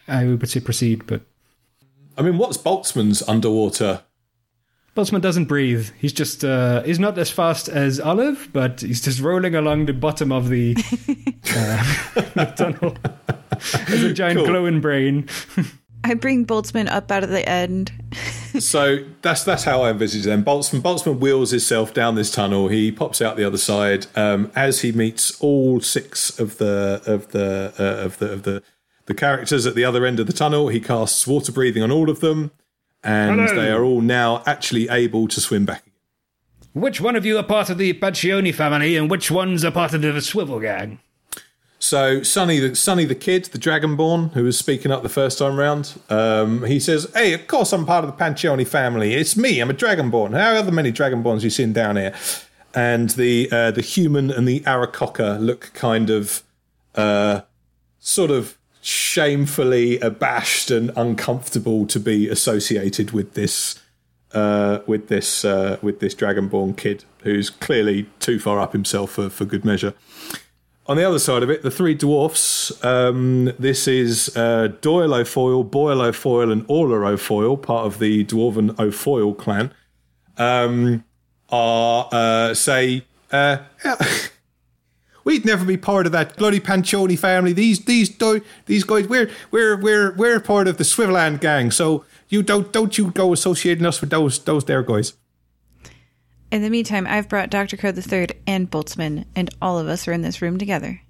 [0.09, 1.07] I would say proceed.
[1.07, 1.23] But
[2.17, 4.03] I mean, what's Boltzmann's underwater?
[4.95, 5.89] Boltzmann doesn't breathe.
[5.99, 9.95] He's just uh, he's not as fast as Olive, but he's just rolling along the
[9.95, 10.75] bottom of the,
[11.57, 12.97] uh, the tunnel.
[13.89, 14.47] As a giant Cool.
[14.47, 15.29] glowing brain.
[16.05, 17.93] I bring Boltzmann up out of the end.
[18.59, 20.45] So that's that's how I envisage them.
[20.45, 22.69] Boltzmann Boltzmann wheels himself down this tunnel.
[22.69, 27.29] He pops out the other side um, as he meets all six of the of
[27.33, 28.63] the uh, of the of the
[29.13, 30.69] the characters at the other end of the tunnel.
[30.69, 32.51] He casts water breathing on all of them,
[33.05, 33.55] and Hello.
[33.55, 35.83] they are all now actually able to swim back.
[35.83, 35.93] again.
[36.83, 39.93] Which one of you are part of the Panchoni family, and which one's are part
[39.93, 40.99] of the Swivel Gang?
[41.79, 45.59] So Sonny, the Sonny the kid, the Dragonborn, who was speaking up the first time
[45.59, 49.15] round, um, he says, "Hey, of course I'm part of the Panchoni family.
[49.15, 49.61] It's me.
[49.61, 50.33] I'm a Dragonborn.
[50.33, 52.15] How are the many Dragonborns you seen down here?"
[52.75, 56.43] And the uh, the human and the Aarakocra look kind of
[56.95, 57.43] uh,
[57.99, 63.81] sort of shamefully abashed and uncomfortable to be associated with this
[64.35, 69.31] uh, with this uh, with this Dragonborn kid who's clearly too far up himself for,
[69.31, 69.95] for good measure.
[70.87, 72.85] On the other side of it, the three dwarfs.
[72.85, 78.77] Um, this is uh, Doyle O'Foyle, Boyle O'Foyle, and Orla O'Foyle, part of the dwarven
[78.81, 79.73] O'Foyle clan.
[80.37, 81.05] Um,
[81.51, 83.59] are uh, say, uh,
[85.25, 87.53] we'd never be part of that bloody Panchoni family.
[87.53, 91.71] These these do- these guys, we're we're we're we're part of the Swivelhand gang.
[91.71, 95.15] So you don't don't you go associating us with those those there guys.
[96.51, 97.79] In the meantime, I've brought Dr.
[97.79, 101.01] Crud III and Boltzmann, and all of us are in this room together.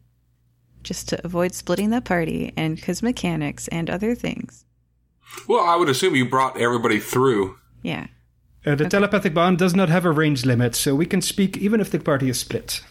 [0.85, 4.65] Just to avoid splitting the party and because mechanics and other things.
[5.49, 7.57] Well, I would assume you brought everybody through.
[7.83, 8.07] Yeah.
[8.65, 11.81] Uh, the telepathic bond does not have a range limit, so we can speak even
[11.81, 12.83] if the party is split.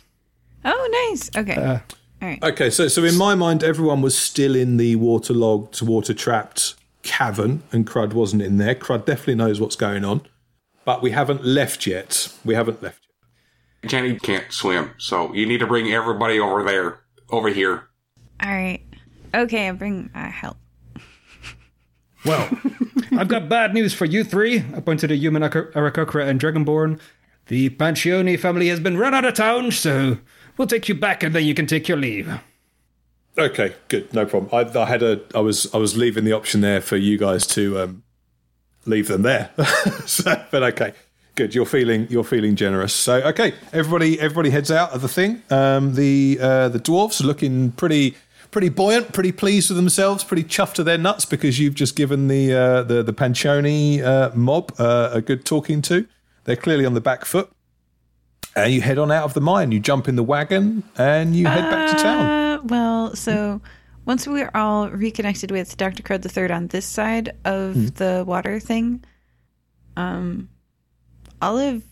[0.63, 1.29] Oh, nice.
[1.35, 1.55] Okay.
[1.55, 1.79] Uh,
[2.21, 2.43] all right.
[2.43, 7.63] Okay, so so in my mind, everyone was still in the waterlogged, water trapped cavern,
[7.71, 8.75] and Crud wasn't in there.
[8.75, 10.21] Crud definitely knows what's going on,
[10.85, 12.31] but we haven't left yet.
[12.45, 12.99] We haven't left
[13.81, 13.89] yet.
[13.89, 16.99] Jenny can't swim, so you need to bring everybody over there,
[17.29, 17.87] over here.
[18.43, 18.81] All right.
[19.33, 20.57] Okay, I'll bring uh, help.
[22.23, 22.49] Well,
[23.17, 24.59] I've got bad news for you three.
[24.75, 26.99] I point to the human Arak- Aarakocra and Dragonborn.
[27.47, 30.19] The Panchoni family has been run out of town, so
[30.57, 32.31] we'll take you back and then you can take your leave.
[33.37, 34.49] Okay, good, no problem.
[34.53, 37.47] I, I had a, I was, I was leaving the option there for you guys
[37.47, 38.03] to um,
[38.85, 39.51] leave them there.
[40.05, 40.93] so, but okay,
[41.35, 41.55] good.
[41.55, 42.93] You're feeling, you're feeling generous.
[42.93, 45.41] So okay, everybody, everybody heads out of the thing.
[45.49, 48.15] Um, the uh, the dwarfs are looking pretty,
[48.51, 52.27] pretty buoyant, pretty pleased with themselves, pretty chuffed to their nuts because you've just given
[52.27, 56.05] the uh, the the Panchoni uh, mob uh, a good talking to.
[56.43, 57.49] They're clearly on the back foot.
[58.55, 59.71] And you head on out of the mine.
[59.71, 62.25] You jump in the wagon and you head back to town.
[62.25, 63.61] Uh, well, so
[64.05, 66.03] once we're all reconnected with Dr.
[66.03, 67.85] Crud III on this side of Hmm.
[67.95, 69.03] the water thing,
[69.95, 70.49] um,
[71.41, 71.83] Olive,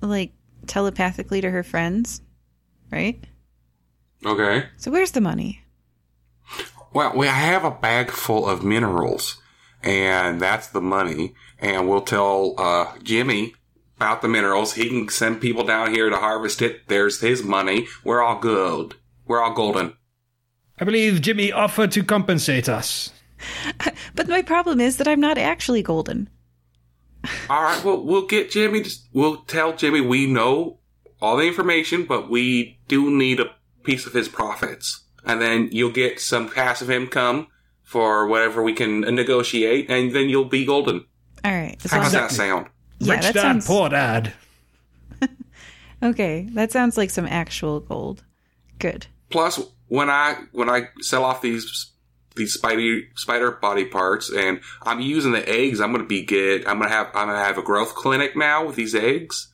[0.00, 0.32] like,
[0.66, 2.20] telepathically to her friends,
[2.92, 3.22] right?
[4.24, 4.66] Okay.
[4.76, 5.60] So where's the money?
[6.92, 9.38] Well, we have a bag full of minerals,
[9.82, 11.34] and that's the money.
[11.58, 13.54] And we'll tell uh, Jimmy
[13.96, 14.74] about the minerals.
[14.74, 16.88] He can send people down here to harvest it.
[16.88, 17.86] There's his money.
[18.04, 18.94] We're all good.
[19.26, 19.94] We're all golden.
[20.78, 23.12] I believe Jimmy offered to compensate us.
[24.14, 26.30] But my problem is that I'm not actually golden.
[27.50, 27.82] All right.
[27.84, 28.82] Well, we'll get Jimmy.
[28.82, 30.78] To, we'll tell Jimmy we know
[31.20, 35.90] all the information, but we do need a piece of his profits, and then you'll
[35.90, 37.48] get some passive income
[37.82, 41.04] for whatever we can negotiate, and then you'll be golden.
[41.44, 41.76] All right.
[41.82, 42.66] How does sounds, that sound?
[43.06, 44.32] Yeah, Rich that dad, sounds poor dad.
[46.02, 46.48] okay.
[46.52, 48.22] That sounds like some actual gold.
[48.78, 49.06] Good.
[49.30, 51.92] Plus, when I when I sell off these
[52.36, 56.66] these spider spider body parts, and I'm using the eggs, I'm gonna be good.
[56.66, 59.48] I'm gonna have I'm gonna have a growth clinic now with these eggs,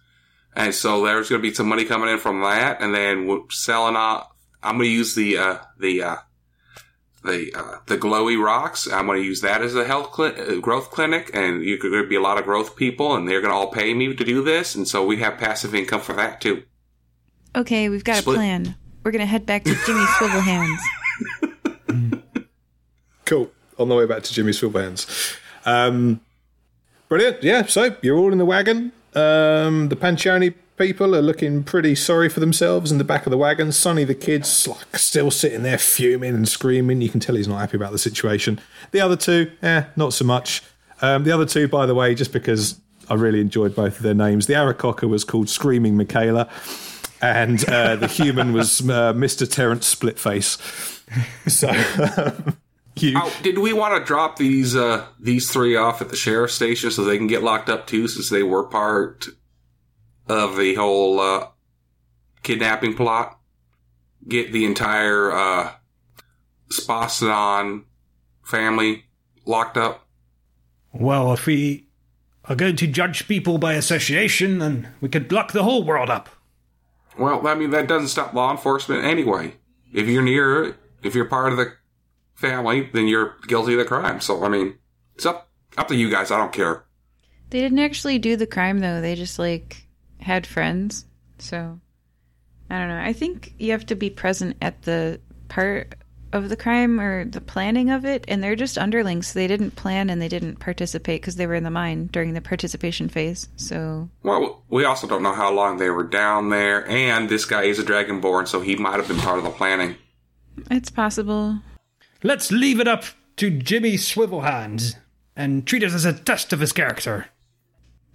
[0.54, 3.96] and so there's gonna be some money coming in from that, and then we're selling
[3.96, 4.28] off.
[4.62, 6.16] I'm gonna use the uh, the uh,
[7.24, 8.90] the uh, the glowy rocks.
[8.90, 12.16] I'm gonna use that as a health cli- uh, growth clinic, and you're gonna be
[12.16, 14.86] a lot of growth people, and they're gonna all pay me to do this, and
[14.88, 16.62] so we have passive income for that too.
[17.56, 18.36] Okay, we've got Split.
[18.36, 18.76] a plan.
[19.04, 20.78] We're gonna head back to Jimmy Swivelhands.
[23.24, 23.48] Cool.
[23.78, 25.36] On the way back to Jimmy Swivelhands.
[25.64, 26.20] Um,
[27.08, 27.44] brilliant.
[27.44, 28.90] Yeah, so you're all in the wagon.
[29.14, 33.36] Um, the Panchoni people are looking pretty sorry for themselves in the back of the
[33.36, 33.70] wagon.
[33.70, 37.02] Sonny the kid's like still sitting there fuming and screaming.
[37.02, 38.60] You can tell he's not happy about the situation.
[38.92, 40.62] The other two, eh, not so much.
[41.02, 42.80] Um, the other two, by the way, just because
[43.10, 44.46] I really enjoyed both of their names.
[44.46, 46.48] The Aarakocra was called Screaming Michaela,
[47.20, 49.50] and uh, the human was uh, Mr.
[49.50, 50.58] Terrence Splitface.
[51.50, 51.68] So
[53.02, 56.90] Oh, did we want to drop these uh, these three off at the sheriff's station
[56.90, 59.28] so they can get locked up too, since they were part
[60.28, 61.48] of the whole uh,
[62.42, 63.38] kidnapping plot?
[64.28, 65.72] Get the entire uh,
[68.44, 69.04] family
[69.46, 70.06] locked up.
[70.92, 71.86] Well, if we
[72.44, 76.28] are going to judge people by association, then we could lock the whole world up.
[77.18, 79.54] Well, I mean that doesn't stop law enforcement anyway.
[79.92, 81.72] If you're near, if you're part of the
[82.40, 84.20] family, then you're guilty of the crime.
[84.20, 84.78] So I mean,
[85.14, 86.30] it's up up to you guys.
[86.30, 86.84] I don't care.
[87.50, 89.00] They didn't actually do the crime though.
[89.00, 89.86] They just like
[90.18, 91.04] had friends.
[91.38, 91.78] So
[92.70, 93.00] I don't know.
[93.00, 95.94] I think you have to be present at the part
[96.32, 99.28] of the crime or the planning of it, and they're just underlings.
[99.28, 102.34] So they didn't plan and they didn't participate because they were in the mine during
[102.34, 103.48] the participation phase.
[103.56, 107.64] So Well, we also don't know how long they were down there, and this guy
[107.64, 109.96] is a dragonborn, so he might have been part of the planning.
[110.70, 111.58] it's possible.
[112.22, 113.04] Let's leave it up
[113.36, 114.96] to Jimmy Swivelhands
[115.34, 117.26] and treat it as a test of his character.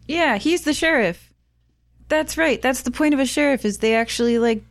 [0.07, 1.33] Yeah, he's the sheriff.
[2.07, 2.61] That's right.
[2.61, 4.63] That's the point of a sheriff is they actually like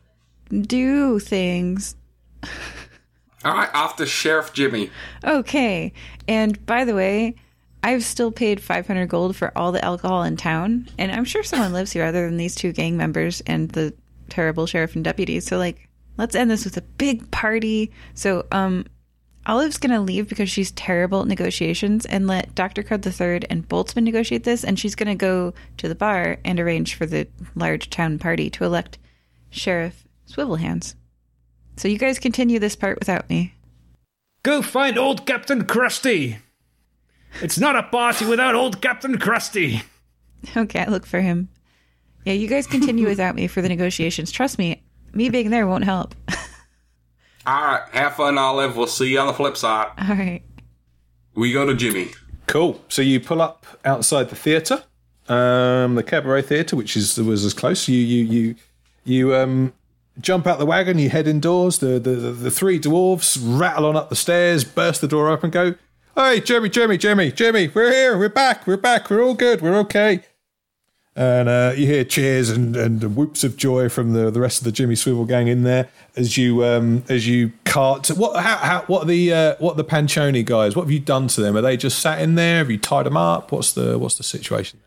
[0.50, 1.96] do things.
[3.44, 4.90] All right, off to Sheriff Jimmy.
[5.22, 5.92] Okay.
[6.28, 7.34] And by the way,
[7.82, 11.74] I've still paid 500 gold for all the alcohol in town, and I'm sure someone
[11.74, 13.92] lives here other than these two gang members and the
[14.30, 15.40] terrible sheriff and deputy.
[15.40, 17.90] So like, let's end this with a big party.
[18.14, 18.86] So um
[19.46, 22.82] Olive's going to leave because she's terrible at negotiations and let Dr.
[22.82, 26.58] Crud III and Boltzmann negotiate this and she's going to go to the bar and
[26.58, 28.98] arrange for the large town party to elect
[29.50, 30.94] Sheriff Swivelhands.
[31.76, 33.54] So you guys continue this part without me.
[34.42, 36.38] Go find old Captain Krusty.
[37.42, 39.82] It's not a party without old Captain Krusty.
[40.56, 41.48] Okay, I look for him.
[42.24, 44.30] Yeah, you guys continue without me for the negotiations.
[44.30, 44.82] Trust me,
[45.12, 46.14] me being there won't help.
[47.46, 48.76] All right, have fun, Olive.
[48.76, 49.88] We'll see you on the flip side.
[49.98, 50.42] All right.
[51.34, 52.08] We go to Jimmy.
[52.46, 52.80] Cool.
[52.88, 54.84] So you pull up outside the theatre,
[55.28, 57.88] um, the cabaret theatre, which is was as close.
[57.88, 58.54] You you you
[59.04, 59.72] you um,
[60.20, 60.98] jump out the wagon.
[60.98, 61.78] You head indoors.
[61.78, 65.50] The, the the the three dwarves rattle on up the stairs, burst the door open,
[65.50, 65.74] go,
[66.14, 68.16] "Hey, Jimmy, Jimmy, Jimmy, Jimmy, we're here.
[68.16, 68.66] We're back.
[68.66, 69.10] We're back.
[69.10, 69.60] We're all good.
[69.60, 70.22] We're okay."
[71.16, 74.64] And uh, you hear cheers and, and whoops of joy from the, the rest of
[74.64, 78.08] the Jimmy Swivel gang in there as you um, as you cart.
[78.08, 80.74] What how, how what are the uh, what are the Panchoni guys?
[80.74, 81.56] What have you done to them?
[81.56, 82.58] Are they just sat in there?
[82.58, 83.52] Have you tied them up?
[83.52, 84.80] What's the what's the situation?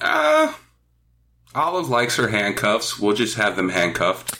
[0.00, 0.52] Uh,
[1.54, 2.98] Olive likes her handcuffs.
[2.98, 4.38] We'll just have them handcuffed.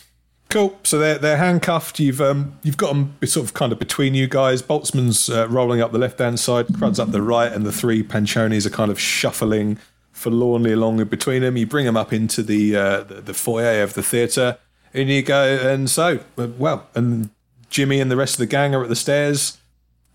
[0.51, 0.79] Cool.
[0.83, 1.99] So they're they're handcuffed.
[2.01, 4.63] You've um you've got them sort of kind of between you guys.
[4.63, 8.03] Boltzmann's uh, rolling up the left hand side, Crud's up the right, and the three
[8.03, 9.79] Panchonis are kind of shuffling
[10.19, 11.57] forlornly along between them.
[11.57, 14.59] You bring them up into the uh, the, foyer of the theatre,
[14.93, 15.43] and you go.
[15.45, 17.31] And so, well, and
[17.71, 19.59] Jimmy and the rest of the gang are at the stairs,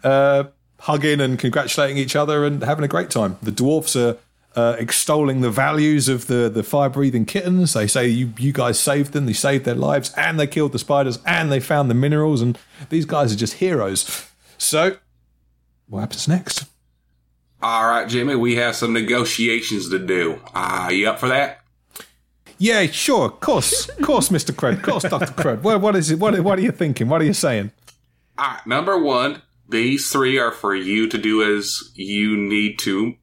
[0.04, 0.46] uh,
[0.82, 3.38] hugging and congratulating each other and having a great time.
[3.42, 4.18] The dwarfs are.
[4.56, 7.74] Uh, extolling the values of the, the fire breathing kittens.
[7.74, 10.78] They say you, you guys saved them, they saved their lives, and they killed the
[10.78, 12.56] spiders, and they found the minerals, and
[12.90, 14.28] these guys are just heroes.
[14.60, 14.98] So,
[15.88, 16.66] what happens next?
[17.64, 20.42] All right, Jimmy, we have some negotiations to do.
[20.54, 21.62] Are you up for that?
[22.58, 24.54] Yeah, sure, of course, of course, Mr.
[24.54, 25.28] Crud, of course, Dr.
[25.28, 25.62] Crud.
[25.62, 26.20] What, what is it?
[26.20, 27.08] What, what are you thinking?
[27.08, 27.72] What are you saying?
[28.38, 33.14] All right, number one, these three are for you to do as you need to.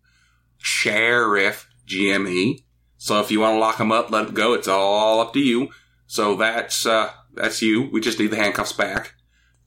[0.56, 2.64] Sheriff Jimmy.
[2.96, 4.54] So if you want to lock them up, let them go.
[4.54, 5.68] It's all up to you.
[6.06, 7.90] So that's uh, that's you.
[7.92, 9.12] We just need the handcuffs back.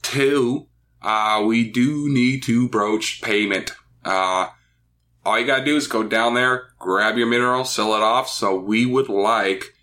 [0.01, 0.67] Two,
[1.03, 3.71] uh, we do need to broach payment.
[4.03, 4.47] Uh,
[5.25, 8.27] all you gotta do is go down there, grab your mineral, sell it off.
[8.29, 9.73] So we would like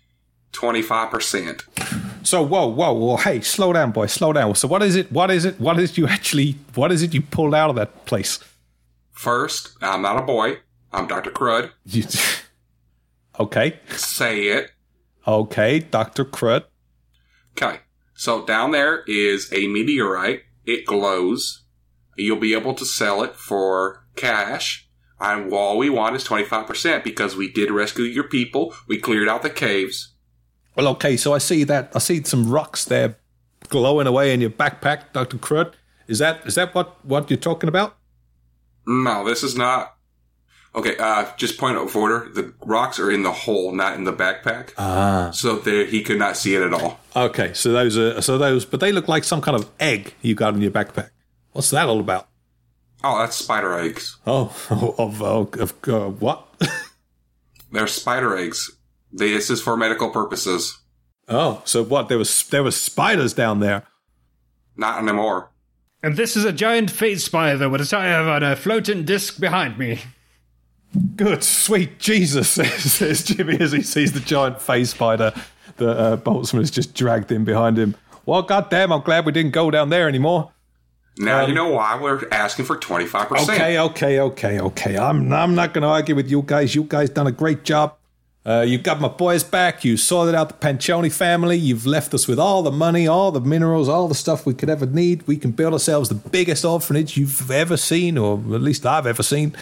[0.53, 1.61] 25%.
[2.23, 3.17] So whoa, whoa, whoa!
[3.17, 4.53] Hey, slow down, boy, slow down.
[4.55, 5.11] So what is it?
[5.11, 5.59] What is it?
[5.59, 6.55] What is it you actually?
[6.75, 8.39] What is it you pulled out of that place?
[9.11, 10.57] First, I'm not a boy.
[10.93, 11.31] I'm Dr.
[11.31, 11.71] Crud.
[11.85, 12.03] You,
[13.39, 14.71] okay, Say it.
[15.25, 16.65] okay, Doctor Crud.
[17.57, 17.79] Okay.
[18.13, 20.41] So down there is a meteorite.
[20.65, 21.63] It glows.
[22.17, 24.87] You'll be able to sell it for cash.
[25.21, 28.73] And all we want is 25% because we did rescue your people.
[28.87, 30.13] We cleared out the caves.
[30.75, 33.17] Well, okay, so I see that I see some rocks there
[33.69, 35.73] glowing away in your backpack, Doctor Crud.
[36.07, 37.97] Is that is that what what you're talking about?
[38.87, 39.95] No, this is not.
[40.73, 42.29] Okay, uh, just point of order.
[42.33, 44.71] The rocks are in the hole, not in the backpack.
[44.77, 45.29] Ah.
[45.33, 46.99] So there, he could not see it at all.
[47.13, 50.33] Okay, so those are so those, but they look like some kind of egg you
[50.33, 51.09] got in your backpack.
[51.51, 52.29] What's that all about?
[53.03, 54.17] Oh, that's spider eggs.
[54.27, 54.55] Oh,
[54.97, 56.45] of of, of uh, what?
[57.71, 58.71] They're spider eggs.
[59.13, 60.79] They, this is for medical purposes.
[61.27, 62.09] oh, so what?
[62.09, 63.83] There was there was spiders down there.
[64.75, 65.49] Not anymore.
[66.03, 69.77] And this is a giant phase spider with a have on a floating disc behind
[69.77, 69.99] me.
[71.15, 75.31] Good sweet Jesus, says, says Jimmy as he sees the giant phase spider
[75.77, 77.95] that uh, Boltzmann has just dragged in behind him.
[78.25, 80.51] Well, goddamn, I'm glad we didn't go down there anymore.
[81.17, 83.31] Now you know why we're asking for 25%.
[83.31, 84.97] Um, Okay, okay, okay, okay.
[84.97, 86.73] I'm I'm not going to argue with you guys.
[86.73, 87.95] You guys done a great job.
[88.43, 89.83] Uh, you got my boys back.
[89.85, 91.57] You sorted out the Panchoni family.
[91.57, 94.69] You've left us with all the money, all the minerals, all the stuff we could
[94.69, 95.27] ever need.
[95.27, 99.21] We can build ourselves the biggest orphanage you've ever seen, or at least I've ever
[99.21, 99.55] seen.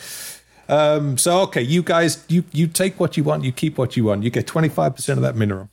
[0.70, 3.44] Um, so okay, you guys, you you take what you want.
[3.44, 4.24] You keep what you want.
[4.24, 5.70] You get twenty five percent of that mineral.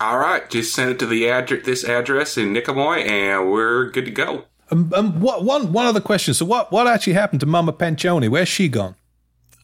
[0.00, 4.04] All right, just send it to the address, this address in Nicomoy, and we're good
[4.04, 4.44] to go.
[4.70, 6.34] Um, um, what one one other question?
[6.34, 8.28] So what what actually happened to Mama Panchoni?
[8.28, 8.94] Where's she gone?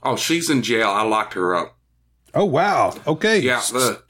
[0.03, 0.89] Oh, she's in jail.
[0.91, 1.77] I locked her up.
[2.35, 2.95] Oh wow.
[3.07, 3.39] Okay.
[3.41, 4.03] Yeah, the,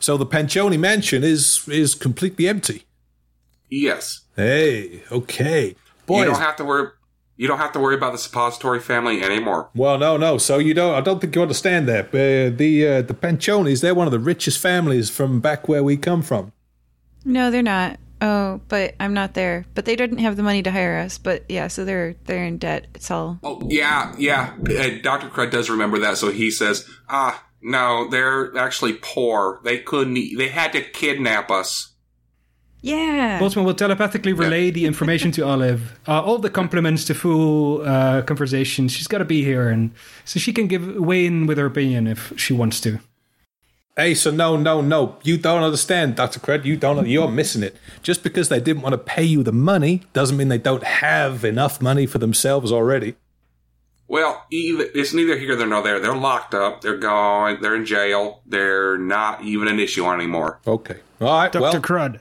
[0.00, 2.84] So the Panchoni mansion is is completely empty.
[3.68, 4.22] yes.
[4.36, 5.74] Hey, okay.
[6.08, 6.88] You don't have to worry.
[7.38, 9.70] You don't have to worry about the suppository family anymore.
[9.74, 10.38] well, no, no.
[10.38, 10.94] So you don't.
[10.94, 12.06] I don't think you understand that.
[12.08, 15.96] Uh, the uh, the Panchonis, they're one of the richest families from back where we
[15.96, 16.52] come from.
[17.24, 17.98] No, they're not.
[18.20, 19.66] Oh, but I'm not there.
[19.74, 21.18] But they didn't have the money to hire us.
[21.18, 22.86] But yeah, so they're they're in debt.
[22.94, 23.38] It's all.
[23.42, 24.54] Oh, yeah, yeah.
[24.60, 25.28] Uh, Dr.
[25.28, 29.60] Crud does remember that, so he says, ah, no, they're actually poor.
[29.64, 31.92] They couldn't, e- they had to kidnap us.
[32.80, 33.40] Yeah.
[33.40, 35.98] Boltzmann will telepathically relay the information to Olive.
[36.08, 38.86] Uh, all the compliments to full uh, conversation.
[38.86, 39.90] She's got to be here, and
[40.24, 43.00] so she can give weigh in with her opinion if she wants to.
[43.96, 45.16] Hey, so no, no, no.
[45.22, 46.66] You don't understand, Doctor Crud.
[46.66, 47.08] You don't.
[47.08, 47.76] You're missing it.
[48.02, 51.46] Just because they didn't want to pay you the money doesn't mean they don't have
[51.46, 53.14] enough money for themselves already.
[54.06, 55.98] Well, it's neither here nor there.
[55.98, 56.82] They're locked up.
[56.82, 57.58] They're gone.
[57.62, 58.42] They're in jail.
[58.46, 60.60] They're not even an issue anymore.
[60.66, 60.98] Okay.
[61.20, 61.50] All right.
[61.50, 61.62] Dr.
[61.62, 62.20] Well, Crud,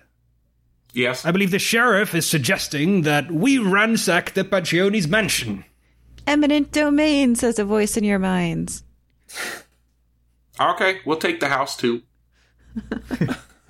[0.94, 1.26] Yes.
[1.26, 5.66] I believe the sheriff is suggesting that we ransack the Panchoni's mansion.
[6.26, 8.84] Eminent domain, says a voice in your minds.
[10.60, 12.02] Okay, we'll take the house too.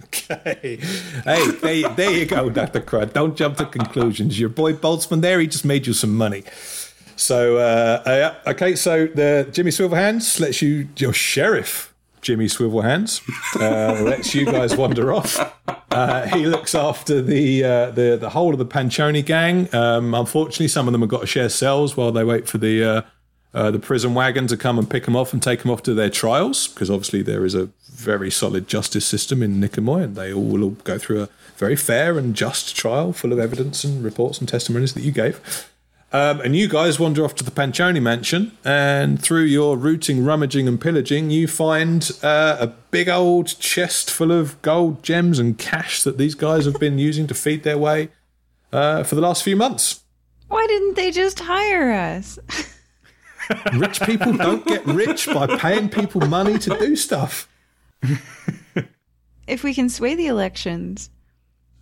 [0.03, 0.77] okay.
[1.23, 2.81] hey, there, there you go, Dr.
[2.81, 3.13] Crud.
[3.13, 4.39] Don't jump to conclusions.
[4.39, 6.43] Your boy Boltzmann there, he just made you some money.
[7.15, 13.21] So, uh, uh, okay, so the Jimmy Swivelhands lets you, your sheriff, Jimmy Swivelhands,
[13.59, 15.39] uh, lets you guys wander off.
[15.91, 19.73] Uh, he looks after the, uh, the the whole of the Panchoni gang.
[19.73, 23.05] Um, unfortunately, some of them have got to share cells while they wait for the
[23.55, 25.93] uh, the prison wagon to come and pick them off and take them off to
[25.93, 30.33] their trials, because obviously there is a very solid justice system in Nicomoy, and they
[30.33, 34.03] all will all go through a very fair and just trial full of evidence and
[34.03, 35.69] reports and testimonies that you gave.
[36.11, 40.67] Um, and you guys wander off to the Panchoni mansion, and through your rooting, rummaging,
[40.67, 46.03] and pillaging, you find uh, a big old chest full of gold, gems, and cash
[46.03, 48.09] that these guys have been using to feed their way
[48.73, 50.01] uh, for the last few months.
[50.49, 52.37] Why didn't they just hire us?
[53.73, 57.47] Rich people don't get rich by paying people money to do stuff.
[59.47, 61.09] if we can sway the elections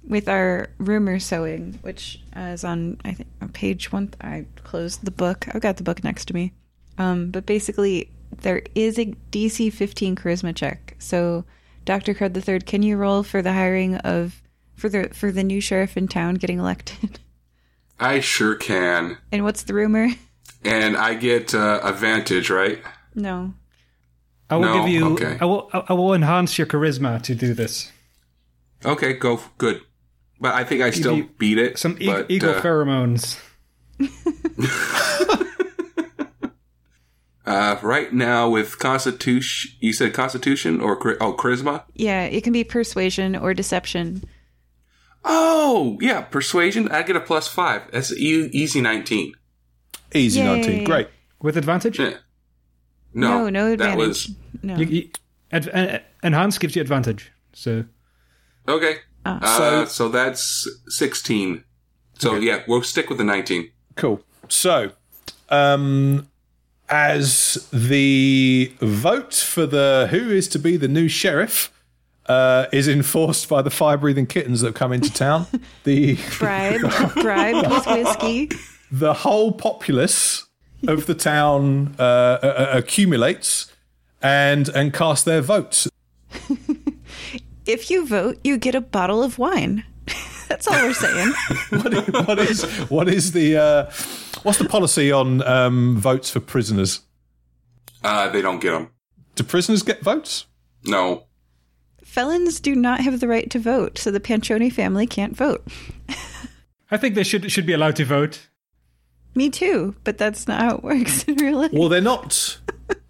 [0.08, 4.14] with our rumor sowing, which is on I think on page one.
[4.22, 5.48] I closed the book.
[5.54, 6.54] I've got the book next to me.
[6.98, 8.10] Um, but basically,
[8.42, 10.96] there is a DC 15 charisma check.
[11.00, 11.46] So,
[11.86, 14.42] Doctor Crud the Third, can you roll for the hiring of
[14.76, 17.20] for the for the new sheriff in town getting elected?
[18.00, 19.18] I sure can.
[19.32, 20.10] and what's the rumor?
[20.66, 22.80] And I get uh, advantage, right?
[23.16, 23.54] No.
[24.50, 24.74] I will No?
[24.84, 25.14] give you.
[25.14, 25.38] Okay.
[25.42, 25.70] I will.
[25.74, 27.92] I will enhance your charisma to do this.
[28.86, 29.36] Okay, go.
[29.36, 29.82] f- Good.
[30.40, 31.78] But I think I still you- beat it.
[31.80, 33.40] Some e- but, eagle uh, pheromones.
[37.46, 41.84] uh, right now with Constitution, you said Constitution or oh Charisma?
[41.94, 44.24] Yeah, it can be persuasion or deception.
[45.26, 46.90] Oh yeah, Persuasion.
[46.90, 47.84] I get a plus five.
[47.92, 49.34] That's e- easy nineteen.
[50.14, 50.46] Easy Yay.
[50.46, 50.84] 19.
[50.84, 51.08] Great.
[51.42, 52.00] With advantage?
[52.00, 52.14] Yeah.
[53.14, 53.98] No, No, no That advantage.
[54.08, 54.32] was
[54.64, 54.76] No.
[54.78, 55.10] You, you,
[55.52, 57.32] ad, uh, enhance gives you advantage.
[57.54, 57.86] So
[58.68, 58.98] okay.
[59.26, 59.40] Ah.
[59.42, 61.64] Uh, So- so, that's sixteen.
[62.18, 63.70] So yeah, we'll stick with the nineteen.
[63.96, 64.22] Cool.
[64.50, 64.92] So,
[65.50, 66.28] um,
[66.90, 71.72] as the vote for the who is to be the new sheriff
[72.28, 75.46] uh, is enforced by the fire breathing kittens that have come into town,
[75.84, 76.82] the Bribe,
[77.16, 78.50] bribe with whiskey.
[78.94, 80.46] The whole populace
[80.88, 83.72] of the town uh, uh, accumulates
[84.22, 85.90] and and cast their votes.
[87.66, 89.86] If you vote, you get a bottle of wine.
[90.50, 91.34] That's all we're saying.
[91.70, 93.84] What is what is, what is the uh,
[94.44, 97.02] what's the policy on um, votes for prisoners?
[98.04, 98.90] Uh, they don't get them.
[99.36, 100.46] Do prisoners get votes?
[100.84, 101.24] No.
[102.04, 105.66] Felons do not have the right to vote, so the Panchoni family can't vote.
[106.92, 108.50] I think they should should be allowed to vote.
[109.36, 111.72] Me too, but that's not how it works in real life.
[111.74, 112.60] Well, they're not.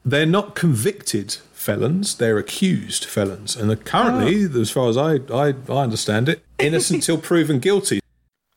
[0.06, 2.16] They're not convicted felons.
[2.16, 4.62] They're accused felons, and are currently, oh.
[4.62, 8.00] as far as I, I, I understand it, innocent till proven guilty.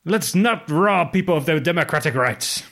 [0.04, 2.62] Let's not rob people of their democratic rights.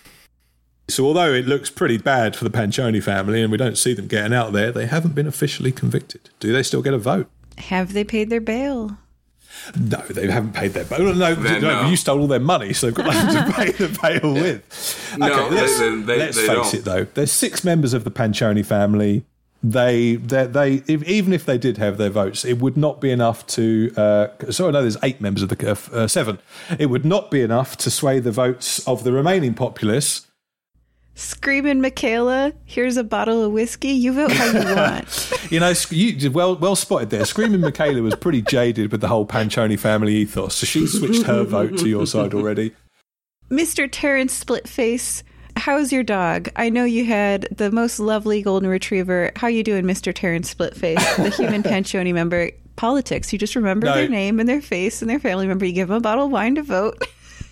[0.88, 4.06] So, although it looks pretty bad for the Panchoni family, and we don't see them
[4.06, 6.30] getting out there, they haven't been officially convicted.
[6.40, 7.28] Do they still get a vote?
[7.58, 8.98] Have they paid their bail?
[9.78, 11.14] No, they haven't paid their bail.
[11.14, 11.88] No, no, no.
[11.88, 15.14] you stole all their money, so they've got nothing to pay the bail with.
[15.18, 16.74] No, let's, they- they- let's they face don't.
[16.74, 17.04] it though.
[17.04, 19.24] There's six members of the Panchoni family.
[19.66, 23.10] They, they, they if, even if they did have their votes, it would not be
[23.10, 23.90] enough to.
[23.96, 26.38] Uh, so I know there's eight members of the uh, seven.
[26.78, 30.26] It would not be enough to sway the votes of the remaining populace.
[31.16, 33.90] Screaming Michaela, here's a bottle of whiskey.
[33.92, 35.32] You vote how you want.
[35.50, 37.24] You know, you well well spotted there.
[37.24, 41.44] Screaming Michaela was pretty jaded with the whole Panchoni family ethos, so she switched her
[41.44, 42.72] vote to your side already.
[43.50, 43.88] Mr.
[43.90, 45.22] Terrence Splitface,
[45.56, 46.48] how's your dog?
[46.56, 49.30] I know you had the most lovely golden retriever.
[49.36, 50.12] How you doing, Mr.
[50.12, 52.50] Terrence Splitface, the human Panchoni member?
[52.76, 53.32] Politics.
[53.32, 53.94] You just remember No.
[53.94, 55.64] their name and their face and their family member.
[55.64, 57.00] You give them a bottle of wine to vote.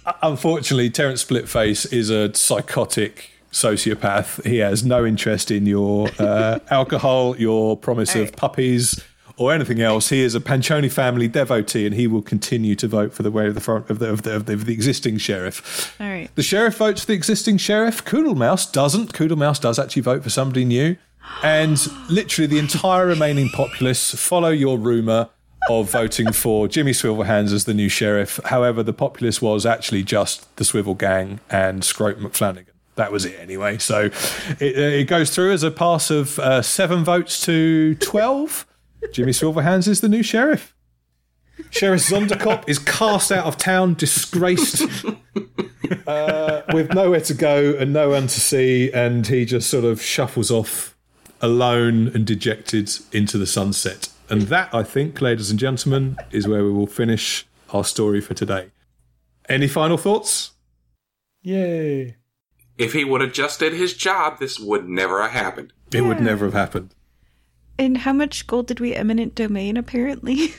[0.04, 4.44] Uh, unfortunately, Terence Splitface is a psychotic sociopath.
[4.44, 9.02] He has no interest in your uh, alcohol, your promise of puppies,
[9.36, 10.08] or anything else.
[10.08, 13.46] He is a Panchoni family devotee, and he will continue to vote for the way
[13.46, 15.94] of the front of the of the, of the, of the existing sheriff.
[16.00, 16.34] All right.
[16.34, 18.04] The sheriff votes for the existing sheriff.
[18.04, 19.12] Koodlemouse doesn't.
[19.12, 20.96] Koodlemouse does actually vote for somebody new.
[21.42, 21.78] And
[22.10, 25.30] literally the entire remaining populace follow your rumour
[25.70, 28.40] of voting for Jimmy Swivelhands as the new sheriff.
[28.46, 32.71] However, the populace was actually just the Swivel Gang and Scrope McFlanagan.
[32.96, 33.78] That was it anyway.
[33.78, 34.10] So
[34.60, 38.66] it, uh, it goes through as a pass of uh, seven votes to 12.
[39.12, 40.74] Jimmy Silverhands is the new sheriff.
[41.70, 44.82] Sheriff Zonderkop is cast out of town, disgraced,
[46.06, 50.02] uh, with nowhere to go and no one to see, and he just sort of
[50.02, 50.96] shuffles off
[51.40, 54.08] alone and dejected into the sunset.
[54.28, 58.34] And that, I think, ladies and gentlemen, is where we will finish our story for
[58.34, 58.70] today.
[59.48, 60.52] Any final thoughts?
[61.42, 62.16] Yay.
[62.78, 65.72] If he would have just did his job, this would never have happened.
[65.92, 66.94] It would never have happened.
[67.78, 70.54] And how much gold did we eminent domain, apparently?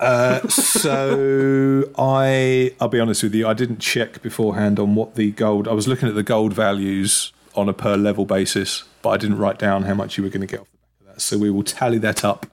[0.00, 5.32] Uh, so I, I'll be honest with you, I didn't check beforehand on what the
[5.32, 5.66] gold.
[5.66, 9.38] I was looking at the gold values on a per level basis, but I didn't
[9.38, 11.20] write down how much you were going to get off the back of that.
[11.20, 12.46] So we will tally that up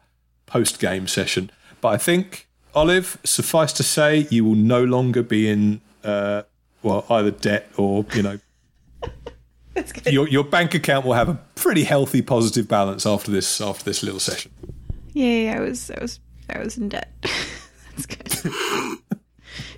[0.48, 1.52] post game session.
[1.82, 6.44] But I think, Olive, suffice to say, you will no longer be in, uh,
[6.82, 8.40] well, either debt or you know.
[10.06, 14.04] Your, your bank account will have a pretty healthy positive balance after this after this
[14.04, 14.52] little session.
[15.14, 17.12] Yay, I was I was I was in debt.
[17.92, 18.52] That's good.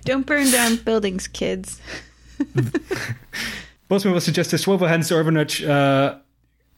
[0.04, 1.80] Don't burn down buildings, kids.
[3.90, 6.18] Boltzmann was suggested Swivelhands Orphanage uh,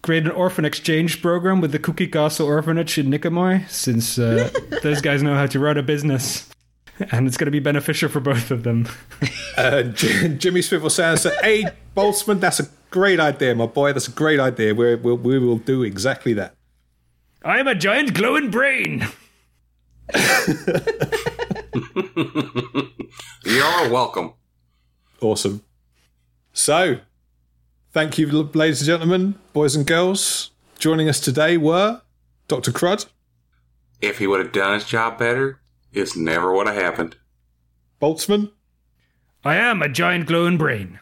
[0.03, 4.51] create an orphan exchange program with the Cookie Castle Orphanage in Nicomoy, since uh,
[4.83, 6.49] those guys know how to run a business.
[7.13, 8.87] And it's going to be beneficial for both of them.
[9.57, 11.65] Uh, J- Jimmy Swivel says, "Hey,
[11.97, 13.93] Boltzmann, that's a great idea, my boy.
[13.93, 14.75] That's a great idea.
[14.75, 16.55] We're, we'll, we will do exactly that."
[17.43, 19.07] I'm a giant glowing brain!
[23.45, 24.35] You're welcome.
[25.21, 25.63] Awesome.
[26.53, 26.99] So,
[27.93, 30.51] thank you, ladies and gentlemen, boys and girls.
[30.79, 32.03] Joining us today were
[32.49, 32.73] Dr.
[32.73, 33.07] Crud,
[34.01, 35.60] If he would have done his job better,
[35.93, 37.17] It's never what happened.
[38.01, 38.53] Boltzmann
[39.45, 41.01] I am a giant glowing brain.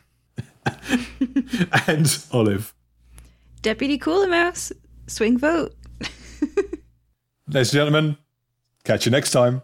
[1.88, 2.72] and Olive.
[3.62, 4.72] Deputy Cooler Mouse,
[5.08, 5.74] swing vote.
[7.48, 8.16] Ladies and gentlemen,
[8.84, 9.62] catch you next time.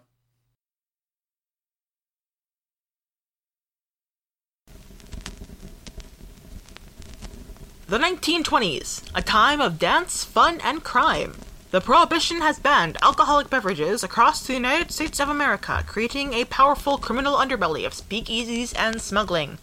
[7.86, 11.34] The 1920s, a time of dance, fun, and crime.
[11.74, 16.98] The Prohibition has banned alcoholic beverages across the United States of America, creating a powerful
[16.98, 19.58] criminal underbelly of speakeasies and smuggling.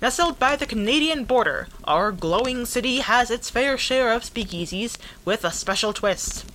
[0.00, 5.44] Nestled by the Canadian border, our glowing city has its fair share of speakeasies with
[5.44, 6.46] a special twist.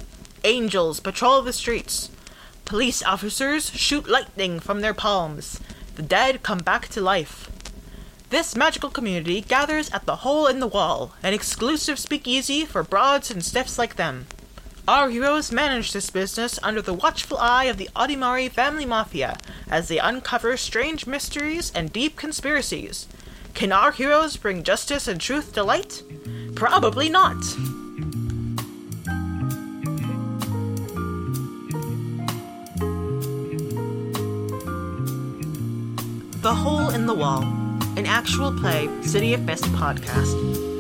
[0.43, 2.09] Angels patrol the streets.
[2.65, 5.59] Police officers shoot lightning from their palms.
[5.97, 7.47] The dead come back to life.
[8.31, 13.29] This magical community gathers at the Hole in the Wall, an exclusive speakeasy for broads
[13.29, 14.25] and stiffs like them.
[14.85, 19.37] Our heroes manage this business under the watchful eye of the Audimari family mafia
[19.71, 23.07] as they uncover strange mysteries and deep conspiracies.
[23.53, 26.03] Can our heroes bring justice and truth to light?
[26.55, 27.39] Probably not.
[36.41, 37.43] The Hole in the Wall,
[37.95, 40.72] an actual play City of Mist podcast.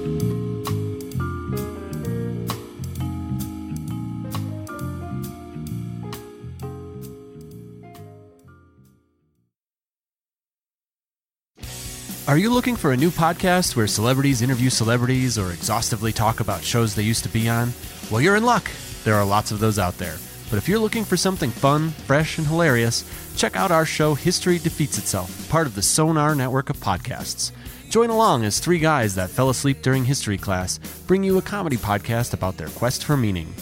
[12.25, 16.63] Are you looking for a new podcast where celebrities interview celebrities or exhaustively talk about
[16.63, 17.73] shows they used to be on?
[18.09, 18.71] Well, you're in luck.
[19.03, 20.15] There are lots of those out there.
[20.49, 23.03] But if you're looking for something fun, fresh, and hilarious,
[23.35, 27.51] check out our show History Defeats Itself, part of the Sonar network of podcasts.
[27.89, 31.75] Join along as three guys that fell asleep during history class bring you a comedy
[31.77, 33.53] podcast about their quest for meaning.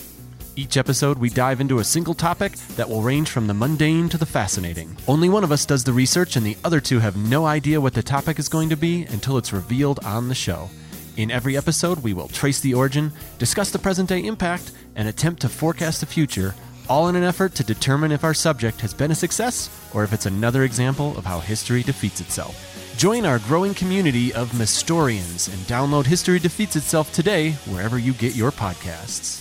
[0.57, 4.17] Each episode, we dive into a single topic that will range from the mundane to
[4.17, 4.97] the fascinating.
[5.07, 7.93] Only one of us does the research, and the other two have no idea what
[7.93, 10.69] the topic is going to be until it's revealed on the show.
[11.15, 15.41] In every episode, we will trace the origin, discuss the present day impact, and attempt
[15.41, 16.53] to forecast the future,
[16.89, 20.11] all in an effort to determine if our subject has been a success or if
[20.11, 22.67] it's another example of how history defeats itself.
[22.97, 28.35] Join our growing community of Mystorians and download History Defeats Itself today wherever you get
[28.35, 29.40] your podcasts.